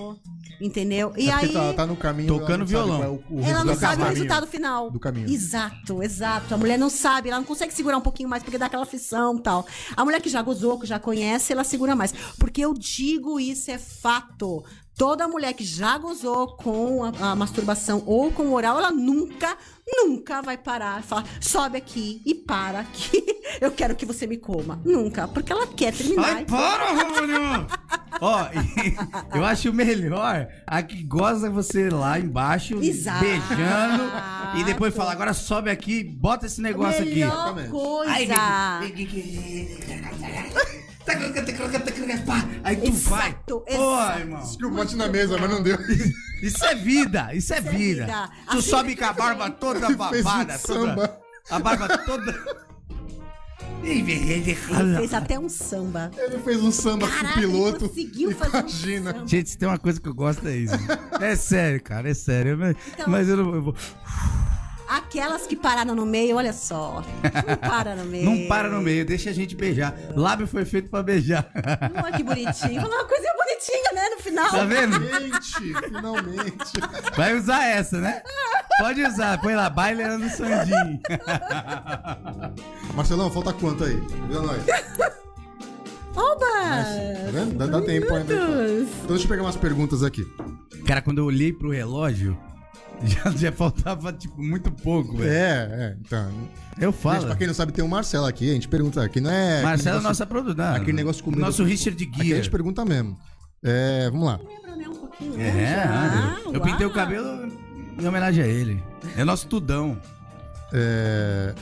Entendeu? 0.59 1.13
E 1.15 1.29
é 1.29 1.33
porque 1.33 1.45
aí. 1.47 1.53
tá, 1.53 1.73
tá 1.73 1.85
no 1.85 1.95
caminho. 1.95 2.29
Tocando 2.33 2.49
ela 2.49 2.57
não 2.57 2.67
sabe 2.67 2.85
violão. 2.87 3.03
é 3.03 3.07
o- 3.07 3.23
o 3.29 3.43
Ela 3.43 3.63
não 3.63 3.75
sabe 3.75 4.01
o 4.01 4.05
resultado 4.07 4.47
final. 4.47 4.89
Do 4.89 4.99
caminho. 4.99 5.29
Exato, 5.29 6.01
exato. 6.01 6.53
A 6.53 6.57
mulher 6.57 6.79
não 6.79 6.89
sabe, 6.89 7.29
ela 7.29 7.37
não 7.37 7.45
consegue 7.45 7.73
segurar 7.75 7.95
um 7.97 8.01
pouquinho 8.01 8.27
mais 8.27 8.41
porque 8.41 8.57
dá 8.57 8.65
aquela 8.65 8.81
aflição 8.83 9.35
e 9.37 9.41
tal. 9.41 9.67
A 9.95 10.03
mulher 10.03 10.19
que 10.19 10.29
já 10.29 10.41
gozou, 10.41 10.79
que 10.79 10.87
já 10.87 10.97
conhece, 10.97 11.53
ela 11.53 11.63
segura 11.63 11.95
mais. 11.95 12.11
Porque 12.39 12.61
eu 12.65 12.73
digo 12.73 13.39
isso 13.39 13.69
é 13.69 13.77
fato. 13.77 14.63
Toda 14.97 15.27
mulher 15.27 15.53
que 15.53 15.63
já 15.63 15.95
gozou 15.95 16.55
com 16.57 17.03
a, 17.03 17.31
a 17.31 17.35
masturbação 17.35 18.01
ou 18.07 18.31
com 18.31 18.47
o 18.47 18.53
oral, 18.53 18.79
ela 18.79 18.89
nunca, 18.89 19.55
nunca 19.85 20.41
vai 20.41 20.57
parar 20.57 21.01
e 21.01 21.03
falar: 21.03 21.23
sobe 21.39 21.77
aqui 21.77 22.19
e 22.25 22.33
para 22.33 22.83
que 22.83 23.23
eu 23.61 23.69
quero 23.69 23.95
que 23.95 24.07
você 24.07 24.25
me 24.25 24.37
coma. 24.37 24.81
Nunca. 24.83 25.27
Porque 25.27 25.51
ela 25.51 25.67
quer 25.67 25.93
terminar. 25.93 26.37
Ai, 26.37 26.45
para, 26.45 26.93
Rômulo! 26.93 27.67
Ó, 28.19 28.47
e 28.51 29.37
eu 29.37 29.45
acho 29.45 29.71
melhor 29.71 30.47
a 30.65 30.81
que 30.81 31.03
goza 31.03 31.47
você 31.47 31.91
lá 31.91 32.19
embaixo, 32.19 32.81
Exato. 32.81 33.19
beijando, 33.23 34.03
e 34.57 34.63
depois 34.63 34.95
fala, 34.95 35.11
agora 35.11 35.33
sobe 35.33 35.69
aqui, 35.69 36.03
bota 36.03 36.47
esse 36.47 36.59
negócio 36.59 37.03
aqui. 37.03 37.19
Melhor 37.19 37.69
coisa. 37.69 38.11
Aí, 38.11 38.27
Aí 42.63 42.75
tu 42.77 42.91
vai. 42.91 43.29
Exato, 43.29 43.59
Pô, 43.59 43.63
exato. 43.67 44.19
irmão. 44.19 44.41
Desculpa, 44.41 44.75
bate 44.77 44.95
na 44.95 45.07
mesa, 45.07 45.37
mas 45.37 45.49
não 45.49 45.63
deu. 45.63 45.77
Isso 46.41 46.63
é 46.65 46.75
vida, 46.75 47.33
isso 47.33 47.53
é 47.53 47.57
é 47.57 47.61
vida. 47.61 48.05
vida. 48.05 48.29
Tu 48.51 48.57
Assim 48.57 48.69
sobe 48.69 48.95
com 48.95 49.05
a 49.05 49.13
barba 49.13 49.49
toda 49.49 49.89
babada, 49.95 50.57
toda, 50.57 50.57
samba. 50.57 51.17
a 51.49 51.59
barba 51.59 51.97
toda... 51.99 52.67
Ele 53.83 54.55
fez 54.97 55.13
até 55.13 55.39
um 55.39 55.47
samba. 55.47 56.11
Ele 56.17 56.39
fez 56.39 56.61
um 56.61 56.71
samba 56.71 57.07
com 57.07 57.25
o 57.25 57.33
piloto. 57.35 57.85
ele 57.85 57.89
conseguiu 57.89 58.31
fazer 58.35 58.57
Imagina. 58.59 59.15
um. 59.15 59.27
Gente, 59.27 59.49
se 59.51 59.57
tem 59.57 59.67
uma 59.67 59.77
coisa 59.77 60.01
que 60.01 60.09
eu 60.09 60.13
gosto 60.15 60.45
é 60.47 60.55
isso. 60.57 60.73
É 61.21 61.35
sério, 61.35 61.81
cara, 61.81 62.09
é 62.09 62.13
sério. 62.13 62.57
Mas, 62.57 62.75
Então- 62.93 63.05
mas 63.07 63.29
eu 63.29 63.37
não 63.37 63.55
eu 63.55 63.61
vou. 63.61 63.75
Aquelas 64.87 65.45
que 65.45 65.55
pararam 65.55 65.93
no 65.95 66.05
meio, 66.05 66.37
olha 66.37 66.53
só. 66.53 67.03
Não 67.47 67.69
para 67.69 67.95
no 67.95 68.05
meio. 68.09 68.25
Não 68.25 68.47
para 68.47 68.69
no 68.69 68.81
meio, 68.81 69.05
deixa 69.05 69.29
a 69.29 69.33
gente 69.33 69.55
beijar. 69.55 69.93
Lábio 70.15 70.47
foi 70.47 70.63
feito 70.65 70.89
pra 70.89 71.03
beijar. 71.03 71.49
Olha 72.03 72.15
que 72.15 72.23
bonitinho. 72.23 72.81
Falou 72.81 72.95
uma 72.95 73.05
coisinha 73.05 73.33
bonitinha, 73.35 73.91
né? 73.93 74.09
No 74.15 74.21
final. 74.21 74.49
Tá 74.49 74.63
vendo? 74.65 74.99
Finalmente, 74.99 75.89
finalmente. 75.89 76.73
Vai 77.15 77.35
usar 77.35 77.65
essa, 77.65 77.99
né? 77.99 78.21
Pode 78.79 79.01
usar, 79.03 79.41
põe 79.41 79.55
lá, 79.55 79.69
bailando 79.69 80.29
Sandinho. 80.29 80.99
Marcelão, 82.95 83.29
falta 83.31 83.51
quanto 83.53 83.83
aí? 83.83 84.01
Avisa 84.23 84.41
nós. 84.41 84.63
Oba! 86.15 86.45
Tá 86.45 87.31
vendo? 87.31 87.55
Dá, 87.57 87.65
dá 87.67 87.81
tempo 87.81 88.13
ainda. 88.13 88.33
Minutos. 88.35 88.89
Então 88.97 89.07
deixa 89.09 89.23
eu 89.25 89.29
pegar 89.29 89.43
umas 89.43 89.55
perguntas 89.55 90.03
aqui. 90.03 90.25
Cara, 90.85 91.01
quando 91.01 91.19
eu 91.19 91.25
olhei 91.25 91.51
pro 91.53 91.69
relógio, 91.71 92.37
já, 93.05 93.31
já 93.31 93.51
faltava, 93.51 94.11
tipo, 94.13 94.41
muito 94.41 94.71
pouco, 94.71 95.17
velho. 95.17 95.29
É, 95.31 95.67
é, 95.71 95.97
então. 95.99 96.31
Eu 96.79 96.91
Gente, 96.91 97.01
falo. 97.01 97.25
pra 97.27 97.35
quem 97.35 97.47
não 97.47 97.53
sabe, 97.53 97.71
tem 97.71 97.83
o 97.83 97.87
Marcelo 97.87 98.25
aqui. 98.25 98.49
A 98.49 98.53
gente 98.53 98.67
pergunta 98.67 99.03
aqui, 99.03 99.19
não 99.21 99.29
é. 99.31 99.61
Marcelo 99.63 99.99
é 99.99 100.01
nossa 100.01 100.25
produtora. 100.25 100.75
Aquele 100.77 100.93
negócio 100.97 101.23
com 101.23 101.31
Nosso 101.31 101.63
Richard 101.63 102.01
Aqui 102.03 102.19
a 102.21 102.23
Guia. 102.23 102.35
gente 102.37 102.49
pergunta 102.49 102.83
mesmo. 102.85 103.17
É, 103.63 104.09
vamos 104.09 104.25
lá. 104.25 104.39
Lembra, 104.39 104.75
né? 104.75 104.87
Um 104.89 104.95
pouquinho. 104.95 105.33
É, 105.41 105.51
né, 105.51 106.35
já? 106.45 106.51
eu 106.51 106.61
pintei 106.61 106.85
o 106.85 106.91
cabelo 106.91 107.51
em 107.99 108.05
homenagem 108.07 108.43
a 108.43 108.47
ele. 108.47 108.83
É 109.15 109.23
nosso 109.23 109.47
tudão. 109.47 109.99
É, 110.73 111.53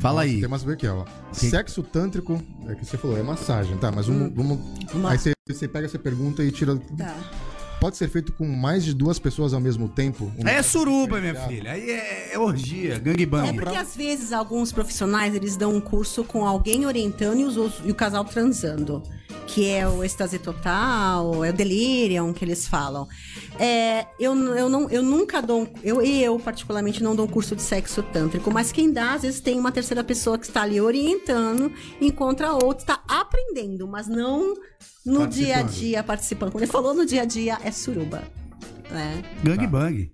Fala 0.00 0.22
aí. 0.22 0.40
Tem 0.40 0.48
mais 0.48 0.62
ver 0.64 0.72
aqui, 0.72 0.86
ó. 0.88 1.04
Que- 1.32 1.48
Sexo 1.48 1.82
tântrico, 1.82 2.42
é 2.68 2.74
que 2.74 2.84
você 2.84 2.98
falou, 2.98 3.16
é 3.16 3.22
massagem, 3.22 3.76
tá? 3.78 3.92
Mas 3.92 4.06
vamos. 4.06 4.32
vamos... 4.34 4.58
Vamos 4.88 5.02
lá. 5.02 5.12
Aí 5.12 5.18
você, 5.18 5.32
você 5.48 5.68
pega 5.68 5.86
essa 5.86 5.98
pergunta 5.98 6.42
e 6.42 6.50
tira. 6.50 6.76
Tá. 6.98 7.14
Pode 7.82 7.96
ser 7.96 8.08
feito 8.08 8.32
com 8.34 8.46
mais 8.46 8.84
de 8.84 8.94
duas 8.94 9.18
pessoas 9.18 9.52
ao 9.52 9.58
mesmo 9.60 9.88
tempo? 9.88 10.30
Um 10.38 10.46
é 10.46 10.62
suruba, 10.62 11.20
minha 11.20 11.34
filha. 11.34 11.72
Aí 11.72 11.90
é, 11.90 12.32
é 12.32 12.38
orgia, 12.38 12.94
É 12.94 12.98
gangbang. 13.00 13.54
porque 13.58 13.76
às 13.76 13.96
vezes 13.96 14.32
alguns 14.32 14.70
profissionais 14.70 15.34
eles 15.34 15.56
dão 15.56 15.74
um 15.74 15.80
curso 15.80 16.22
com 16.22 16.46
alguém 16.46 16.86
orientando 16.86 17.40
e, 17.40 17.44
os 17.44 17.56
outros- 17.56 17.82
e 17.84 17.90
o 17.90 17.94
casal 17.96 18.24
transando. 18.24 19.02
Que 19.46 19.68
é 19.68 19.86
o 19.86 20.02
êxtase 20.02 20.38
total, 20.38 21.44
é 21.44 21.50
o 21.50 21.52
delirium 21.52 22.32
que 22.32 22.44
eles 22.44 22.66
falam. 22.66 23.06
É, 23.58 24.06
eu, 24.18 24.34
eu, 24.54 24.68
não, 24.68 24.88
eu 24.88 25.02
nunca 25.02 25.42
dou. 25.42 25.68
Eu, 25.82 26.00
eu, 26.00 26.38
particularmente, 26.38 27.02
não 27.02 27.14
dou 27.14 27.26
um 27.26 27.28
curso 27.28 27.54
de 27.54 27.62
sexo 27.62 28.02
tântrico, 28.02 28.50
mas 28.50 28.72
quem 28.72 28.92
dá, 28.92 29.14
às 29.14 29.22
vezes, 29.22 29.40
tem 29.40 29.58
uma 29.58 29.70
terceira 29.70 30.02
pessoa 30.02 30.38
que 30.38 30.46
está 30.46 30.62
ali 30.62 30.80
orientando, 30.80 31.72
encontra 32.00 32.48
a 32.48 32.54
outra, 32.54 32.82
está 32.82 33.02
aprendendo, 33.06 33.86
mas 33.86 34.08
não 34.08 34.54
no 35.04 35.26
dia 35.26 35.58
a 35.58 35.62
dia 35.62 36.02
participando. 36.02 36.52
Quando 36.52 36.62
ele 36.62 36.72
falou 36.72 36.94
no 36.94 37.04
dia 37.04 37.22
a 37.22 37.24
dia, 37.24 37.58
é 37.62 37.70
suruba. 37.70 38.22
Né? 38.90 39.22
Gangbang. 39.42 40.10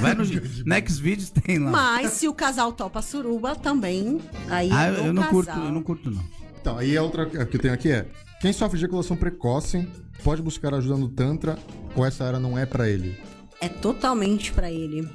Vai 0.00 0.14
no 0.14 0.24
Next 0.66 1.00
Videos 1.00 1.30
tem 1.30 1.58
lá. 1.58 1.70
Mas 1.70 2.12
se 2.12 2.28
o 2.28 2.34
casal 2.34 2.72
topa 2.72 3.00
suruba, 3.00 3.54
também. 3.54 4.20
Aí 4.48 4.68
ah, 4.72 4.88
é 4.88 5.08
eu, 5.08 5.12
não 5.12 5.22
curto, 5.24 5.46
casal. 5.46 5.64
eu 5.64 5.72
não 5.72 5.82
curto 5.82 6.10
não. 6.10 6.24
Então, 6.60 6.78
aí 6.78 6.96
a 6.96 7.02
outra 7.02 7.26
que 7.26 7.56
eu 7.56 7.60
tenho 7.60 7.74
aqui 7.74 7.90
é: 7.90 8.06
quem 8.44 8.52
sofre 8.52 8.78
de 8.78 8.84
ejaculação 8.84 9.16
precoce 9.16 9.88
pode 10.22 10.42
buscar 10.42 10.74
ajuda 10.74 10.98
no 10.98 11.08
Tantra 11.08 11.58
ou 11.96 12.04
essa 12.04 12.24
área 12.24 12.38
não 12.38 12.58
é 12.58 12.66
pra 12.66 12.86
ele? 12.86 13.18
É 13.58 13.70
totalmente 13.70 14.52
pra 14.52 14.70
ele. 14.70 15.08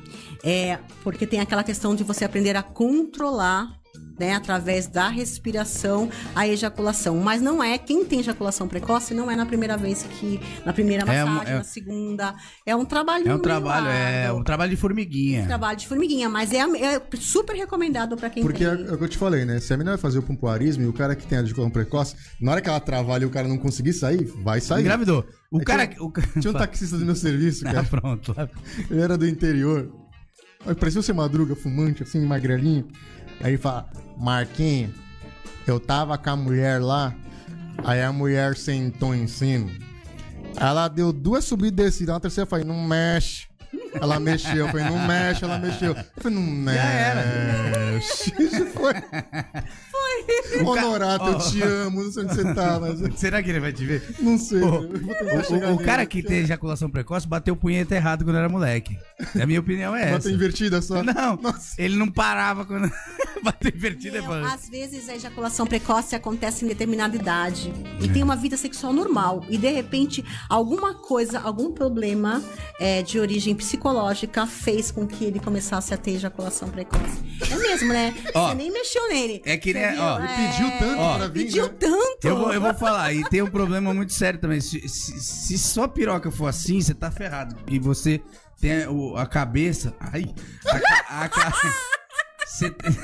É 0.43 0.79
porque 1.03 1.27
tem 1.27 1.39
aquela 1.39 1.63
questão 1.63 1.93
de 1.93 2.03
você 2.03 2.25
aprender 2.25 2.55
a 2.55 2.63
controlar 2.63 3.78
né, 4.19 4.33
através 4.35 4.87
da 4.87 5.07
respiração, 5.07 6.09
a 6.35 6.47
ejaculação. 6.47 7.17
Mas 7.17 7.41
não 7.41 7.63
é, 7.63 7.77
quem 7.77 8.03
tem 8.05 8.19
ejaculação 8.19 8.67
precoce, 8.67 9.13
não 9.13 9.29
é 9.31 9.35
na 9.35 9.45
primeira 9.45 9.77
vez 9.77 10.03
que, 10.03 10.39
na 10.65 10.73
primeira 10.73 11.03
É 11.11 11.23
um- 11.23 11.27
massagem, 11.29 11.53
é- 11.53 11.57
na 11.57 11.63
segunda. 11.63 12.35
É 12.65 12.75
um 12.75 12.85
trabalho 12.85 13.27
É 13.29 13.33
um 13.35 13.39
trabalho, 13.39 13.87
é 13.87 14.31
um 14.33 14.43
trabalho 14.43 14.69
de 14.71 14.75
formiguinha. 14.77 15.45
trabalho 15.45 15.77
de 15.77 15.87
formiguinha, 15.87 16.29
mas 16.29 16.51
é, 16.53 16.59
é 16.59 17.01
super 17.19 17.55
recomendado 17.55 18.15
pra 18.17 18.29
quem 18.29 18.43
Porque 18.43 18.63
é, 18.63 18.75
tem. 18.75 18.87
é 18.87 18.91
o 18.93 18.97
que 18.97 19.03
eu 19.03 19.09
te 19.09 19.17
falei, 19.17 19.45
né? 19.45 19.59
Se 19.59 19.73
a 19.73 19.77
menina 19.77 19.91
vai 19.95 20.01
fazer 20.01 20.19
o 20.19 20.23
pompoarismo 20.23 20.83
e 20.83 20.87
o 20.87 20.93
cara 20.93 21.15
que 21.15 21.25
tem 21.25 21.37
a 21.37 21.41
ejaculação 21.41 21.71
precoce, 21.71 22.15
na 22.41 22.51
hora 22.51 22.61
que 22.61 22.69
ela 22.69 22.79
travar 22.79 23.21
e 23.21 23.25
o 23.25 23.29
cara 23.29 23.47
não 23.47 23.57
conseguir 23.57 23.93
sair, 23.93 24.23
vai 24.43 24.59
sair. 24.59 24.81
Engravidou. 24.81 25.25
O 25.51 25.61
É, 25.61 25.63
cara. 25.63 25.87
tinha- 25.87 26.03
o 26.03 26.11
Tinha 26.39 26.51
um 26.51 26.53
taxista 26.57 26.97
do 26.97 27.05
meu 27.05 27.15
serviço, 27.15 27.67
Ah, 27.67 27.73
cara. 27.73 27.83
pronto. 27.85 28.35
Ele 28.89 29.01
era 29.01 29.17
do 29.17 29.27
interior. 29.27 29.91
Parecia 30.79 30.99
o 30.99 31.03
seu 31.03 31.15
Madruga, 31.15 31.55
fumante, 31.55 32.03
assim, 32.03 32.19
magrelinho. 32.25 32.85
Aí 33.41 33.57
fala, 33.57 33.89
Marquinhos, 34.17 34.93
eu 35.65 35.79
tava 35.79 36.17
com 36.17 36.29
a 36.29 36.35
mulher 36.35 36.81
lá, 36.81 37.13
aí 37.83 38.01
a 38.01 38.11
mulher 38.11 38.55
sentou 38.55 39.13
em 39.15 39.27
cima. 39.27 39.69
Ela 40.55 40.87
deu 40.87 41.13
duas 41.13 41.45
subidas 41.45 41.79
e 41.79 41.85
descidas, 41.85 42.13
na 42.13 42.19
terceira 42.19 42.45
eu 42.45 42.49
falei, 42.49 42.65
não 42.65 42.81
mexe. 42.87 43.48
Ela 43.93 44.19
mexeu, 44.19 44.55
eu 44.55 44.67
falei, 44.67 44.85
não 44.85 45.07
mexe, 45.07 45.43
ela 45.43 45.57
mexeu. 45.57 45.95
Eu 45.95 46.03
falei, 46.21 46.37
não 46.37 46.43
mexe. 46.45 48.33
Já 48.51 48.65
foi. 48.71 48.93
Foi. 49.91 50.63
Honorato, 50.65 51.25
eu 51.25 51.37
te 51.39 51.61
amo, 51.61 52.03
não 52.03 52.11
sei 52.11 52.23
onde 52.23 52.35
você 52.35 52.53
tá, 52.53 52.79
mas 52.79 52.99
Será 53.19 53.41
que 53.41 53.49
ele 53.49 53.59
vai 53.59 53.71
te 53.73 53.85
ver? 53.85 54.15
não 54.19 54.37
sei. 54.37 54.61
O, 54.61 54.79
o 54.79 54.91
nele. 54.91 55.83
cara 55.83 56.05
que 56.05 56.21
tem 56.21 56.39
ejaculação 56.39 56.89
precoce 56.89 57.27
bateu 57.27 57.53
o 57.53 57.57
punheta 57.57 57.95
errado 57.95 58.23
quando 58.23 58.37
era 58.37 58.47
moleque. 58.49 58.97
A 59.41 59.45
minha 59.45 59.59
opinião 59.59 59.95
é 59.95 60.03
essa. 60.03 60.11
Bota 60.17 60.31
invertida 60.31 60.81
só. 60.81 61.03
Não, 61.03 61.35
Nossa. 61.37 61.75
ele 61.81 61.95
não 61.95 62.07
parava 62.09 62.65
quando 62.65 62.91
bateu 63.43 63.71
invertido 63.73 64.17
é 64.17 64.21
bom. 64.21 64.33
às 64.45 64.69
vezes 64.69 65.07
a 65.09 65.15
ejaculação 65.15 65.65
precoce 65.65 66.15
acontece 66.15 66.65
em 66.65 66.67
determinada 66.67 67.15
idade 67.15 67.73
e 68.01 68.07
tem 68.07 68.21
uma 68.23 68.35
vida 68.35 68.57
sexual 68.57 68.91
normal 68.93 69.43
e 69.49 69.57
de 69.57 69.69
repente 69.69 70.23
alguma 70.49 70.93
coisa, 70.93 71.39
algum 71.39 71.71
problema 71.71 72.43
é, 72.79 73.01
de 73.01 73.19
origem 73.19 73.55
psicológica 73.55 73.78
fez 74.47 74.91
com 74.91 75.07
que 75.07 75.23
ele 75.25 75.39
começasse 75.39 75.93
a 75.93 75.97
ter 75.97 76.11
ejaculação 76.11 76.69
precoce. 76.69 77.19
É 77.51 77.55
mesmo, 77.55 77.93
né? 77.93 78.13
Ó, 78.33 78.49
Você 78.49 78.55
nem 78.55 78.71
mexeu 78.71 79.07
nele. 79.09 79.41
é 79.45 79.57
que 79.57 79.73
viu? 79.73 79.81
ó, 80.01 80.19
Ele 80.19 80.27
pediu 80.27 80.71
tanto 80.79 81.01
Ó, 81.01 81.17
pra 81.17 81.27
vir, 81.27 81.45
Pediu 81.45 81.65
né? 81.67 81.73
tanto. 81.79 82.27
Eu 82.27 82.37
vou, 82.37 82.53
eu 82.53 82.61
vou 82.61 82.73
falar, 82.73 83.13
e 83.13 83.23
tem 83.29 83.41
um 83.41 83.49
problema 83.49 83.93
muito 83.93 84.13
sério 84.13 84.39
também. 84.39 84.59
Se, 84.61 84.87
se, 84.87 85.19
se 85.19 85.57
sua 85.57 85.87
piroca 85.87 86.29
for 86.31 86.47
assim, 86.47 86.81
você 86.81 86.93
tá 86.93 87.09
ferrado. 87.09 87.55
E 87.67 87.79
você 87.79 88.21
tem 88.59 88.87
o- 88.87 89.15
a 89.15 89.25
cabeça. 89.25 89.93
Ai! 89.99 90.33
A, 91.07 91.23
a, 91.25 91.29
ca- 91.29 91.53
você, 92.45 92.69
tem- 92.69 92.91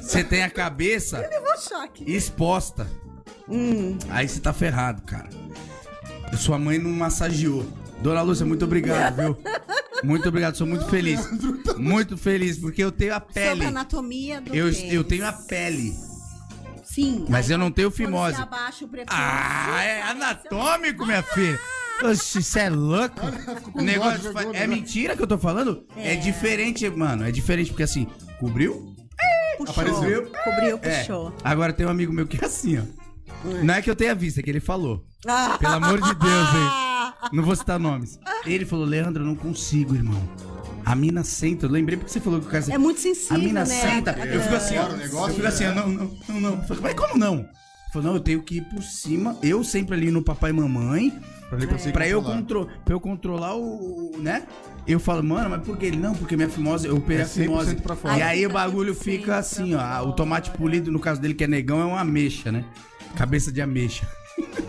você 0.00 0.24
tem 0.24 0.42
a 0.42 0.50
cabeça 0.50 1.18
Levou 1.18 1.56
choque. 1.58 2.04
exposta. 2.10 2.86
Hum. 3.48 3.98
Aí 4.10 4.28
você 4.28 4.40
tá 4.40 4.52
ferrado, 4.52 5.02
cara. 5.02 5.28
Sua 6.36 6.58
mãe 6.58 6.78
não 6.78 6.90
massageou. 6.90 7.64
Dona 8.00 8.22
Lúcia, 8.22 8.44
muito 8.44 8.64
obrigado, 8.64 9.16
viu? 9.16 9.36
Muito 10.02 10.28
obrigado, 10.28 10.56
sou 10.56 10.66
muito 10.66 10.84
feliz. 10.86 11.20
Muito 11.78 12.16
feliz, 12.16 12.56
porque 12.58 12.82
eu 12.84 12.92
tenho 12.92 13.12
a 13.14 13.20
Sobre 13.20 13.32
pele. 13.34 13.64
a 13.64 13.68
anatomia 13.68 14.40
do 14.40 14.54
Eu, 14.54 14.72
pênis. 14.72 14.92
eu 14.92 15.02
tenho 15.04 15.26
a 15.26 15.32
pele. 15.32 15.92
Sim. 16.84 17.24
Mas 17.28 17.50
eu 17.50 17.58
não 17.58 17.70
tenho 17.70 17.90
fimose. 17.90 18.36
você 18.36 18.42
abaixa 18.42 18.84
o 18.84 18.88
prepúcio, 18.88 19.18
Ah, 19.20 19.82
é 19.82 20.02
anatômico, 20.02 21.04
minha 21.06 21.22
filha. 21.22 21.58
Oxe, 22.02 22.42
você 22.42 22.60
é 22.60 22.70
louco? 22.70 23.20
O 23.74 23.80
negócio 23.82 24.32
fa- 24.32 24.42
é 24.42 24.52
né? 24.52 24.66
mentira 24.66 25.16
que 25.16 25.22
eu 25.22 25.26
tô 25.26 25.38
falando? 25.38 25.84
É. 25.96 26.14
diferente, 26.16 26.88
mano. 26.90 27.26
É 27.26 27.30
diferente 27.32 27.70
porque 27.70 27.82
assim, 27.82 28.06
cobriu? 28.38 28.94
puxou. 29.58 29.72
Apareceu. 29.72 30.30
Cobriu, 30.44 30.78
É. 30.82 30.98
puxou. 31.00 31.34
Agora 31.42 31.72
tem 31.72 31.86
um 31.86 31.90
amigo 31.90 32.12
meu 32.12 32.26
que 32.26 32.36
é 32.42 32.46
assim, 32.46 32.78
ó. 32.78 32.82
Não 33.62 33.74
é 33.74 33.82
que 33.82 33.90
eu 33.90 33.96
tenha 33.96 34.14
visto, 34.14 34.38
é 34.38 34.42
que 34.42 34.50
ele 34.50 34.60
falou. 34.60 35.04
Ah. 35.26 35.56
Pelo 35.58 35.74
amor 35.74 36.00
de 36.00 36.14
Deus, 36.14 36.48
hein? 36.54 37.12
Não 37.32 37.42
vou 37.42 37.56
citar 37.56 37.78
nomes. 37.78 38.18
Ele 38.44 38.64
falou, 38.66 38.84
Leandro, 38.84 39.22
eu 39.22 39.26
não 39.26 39.34
consigo, 39.36 39.94
irmão. 39.94 40.20
A 40.84 40.94
mina 40.94 41.24
senta. 41.24 41.64
Eu 41.66 41.70
lembrei 41.70 41.96
porque 41.96 42.12
você 42.12 42.20
falou 42.20 42.40
que 42.40 42.46
o 42.46 42.50
cara... 42.50 42.64
É 42.70 42.76
muito 42.76 43.00
sensível, 43.00 43.36
A 43.36 43.38
mina 43.38 43.60
né? 43.60 43.66
senta. 43.66 44.10
Eu 44.26 44.40
fico 44.42 44.54
assim, 44.54 44.76
ó. 44.76 44.88
Negócio, 44.90 45.30
eu 45.30 45.34
fico 45.34 45.46
assim, 45.46 45.64
ó, 45.66 45.74
não, 45.74 45.88
não, 45.88 46.10
não, 46.28 46.40
não. 46.40 46.62
Falei, 46.64 46.82
Mas 46.82 46.94
como 46.94 47.16
não? 47.18 47.36
Ele 47.36 47.48
falou, 47.92 48.08
não, 48.08 48.14
eu 48.16 48.20
tenho 48.20 48.42
que 48.42 48.56
ir 48.56 48.64
por 48.64 48.82
cima. 48.82 49.38
Eu 49.42 49.64
sempre 49.64 49.94
ali 49.94 50.10
no 50.10 50.22
papai 50.22 50.50
e 50.50 50.52
mamãe. 50.52 51.18
Pra 51.48 51.58
ele 51.58 51.66
conseguir 51.68 51.92
Pra 51.92 52.08
eu, 52.08 52.20
controlar. 52.22 52.64
contro 52.66 52.82
pra 52.84 52.94
eu 52.94 53.00
controlar 53.00 53.54
o. 53.54 54.12
o- 54.16 54.18
né? 54.18 54.46
Eu 54.86 54.98
falo, 55.00 55.22
mano, 55.22 55.48
mas 55.48 55.62
por 55.62 55.78
que 55.78 55.86
ele 55.86 55.96
não? 55.96 56.14
Porque 56.14 56.36
minha 56.36 56.48
fimose, 56.48 56.86
eu 56.86 56.96
operei 56.96 57.22
É 57.22 57.24
a 57.24 57.28
fimose. 57.28 57.76
100% 57.76 57.80
pra 57.82 57.96
fora. 57.96 58.18
E 58.18 58.22
aí 58.22 58.44
o 58.46 58.50
bagulho 58.50 58.94
fica 58.94 59.14
fica 59.18 59.38
100% 59.38 59.38
assim, 59.38 59.74
ó. 59.74 60.02
O 60.06 60.12
tomate 60.12 60.50
polido, 60.50 60.90
no 60.92 60.98
caso 60.98 61.20
dele, 61.20 61.32
que 61.34 61.44
é 61.44 61.46
negão, 61.46 61.80
é 61.80 61.84
uma 61.84 62.00
ameixa, 62.00 62.50
né? 62.52 62.64
Cabeça 63.16 63.50
de 63.52 63.60
ameixa. 63.62 64.06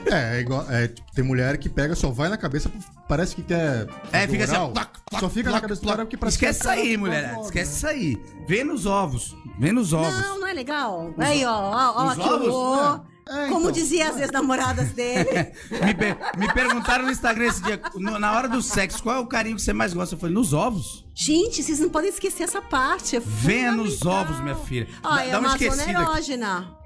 É, 0.05 0.37
é 0.37 0.41
igual. 0.41 0.65
É, 0.69 0.87
tipo, 0.87 1.11
tem 1.13 1.23
mulher 1.23 1.57
que 1.57 1.67
pega, 1.67 1.95
só 1.95 2.11
vai 2.11 2.29
na 2.29 2.37
cabeça, 2.37 2.71
parece 3.07 3.35
que 3.35 3.41
quer. 3.41 3.87
É, 4.11 4.27
fica 4.27 4.43
assim, 4.43 4.53
ó. 4.53 4.57
oral, 4.57 4.71
plac, 4.71 4.89
plac, 5.09 5.19
Só 5.23 5.29
fica 5.29 5.49
na 5.51 5.59
cabeça 5.59 5.81
do 5.81 5.87
cara 5.87 6.05
porque 6.05 6.17
parece 6.17 6.35
Esquece 6.37 6.61
que 6.61 6.67
é 6.67 6.71
aí, 6.71 6.87
cara 6.89 6.97
mulher. 6.99 7.33
foda. 7.33 7.45
Esquece 7.45 7.75
isso 7.77 7.87
aí. 7.87 8.21
Vê 8.47 8.63
nos 8.63 8.85
ovos. 8.85 9.35
Vê 9.59 9.71
nos 9.71 9.91
ovos. 9.93 10.21
Não, 10.21 10.39
não 10.41 10.47
é 10.47 10.53
legal. 10.53 11.13
Aí, 11.17 11.43
ó, 11.45 11.51
ó, 11.51 11.93
ó, 11.95 12.07
os 12.09 12.13
que 12.13 12.21
ovos? 12.21 12.47
horror. 12.47 13.01
É, 13.27 13.47
Como 13.47 13.61
então. 13.61 13.71
dizia 13.71 14.09
as 14.09 14.19
ex-namoradas 14.19 14.89
dele. 14.91 15.25
me, 15.83 15.93
per- 15.95 16.17
me 16.37 16.53
perguntaram 16.53 17.05
no 17.05 17.11
Instagram 17.11 17.45
esse 17.45 17.63
dia, 17.63 17.81
no- 17.95 18.19
na 18.19 18.31
hora 18.33 18.47
do 18.47 18.61
sexo, 18.61 19.01
qual 19.01 19.15
é 19.15 19.19
o 19.19 19.25
carinho 19.25 19.55
que 19.55 19.63
você 19.63 19.73
mais 19.73 19.95
gosta? 19.95 20.13
Eu 20.13 20.19
falei, 20.19 20.35
nos 20.35 20.53
ovos. 20.53 21.03
Gente, 21.15 21.63
vocês 21.63 21.79
não 21.79 21.89
podem 21.89 22.11
esquecer 22.11 22.43
essa 22.43 22.61
parte. 22.61 23.15
É 23.15 23.19
Venha 23.19 23.71
nos 23.71 24.05
ovos, 24.05 24.39
minha 24.41 24.53
filha. 24.55 24.87
Ó, 25.03 25.15
Dá- 25.15 25.25
é 25.25 25.31
dá 25.31 25.39
uma 25.39 25.49
esquecida 25.49 25.99
aqui. 26.01 26.11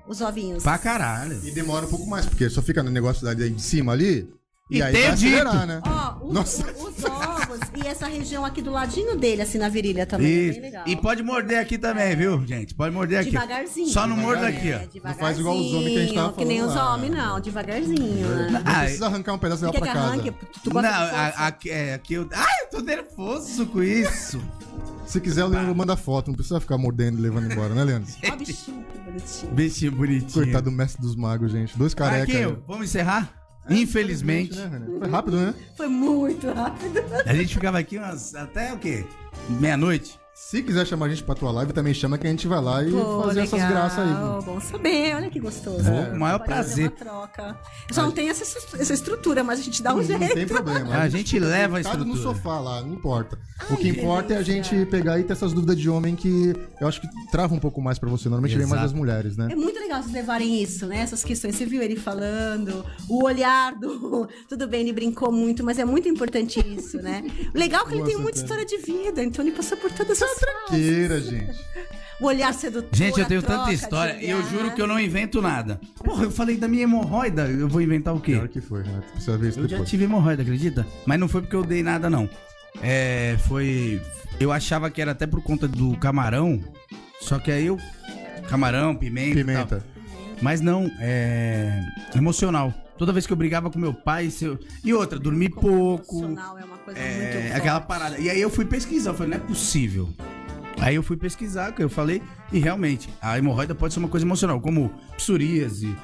Os 0.10 0.20
ovinhos. 0.22 0.64
Pra 0.64 0.78
caralho. 0.78 1.40
E 1.46 1.52
demora 1.52 1.86
um 1.86 1.90
pouco 1.90 2.06
mais, 2.08 2.26
porque 2.26 2.50
só 2.50 2.62
fica 2.62 2.84
no 2.84 2.90
negócio 2.92 3.24
da 3.24 3.34
de 3.34 3.62
cima 3.62 3.94
ali. 3.94 4.28
E, 4.72 4.78
E 4.78 4.84
aí 4.84 4.94
tem 4.94 5.02
vai 5.02 5.12
acelerar, 5.14 5.66
né? 5.66 5.82
Ó, 5.84 6.28
os, 6.28 6.30
Nossa. 6.34 6.64
o- 6.78 6.90
os 6.90 7.04
ovos 7.04 7.60
e 7.84 7.88
essa 7.88 8.06
região 8.08 8.46
aqui 8.46 8.62
do 8.62 8.70
ladinho 8.70 9.18
dele, 9.18 9.42
assim, 9.42 9.58
na 9.58 9.68
virilha 9.68 10.06
também. 10.06 10.28
É 10.28 10.32
Isso. 10.32 10.62
bem 10.62 10.70
legal. 10.70 10.84
E 10.88 10.96
pode 10.96 11.24
morder 11.24 11.58
aqui 11.58 11.76
também, 11.76 12.16
viu, 12.16 12.46
gente? 12.46 12.76
Pode 12.76 12.94
morder 12.94 13.20
aqui. 13.22 13.32
Devagarzinho. 13.32 13.88
Só 13.88 14.06
não 14.06 14.16
morda 14.16 14.48
aqui, 14.48 14.70
É, 14.72 14.76
ó. 14.76 14.94
devagarzinho. 14.94 15.04
Não 15.06 15.14
faz 15.16 15.40
igual 15.40 15.58
os 15.58 15.74
homens 15.74 15.90
que 15.94 15.98
a 15.98 16.02
gente 16.02 16.14
tava 16.14 16.34
Que 16.34 16.46
nem 16.46 16.62
os 16.62 16.72
falando 16.72 16.94
homens, 17.04 17.16
não. 17.16 17.40
Devagarzinho. 17.40 18.28
né? 18.28 18.50
Não 18.52 18.62
precisa 18.64 19.06
arrancar 19.08 19.34
um 19.34 19.40
pedaço 19.40 19.62
dela 19.62 19.74
pra 19.74 19.82
que 19.88 19.88
casa. 19.94 20.00
arranque? 20.08 20.32
Tu 20.64 20.70
Não, 20.72 20.82
gosta 20.82 21.26
aqui, 21.48 21.70
é, 21.72 21.94
aqui 21.96 22.14
eu. 22.14 22.30
Ai, 22.32 22.64
eu 22.66 22.70
tô 22.70 22.80
nervoso 22.86 23.66
com 23.66 23.82
isso. 23.82 24.40
Se 25.10 25.20
quiser, 25.20 25.44
o 25.44 25.48
Leandro 25.48 25.76
manda 25.76 25.98
foto. 25.98 26.28
Não 26.28 26.36
precisa 26.36 26.60
ficar 26.60 26.78
mordendo 26.78 27.18
e 27.18 27.22
levando 27.22 27.52
embora, 27.52 27.74
né, 27.74 27.84
Leandro? 27.84 28.14
Ó, 28.32 28.36
bichinho, 28.36 28.86
que 28.92 29.00
bonitinho. 29.00 29.52
Bichinho 29.54 29.92
bonitinho. 29.92 30.32
Coitado 30.32 30.70
do 30.70 30.72
mestre 30.72 31.02
dos 31.02 31.16
magos, 31.16 31.52
gente. 31.52 31.76
Dois 31.76 31.96
carecas. 31.96 32.32
Marquinho, 32.32 32.64
vamos 32.68 32.86
encerrar? 32.86 33.34
Infelizmente. 33.68 34.56
Né, 34.56 34.68
Renan? 34.68 35.00
Foi 35.00 35.10
rápido, 35.10 35.38
né? 35.38 35.56
Foi 35.76 35.88
muito 35.88 36.48
rápido. 36.52 37.00
A 37.26 37.34
gente 37.34 37.56
ficava 37.56 37.80
aqui 37.80 37.98
umas, 37.98 38.36
até 38.36 38.72
o 38.72 38.78
quê? 38.78 39.04
Meia-noite. 39.60 40.20
Se 40.42 40.64
quiser 40.64 40.88
chamar 40.88 41.06
a 41.06 41.10
gente 41.10 41.22
pra 41.24 41.36
tua 41.36 41.52
live, 41.52 41.74
também 41.74 41.94
chama 41.94 42.18
que 42.18 42.26
a 42.26 42.30
gente 42.30 42.48
vai 42.48 42.60
lá 42.60 42.84
e 42.84 42.90
Pô, 42.92 43.24
fazer 43.24 43.42
essas 43.42 43.54
legal, 43.60 43.70
graças 43.70 44.00
aí. 44.00 44.44
Bom 44.46 44.60
saber, 44.60 45.16
olha 45.16 45.30
que 45.30 45.40
gostoso. 45.40 45.84
Vou 45.84 46.06
com 46.06 46.16
o 46.16 46.20
maior 46.20 46.40
prazer. 46.40 46.88
uma 46.88 46.92
troca. 46.92 47.60
Eu 47.88 47.94
só 47.94 48.02
não 48.02 48.12
tenho 48.12 48.32
essa, 48.32 48.44
essa 48.80 48.94
estrutura, 48.94 49.44
mas 49.44 49.60
a 49.60 49.62
gente 49.64 49.84
dá 49.84 49.94
um 49.94 49.98
Não, 49.98 50.04
jeito. 50.04 50.20
não 50.22 50.28
tem 50.30 50.48
problema. 50.48 50.96
A 50.98 51.08
gente 51.10 51.38
leva 51.38 51.78
a 51.78 51.82
Deitado 51.82 52.04
no 52.04 52.16
estrutura. 52.16 52.36
sofá 52.38 52.60
lá, 52.60 52.82
não 52.82 52.94
importa. 52.94 53.38
o 53.70 53.76
que 53.76 53.90
importa 53.90 54.34
é 54.34 54.38
a 54.38 54.42
gente 54.42 54.86
pegar 54.88 55.20
e 55.20 55.24
ter 55.24 55.34
essas 55.34 55.54
dúvidas 55.54 55.78
de 55.78 55.88
homem 55.90 56.16
que 56.16 56.56
eu 56.82 56.88
acho 56.88 57.00
que 57.02 57.08
trava 57.32 57.54
um 57.54 57.60
pouco 57.60 57.80
mais 57.82 58.00
pra 58.00 58.10
você. 58.10 58.28
Normalmente 58.28 58.58
vem 58.58 58.66
mais 58.66 58.82
Exato. 58.82 58.94
das 58.94 58.94
mulheres, 59.00 59.38
né? 59.38 59.50
É 59.52 59.56
muito 59.56 59.78
legal 59.80 60.02
vocês 60.02 60.14
levarem 60.14 60.64
isso, 60.64 60.88
né? 60.88 61.02
Essas 61.02 61.24
questões. 61.24 61.56
Você 61.56 61.66
viu 61.66 61.82
ele 61.82 61.96
falando, 61.96 62.84
o 63.08 63.24
olhar 63.24 63.76
do. 63.76 64.28
Tudo 64.50 64.68
bem, 64.68 64.82
ele 64.82 64.94
brincou 64.94 65.32
muito, 65.32 65.64
mas 65.64 65.78
é 65.78 65.86
muito 65.86 66.08
importante 66.10 66.60
isso, 66.76 66.98
né? 66.98 67.24
O 67.54 67.56
legal 67.60 67.86
é 67.86 67.90
que 67.90 67.94
ele 67.96 68.04
tem 68.04 68.14
Nossa, 68.14 68.24
muita 68.24 68.42
cara. 68.48 68.62
história 68.64 68.66
de 68.66 68.78
vida, 68.78 69.24
então 69.24 69.46
ele 69.46 69.54
passou 69.56 69.78
por 69.78 69.92
todas 69.92 70.22
as 70.32 70.70
Queira, 70.70 71.22
gente. 71.22 71.60
O 72.20 72.26
olhar 72.26 72.54
sedutor. 72.54 72.90
Gente, 72.92 73.20
eu 73.20 73.26
tenho 73.26 73.42
troca 73.42 73.60
tanta 73.62 73.74
história 73.74 74.18
e 74.22 74.30
eu 74.30 74.44
juro 74.50 74.72
que 74.72 74.82
eu 74.82 74.88
não 74.88 75.00
invento 75.00 75.42
nada. 75.42 75.80
Porra, 76.04 76.26
eu 76.26 76.32
falei 76.32 76.58
da 76.58 76.68
minha 76.68 76.84
hemorroida, 76.84 77.48
eu 77.48 77.68
vou 77.68 77.82
inventar 77.82 78.14
o 78.14 78.20
quê? 78.20 78.34
Pior 78.34 78.48
que 78.50 78.60
foi, 78.60 78.84
Renato. 78.84 79.08
Precisa 79.14 79.38
ver 79.38 79.50
isso 79.50 79.60
Eu 79.60 79.64
já 79.64 79.70
depois. 79.70 79.90
tive 79.90 80.04
hemorroida, 80.04 80.42
acredita? 80.42 80.86
Mas 81.06 81.20
não 81.20 81.30
foi 81.30 81.42
porque 81.42 81.56
eu 81.56 81.64
dei 81.64 81.82
nada, 81.82 82.10
não. 82.10 82.30
É, 82.82 83.38
foi. 83.48 84.02
Eu 84.40 84.52
achava 84.52 84.90
que 84.90 85.02
era 85.02 85.12
até 85.12 85.26
por 85.26 85.42
conta 85.42 85.68
do 85.68 85.96
camarão. 85.98 86.62
Só 87.22 87.40
que 87.40 87.52
aí 87.52 87.68
eu. 87.68 87.78
Camarão, 88.50 88.96
pimenta. 88.96 89.36
Pimenta. 89.36 89.66
tal. 89.78 89.82
Mas 90.42 90.60
não, 90.60 90.92
é. 91.00 91.82
Emocional. 92.16 92.74
Toda 92.98 93.14
vez 93.14 93.26
que 93.26 93.32
eu 93.32 93.38
brigava 93.38 93.70
com 93.70 93.80
meu 93.80 93.94
pai. 93.94 94.30
Se 94.30 94.44
eu... 94.44 94.60
E 94.84 94.94
outra, 94.94 95.18
dormir 95.18 95.50
pouco. 95.50 96.18
Emocional 96.18 96.58
é 96.60 96.66
uma 96.66 96.78
coisa 96.94 97.08
É, 97.08 97.42
muito 97.44 97.56
aquela 97.58 97.76
forte. 97.80 97.88
parada. 97.88 98.20
E 98.20 98.30
aí 98.30 98.40
eu 98.42 98.50
fui 98.50 98.66
pesquisar, 98.66 99.12
eu 99.12 99.16
falei, 99.16 99.32
não 99.32 99.38
é 99.38 99.48
possível. 99.48 100.10
Aí 100.80 100.96
eu 100.96 101.04
fui 101.04 101.18
pesquisar, 101.18 101.74
eu 101.78 101.90
falei, 101.90 102.22
e 102.54 102.60
realmente, 102.60 103.10
a 103.22 103.38
hemorroida 103.38 103.76
pode 103.76 103.94
ser 103.94 104.00
uma 104.00 104.08
coisa 104.08 104.26
emocional, 104.26 104.62
como 104.62 104.90
psoríase, 105.18 105.96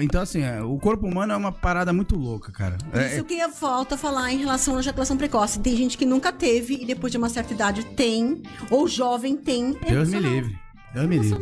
então, 0.00 0.22
assim, 0.22 0.40
é, 0.40 0.62
o 0.62 0.78
corpo 0.78 1.06
humano 1.06 1.34
é 1.34 1.36
uma 1.36 1.52
parada 1.52 1.92
muito 1.92 2.16
louca, 2.16 2.50
cara. 2.50 2.78
É- 2.94 3.14
Isso 3.14 3.24
que 3.24 3.46
falta 3.50 3.94
falar 3.98 4.32
em 4.32 4.38
relação 4.38 4.74
à 4.76 4.80
ejaculação 4.80 5.18
precoce. 5.18 5.60
Tem 5.60 5.76
gente 5.76 5.98
que 5.98 6.06
nunca 6.06 6.32
teve 6.32 6.78
e 6.80 6.86
depois 6.86 7.12
de 7.12 7.18
uma 7.18 7.28
certa 7.28 7.52
idade 7.52 7.84
tem, 7.84 8.42
ou 8.70 8.88
jovem 8.88 9.36
tem. 9.36 9.76
é 9.82 9.90
Deus 9.90 10.08
me 10.08 10.18
livre. 10.18 10.58
Deus 10.94 11.06
me 11.06 11.18
livre. 11.18 11.38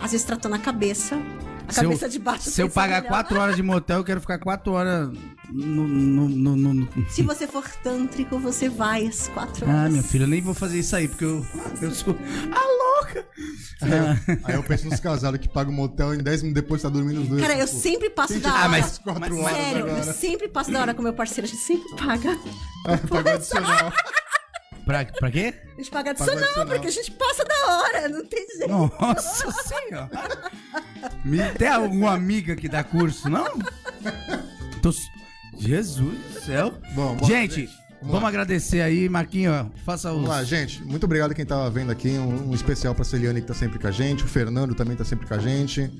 Às 0.00 0.10
vezes 0.10 0.26
tratando 0.26 0.56
a 0.56 0.58
cabeça, 0.58 1.14
a 1.68 1.72
Se 1.72 1.78
eu- 1.78 1.84
cabeça 1.84 2.08
de 2.08 2.18
baixo. 2.18 2.50
Se 2.50 2.60
eu 2.60 2.68
pagar 2.68 3.02
quatro 3.02 3.38
horas 3.38 3.54
de 3.54 3.62
motel, 3.62 3.98
eu 3.98 4.04
quero 4.04 4.20
ficar 4.20 4.38
quatro 4.40 4.72
horas 4.72 5.16
no. 5.52 5.86
no, 5.88 6.28
no- 6.28 6.56
no- 6.56 6.74
no- 6.74 7.10
Se 7.10 7.22
você 7.22 7.46
for 7.46 7.68
tântrico, 7.82 8.38
você 8.38 8.68
vai 8.68 9.06
às 9.06 9.28
quatro 9.28 9.66
horas. 9.66 9.86
Ah, 9.86 9.88
meu 9.88 10.02
filho, 10.02 10.24
eu 10.24 10.28
nem 10.28 10.40
vou 10.40 10.54
fazer 10.54 10.78
isso 10.78 10.94
aí, 10.96 11.08
porque 11.08 11.24
eu. 11.24 11.44
Eu 11.80 11.90
sou. 11.94 12.16
Ah, 12.52 13.00
louca! 13.00 13.26
Ah. 13.82 14.38
Aí 14.44 14.54
eu 14.54 14.62
penso 14.62 14.88
nos 14.88 15.00
casados 15.00 15.40
que 15.40 15.48
pagam 15.48 15.72
um 15.72 15.76
motel 15.76 16.14
e 16.14 16.18
em 16.18 16.22
10 16.22 16.42
minutos 16.42 16.62
depois 16.62 16.82
tá 16.82 16.88
dormindo 16.88 17.22
os 17.22 17.28
dois. 17.28 17.40
Cara, 17.40 17.54
eu 17.58 17.66
tipo, 17.66 17.78
sempre 17.78 18.10
passo 18.10 18.34
tem 18.34 18.42
da 18.42 18.52
hora. 18.52 18.64
Ah, 18.64 18.68
mas- 18.68 18.98
quatro 18.98 19.20
mas- 19.20 19.32
horas 19.44 19.56
Sério, 19.56 19.80
eu 19.86 19.86
agora. 19.96 20.12
sempre 20.12 20.48
passo 20.48 20.70
da 20.70 20.80
hora 20.80 20.94
com 20.94 21.02
meu 21.02 21.12
parceiro. 21.14 21.46
A 21.46 21.50
gente 21.50 21.62
sempre 21.62 21.96
paga. 21.96 22.38
Pagou 23.08 23.32
adicional. 23.32 23.92
Pra, 24.84 25.04
pra 25.04 25.30
quê? 25.30 25.54
A 25.74 25.76
gente 25.76 25.90
paga 25.90 26.14
Paga 26.14 26.32
adicional, 26.32 26.42
adicional. 26.44 26.66
porque 26.66 26.86
a 26.88 26.90
gente 26.90 27.10
passa 27.12 27.44
da 27.44 27.66
hora. 27.76 28.08
Não 28.08 28.24
tem 28.26 28.46
jeito. 28.56 28.68
Nossa 28.68 29.52
senhora! 29.62 30.10
Me- 31.24 31.48
Tem 31.52 31.68
alguma 31.68 32.12
amiga 32.12 32.56
que 32.56 32.68
dá 32.68 32.82
curso, 32.82 33.28
não? 33.28 33.46
Tô... 34.82 34.90
Jesus 35.60 36.18
do 36.34 36.40
céu! 36.40 36.72
Bom, 36.94 37.16
bom, 37.16 37.26
gente, 37.26 37.54
gente, 37.62 37.70
vamos, 38.02 38.28
agradecer 38.28 38.80
aí, 38.80 39.08
Marquinho. 39.08 39.70
Faça 39.84 40.08
os. 40.10 40.14
Vamos 40.16 40.30
lá, 40.30 40.42
gente. 40.42 40.82
Muito 40.82 41.04
obrigado 41.04 41.34
quem 41.34 41.44
tá 41.44 41.68
vendo 41.68 41.90
aqui. 41.92 42.08
Um, 42.10 42.50
um 42.50 42.54
especial 42.54 42.94
pra 42.94 43.04
Celiane 43.04 43.40
que 43.40 43.46
tá 43.46 43.54
sempre 43.54 43.78
com 43.78 43.86
a 43.86 43.90
gente. 43.90 44.24
O 44.24 44.26
Fernando 44.26 44.74
também 44.74 44.96
tá 44.96 45.04
sempre 45.04 45.26
com 45.26 45.34
a 45.34 45.38
gente. 45.38 45.90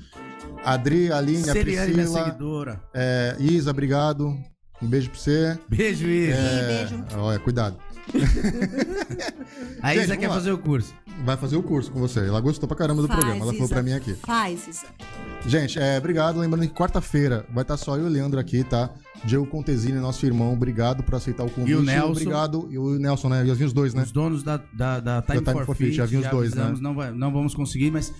A 0.63 0.73
Adri, 0.73 1.11
a 1.11 1.17
Aline, 1.17 1.49
a 1.49 1.53
Seriane, 1.53 1.91
minha 1.93 2.03
Priscila. 2.05 2.25
seguidora. 2.25 2.81
É, 2.93 3.35
Isa, 3.39 3.71
obrigado. 3.71 4.35
Um 4.81 4.87
beijo 4.87 5.09
pra 5.11 5.19
você. 5.19 5.57
Beijo, 5.69 6.07
Isa. 6.07 6.35
É, 6.35 6.85
beijo. 6.87 7.05
Olha, 7.17 7.39
cuidado. 7.39 7.77
A 9.81 9.93
Gente, 9.93 10.03
Isa 10.05 10.17
quer 10.17 10.27
lá. 10.27 10.33
fazer 10.35 10.51
o 10.51 10.57
curso. 10.57 10.93
Vai 11.23 11.37
fazer 11.37 11.55
o 11.55 11.63
curso 11.63 11.91
com 11.91 11.99
você. 11.99 12.19
Ela 12.19 12.41
gostou 12.41 12.67
pra 12.67 12.75
caramba 12.77 13.01
do 13.01 13.07
Faz, 13.07 13.19
programa. 13.19 13.43
Ela 13.43 13.51
falou 13.53 13.65
Isa. 13.65 13.73
pra 13.75 13.83
mim 13.83 13.93
aqui. 13.93 14.15
Faz, 14.15 14.67
Isa. 14.67 14.85
Gente, 15.45 15.79
é, 15.79 15.97
obrigado. 15.97 16.39
Lembrando 16.39 16.67
que 16.67 16.73
quarta-feira 16.73 17.45
vai 17.53 17.61
estar 17.63 17.77
só 17.77 17.95
eu 17.95 18.03
e 18.03 18.07
o 18.07 18.09
Leandro 18.09 18.39
aqui, 18.39 18.63
tá? 18.63 18.89
Diego 19.23 19.45
Contesini, 19.45 19.99
nosso 19.99 20.25
irmão, 20.25 20.51
obrigado 20.53 21.03
por 21.03 21.15
aceitar 21.15 21.43
o 21.43 21.49
convite. 21.49 21.71
E 21.71 21.75
o 21.75 21.83
Nelson. 21.83 22.11
Obrigado. 22.11 22.67
E 22.71 22.77
o 22.77 22.97
Nelson, 22.97 23.29
né? 23.29 23.45
Já 23.45 23.53
vinha 23.53 23.67
os 23.67 23.73
dois, 23.73 23.93
né? 23.93 24.03
Os 24.03 24.11
donos 24.11 24.41
da, 24.43 24.57
da, 24.73 24.99
da 24.99 25.21
Time, 25.21 25.39
Time 25.41 25.51
for, 25.53 25.65
for 25.65 25.75
Fit, 25.75 25.91
já 25.93 26.05
vi 26.05 26.17
os 26.17 26.27
dois, 26.27 26.53
né? 26.55 26.73
não, 26.81 26.95
vai- 26.95 27.11
não 27.11 27.31
vamos 27.31 27.53
conseguir, 27.53 27.91
mas 27.91 28.11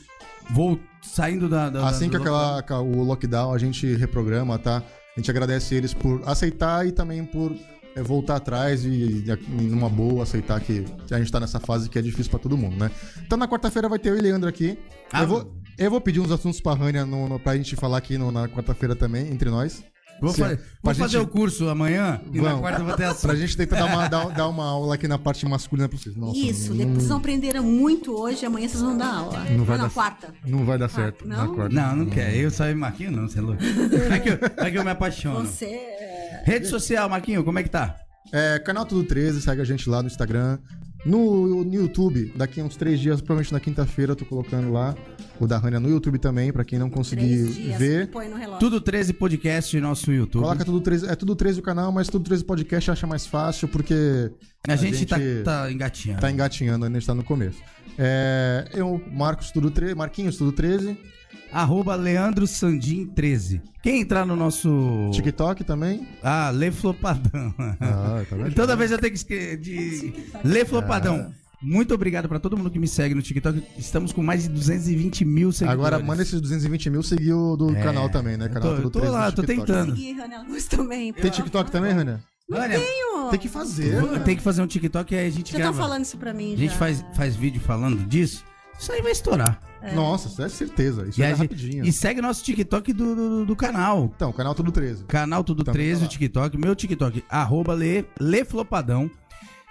vou 0.52 0.80
saindo 1.02 1.49
da. 1.49 1.69
da 1.69 1.88
Assim 1.88 2.06
da, 2.06 2.11
que 2.11 2.18
aquela, 2.18 2.82
o 2.82 3.03
lockdown 3.03 3.53
a 3.53 3.57
gente 3.57 3.95
reprograma, 3.95 4.60
tá? 4.60 4.84
A 5.15 5.19
gente 5.19 5.30
agradece 5.32 5.73
eles 5.76 5.94
por 5.94 6.22
aceitar 6.26 6.88
e 6.88 6.91
também 6.91 7.26
por 7.26 7.52
é, 7.95 8.02
voltar 8.02 8.36
atrás 8.38 8.86
e, 8.86 9.26
e 9.26 9.61
numa 9.64 9.90
boa 9.90 10.23
aceitar 10.23 10.60
que 10.61 10.86
a 11.10 11.18
gente 11.18 11.32
tá 11.32 11.40
nessa 11.40 11.60
fase 11.60 11.90
que 11.90 11.98
é 11.99 12.02
difícil 12.02 12.30
pra 12.30 12.40
todo 12.40 12.56
mundo, 12.56 12.78
né? 12.78 12.90
Então 13.26 13.38
na 13.38 13.48
quarta-feira 13.48 13.90
vai 13.90 13.99
ter 13.99 14.10
eu 14.10 14.18
e 14.18 14.22
Leandro 14.22 14.48
aqui. 14.48 14.78
Ah, 15.11 15.23
eu, 15.23 15.28
vou, 15.28 15.53
eu 15.78 15.91
vou 15.91 15.99
pedir 15.99 16.19
uns 16.22 16.32
assuntos 16.32 16.61
pra 16.61 16.73
Rania 16.76 17.06
no, 17.06 17.28
no, 17.28 17.40
pra 17.40 17.57
gente 17.57 17.76
falar 17.76 17.98
aqui 17.98 18.18
no- 18.18 18.32
na 18.32 18.48
quarta-feira 18.48 18.95
também, 18.95 19.28
entre 19.30 19.49
nós. 19.49 19.84
Vou, 20.22 20.93
fazer 20.93 21.18
gente- 21.18 21.23
o 21.23 21.27
curso 21.27 21.68
amanhã 21.68 22.22
e 22.31 22.39
na 22.39 22.56
quarta 22.57 22.81
eu 22.81 22.85
vou 22.85 22.95
ter 22.95 23.06
a 23.06 23.14
Pra 23.15 23.35
gente 23.35 23.57
tentar 23.57 23.77
dar 23.77 23.85
uma, 23.85 24.07
dar, 24.07 24.26
dar 24.30 24.48
uma 24.48 24.65
aula 24.65 24.95
aqui 24.95 25.07
na 25.07 25.18
parte 25.18 25.45
masculina 25.48 25.89
pra 25.89 25.98
vocês. 25.98 26.15
Nossa, 26.15 26.38
Isso, 26.38 26.69
não, 26.69 26.77
depois 26.77 26.95
vocês 26.98 27.07
vão 27.10 27.18
aprender 27.18 27.60
muito 27.61 28.14
hoje, 28.15 28.45
amanhã 28.45 28.68
vocês 28.68 28.81
vão 28.81 28.98
dar 28.98 29.14
aula. 29.14 29.43
Não 29.49 29.65
vai 29.65 29.77
na 29.77 29.84
dar- 29.85 29.89
quarta. 29.89 30.34
não 30.45 30.65
vai 30.65 30.77
dar 30.77 30.89
certo 30.89 31.27
não? 31.27 31.38
na 31.48 31.53
quarta. 31.56 31.73
Não, 31.76 31.95
não 31.95 32.06
quer. 32.06 32.35
Eu 32.35 32.52
só 32.52 32.68
e 32.69 32.76
Marquinho 32.76 33.11
não, 33.11 33.27
você 33.27 33.39
é 33.39 33.41
louco. 33.41 33.61
É 34.11 34.19
que 34.19 34.30
eu, 34.30 34.39
é 34.65 34.72
que 34.72 34.77
eu 34.77 34.84
me 34.84 34.91
apaixono. 34.91 35.45
Você 35.45 35.65
é... 35.65 36.43
Rede 36.45 36.68
social, 36.68 37.10
Marquinho, 37.10 37.43
como 37.43 37.60
é 37.60 37.64
que 37.64 37.69
tá? 37.69 37.95
É, 38.31 38.60
canal 38.60 38.85
Tudo 38.85 39.03
13, 39.07 39.41
segue 39.41 39.61
a 39.61 39.65
gente 39.65 39.89
lá 39.89 40.02
no 40.02 40.07
Instagram. 40.07 40.57
No, 41.03 41.64
no 41.65 41.73
YouTube, 41.73 42.31
daqui 42.35 42.61
a 42.61 42.64
uns 42.64 42.76
três 42.76 42.99
dias, 42.99 43.19
provavelmente 43.22 43.52
na 43.52 43.60
quinta-feira, 43.60 44.11
eu 44.11 44.15
tô 44.15 44.23
colocando 44.23 44.72
lá 44.72 44.93
o 45.43 45.47
da 45.47 45.57
Rania 45.57 45.80
no 45.80 45.89
YouTube 45.89 46.19
também, 46.19 46.51
pra 46.53 46.63
quem 46.63 46.77
não 46.80 46.89
conseguir 46.89 47.45
dias, 47.47 47.77
ver. 47.80 48.09
Tudo 48.59 48.80
13 48.80 49.13
podcast 49.13 49.76
no 49.80 49.88
nosso 49.88 50.11
YouTube. 50.11 50.43
Coloca 50.43 50.63
tudo 50.63 50.80
13, 50.81 51.07
é 51.07 51.15
tudo 51.15 51.35
13 51.35 51.59
o 51.59 51.63
canal, 51.63 51.91
mas 51.91 52.07
tudo 52.07 52.23
13 52.26 52.43
podcast 52.45 52.91
acha 52.91 53.07
mais 53.07 53.26
fácil, 53.26 53.68
porque 53.68 54.31
a, 54.68 54.76
gente, 54.76 55.05
Tá, 55.05 55.18
tá 55.43 55.72
engatinhando. 55.72 56.22
tá 56.22 56.31
engatinhando, 56.31 56.85
ainda 56.85 56.97
está 56.97 57.13
no 57.15 57.23
começo. 57.23 57.57
É, 57.97 58.69
eu, 58.73 59.01
Marcos 59.11 59.51
Tudo 59.51 59.69
13, 59.72 59.95
Marquinhos 59.95 60.38
Tudo 60.38 60.51
13, 60.51 60.97
Arroba 61.51 61.95
Leandro 61.95 62.47
Sandim 62.47 63.05
13. 63.07 63.61
Quem 63.84 64.01
entrar 64.01 64.26
no 64.26 64.35
nosso. 64.35 65.09
TikTok 65.11 65.63
também. 65.65 66.07
Ah, 66.23 66.49
Lê 66.49 66.72
Flopadão. 66.72 67.53
Ah, 67.80 68.23
tá 68.30 68.35
vendo? 68.38 68.53
Toda 68.55 68.76
vez 68.76 68.91
eu 68.91 68.97
tenho 68.99 69.11
que 69.11 69.18
esque- 69.18 69.57
de 69.57 70.13
Lê 70.45 70.63
Flopadão. 70.63 71.34
Muito 71.61 71.93
obrigado 71.93 72.27
pra 72.27 72.39
todo 72.39 72.57
mundo 72.57 72.71
que 72.71 72.79
me 72.79 72.88
segue 72.88 73.13
no 73.13 73.21
TikTok. 73.21 73.63
Estamos 73.77 74.11
com 74.11 74.23
mais 74.23 74.43
de 74.43 74.49
220 74.49 75.23
mil 75.23 75.51
seguidores. 75.51 75.79
Agora 75.85 76.03
manda 76.03 76.21
esses 76.23 76.41
220 76.41 76.89
mil 76.89 77.03
seguir 77.03 77.33
o 77.33 77.55
do 77.55 77.75
É, 77.75 77.83
canal 77.83 78.09
também, 78.09 78.35
né? 78.35 78.45
eu 78.45 78.49
Canal 78.49 78.69
tô- 78.69 78.75
Tudo 78.75 78.85
eu 78.88 78.89
tô 78.91 78.99
13 78.99 79.13
lá, 79.13 79.25
eu 79.27 79.31
tô 79.33 79.41
TikTok. 79.43 79.67
tentando. 79.67 79.95
Seguir 79.95 80.15
também. 80.69 81.13
Tem 81.13 81.31
TikTok 81.31 81.71
também, 81.71 81.91
Rania? 81.93 82.19
Olha, 82.51 82.79
Tem 83.29 83.39
que 83.39 83.47
fazer. 83.47 84.01
né? 84.01 84.19
tem 84.19 84.35
que 84.35 84.41
fazer 84.41 84.61
um 84.61 84.67
TikTok 84.67 85.13
e 85.13 85.17
aí 85.17 85.27
a 85.27 85.29
gente 85.29 85.51
Já 85.51 85.59
estão 85.59 85.71
grava. 85.71 85.77
falando 85.77 86.03
isso 86.03 86.17
pra 86.17 86.33
mim, 86.33 86.53
A 86.53 86.57
gente 86.57 86.71
já. 86.71 86.75
faz, 86.77 87.05
faz 87.15 87.35
vídeo 87.35 87.61
falando 87.61 88.03
disso. 88.07 88.43
Isso 88.77 88.91
aí 88.91 89.01
vai 89.01 89.11
estourar. 89.11 89.61
Nossa, 89.95 90.27
isso 90.27 90.41
é 90.41 90.49
certeza. 90.49 91.07
Isso 91.07 91.19
E, 91.19 91.23
é 91.23 91.31
rapidinho. 91.33 91.85
e 91.85 91.91
segue 91.93 92.21
nosso 92.21 92.43
TikTok 92.43 92.91
do, 92.93 93.15
do, 93.15 93.45
do 93.45 93.55
canal. 93.55 94.11
Então, 94.15 94.31
canal 94.33 94.53
Tudo 94.55 94.71
13. 94.71 95.03
Canal 95.05 95.43
Tudo 95.43 95.63
Também 95.63 95.81
13, 95.83 95.93
tá 95.93 95.97
o 95.99 96.03
lá. 96.03 96.09
TikTok. 96.11 96.57
Meu 96.57 96.75
TikTok, 96.75 97.23
arroba 97.29 97.73
Lê, 97.73 98.03
Lê 98.19 98.43
Flopadão. 98.43 99.09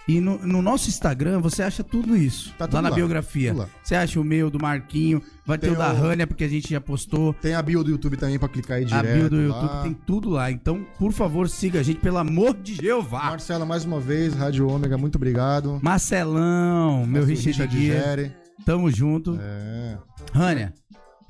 E 0.08 0.20
no, 0.20 0.38
no 0.38 0.60
nosso 0.60 0.88
Instagram 0.88 1.40
você 1.40 1.62
acha 1.62 1.84
tudo 1.84 2.16
isso. 2.16 2.52
Tá 2.58 2.64
lá 2.64 2.68
tudo 2.68 2.82
na 2.82 2.88
lá, 2.88 2.94
biografia. 2.94 3.54
lá. 3.54 3.68
Você 3.82 3.94
acha 3.94 4.18
o 4.20 4.24
meu, 4.24 4.50
do 4.50 4.58
Marquinho. 4.60 5.22
Vai 5.46 5.56
ter 5.58 5.68
Tem 5.68 5.76
o 5.76 5.78
da 5.78 5.92
o- 5.92 5.96
Rania, 5.96 6.26
porque 6.26 6.42
a 6.44 6.48
gente 6.48 6.68
já 6.70 6.80
postou. 6.80 7.32
Tem 7.34 7.54
a 7.54 7.62
bio 7.62 7.84
do 7.84 7.90
YouTube 7.90 8.16
também 8.16 8.38
pra 8.38 8.48
clicar 8.48 8.78
aí 8.78 8.84
A 8.84 8.86
direto. 8.86 9.14
bio 9.14 9.30
do 9.30 9.40
YouTube 9.40 9.66
lá. 9.68 9.82
tem 9.82 9.94
tudo 9.94 10.30
lá. 10.30 10.50
Então, 10.50 10.84
por 10.98 11.12
favor, 11.12 11.48
siga 11.48 11.78
a 11.80 11.82
gente, 11.82 12.00
pelo 12.00 12.18
amor 12.18 12.54
de 12.54 12.74
Jeová. 12.76 13.24
Marcela, 13.24 13.64
mais 13.64 13.84
uma 13.84 14.00
vez, 14.00 14.34
Rádio 14.34 14.68
Ômega, 14.68 14.98
muito 14.98 15.14
obrigado. 15.16 15.78
Marcelão, 15.82 17.06
meu 17.06 17.24
Richard 17.24 17.66
Guia. 17.68 18.34
Tamo 18.64 18.90
junto. 18.90 19.38
É. 19.40 19.96
Rania, 20.32 20.74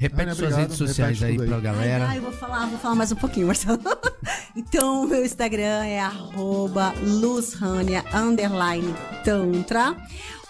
repete 0.00 0.34
suas 0.34 0.38
obrigado. 0.38 0.60
redes 0.60 0.76
sociais 0.78 1.20
Repete 1.20 1.40
aí 1.40 1.40
aí. 1.42 1.48
pra 1.48 1.60
galera. 1.60 2.04
Ai, 2.04 2.10
ai, 2.10 2.18
eu 2.18 2.22
vou 2.22 2.32
falar, 2.32 2.66
vou 2.66 2.78
falar 2.78 2.94
mais 2.94 3.12
um 3.12 3.16
pouquinho, 3.16 3.46
Marcelo. 3.46 3.78
então, 4.56 5.06
meu 5.06 5.24
Instagram 5.24 5.84
é 5.84 6.00
arroba 6.00 6.94
luzrania, 7.02 8.02
tantra. 9.22 9.94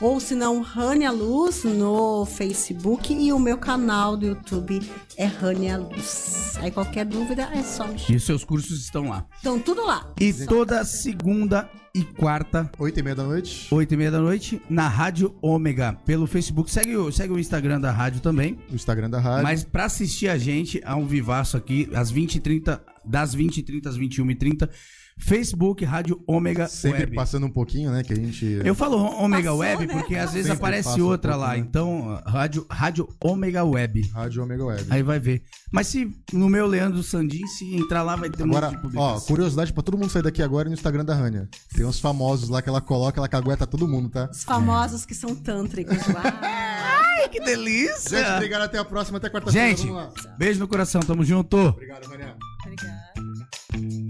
Ou 0.01 0.19
se 0.19 0.35
não, 0.35 0.63
Rania 0.63 1.11
Luz 1.11 1.63
no 1.65 2.25
Facebook. 2.25 3.13
E 3.13 3.33
o 3.35 3.39
meu 3.39 3.59
canal 3.59 4.17
do 4.17 4.27
YouTube 4.27 4.81
é 5.17 5.27
Rania 5.27 5.77
Luz. 5.77 6.55
Aí 6.59 6.71
qualquer 6.71 7.05
dúvida 7.05 7.43
é 7.53 7.63
só 7.63 7.87
me 7.87 7.99
chamar. 7.99 8.13
E 8.13 8.17
os 8.17 8.25
seus 8.25 8.43
cursos 8.43 8.81
estão 8.81 9.11
lá. 9.11 9.27
Então, 9.41 9.59
tudo 9.59 9.85
lá. 9.85 10.11
E 10.19 10.33
toda 10.47 10.83
segunda 10.87 11.69
e 11.95 12.03
quarta, 12.05 12.71
Oito 12.79 13.01
e 13.01 13.03
meia 13.03 13.17
da 13.17 13.25
noite. 13.25 13.67
oito 13.75 13.93
e 13.93 13.97
meia 13.97 14.11
da 14.13 14.21
noite, 14.21 14.63
na 14.71 14.87
Rádio 14.89 15.35
Ômega, 15.43 15.93
pelo 16.07 16.27
Facebook. 16.27 16.71
Segue 16.71 16.97
o, 16.97 17.11
segue 17.13 17.33
o 17.35 17.39
Instagram 17.39 17.81
da 17.81 17.91
rádio 17.91 18.21
também. 18.21 18.59
O 18.71 18.75
Instagram 18.77 19.11
da 19.11 19.19
rádio. 19.21 19.43
Mas 19.43 19.65
pra 19.65 19.85
assistir 19.87 20.29
a 20.29 20.39
gente, 20.39 20.81
há 20.85 20.97
um 20.97 21.07
vivaço 21.07 21.57
aqui, 21.57 21.91
às 21.93 22.13
20h30, 22.13 22.81
das 23.05 23.35
20h30 23.35 23.87
às 23.87 23.99
21h30, 23.99 24.71
Facebook, 25.21 25.85
Rádio 25.85 26.23
Ômega 26.27 26.67
Sempre 26.69 27.01
Web. 27.03 27.15
passando 27.15 27.47
um 27.47 27.51
pouquinho, 27.51 27.91
né? 27.91 28.03
Que 28.03 28.13
a 28.13 28.17
gente. 28.17 28.61
Eu 28.65 28.75
falo 28.75 28.97
Ômega 28.97 29.45
Passou, 29.51 29.59
Web 29.61 29.87
né? 29.87 29.93
porque 29.95 30.17
às 30.17 30.33
vezes 30.33 30.47
Sempre 30.49 30.59
aparece 30.63 30.89
passa 30.89 31.01
um 31.03 31.07
outra 31.07 31.33
pouco, 31.33 31.47
lá. 31.47 31.53
né? 31.55 31.59
Então, 31.59 32.21
Rádio, 32.27 32.67
Rádio 32.71 33.09
Ômega 33.23 33.65
Web. 33.65 34.11
Rádio 34.13 34.43
Ômega 34.43 34.65
Web. 34.65 34.87
Aí 34.91 35.03
vai 35.03 35.19
ver. 35.19 35.43
Mas 35.71 35.87
se 35.87 36.11
no 36.33 36.49
meu 36.49 36.67
Leandro 36.67 37.03
Sandin, 37.03 37.47
se 37.47 37.77
entrar 37.77 38.03
lá, 38.03 38.17
vai 38.17 38.31
ter 38.31 38.43
um 38.43 38.47
Agora, 38.47 38.69
de 38.71 38.77
ó, 38.77 38.81
publicação. 38.81 39.21
curiosidade 39.27 39.73
pra 39.73 39.83
todo 39.83 39.97
mundo 39.99 40.11
sair 40.11 40.23
daqui 40.23 40.43
agora 40.43 40.69
no 40.69 40.75
Instagram 40.75 41.05
da 41.05 41.15
Rania. 41.15 41.49
Tem 41.75 41.85
uns 41.85 42.01
famosos 42.01 42.49
lá 42.49 42.61
que 42.63 42.69
ela 42.69 42.81
coloca, 42.81 43.21
ela 43.21 43.29
cagueta 43.29 43.67
todo 43.67 43.87
mundo, 43.87 44.09
tá? 44.09 44.29
Os 44.33 44.43
famosos 44.45 45.05
que 45.05 45.15
são 45.15 45.35
tântricos 45.35 45.99
lá. 46.09 46.23
Ai, 47.23 47.29
que 47.29 47.41
delícia! 47.41 48.19
Gente, 48.19 48.31
obrigado. 48.37 48.63
Até 48.63 48.79
a 48.79 48.85
próxima. 48.85 49.19
Até 49.19 49.29
quarta-feira. 49.29 49.69
Gente, 49.69 49.87
Vamos 49.87 50.25
lá. 50.25 50.37
beijo 50.39 50.59
no 50.59 50.67
coração, 50.67 51.01
tamo 51.03 51.23
junto. 51.25 51.57
Obrigado, 51.57 52.07
Rania. 52.09 52.35
Obrigada. 52.65 54.10